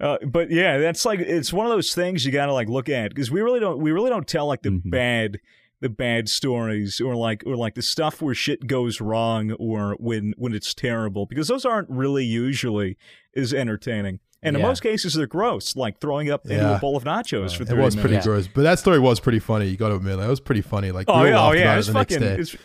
Uh, 0.00 0.18
but 0.26 0.50
yeah, 0.50 0.76
that's 0.78 1.04
like 1.04 1.20
it's 1.20 1.52
one 1.52 1.64
of 1.66 1.70
those 1.70 1.94
things 1.94 2.26
you 2.26 2.32
got 2.32 2.46
to 2.46 2.52
like 2.52 2.68
look 2.68 2.88
at 2.88 3.10
because 3.10 3.30
we 3.30 3.40
really 3.40 3.60
don't 3.60 3.78
we 3.78 3.92
really 3.92 4.10
don't 4.10 4.26
tell 4.26 4.44
like 4.46 4.62
the 4.62 4.70
Mhm. 4.70 4.90
bad 4.90 5.38
the 5.80 5.88
bad 5.88 6.28
stories 6.28 7.00
or 7.00 7.14
like 7.14 7.44
or 7.46 7.56
like 7.56 7.74
the 7.76 7.80
stuff 7.80 8.20
where 8.20 8.34
shit 8.34 8.66
goes 8.66 9.00
wrong 9.00 9.52
or 9.52 9.96
when 10.00 10.34
when 10.36 10.52
it's 10.52 10.74
terrible 10.74 11.26
because 11.26 11.46
those 11.46 11.64
aren't 11.64 11.88
really 11.88 12.24
usually 12.24 12.98
as 13.36 13.52
entertaining. 13.54 14.20
And 14.42 14.56
in 14.56 14.60
most 14.62 14.82
cases, 14.82 15.14
they're 15.14 15.26
gross, 15.26 15.74
like 15.74 16.02
throwing 16.02 16.30
up 16.30 16.44
into 16.44 16.76
a 16.76 16.78
bowl 16.78 16.98
of 16.98 17.04
nachos 17.04 17.54
uh, 17.54 17.56
for 17.56 17.62
it 17.62 17.68
30 17.70 17.80
was 17.82 17.96
pretty 17.96 18.20
gross, 18.20 18.46
but 18.46 18.60
that 18.60 18.78
story 18.78 18.98
was 18.98 19.18
pretty 19.18 19.38
funny. 19.38 19.68
You 19.68 19.78
got 19.78 19.88
to 19.88 19.94
admit, 19.94 20.18
that 20.18 20.28
was 20.28 20.38
pretty 20.38 20.60
funny. 20.60 20.90
Like, 20.90 21.06
Oh 21.08 21.22
we 21.22 21.30
yeah, 21.30 21.46
oh 21.46 21.52
yeah, 21.52 21.60
about 21.62 21.78
it 21.78 21.86
the 21.86 21.92
next 21.94 22.14
fucking. 22.14 22.28
day. 22.28 22.34
It's, 22.42 22.56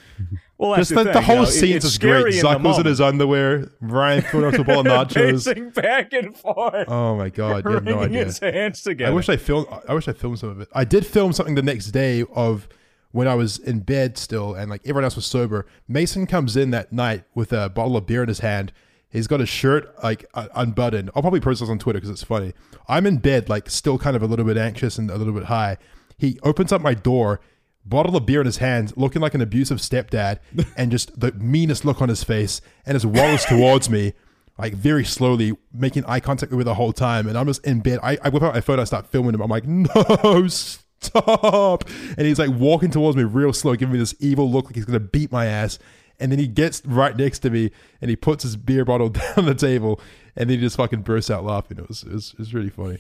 well, 0.58 0.76
Just 0.76 0.90
the, 0.90 0.96
the, 0.96 1.04
the 1.06 1.14
thing, 1.14 1.22
you 1.22 1.26
whole 1.26 1.36
know, 1.38 1.44
it- 1.44 1.46
scene 1.54 1.76
it's 1.78 1.86
is 1.86 1.98
great. 1.98 2.26
Zuck 2.36 2.62
was 2.62 2.80
in 2.80 2.86
his 2.86 3.00
underwear. 3.00 3.72
Ryan 3.80 4.22
throwing 4.24 4.54
up 4.54 4.60
a 4.60 4.64
bowl 4.66 4.80
of 4.82 4.86
nachos. 5.08 5.46
Pacing 5.46 5.70
back 5.70 6.12
and 6.12 6.36
forth, 6.36 6.90
Oh 6.90 7.16
my 7.16 7.30
god, 7.30 7.64
you 7.64 7.72
have 7.72 7.86
no 7.86 8.00
idea. 8.02 8.26
his 8.26 8.40
hands 8.40 8.82
together. 8.82 9.10
I 9.10 9.16
wish 9.16 9.30
I 9.30 9.38
filmed. 9.38 9.68
I 9.88 9.94
wish 9.94 10.10
I 10.10 10.12
filmed 10.12 10.38
some 10.40 10.50
of 10.50 10.60
it. 10.60 10.68
I 10.76 10.84
did 10.84 11.06
film 11.06 11.32
something 11.32 11.56
the 11.56 11.62
next 11.64 11.92
day 11.92 12.26
of 12.36 12.68
when 13.12 13.26
I 13.30 13.36
was 13.36 13.58
in 13.58 13.80
bed 13.80 14.18
still, 14.18 14.54
and 14.54 14.70
like 14.70 14.82
everyone 14.84 15.06
else 15.06 15.16
was 15.16 15.26
sober. 15.26 15.66
Mason 15.88 16.28
comes 16.28 16.58
in 16.58 16.72
that 16.72 16.92
night 16.92 17.24
with 17.34 17.54
a 17.54 17.70
bottle 17.70 17.96
of 17.96 18.06
beer 18.06 18.22
in 18.24 18.28
his 18.28 18.40
hand. 18.40 18.74
He's 19.10 19.28
got 19.28 19.40
his 19.40 19.50
shirt 19.50 19.92
like 20.04 20.26
uh, 20.34 20.48
unbuttoned. 20.56 21.10
I'll 21.16 21.22
probably 21.22 21.40
post 21.40 21.62
this 21.62 21.70
on 21.70 21.80
Twitter 21.80 21.98
because 21.98 22.12
it's 22.12 22.24
funny. 22.24 22.54
I'm 22.88 23.06
in 23.08 23.18
bed, 23.18 23.50
like 23.50 23.70
still 23.70 23.98
kind 23.98 24.16
of 24.16 24.22
a 24.22 24.28
little 24.28 24.46
bit 24.46 24.58
anxious 24.58 24.98
and 24.98 25.10
a 25.10 25.18
little 25.18 25.34
bit 25.34 25.46
high. 25.46 25.78
He 26.18 26.40
opens 26.44 26.72
up 26.72 26.82
my 26.82 26.94
door, 26.94 27.40
bottle 27.86 28.16
of 28.16 28.26
beer 28.26 28.42
in 28.42 28.46
his 28.46 28.58
hand, 28.58 28.94
looking 28.96 29.22
like 29.22 29.34
an 29.34 29.42
abusive 29.42 29.80
stepdad, 29.80 30.40
and 30.78 30.92
just 30.92 31.20
the 31.20 31.32
meanest 31.34 31.86
look 31.86 32.02
on 32.02 32.10
his 32.10 32.24
face, 32.24 32.62
and 32.86 32.96
just 32.96 33.06
waddles 33.06 33.46
towards 33.46 33.90
me 33.90 34.14
like 34.60 34.74
very 34.74 35.06
slowly, 35.06 35.58
making 35.74 36.04
eye 36.06 36.20
contact 36.20 36.52
with 36.52 36.60
me 36.60 36.64
the 36.66 36.76
whole 36.76 36.92
time. 36.92 37.28
And 37.28 37.38
I'm 37.38 37.48
just 37.48 37.66
in 37.66 37.80
bed. 37.80 38.00
I, 38.04 38.18
I 38.22 38.30
whip 38.30 38.44
out 38.44 38.54
my 38.54 38.62
phone, 38.62 38.80
I 38.80 38.84
start 38.84 39.08
filming 39.08 39.34
him. 39.34 39.42
I'm 39.42 39.50
like, 39.50 39.66
no, 39.66 40.48
stop. 40.50 41.86
And 42.18 42.28
he's 42.28 42.38
like 42.38 42.52
walking 42.52 42.92
towards 42.92 43.16
me 43.16 43.24
real 43.24 43.54
slow, 43.54 43.76
giving 43.76 43.94
me 43.94 44.00
this 44.00 44.14
evil 44.20 44.52
look 44.52 44.66
like 44.66 44.76
he's 44.76 44.86
gonna 44.86 45.00
beat 45.00 45.32
my 45.32 45.46
ass. 45.46 45.80
And 46.20 46.32
then 46.32 46.40
he 46.40 46.48
gets 46.48 46.86
right 46.86 47.16
next 47.16 47.40
to 47.40 47.50
me 47.50 47.72
and 48.02 48.10
he 48.10 48.16
puts 48.16 48.44
his 48.44 48.56
beer 48.56 48.84
bottle 48.86 49.10
down 49.36 49.46
the 49.46 49.56
table 49.56 50.02
and 50.36 50.50
then 50.50 50.58
he 50.58 50.64
just 50.64 50.78
fucking 50.78 51.02
bursts 51.02 51.30
out 51.32 51.44
laughing. 51.44 51.78
It 51.78 51.88
was 51.88 52.04
it 52.04 52.12
was, 52.12 52.34
it 52.34 52.40
was 52.40 52.54
really 52.54 52.70
funny. 52.70 53.00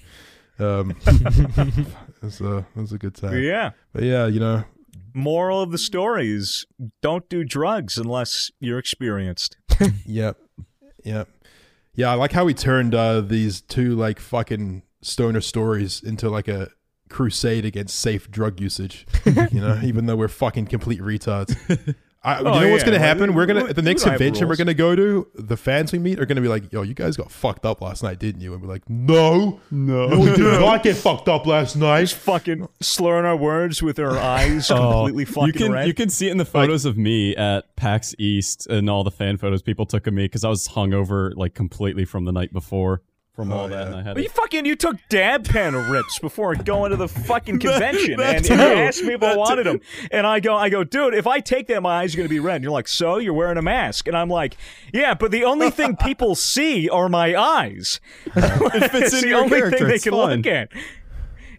Um, 0.59 0.95
it, 1.07 1.87
was, 2.21 2.41
uh, 2.41 2.63
it 2.75 2.79
was 2.79 2.91
a 2.91 2.97
good 2.97 3.15
time. 3.15 3.41
yeah. 3.41 3.71
But 3.93 4.03
yeah, 4.03 4.27
you 4.27 4.39
know, 4.39 4.65
Moral 5.13 5.61
of 5.61 5.71
the 5.71 5.77
story 5.77 6.29
is 6.31 6.65
don't 7.01 7.27
do 7.29 7.43
drugs 7.43 7.97
unless 7.97 8.51
you're 8.59 8.79
experienced. 8.79 9.57
Yep. 10.05 10.37
Yep. 11.05 11.29
Yeah, 11.95 12.11
I 12.11 12.15
like 12.15 12.33
how 12.33 12.43
we 12.43 12.53
turned 12.53 12.93
uh, 12.93 13.21
these 13.21 13.61
two 13.61 13.95
like 13.95 14.19
fucking 14.19 14.83
stoner 15.01 15.39
stories 15.39 16.01
into 16.03 16.29
like 16.29 16.49
a 16.49 16.69
crusade 17.09 17.63
against 17.63 17.97
safe 17.97 18.29
drug 18.29 18.59
usage. 18.59 19.07
you 19.25 19.61
know, 19.61 19.79
even 19.81 20.05
though 20.05 20.17
we're 20.17 20.27
fucking 20.27 20.65
complete 20.65 20.99
retards. 20.99 21.55
I, 22.21 22.39
Oh, 22.39 22.53
you 22.55 22.65
know 22.65 22.71
what's 22.71 22.83
gonna 22.83 22.99
happen? 22.99 23.29
We- 23.29 23.35
We're 23.37 23.45
gonna 23.45 23.63
at 23.65 23.77
the 23.77 23.81
next 23.81 24.03
don't 24.03 24.11
convention 24.11 24.49
we're 24.49 24.57
gonna 24.57 24.73
go 24.73 24.93
to. 24.93 25.25
The 25.35 25.55
fans 25.55 25.93
we 25.93 25.99
meet 25.99 26.19
are 26.19 26.25
gonna 26.25 26.41
be 26.41 26.49
like, 26.49 26.71
"Yo, 26.73 26.81
you 26.81 26.93
guys 26.93 27.15
got 27.15 27.31
fucked 27.31 27.65
up 27.65 27.79
last 27.81 28.03
night, 28.03 28.19
didn't 28.19 28.41
you?" 28.41 28.51
And 28.53 28.61
we're 28.61 28.67
like, 28.67 28.89
"No, 28.89 29.61
no, 29.71 30.07
no, 30.09 30.19
we 30.19 30.25
did 30.25 30.39
not 30.59 30.83
get 30.83 30.97
fucked 30.97 31.29
up 31.29 31.47
last 31.47 31.77
night." 31.77 32.01
Just 32.01 32.15
fucking 32.15 32.67
slurring 32.81 33.25
our 33.25 33.37
words 33.37 33.81
with 33.81 33.99
our 33.99 34.17
eyes 34.17 34.69
oh, 34.71 34.75
completely 34.75 35.23
fucking 35.23 35.43
Oh, 35.43 35.45
you 35.47 35.53
can 35.53 35.71
red. 35.71 35.87
you 35.87 35.93
can 35.93 36.09
see 36.09 36.27
it 36.27 36.31
in 36.31 36.37
the 36.37 36.43
photos 36.45 36.83
of 36.83 36.97
me 36.97 37.37
at 37.37 37.73
PAX 37.77 38.13
East 38.19 38.67
and 38.67 38.89
all 38.89 39.05
the 39.05 39.11
fan 39.11 39.37
photos 39.37 39.61
people 39.61 39.85
took 39.85 40.05
of 40.05 40.13
me 40.13 40.25
because 40.25 40.43
I 40.43 40.49
was 40.49 40.67
hungover 40.67 41.31
like 41.37 41.53
completely 41.53 42.03
from 42.03 42.25
the 42.25 42.33
night 42.33 42.51
before 42.51 43.01
from 43.39 43.53
Oh, 43.53 43.57
all 43.59 43.67
that, 43.69 43.79
yeah. 43.79 43.85
and 43.87 43.95
I 43.95 44.01
had 44.03 44.15
Well, 44.15 44.23
you 44.23 44.29
fucking 44.29 44.65
you 44.65 44.75
took 44.75 44.97
dab 45.07 45.45
pen 45.47 45.73
rips 45.89 46.19
before 46.19 46.55
going 46.55 46.91
to 46.91 46.97
the 46.97 47.07
fucking 47.07 47.59
convention, 47.59 48.17
that 48.17 48.35
and 48.35 48.45
too. 48.45 48.53
you 48.53 48.59
asked 48.59 49.01
me 49.01 49.13
if 49.13 49.23
I 49.23 49.37
wanted 49.37 49.63
too. 49.63 49.69
them, 49.69 49.81
and 50.11 50.27
I 50.27 50.41
go, 50.41 50.55
I 50.57 50.67
go, 50.67 50.83
dude, 50.83 51.13
if 51.13 51.25
I 51.25 51.39
take 51.39 51.67
that, 51.67 51.81
my 51.81 51.99
eyes 52.01 52.13
are 52.13 52.17
gonna 52.17 52.27
be 52.27 52.39
red. 52.41 52.55
And 52.55 52.63
you're 52.65 52.73
like, 52.73 52.89
so 52.89 53.17
you're 53.17 53.33
wearing 53.33 53.57
a 53.57 53.61
mask, 53.61 54.09
and 54.09 54.17
I'm 54.17 54.29
like, 54.29 54.57
yeah, 54.93 55.13
but 55.13 55.31
the 55.31 55.45
only 55.45 55.69
thing 55.69 55.95
people 56.01 56.35
see 56.35 56.89
are 56.89 57.07
my 57.07 57.33
eyes. 57.35 58.01
it 58.35 58.91
fits 58.91 59.13
it's 59.13 59.13
in 59.13 59.21
the 59.21 59.27
your 59.29 59.43
only 59.43 59.57
character. 59.57 59.77
thing 59.77 59.87
they 59.87 59.95
it's 59.95 60.03
can 60.03 60.11
fine. 60.11 60.37
look 60.37 60.45
at. 60.47 60.69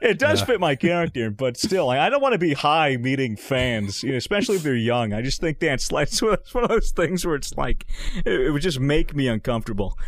It 0.02 0.18
does 0.18 0.40
fit 0.40 0.60
my 0.60 0.76
character, 0.76 1.30
but 1.30 1.58
still, 1.58 1.84
like, 1.88 1.98
I 1.98 2.08
don't 2.08 2.22
want 2.22 2.32
to 2.32 2.38
be 2.38 2.54
high 2.54 2.96
meeting 2.96 3.36
fans, 3.36 4.02
you 4.02 4.12
know, 4.12 4.16
especially 4.16 4.56
if 4.56 4.62
they're 4.62 4.74
young. 4.74 5.12
I 5.12 5.20
just 5.20 5.42
think 5.42 5.58
that's 5.58 5.92
like 5.92 6.08
it's 6.10 6.22
one 6.54 6.64
of 6.64 6.70
those 6.70 6.90
things 6.90 7.26
where 7.26 7.34
it's 7.34 7.54
like 7.58 7.84
it, 8.24 8.32
it 8.32 8.50
would 8.50 8.62
just 8.62 8.80
make 8.80 9.14
me 9.14 9.28
uncomfortable. 9.28 9.98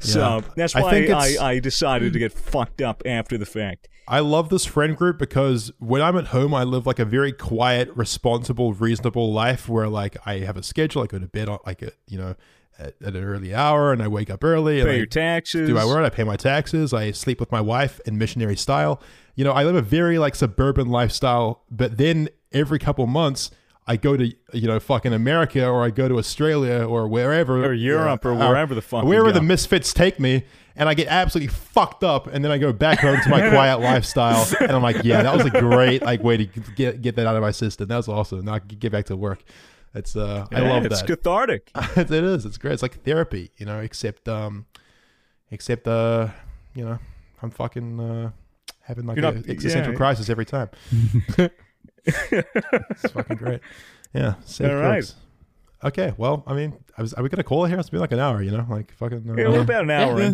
So 0.00 0.18
Yeah. 0.20 0.40
that's 0.56 0.76
I 0.76 0.82
why 0.82 0.90
think 0.90 1.10
I, 1.10 1.50
I, 1.52 1.58
decided 1.58 2.12
to 2.12 2.18
get 2.18 2.32
fucked 2.32 2.80
up 2.82 3.02
after 3.06 3.38
the 3.38 3.46
fact. 3.46 3.88
I 4.06 4.20
love 4.20 4.50
this 4.50 4.66
friend 4.66 4.96
group 4.96 5.18
because 5.18 5.72
when 5.78 6.02
I'm 6.02 6.16
at 6.18 6.26
home, 6.26 6.52
I 6.52 6.62
live 6.64 6.86
like 6.86 6.98
a 6.98 7.04
very 7.06 7.32
quiet, 7.32 7.90
responsible, 7.94 8.74
reasonable 8.74 9.32
life 9.32 9.68
where 9.68 9.88
like 9.88 10.16
I 10.26 10.38
have 10.40 10.56
a 10.56 10.62
schedule. 10.62 11.02
I 11.02 11.06
go 11.06 11.18
to 11.18 11.26
bed 11.26 11.48
on 11.48 11.58
like 11.66 11.80
a 11.82 11.92
you 12.06 12.18
know 12.18 12.34
at, 12.78 12.94
at 13.02 13.14
an 13.16 13.24
early 13.24 13.54
hour, 13.54 13.92
and 13.92 14.02
I 14.02 14.08
wake 14.08 14.28
up 14.30 14.44
early. 14.44 14.80
and 14.80 14.88
Pay 14.88 14.94
I 14.94 14.98
your 14.98 15.06
taxes. 15.06 15.66
do 15.68 15.74
my 15.74 15.86
work. 15.86 16.04
I 16.04 16.10
pay 16.10 16.24
my 16.24 16.36
taxes. 16.36 16.92
I 16.92 17.12
sleep 17.12 17.40
with 17.40 17.50
my 17.50 17.60
wife 17.62 17.98
in 18.04 18.18
missionary 18.18 18.56
style. 18.56 19.00
You 19.36 19.44
know, 19.44 19.52
I 19.52 19.64
live 19.64 19.76
a 19.76 19.82
very 19.82 20.18
like 20.18 20.34
suburban 20.34 20.88
lifestyle. 20.88 21.62
But 21.70 21.96
then 21.96 22.28
every 22.52 22.78
couple 22.78 23.06
months, 23.06 23.50
I 23.86 23.96
go 23.96 24.16
to 24.16 24.26
you 24.52 24.66
know 24.66 24.80
fucking 24.80 25.12
America 25.12 25.66
or 25.66 25.84
I 25.84 25.90
go 25.90 26.08
to 26.08 26.18
Australia 26.18 26.86
or 26.86 27.06
wherever 27.06 27.64
Or 27.64 27.72
Europe 27.72 28.24
or 28.24 28.32
uh, 28.32 28.36
wherever 28.36 28.74
the 28.74 28.82
fuck 28.82 29.04
wherever 29.04 29.32
the 29.32 29.42
misfits 29.42 29.92
take 29.92 30.18
me. 30.18 30.44
And 30.76 30.88
I 30.88 30.94
get 30.94 31.06
absolutely 31.06 31.54
fucked 31.54 32.02
up, 32.02 32.26
and 32.26 32.44
then 32.44 32.50
I 32.50 32.58
go 32.58 32.72
back 32.72 32.98
home 32.98 33.16
to 33.22 33.28
my 33.30 33.48
quiet 33.48 33.78
lifestyle, 33.78 34.44
and 34.60 34.72
I'm 34.72 34.82
like, 34.82 35.04
"Yeah, 35.04 35.22
that 35.22 35.32
was 35.32 35.46
a 35.46 35.50
great 35.50 36.02
like 36.02 36.20
way 36.20 36.36
to 36.36 36.46
get 36.46 37.00
get 37.00 37.14
that 37.14 37.28
out 37.28 37.36
of 37.36 37.42
my 37.42 37.52
system. 37.52 37.86
That 37.86 37.96
was 37.96 38.08
awesome. 38.08 38.44
Now 38.44 38.54
I 38.54 38.58
can 38.58 38.78
get 38.78 38.90
back 38.90 39.04
to 39.06 39.16
work. 39.16 39.44
It's 39.94 40.16
uh, 40.16 40.46
I 40.50 40.60
love 40.60 40.84
it's 40.84 41.00
that. 41.00 41.08
It's 41.08 41.22
cathartic. 41.22 41.70
it 41.96 42.10
is. 42.10 42.44
It's 42.44 42.58
great. 42.58 42.72
It's 42.72 42.82
like 42.82 43.04
therapy, 43.04 43.52
you 43.56 43.66
know. 43.66 43.78
Except, 43.78 44.28
um, 44.28 44.66
except, 45.50 45.86
uh, 45.86 46.28
you 46.74 46.84
know, 46.84 46.98
I'm 47.40 47.50
fucking 47.50 48.00
uh, 48.00 48.30
having 48.80 49.06
like 49.06 49.18
an 49.18 49.44
existential 49.48 49.92
yeah. 49.92 49.96
crisis 49.96 50.28
every 50.28 50.46
time. 50.46 50.70
it's 52.06 53.12
fucking 53.12 53.36
great. 53.36 53.60
Yeah. 54.12 54.34
Safe 54.44 54.70
All 54.70 54.76
right. 54.76 55.00
jokes. 55.02 55.14
Okay. 55.82 56.12
Well, 56.16 56.44
I 56.46 56.54
mean, 56.54 56.74
I 56.96 57.02
was. 57.02 57.12
Are 57.14 57.22
we 57.22 57.28
gonna 57.28 57.42
call 57.44 57.64
it 57.64 57.68
here? 57.68 57.78
It's 57.78 57.90
been 57.90 58.00
like 58.00 58.12
an 58.12 58.20
hour, 58.20 58.42
you 58.42 58.50
know, 58.50 58.66
like 58.68 58.92
fucking. 58.94 59.28
Uh, 59.30 59.34
Yeah, 59.34 59.48
we're 59.48 59.60
about 59.62 59.82
an 59.84 59.90
hour 59.90 60.18
Yeah. 60.20 60.30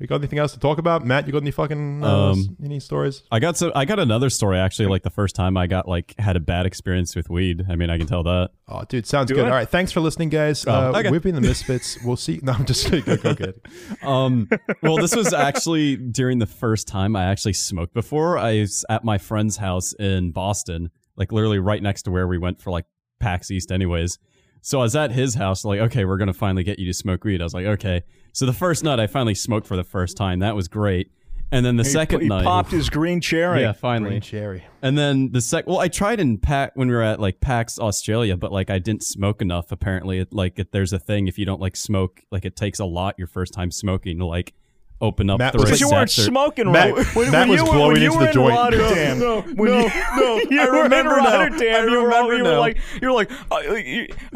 you 0.00 0.06
got 0.08 0.16
anything 0.16 0.38
else 0.40 0.52
to 0.54 0.58
talk 0.58 0.78
about, 0.78 1.04
Matt? 1.04 1.26
You 1.26 1.32
got 1.32 1.42
any 1.42 1.50
fucking 1.52 2.02
uh, 2.02 2.30
Um, 2.32 2.56
any 2.64 2.80
stories? 2.80 3.22
I 3.30 3.38
got 3.38 3.56
so 3.56 3.70
I 3.76 3.84
got 3.84 3.98
another 4.00 4.28
story 4.30 4.58
actually. 4.58 4.86
Like 4.88 5.02
the 5.02 5.10
first 5.10 5.36
time 5.36 5.56
I 5.56 5.66
got 5.68 5.86
like 5.86 6.14
had 6.18 6.36
a 6.36 6.40
bad 6.40 6.66
experience 6.66 7.14
with 7.14 7.30
weed. 7.30 7.64
I 7.68 7.76
mean, 7.76 7.90
I 7.90 7.98
can 7.98 8.06
tell 8.08 8.24
that. 8.24 8.50
Oh, 8.66 8.82
dude, 8.88 9.06
sounds 9.06 9.28
Do 9.28 9.34
good. 9.34 9.42
it. 9.46 9.48
All 9.50 9.54
right, 9.54 9.68
thanks 9.68 9.92
for 9.92 10.00
listening, 10.00 10.30
guys. 10.30 10.64
Oh, 10.66 10.72
uh, 10.94 10.98
okay. 10.98 11.10
We've 11.10 11.22
been 11.22 11.34
the 11.36 11.40
Misfits. 11.40 11.98
We'll 12.04 12.16
see. 12.16 12.40
No, 12.42 12.52
I'm 12.52 12.64
just 12.64 12.86
kidding. 12.86 13.04
Go, 13.04 13.16
go 13.16 13.34
get. 13.34 13.54
Um, 14.02 14.48
well, 14.82 14.96
this 14.96 15.14
was 15.14 15.32
actually 15.32 15.96
during 15.96 16.38
the 16.38 16.46
first 16.46 16.88
time 16.88 17.14
I 17.14 17.24
actually 17.26 17.52
smoked 17.54 17.94
before. 17.94 18.36
I 18.36 18.60
was 18.60 18.84
at 18.90 19.04
my 19.04 19.18
friend's 19.18 19.56
house 19.58 19.92
in 19.94 20.32
Boston, 20.32 20.90
like 21.18 21.32
literally 21.32 21.58
right 21.58 21.82
next 21.82 22.04
to 22.04 22.10
where 22.10 22.26
we 22.26 22.38
went 22.38 22.62
for 22.62 22.70
like 22.70 22.86
PAX 23.20 23.50
East, 23.50 23.70
anyways. 23.70 24.18
So 24.62 24.80
I 24.80 24.82
was 24.84 24.96
at 24.96 25.10
his 25.12 25.34
house, 25.34 25.64
like, 25.64 25.80
okay, 25.80 26.04
we're 26.04 26.16
gonna 26.16 26.32
finally 26.32 26.64
get 26.64 26.78
you 26.78 26.86
to 26.86 26.94
smoke 26.94 27.24
weed. 27.24 27.40
I 27.40 27.44
was 27.44 27.52
like, 27.54 27.66
okay. 27.66 28.02
So 28.32 28.46
the 28.46 28.52
first 28.52 28.82
night 28.84 28.98
I 29.00 29.06
finally 29.06 29.34
smoked 29.34 29.66
for 29.66 29.76
the 29.76 29.84
first 29.84 30.16
time. 30.16 30.38
That 30.38 30.56
was 30.56 30.68
great. 30.68 31.10
And 31.50 31.64
then 31.64 31.76
the 31.76 31.82
He- 31.82 31.88
second 31.90 32.20
he 32.20 32.28
night, 32.28 32.44
popped 32.44 32.70
his 32.70 32.90
green 32.90 33.20
cherry. 33.22 33.62
yeah, 33.62 33.72
finally. 33.72 34.10
Green 34.10 34.20
cherry. 34.20 34.64
And 34.82 34.98
then 34.98 35.32
the 35.32 35.40
sec, 35.40 35.66
well, 35.66 35.78
I 35.78 35.88
tried 35.88 36.20
in 36.20 36.36
pack 36.38 36.72
when 36.74 36.88
we 36.88 36.94
were 36.94 37.02
at 37.02 37.20
like 37.20 37.40
PAX 37.40 37.78
Australia, 37.78 38.36
but 38.36 38.52
like 38.52 38.68
I 38.68 38.78
didn't 38.78 39.02
smoke 39.02 39.40
enough. 39.40 39.72
Apparently, 39.72 40.18
it, 40.18 40.32
like 40.34 40.58
it, 40.58 40.72
there's 40.72 40.92
a 40.92 40.98
thing 40.98 41.26
if 41.26 41.38
you 41.38 41.46
don't 41.46 41.60
like 41.60 41.74
smoke, 41.74 42.20
like 42.30 42.44
it 42.44 42.54
takes 42.54 42.78
a 42.80 42.84
lot 42.84 43.14
your 43.16 43.28
first 43.28 43.54
time 43.54 43.70
smoking 43.70 44.18
to 44.18 44.26
like 44.26 44.52
open 45.00 45.30
up 45.30 45.38
Matt 45.38 45.52
the 45.52 45.58
was- 45.58 45.66
Because 45.66 45.80
you 45.80 45.88
weren't 45.88 46.02
receptor. 46.08 46.30
smoking 46.30 46.72
Matt- 46.72 46.94
right. 46.94 47.06
When, 47.14 47.30
Matt 47.30 47.48
when 47.48 47.48
was 47.50 47.60
you 47.60 47.66
were, 47.66 47.72
blowing 47.72 47.92
when 47.92 48.02
you 48.02 48.06
into 48.08 48.18
were 48.18 48.24
the 48.24 48.28
in 48.30 48.34
joint. 48.34 48.54
Rotterdam, 48.56 49.18
No, 49.20 49.40
when 49.42 49.70
no, 49.70 49.78
you, 49.80 49.90
no, 50.16 50.36
you 50.50 50.60
I 50.60 50.64
remember 50.82 51.18
in 51.18 51.24
now. 51.24 51.38
Rotterdam, 51.40 51.74
I 51.74 51.84
you 51.90 51.98
were, 51.98 52.04
remember 52.04 52.36
you 52.36 52.44
were 52.44 52.56
like, 52.58 52.78
you 53.00 53.08
were 53.08 53.14
like, 53.14 53.30
uh, 53.50 53.62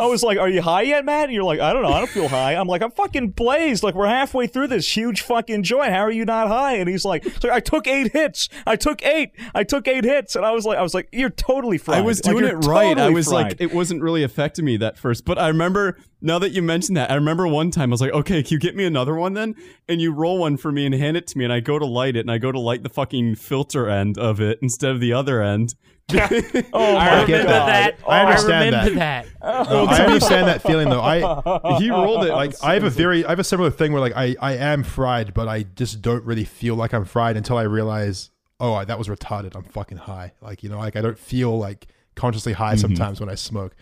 I 0.02 0.06
was 0.06 0.22
like, 0.22 0.38
are 0.38 0.48
you 0.48 0.62
high 0.62 0.82
yet, 0.82 1.04
Matt? 1.04 1.24
And 1.24 1.32
you're 1.32 1.42
like, 1.44 1.60
I 1.60 1.72
don't 1.72 1.82
know, 1.82 1.92
I 1.92 1.98
don't 1.98 2.10
feel 2.10 2.28
high. 2.28 2.54
I'm 2.54 2.68
like, 2.68 2.82
I'm 2.82 2.90
fucking 2.92 3.30
blazed. 3.30 3.82
Like 3.82 3.94
we're 3.94 4.06
halfway 4.06 4.46
through 4.46 4.68
this 4.68 4.96
huge 4.96 5.22
fucking 5.22 5.64
joint. 5.64 5.90
How 5.92 6.00
are 6.00 6.10
you 6.12 6.24
not 6.24 6.48
high? 6.48 6.74
And 6.76 6.88
he's 6.88 7.04
like, 7.04 7.24
so 7.40 7.50
I 7.52 7.60
took 7.60 7.86
eight 7.88 8.12
hits. 8.12 8.48
I 8.66 8.76
took 8.76 9.04
eight. 9.04 9.32
I 9.54 9.64
took 9.64 9.88
eight 9.88 10.04
hits, 10.04 10.36
and 10.36 10.44
I 10.44 10.52
was 10.52 10.64
like, 10.64 10.78
I 10.78 10.82
was 10.82 10.94
like, 10.94 11.08
you're 11.12 11.30
totally 11.30 11.78
fried. 11.78 11.98
I 11.98 12.00
was 12.02 12.20
doing 12.20 12.44
you're 12.44 12.58
it 12.60 12.64
right. 12.66 12.86
I 12.90 12.94
totally 12.94 13.14
was 13.14 13.28
like, 13.28 13.56
it 13.60 13.74
wasn't 13.74 14.02
really 14.02 14.22
affecting 14.22 14.64
me 14.64 14.76
that 14.78 14.96
first. 14.96 15.24
But 15.24 15.38
I 15.38 15.48
remember 15.48 15.98
now 16.22 16.38
that 16.38 16.52
you 16.52 16.62
mentioned 16.62 16.96
that, 16.96 17.10
I 17.10 17.14
remember 17.14 17.46
one 17.46 17.70
time 17.70 17.90
I 17.90 17.94
was 17.94 18.00
like, 18.00 18.12
okay, 18.12 18.42
can 18.42 18.54
you 18.54 18.58
get 18.58 18.76
me 18.76 18.84
another 18.84 19.14
one 19.14 19.34
then? 19.34 19.54
And 19.88 20.00
you 20.00 20.12
roll 20.12 20.38
one 20.38 20.56
for 20.56 20.70
me 20.70 20.86
and 20.86 20.94
hand 20.94 21.16
it 21.16 21.26
to 21.28 21.38
me, 21.38 21.44
and 21.44 21.52
I 21.52 21.60
go 21.60 21.78
to 21.78 21.84
light 21.84 22.16
it, 22.16 22.20
and 22.20 22.30
I 22.30 22.38
go 22.38 22.52
to 22.52 22.60
light 22.60 22.82
the 22.82 22.88
fucking 22.88 23.34
filter 23.34 23.88
end 23.88 24.18
of 24.18 24.40
it 24.40 24.58
instead 24.62 24.92
of 24.92 25.00
the 25.00 25.12
other 25.12 25.42
end. 25.42 25.74
oh 26.12 26.16
I 26.74 27.22
remember 27.22 27.44
god. 27.44 27.68
that. 27.68 27.98
I 28.06 28.20
understand 28.20 28.74
remember 28.74 28.94
that. 28.98 29.24
that. 29.24 29.32
Oh. 29.44 29.64
No, 29.64 29.84
I 29.86 30.04
understand 30.04 30.46
that 30.48 30.62
feeling 30.62 30.88
though. 30.88 31.00
I 31.00 31.78
he 31.78 31.90
rolled 31.90 32.24
it 32.24 32.32
like 32.32 32.54
I 32.62 32.74
have 32.74 32.84
a 32.84 32.90
very 32.90 33.24
I 33.24 33.30
have 33.30 33.38
a 33.38 33.44
similar 33.44 33.70
thing 33.70 33.92
where 33.92 34.00
like 34.00 34.14
I 34.14 34.36
I 34.40 34.54
am 34.54 34.84
fried, 34.84 35.34
but 35.34 35.48
I 35.48 35.64
just 35.64 36.00
don't 36.02 36.24
really 36.24 36.44
feel 36.44 36.76
like 36.76 36.92
I'm 36.92 37.04
fried 37.04 37.36
until 37.36 37.56
I 37.56 37.62
realize 37.62 38.30
oh 38.60 38.84
that 38.84 38.98
was 38.98 39.08
retarded. 39.08 39.56
I'm 39.56 39.64
fucking 39.64 39.98
high. 39.98 40.32
Like 40.40 40.62
you 40.62 40.68
know 40.68 40.78
like 40.78 40.96
I 40.96 41.00
don't 41.00 41.18
feel 41.18 41.58
like 41.58 41.88
consciously 42.14 42.52
high 42.52 42.74
mm-hmm. 42.74 42.80
sometimes 42.80 43.20
when 43.20 43.28
I 43.28 43.34
smoke. 43.34 43.74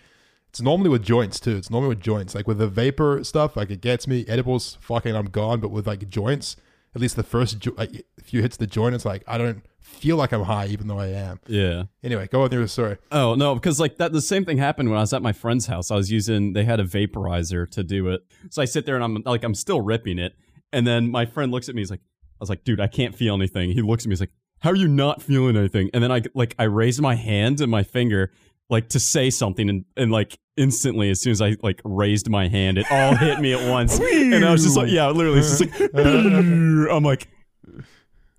It's 0.51 0.59
normally 0.59 0.89
with 0.89 1.01
joints 1.01 1.39
too. 1.39 1.55
It's 1.55 1.69
normally 1.69 1.95
with 1.95 2.01
joints. 2.01 2.35
Like 2.35 2.45
with 2.45 2.57
the 2.57 2.67
vapor 2.67 3.23
stuff, 3.23 3.55
like 3.55 3.69
it 3.71 3.79
gets 3.79 4.05
me. 4.05 4.25
Edibles, 4.27 4.77
fucking, 4.81 5.15
I'm 5.15 5.29
gone. 5.29 5.61
But 5.61 5.71
with 5.71 5.87
like 5.87 6.09
joints, 6.09 6.57
at 6.93 6.99
least 6.99 7.15
the 7.15 7.23
first 7.23 7.57
jo- 7.59 7.73
like, 7.77 8.05
few 8.21 8.41
hits 8.41 8.57
the 8.57 8.67
joint, 8.67 8.93
it's 8.93 9.05
like 9.05 9.23
I 9.25 9.37
don't 9.37 9.63
feel 9.79 10.17
like 10.17 10.33
I'm 10.33 10.43
high, 10.43 10.65
even 10.65 10.87
though 10.87 10.99
I 10.99 11.07
am. 11.07 11.39
Yeah. 11.47 11.83
Anyway, 12.03 12.27
go 12.29 12.39
on 12.39 12.43
with 12.43 12.53
your 12.53 12.67
story. 12.67 12.97
Oh 13.13 13.33
no, 13.35 13.55
because 13.55 13.79
like 13.79 13.95
that 13.99 14.11
the 14.11 14.19
same 14.19 14.43
thing 14.43 14.57
happened 14.57 14.89
when 14.89 14.97
I 14.97 15.01
was 15.01 15.13
at 15.13 15.21
my 15.21 15.31
friend's 15.31 15.67
house. 15.67 15.89
I 15.89 15.95
was 15.95 16.11
using 16.11 16.51
they 16.51 16.65
had 16.65 16.81
a 16.81 16.85
vaporizer 16.85 17.69
to 17.71 17.81
do 17.81 18.09
it. 18.09 18.19
So 18.49 18.61
I 18.61 18.65
sit 18.65 18.85
there 18.85 18.95
and 18.95 19.05
I'm 19.05 19.23
like 19.25 19.45
I'm 19.45 19.55
still 19.55 19.79
ripping 19.79 20.19
it. 20.19 20.33
And 20.73 20.85
then 20.85 21.09
my 21.09 21.25
friend 21.25 21.49
looks 21.49 21.69
at 21.69 21.75
me, 21.75 21.81
he's 21.81 21.91
like, 21.91 22.01
I 22.01 22.41
was 22.41 22.49
like, 22.49 22.65
dude, 22.65 22.81
I 22.81 22.87
can't 22.87 23.15
feel 23.15 23.35
anything. 23.35 23.71
He 23.71 23.81
looks 23.81 24.03
at 24.03 24.09
me, 24.09 24.11
he's 24.13 24.19
like, 24.19 24.33
How 24.59 24.71
are 24.71 24.75
you 24.75 24.89
not 24.89 25.21
feeling 25.21 25.55
anything? 25.55 25.89
And 25.93 26.03
then 26.03 26.11
I 26.11 26.23
like 26.33 26.55
I 26.59 26.63
raised 26.63 26.99
my 26.99 27.15
hand 27.15 27.61
and 27.61 27.71
my 27.71 27.83
finger 27.83 28.33
like 28.71 28.89
to 28.89 28.99
say 28.99 29.29
something 29.29 29.69
and, 29.69 29.85
and 29.95 30.11
like 30.11 30.39
instantly 30.57 31.09
as 31.11 31.21
soon 31.21 31.31
as 31.31 31.41
I 31.41 31.57
like 31.61 31.81
raised 31.83 32.29
my 32.29 32.47
hand, 32.47 32.77
it 32.77 32.85
all 32.89 33.15
hit 33.15 33.39
me 33.39 33.53
at 33.53 33.69
once. 33.69 33.99
and 33.99 34.43
I 34.43 34.51
was 34.51 34.63
just 34.63 34.77
like, 34.77 34.89
yeah, 34.89 35.09
literally 35.09 35.39
it's 35.39 35.59
just 35.59 35.61
like 35.61 35.91
I'm 35.95 37.03
like, 37.03 37.27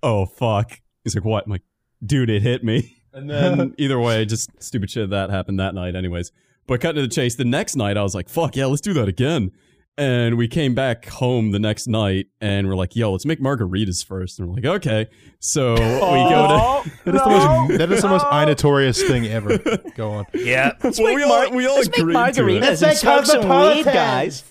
Oh 0.01 0.25
fuck. 0.25 0.81
He's 1.03 1.15
like, 1.15 1.23
What? 1.23 1.45
I'm 1.45 1.51
like, 1.51 1.61
dude, 2.05 2.29
it 2.29 2.41
hit 2.41 2.63
me. 2.63 2.97
And 3.13 3.29
then 3.29 3.75
either 3.77 3.99
way, 3.99 4.25
just 4.25 4.49
stupid 4.61 4.89
shit 4.89 5.11
that 5.11 5.29
happened 5.29 5.59
that 5.59 5.75
night, 5.75 5.95
anyways. 5.95 6.31
But 6.65 6.81
cutting 6.81 6.95
to 6.95 7.07
the 7.07 7.13
chase, 7.13 7.35
the 7.35 7.45
next 7.45 7.75
night 7.75 7.97
I 7.97 8.03
was 8.03 8.15
like, 8.15 8.29
fuck 8.29 8.55
yeah, 8.55 8.65
let's 8.65 8.81
do 8.81 8.93
that 8.93 9.07
again. 9.07 9.51
And 9.95 10.37
we 10.37 10.47
came 10.47 10.73
back 10.73 11.05
home 11.07 11.51
the 11.51 11.59
next 11.59 11.85
night 11.87 12.25
and 12.41 12.67
we're 12.67 12.75
like, 12.75 12.95
yo, 12.95 13.11
let's 13.11 13.27
make 13.27 13.39
margaritas 13.39 14.03
first. 14.03 14.39
And 14.39 14.47
we're 14.49 14.55
like, 14.55 14.65
okay. 14.65 15.07
So 15.39 15.73
we 15.73 15.77
go 15.79 16.81
to 16.83 16.91
That 17.05 17.13
is 17.15 17.21
the 17.21 17.29
most 17.29 17.77
that 17.77 17.91
is 17.91 18.01
the 18.01 18.07
most 18.07 18.25
notorious 18.31 19.03
thing 19.03 19.27
ever. 19.27 19.57
Go 19.95 20.09
on. 20.11 20.25
Yeah. 20.33 20.71
well, 20.81 21.13
we 21.13 21.21
all 21.21 21.51
we 21.51 21.67
all 21.67 21.79
agreed 21.79 22.33
to 22.33 22.47
it. 22.49 22.61
Let's 22.61 22.81
make 22.81 22.99
cosmopolitans. 23.01 24.43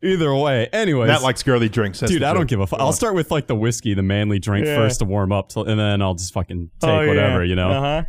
Either 0.00 0.32
way, 0.34 0.68
anyways. 0.72 1.08
Matt 1.08 1.22
likes 1.22 1.42
girly 1.42 1.68
drinks. 1.68 1.98
That's 2.00 2.12
Dude, 2.12 2.22
the 2.22 2.26
I 2.28 2.32
don't 2.32 2.48
give 2.48 2.60
a 2.60 2.66
fuck. 2.66 2.78
I'll 2.80 2.92
start 2.92 3.14
with 3.16 3.30
like 3.32 3.48
the 3.48 3.56
whiskey, 3.56 3.94
the 3.94 4.02
manly 4.02 4.38
drink 4.38 4.64
Yeah. 4.66 4.76
first 4.76 5.00
to 5.00 5.04
warm 5.04 5.32
up, 5.32 5.48
till, 5.48 5.64
and 5.64 5.78
then 5.78 6.00
I'll 6.00 6.14
just 6.14 6.32
fucking 6.32 6.70
take 6.80 6.88
Oh, 6.88 7.00
yeah. 7.00 7.08
whatever, 7.08 7.44
you 7.44 7.56
know. 7.56 7.68
Uh-huh. 7.70 8.04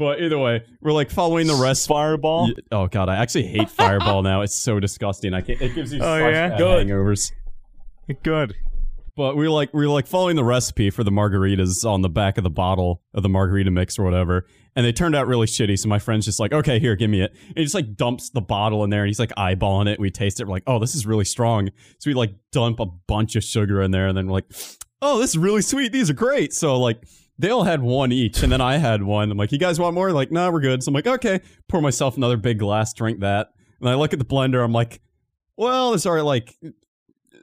But 0.00 0.22
either 0.22 0.38
way, 0.38 0.64
we're 0.80 0.92
like 0.92 1.10
following 1.10 1.46
the 1.46 1.54
rest. 1.54 1.86
Fireball. 1.86 2.46
Y- 2.46 2.54
Oh 2.72 2.86
god, 2.88 3.10
I 3.10 3.16
actually 3.16 3.46
hate 3.46 3.68
Fireball 3.80 4.22
now. 4.22 4.40
It's 4.40 4.54
so 4.54 4.80
disgusting. 4.80 5.34
I 5.34 5.42
can't. 5.42 5.60
It 5.60 5.74
gives 5.74 5.92
you 5.92 5.98
Oh, 6.00 6.18
such 6.18 6.32
yeah? 6.32 6.48
bad 6.48 6.58
Good. 6.58 6.86
hangovers. 6.86 7.32
Good. 8.22 8.54
But 9.16 9.36
we 9.36 9.44
were 9.44 9.50
like 9.50 9.74
we 9.74 9.86
were 9.86 9.92
like 9.92 10.06
following 10.06 10.36
the 10.36 10.44
recipe 10.44 10.88
for 10.88 11.04
the 11.04 11.10
margaritas 11.10 11.84
on 11.84 12.00
the 12.00 12.08
back 12.08 12.38
of 12.38 12.44
the 12.44 12.50
bottle 12.50 13.02
of 13.12 13.22
the 13.22 13.28
margarita 13.28 13.70
mix 13.70 13.98
or 13.98 14.02
whatever, 14.04 14.46
and 14.74 14.86
they 14.86 14.92
turned 14.92 15.14
out 15.14 15.26
really 15.26 15.46
shitty. 15.46 15.78
So 15.78 15.88
my 15.90 15.98
friend's 15.98 16.24
just 16.24 16.40
like, 16.40 16.54
okay, 16.54 16.78
here, 16.78 16.96
give 16.96 17.10
me 17.10 17.20
it. 17.20 17.32
And 17.48 17.58
he 17.58 17.64
just 17.64 17.74
like 17.74 17.94
dumps 17.96 18.30
the 18.30 18.40
bottle 18.40 18.82
in 18.84 18.88
there, 18.90 19.02
and 19.02 19.08
he's 19.08 19.20
like 19.20 19.32
eyeballing 19.36 19.86
it. 19.92 20.00
We 20.00 20.10
taste 20.10 20.40
it. 20.40 20.46
We're 20.46 20.52
like, 20.54 20.62
oh, 20.66 20.78
this 20.78 20.94
is 20.94 21.04
really 21.04 21.26
strong. 21.26 21.68
So 21.98 22.08
we 22.08 22.14
like 22.14 22.32
dump 22.52 22.80
a 22.80 22.86
bunch 22.86 23.36
of 23.36 23.44
sugar 23.44 23.82
in 23.82 23.90
there, 23.90 24.06
and 24.08 24.16
then 24.16 24.28
we're 24.28 24.32
like, 24.34 24.50
oh, 25.02 25.18
this 25.18 25.30
is 25.30 25.38
really 25.38 25.60
sweet. 25.62 25.92
These 25.92 26.08
are 26.08 26.14
great. 26.14 26.54
So 26.54 26.78
like. 26.80 27.02
They 27.40 27.48
all 27.48 27.64
had 27.64 27.80
one 27.80 28.12
each, 28.12 28.42
and 28.42 28.52
then 28.52 28.60
I 28.60 28.76
had 28.76 29.02
one. 29.02 29.30
I'm 29.30 29.38
like, 29.38 29.50
"You 29.50 29.58
guys 29.58 29.80
want 29.80 29.94
more?" 29.94 30.12
Like, 30.12 30.30
"Nah, 30.30 30.50
we're 30.50 30.60
good." 30.60 30.82
So 30.82 30.90
I'm 30.90 30.94
like, 30.94 31.06
"Okay." 31.06 31.40
Pour 31.68 31.80
myself 31.80 32.18
another 32.18 32.36
big 32.36 32.58
glass, 32.58 32.92
drink 32.92 33.20
that, 33.20 33.48
and 33.80 33.88
I 33.88 33.94
look 33.94 34.12
at 34.12 34.18
the 34.18 34.26
blender. 34.26 34.62
I'm 34.62 34.72
like, 34.72 35.00
"Well, 35.56 35.92
this 35.92 36.04
already 36.04 36.24
like 36.24 36.54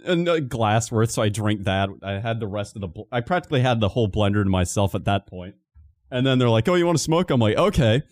a 0.05 0.39
glass 0.41 0.91
worth, 0.91 1.09
so 1.09 1.23
I 1.23 1.29
drink 1.29 1.63
that. 1.63 1.89
I 2.03 2.19
had 2.19 2.39
the 2.39 2.47
rest 2.47 2.75
of 2.75 2.81
the. 2.81 2.89
I 3.11 3.21
practically 3.21 3.61
had 3.61 3.79
the 3.79 3.89
whole 3.89 4.07
blender 4.07 4.43
to 4.43 4.49
myself 4.49 4.93
at 4.93 5.05
that 5.05 5.25
point. 5.25 5.55
And 6.11 6.25
then 6.27 6.37
they're 6.37 6.49
like, 6.49 6.69
"Oh, 6.69 6.75
you 6.75 6.85
want 6.85 6.99
to 6.99 7.03
smoke?" 7.03 7.31
I'm 7.31 7.39
like, 7.39 7.57
"Okay." 7.57 8.03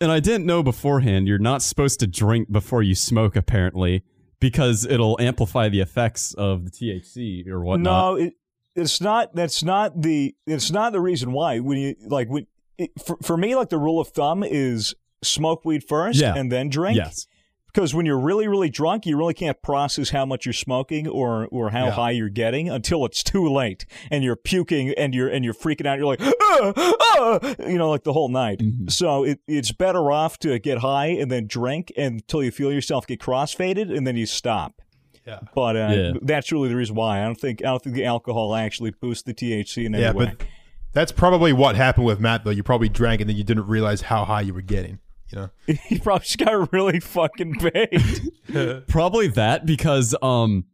And 0.00 0.12
I 0.12 0.20
didn't 0.20 0.46
know 0.46 0.62
beforehand. 0.62 1.26
You're 1.26 1.38
not 1.38 1.60
supposed 1.60 1.98
to 2.00 2.06
drink 2.06 2.52
before 2.52 2.82
you 2.82 2.94
smoke, 2.94 3.34
apparently, 3.34 4.04
because 4.40 4.84
it'll 4.84 5.20
amplify 5.20 5.68
the 5.68 5.80
effects 5.80 6.34
of 6.34 6.64
the 6.64 6.70
THC 6.70 7.48
or 7.48 7.62
whatnot. 7.62 8.18
No, 8.18 8.24
it, 8.26 8.34
it's 8.74 9.00
not. 9.00 9.34
That's 9.34 9.62
not 9.62 10.00
the. 10.02 10.34
It's 10.46 10.70
not 10.70 10.92
the 10.92 11.00
reason 11.00 11.32
why. 11.32 11.58
When 11.60 11.78
you 11.78 11.94
like, 12.06 12.28
when 12.28 12.46
it, 12.78 12.90
for, 13.04 13.16
for 13.22 13.36
me, 13.36 13.54
like 13.54 13.68
the 13.68 13.78
rule 13.78 14.00
of 14.00 14.08
thumb 14.08 14.42
is 14.42 14.94
smoke 15.22 15.64
weed 15.64 15.84
first 15.84 16.18
Yeah. 16.20 16.34
and 16.34 16.50
then 16.50 16.68
drink. 16.68 16.96
Yes. 16.96 17.26
Because 17.66 17.94
when 17.94 18.04
you're 18.04 18.18
really, 18.20 18.46
really 18.48 18.68
drunk, 18.68 19.06
you 19.06 19.16
really 19.16 19.32
can't 19.32 19.62
process 19.62 20.10
how 20.10 20.26
much 20.26 20.44
you're 20.44 20.52
smoking 20.52 21.08
or 21.08 21.46
or 21.50 21.70
how 21.70 21.86
Yeah. 21.86 21.90
high 21.92 22.10
you're 22.10 22.28
getting 22.28 22.68
until 22.68 23.06
it's 23.06 23.22
too 23.22 23.48
late, 23.48 23.86
and 24.10 24.22
you're 24.22 24.36
puking 24.36 24.90
and 24.90 25.14
you're 25.14 25.28
and 25.28 25.42
you're 25.42 25.54
freaking 25.54 25.86
out. 25.86 25.96
You're 25.96 26.06
like, 26.06 26.20
ah, 26.20 26.72
ah, 26.76 27.54
you 27.66 27.78
know, 27.78 27.88
like 27.88 28.02
the 28.04 28.12
whole 28.12 28.28
night. 28.28 28.58
Mm-hmm. 28.58 28.88
So 28.88 29.24
it, 29.24 29.40
it's 29.48 29.72
better 29.72 30.10
off 30.12 30.38
to 30.40 30.58
get 30.58 30.78
high 30.78 31.06
and 31.06 31.30
then 31.30 31.46
drink 31.46 31.90
until 31.96 32.42
you 32.42 32.50
feel 32.50 32.70
yourself 32.70 33.06
get 33.06 33.20
crossfaded, 33.20 33.94
and 33.96 34.06
then 34.06 34.16
you 34.16 34.26
stop. 34.26 34.82
Yeah. 35.26 35.40
But 35.54 35.76
uh, 35.76 35.88
Yeah. 35.92 36.12
that's 36.22 36.50
really 36.52 36.68
the 36.68 36.76
reason 36.76 36.94
why. 36.96 37.20
I 37.20 37.24
don't 37.24 37.38
think 37.40 37.60
I 37.62 37.66
don't 37.68 37.82
think 37.82 37.94
the 37.96 38.04
alcohol 38.04 38.54
actually 38.54 38.90
boosts 38.90 39.22
the 39.22 39.34
THC 39.34 39.84
in 39.86 39.94
any 39.94 40.02
Yeah, 40.04 40.12
way. 40.12 40.26
but 40.36 40.46
that's 40.92 41.12
probably 41.12 41.52
what 41.52 41.76
happened 41.76 42.06
with 42.06 42.20
Matt 42.20 42.44
though. 42.44 42.50
You 42.50 42.62
probably 42.62 42.88
drank 42.88 43.20
and 43.20 43.30
then 43.30 43.36
you 43.36 43.44
didn't 43.44 43.66
realize 43.66 44.02
how 44.02 44.24
high 44.24 44.40
you 44.42 44.52
were 44.54 44.60
getting. 44.62 44.98
You 45.30 45.38
know. 45.38 45.50
he 45.86 45.98
probably 45.98 46.24
just 46.24 46.38
got 46.38 46.72
really 46.72 47.00
fucking 47.00 47.54
baked. 47.60 48.20
Probably 48.88 49.28
that 49.28 49.64
because 49.64 50.14
um 50.22 50.64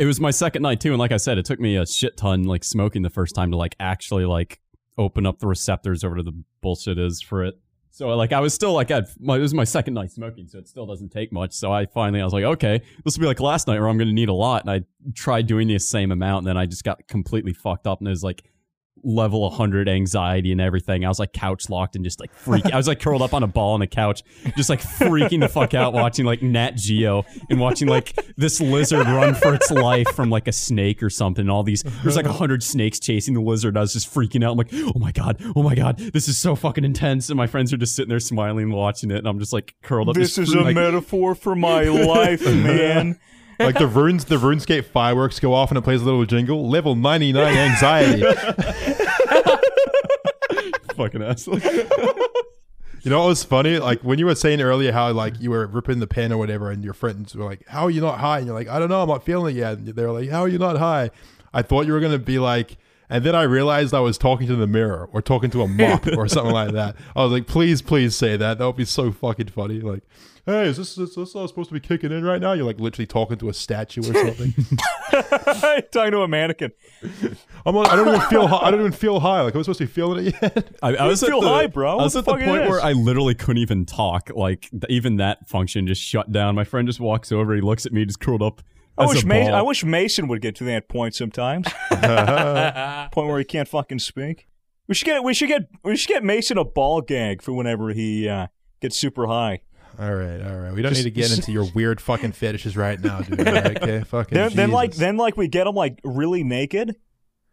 it 0.00 0.06
was 0.06 0.18
my 0.20 0.30
second 0.30 0.62
night 0.62 0.80
too 0.80 0.90
and 0.90 0.98
like 0.98 1.12
I 1.12 1.16
said 1.16 1.38
it 1.38 1.44
took 1.44 1.60
me 1.60 1.76
a 1.76 1.86
shit 1.86 2.16
ton 2.16 2.44
like 2.44 2.64
smoking 2.64 3.02
the 3.02 3.10
first 3.10 3.34
time 3.34 3.50
to 3.52 3.56
like 3.56 3.76
actually 3.78 4.24
like 4.24 4.60
open 4.96 5.26
up 5.26 5.38
the 5.38 5.46
receptors 5.46 6.02
over 6.02 6.16
to 6.16 6.22
the 6.24 6.32
bullshit 6.60 6.98
is 6.98 7.20
for 7.20 7.44
it. 7.44 7.58
So 7.98 8.06
like 8.10 8.32
I 8.32 8.38
was 8.38 8.54
still 8.54 8.74
like 8.74 8.92
at 8.92 9.08
my 9.18 9.38
it 9.38 9.40
was 9.40 9.52
my 9.52 9.64
second 9.64 9.94
night 9.94 10.12
smoking 10.12 10.46
so 10.46 10.60
it 10.60 10.68
still 10.68 10.86
doesn't 10.86 11.08
take 11.08 11.32
much. 11.32 11.52
So 11.52 11.72
I 11.72 11.86
finally 11.86 12.20
I 12.20 12.24
was 12.24 12.32
like 12.32 12.44
okay, 12.44 12.80
this 13.04 13.16
will 13.16 13.22
be 13.22 13.26
like 13.26 13.40
last 13.40 13.66
night 13.66 13.80
where 13.80 13.88
I'm 13.88 13.98
to 13.98 14.04
need 14.04 14.28
a 14.28 14.32
lot 14.32 14.62
and 14.62 14.70
I 14.70 14.82
tried 15.16 15.48
doing 15.48 15.66
the 15.66 15.80
same 15.80 16.12
amount 16.12 16.42
and 16.42 16.46
then 16.46 16.56
I 16.56 16.66
just 16.66 16.84
got 16.84 17.08
completely 17.08 17.52
fucked 17.52 17.88
up 17.88 17.98
and 17.98 18.06
it 18.06 18.10
was 18.10 18.22
like 18.22 18.44
level 19.02 19.42
100 19.42 19.88
anxiety 19.88 20.52
and 20.52 20.60
everything. 20.60 21.04
I 21.04 21.08
was 21.08 21.18
like 21.18 21.32
couch 21.32 21.68
locked 21.70 21.96
and 21.96 22.04
just 22.04 22.20
like 22.20 22.34
freaking. 22.34 22.72
I 22.72 22.76
was 22.76 22.88
like 22.88 23.00
curled 23.00 23.22
up 23.22 23.34
on 23.34 23.42
a 23.42 23.46
ball 23.46 23.74
on 23.74 23.80
the 23.80 23.86
couch, 23.86 24.22
just 24.56 24.68
like 24.68 24.80
freaking 24.80 25.40
the 25.40 25.48
fuck 25.48 25.74
out 25.74 25.92
watching 25.92 26.24
like 26.24 26.42
Nat 26.42 26.72
Geo 26.76 27.24
and 27.50 27.60
watching 27.60 27.88
like 27.88 28.18
this 28.36 28.60
lizard 28.60 29.06
run 29.06 29.34
for 29.34 29.54
its 29.54 29.70
life 29.70 30.08
from 30.14 30.30
like 30.30 30.48
a 30.48 30.52
snake 30.52 31.02
or 31.02 31.10
something. 31.10 31.42
And 31.42 31.50
all 31.50 31.62
these, 31.62 31.82
there's 32.02 32.16
like 32.16 32.26
uh-huh. 32.26 32.38
hundred 32.38 32.62
snakes 32.62 32.98
chasing 32.98 33.34
the 33.34 33.40
lizard. 33.40 33.76
I 33.76 33.80
was 33.80 33.92
just 33.92 34.12
freaking 34.12 34.44
out. 34.44 34.52
I'm 34.52 34.58
like, 34.58 34.70
oh 34.72 34.98
my 34.98 35.12
God, 35.12 35.42
oh 35.56 35.62
my 35.62 35.74
God, 35.74 35.98
this 35.98 36.28
is 36.28 36.38
so 36.38 36.54
fucking 36.56 36.84
intense. 36.84 37.28
And 37.30 37.36
my 37.36 37.46
friends 37.46 37.72
are 37.72 37.76
just 37.76 37.94
sitting 37.94 38.10
there 38.10 38.20
smiling, 38.20 38.70
watching 38.70 39.10
it. 39.10 39.18
And 39.18 39.28
I'm 39.28 39.38
just 39.38 39.52
like 39.52 39.74
curled 39.82 40.08
up. 40.08 40.14
this 40.14 40.38
is 40.38 40.52
a 40.52 40.60
like, 40.60 40.74
metaphor 40.74 41.34
for 41.34 41.54
my 41.54 41.84
life, 41.84 42.44
man. 42.46 43.18
Like 43.58 43.78
the 43.78 43.86
runes, 43.86 44.24
the 44.26 44.36
RuneScape 44.36 44.84
fireworks 44.84 45.40
go 45.40 45.52
off 45.54 45.70
and 45.70 45.78
it 45.78 45.82
plays 45.82 46.02
a 46.02 46.04
little 46.04 46.24
jingle. 46.24 46.68
Level 46.68 46.94
ninety 46.94 47.32
nine 47.32 47.56
anxiety. 47.56 48.22
fucking 50.96 51.22
asshole. 51.22 51.60
You 53.02 53.10
know 53.10 53.20
what 53.20 53.28
was 53.28 53.44
funny? 53.44 53.78
Like 53.78 54.00
when 54.02 54.18
you 54.18 54.26
were 54.26 54.34
saying 54.34 54.60
earlier 54.60 54.92
how 54.92 55.12
like 55.12 55.40
you 55.40 55.50
were 55.50 55.66
ripping 55.66 56.00
the 56.00 56.06
pen 56.06 56.32
or 56.32 56.36
whatever, 56.38 56.70
and 56.70 56.84
your 56.84 56.94
friends 56.94 57.34
were 57.34 57.44
like, 57.44 57.66
"How 57.68 57.84
are 57.84 57.90
you 57.90 58.00
not 58.00 58.18
high?" 58.18 58.38
And 58.38 58.46
you're 58.46 58.56
like, 58.56 58.68
"I 58.68 58.78
don't 58.78 58.88
know, 58.88 59.02
I'm 59.02 59.08
not 59.08 59.24
feeling 59.24 59.56
it 59.56 59.58
yet." 59.58 59.78
And 59.78 59.86
they're 59.86 60.12
like, 60.12 60.28
"How 60.28 60.40
are 60.40 60.48
you 60.48 60.58
not 60.58 60.76
high?" 60.76 61.10
I 61.54 61.62
thought 61.62 61.86
you 61.86 61.92
were 61.92 62.00
gonna 62.00 62.18
be 62.18 62.38
like, 62.38 62.76
and 63.10 63.24
then 63.24 63.34
I 63.34 63.42
realized 63.42 63.94
I 63.94 64.00
was 64.00 64.18
talking 64.18 64.46
to 64.48 64.56
the 64.56 64.66
mirror 64.66 65.08
or 65.12 65.22
talking 65.22 65.50
to 65.50 65.62
a 65.62 65.68
mop 65.68 66.06
or 66.16 66.28
something 66.28 66.52
like 66.52 66.72
that. 66.72 66.96
I 67.16 67.22
was 67.22 67.32
like, 67.32 67.46
"Please, 67.46 67.82
please 67.82 68.14
say 68.14 68.36
that. 68.36 68.58
That 68.58 68.66
would 68.66 68.76
be 68.76 68.84
so 68.84 69.12
fucking 69.12 69.48
funny." 69.48 69.80
Like, 69.80 70.02
hey, 70.48 70.66
is 70.68 70.76
this 70.76 70.96
is 70.98 71.14
this 71.14 71.34
all 71.34 71.46
supposed 71.46 71.68
to 71.68 71.74
be 71.74 71.80
kicking 71.80 72.10
in 72.10 72.24
right 72.24 72.40
now? 72.40 72.52
You're 72.52 72.66
like 72.66 72.80
literally 72.80 73.06
talking 73.06 73.36
to 73.38 73.48
a 73.48 73.54
statue 73.54 74.00
or 74.00 74.14
something. 74.14 74.54
Talking 75.90 76.12
to 76.12 76.22
a 76.22 76.28
mannequin. 76.28 76.72
I'm 77.64 77.74
like, 77.74 77.90
I 77.90 77.96
don't 77.96 78.08
even 78.08 78.20
feel 78.28 78.46
high. 78.46 78.66
I 78.66 78.70
don't 78.70 78.80
even 78.80 78.92
feel 78.92 79.20
high. 79.20 79.40
Like, 79.40 79.54
am 79.54 79.60
I 79.60 79.62
supposed 79.62 79.78
to 79.78 79.86
be 79.86 79.92
feeling 79.92 80.26
it 80.26 80.34
yet? 80.40 80.68
I, 80.82 80.96
I 80.96 81.06
was 81.06 81.20
feel 81.22 81.38
at 81.38 81.40
the, 81.42 81.48
high, 81.48 81.66
bro. 81.66 81.98
I 81.98 82.02
was 82.02 82.12
the 82.12 82.20
at 82.20 82.24
the 82.24 82.32
fuck 82.32 82.40
is 82.40 82.46
point 82.46 82.68
where 82.68 82.80
I 82.80 82.92
literally 82.92 83.34
couldn't 83.34 83.62
even 83.62 83.86
talk. 83.86 84.30
Like 84.34 84.68
even 84.88 85.16
that 85.16 85.48
function 85.48 85.86
just 85.86 86.02
shut 86.02 86.30
down. 86.32 86.54
My 86.54 86.64
friend 86.64 86.86
just 86.86 87.00
walks 87.00 87.32
over. 87.32 87.54
He 87.54 87.60
looks 87.60 87.86
at 87.86 87.92
me, 87.92 88.04
just 88.04 88.20
curled 88.20 88.42
up. 88.42 88.62
I 88.98 89.06
wish, 89.06 89.24
Mason. 89.24 89.54
I 89.54 89.62
wish 89.62 89.84
Mason 89.84 90.28
would 90.28 90.40
get 90.40 90.56
to 90.56 90.64
that 90.64 90.88
point 90.88 91.14
sometimes. 91.14 91.66
point 93.12 93.28
where 93.28 93.38
he 93.38 93.44
can't 93.44 93.68
fucking 93.68 93.98
speak. 94.00 94.48
We 94.86 94.94
should 94.94 95.06
get 95.06 95.22
we 95.22 95.34
should 95.34 95.48
get 95.48 95.68
we 95.84 95.96
should 95.96 96.08
get 96.08 96.24
Mason 96.24 96.58
a 96.58 96.64
ball 96.64 97.00
gag 97.02 97.42
for 97.42 97.52
whenever 97.52 97.90
he 97.90 98.28
uh, 98.28 98.46
gets 98.80 98.96
super 98.96 99.26
high. 99.26 99.60
All 99.98 100.14
right, 100.14 100.40
all 100.40 100.56
right. 100.56 100.72
We 100.72 100.80
don't 100.80 100.92
Just- 100.92 101.04
need 101.04 101.14
to 101.14 101.20
get 101.20 101.32
into 101.32 101.50
your 101.50 101.66
weird 101.74 102.00
fucking 102.00 102.32
fetishes 102.32 102.76
right 102.76 103.00
now, 103.00 103.20
dude. 103.20 103.40
Okay, 103.48 104.04
fucking. 104.04 104.36
Then, 104.36 104.52
then 104.54 104.70
like 104.70 104.94
then 104.94 105.16
like 105.16 105.36
we 105.36 105.48
get 105.48 105.66
him 105.66 105.74
like 105.74 106.00
really 106.04 106.44
naked, 106.44 106.96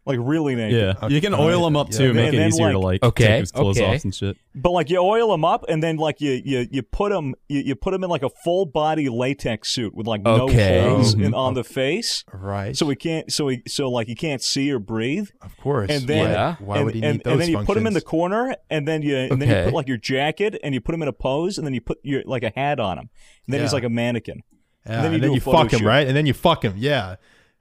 like 0.06 0.18
really 0.22 0.54
naked. 0.54 0.80
Yeah, 0.80 0.94
Okay. 1.06 1.14
you 1.14 1.20
can 1.20 1.34
oil 1.34 1.64
them 1.64 1.76
up 1.76 1.88
Yeah. 1.90 1.98
too, 1.98 2.14
make 2.14 2.26
And 2.26 2.34
it 2.34 2.38
then, 2.38 2.48
easier 2.48 2.72
to 2.72 2.78
like- 2.78 3.02
like 3.02 3.10
Okay, 3.10 3.26
take 3.26 3.40
his 3.40 3.52
clothes 3.52 3.78
okay. 3.80 3.94
off 3.96 4.04
and 4.04 4.14
shit. 4.14 4.36
But 4.54 4.70
like 4.70 4.88
you 4.88 4.98
oil 4.98 5.30
them 5.32 5.44
up 5.44 5.64
and 5.68 5.82
then 5.82 5.96
like 5.96 6.20
you 6.20 6.40
you, 6.44 6.66
you 6.70 6.82
put 6.82 7.10
them 7.12 7.34
you, 7.48 7.60
you 7.60 7.74
put 7.74 7.92
him 7.92 8.04
in 8.04 8.08
like 8.10 8.22
a 8.22 8.30
full 8.44 8.64
body 8.66 9.08
latex 9.08 9.70
suit 9.74 9.94
with 9.94 10.06
like 10.06 10.24
Okay. 10.24 10.80
no 10.82 10.90
holes 10.90 11.14
Mhm. 11.16 11.24
in, 11.26 11.34
on 11.34 11.54
the 11.54 11.64
face, 11.64 12.24
right. 12.32 12.76
so 12.76 12.86
we 12.86 12.94
can't 12.96 13.32
so 13.32 13.46
we 13.46 13.62
so 13.66 13.90
like 13.90 14.08
you 14.08 14.14
can't 14.16 14.42
see 14.42 14.70
or 14.72 14.78
breathe. 14.78 15.28
of 15.42 15.56
course. 15.56 15.90
and 15.90 16.06
then- 16.06 16.24
why, 16.26 16.30
Yeah. 16.32 16.56
why 16.60 16.76
and, 16.76 16.84
would 16.86 16.94
he 16.94 17.02
and, 17.02 17.12
need 17.18 17.24
those 17.24 17.32
and 17.32 17.40
then 17.42 17.50
you 17.50 17.58
put 17.64 17.76
him 17.76 17.86
in 17.86 17.92
the 17.94 18.00
corner, 18.00 18.54
and 18.70 18.86
then 18.86 19.02
you 19.02 19.16
and 19.16 19.42
then 19.42 19.48
you 19.48 19.64
put 19.64 19.74
like 19.74 19.88
your 19.88 19.98
jacket, 19.98 20.58
and 20.62 20.72
you 20.74 20.80
put 20.80 20.94
him 20.94 21.02
in 21.02 21.08
a 21.08 21.12
pose, 21.12 21.58
and 21.58 21.66
then 21.66 21.74
you 21.74 21.80
put 21.80 21.98
your 22.02 22.22
like 22.26 22.42
a 22.44 22.52
hat 22.54 22.78
on 22.80 22.98
him, 22.98 23.10
and 23.46 23.54
then 23.54 23.60
he's 23.62 23.72
like 23.72 23.84
a 23.84 23.90
mannequin. 23.90 24.42
Yeah, 24.88 25.02
then 25.02 25.10
you 25.10 25.14
and 25.14 25.14
do 25.16 25.20
then 25.22 25.30
a 25.30 25.34
you 25.34 25.40
photo 25.40 25.58
fuck 25.64 25.72
him, 25.72 25.84
right? 25.86 26.06
And 26.06 26.16
then 26.16 26.26
you 26.26 26.32
fuck 26.32 26.64
him. 26.64 26.74
Yeah. 26.76 27.16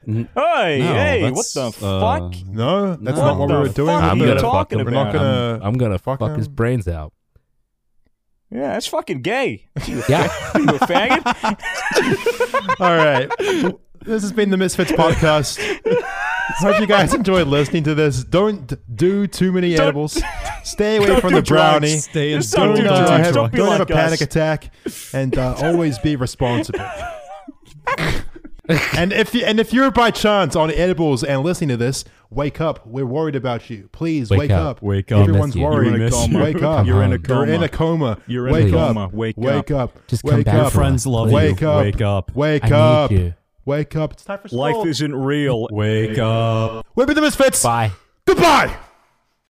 Hey, 0.06 0.28
No, 0.36 0.94
hey, 0.94 1.32
what 1.32 1.46
the 1.54 1.62
uh, 1.62 1.72
fuck? 1.72 2.36
No, 2.48 2.96
that's 2.96 3.18
No. 3.18 3.26
not 3.26 3.38
what 3.40 3.50
we 3.50 3.56
What 3.56 3.64
were 3.64 3.70
doing. 3.70 3.88
fuck 3.88 4.04
I'm 4.04 4.22
are 4.22 4.24
you 4.24 4.28
gonna 4.30 4.40
talking 4.40 4.78
We're 4.86 4.92
not 4.92 5.10
about? 5.10 5.14
gonna. 5.14 5.60
I'm 5.64 5.78
gonna 5.78 5.98
fuck, 5.98 6.20
fuck 6.20 6.38
his 6.38 6.48
him. 6.48 6.54
brains 6.54 6.88
out. 6.88 7.12
Yeah, 8.52 8.74
that's 8.74 8.88
fucking 8.88 9.22
gay. 9.24 9.68
You, 9.86 10.04
Yeah. 10.08 10.24
you 10.56 10.70
a 10.70 10.80
faggot? 10.80 11.26
All 12.80 12.96
right. 12.96 13.30
This 14.06 14.22
has 14.22 14.32
been 14.32 14.52
the 14.52 14.58
Misfits 14.58 14.92
podcast. 14.92 15.58
Hope 16.60 16.80
you 16.80 16.86
guys 16.86 17.14
enjoyed 17.16 17.48
listening 17.48 17.84
to 17.86 17.96
this. 17.96 18.24
Don't 18.24 18.68
d- 18.68 18.76
do 18.94 19.26
too 19.26 19.52
many 19.52 19.72
Don't- 19.74 19.82
edibles. 19.88 20.22
Stay 20.64 20.98
away 20.98 21.08
Don't 21.08 21.22
from 21.22 21.32
do 21.32 21.38
the 21.38 21.42
brownie. 21.42 21.88
drugs. 21.88 22.04
Stay 22.06 22.34
in 22.34 22.42
Just 22.42 22.54
don't 22.54 22.76
Don't, 22.76 22.84
do 22.84 22.90
uh, 22.90 23.06
drugs. 23.08 23.26
have, 23.26 23.34
Don't 23.34 23.52
be 23.52 23.58
don't 23.58 23.70
have 23.72 23.80
like 23.80 23.90
a 23.90 23.94
panic 23.94 24.22
attack, 24.22 24.72
and 25.14 25.36
uh, 25.38 25.56
always 25.64 25.98
be 26.00 26.16
responsible. 26.16 26.80
and 28.98 29.14
if 29.14 29.34
you, 29.34 29.46
and 29.46 29.60
if 29.60 29.74
you're 29.74 29.92
by 29.92 30.12
chance 30.12 30.56
on 30.56 30.72
edibles 30.72 31.24
and 31.24 31.44
listening 31.44 31.70
to 31.70 31.78
this, 31.78 32.06
wake 32.30 32.60
up. 32.60 32.86
We're 32.88 33.06
worried 33.06 33.36
about 33.36 33.70
you. 33.70 33.90
Please 33.92 34.30
wake, 34.30 34.40
Wake 34.40 34.52
up. 34.52 34.78
up. 34.78 34.82
Wake 34.82 35.12
up. 35.12 35.22
Everyone's 35.22 35.56
worried. 35.56 36.00
You're 36.00 36.08
in. 36.08 36.34
Wake 36.34 36.62
up. 36.64 36.86
You're 36.86 37.04
in 37.04 37.14
a 37.14 37.20
coma. 37.20 37.46
You're 37.46 37.56
in 37.56 37.64
a 37.64 37.70
coma. 37.70 38.16
coma. 38.16 38.22
You're 38.28 38.48
in 38.48 38.54
a 38.54 38.58
wake 38.58 38.74
coma. 38.74 39.06
up. 39.06 39.14
Wake 39.14 39.38
wake 39.38 39.72
up. 39.72 40.08
Just 40.08 40.24
come 40.24 40.38
wake 40.38 40.46
back 40.46 40.56
up. 40.56 40.74
Friends 40.74 41.06
love 41.06 41.30
you. 41.30 41.36
Wake 41.36 41.62
you. 41.62 41.70
up. 41.70 41.84
Wake 41.84 42.02
up. 42.02 42.36
Wake 42.36 42.72
up. 42.72 43.12
Wake 43.66 43.96
up. 43.96 44.14
It's 44.14 44.24
time 44.24 44.40
for 44.40 44.48
school. 44.48 44.60
Life 44.60 44.88
isn't 44.88 45.16
real. 45.16 45.68
Wake 45.72 46.18
up. 46.18 46.86
We'll 46.96 47.08
be 47.08 47.14
the 47.14 47.22
Misfits. 47.22 47.64
Bye. 47.64 47.92
Goodbye. 48.26 48.76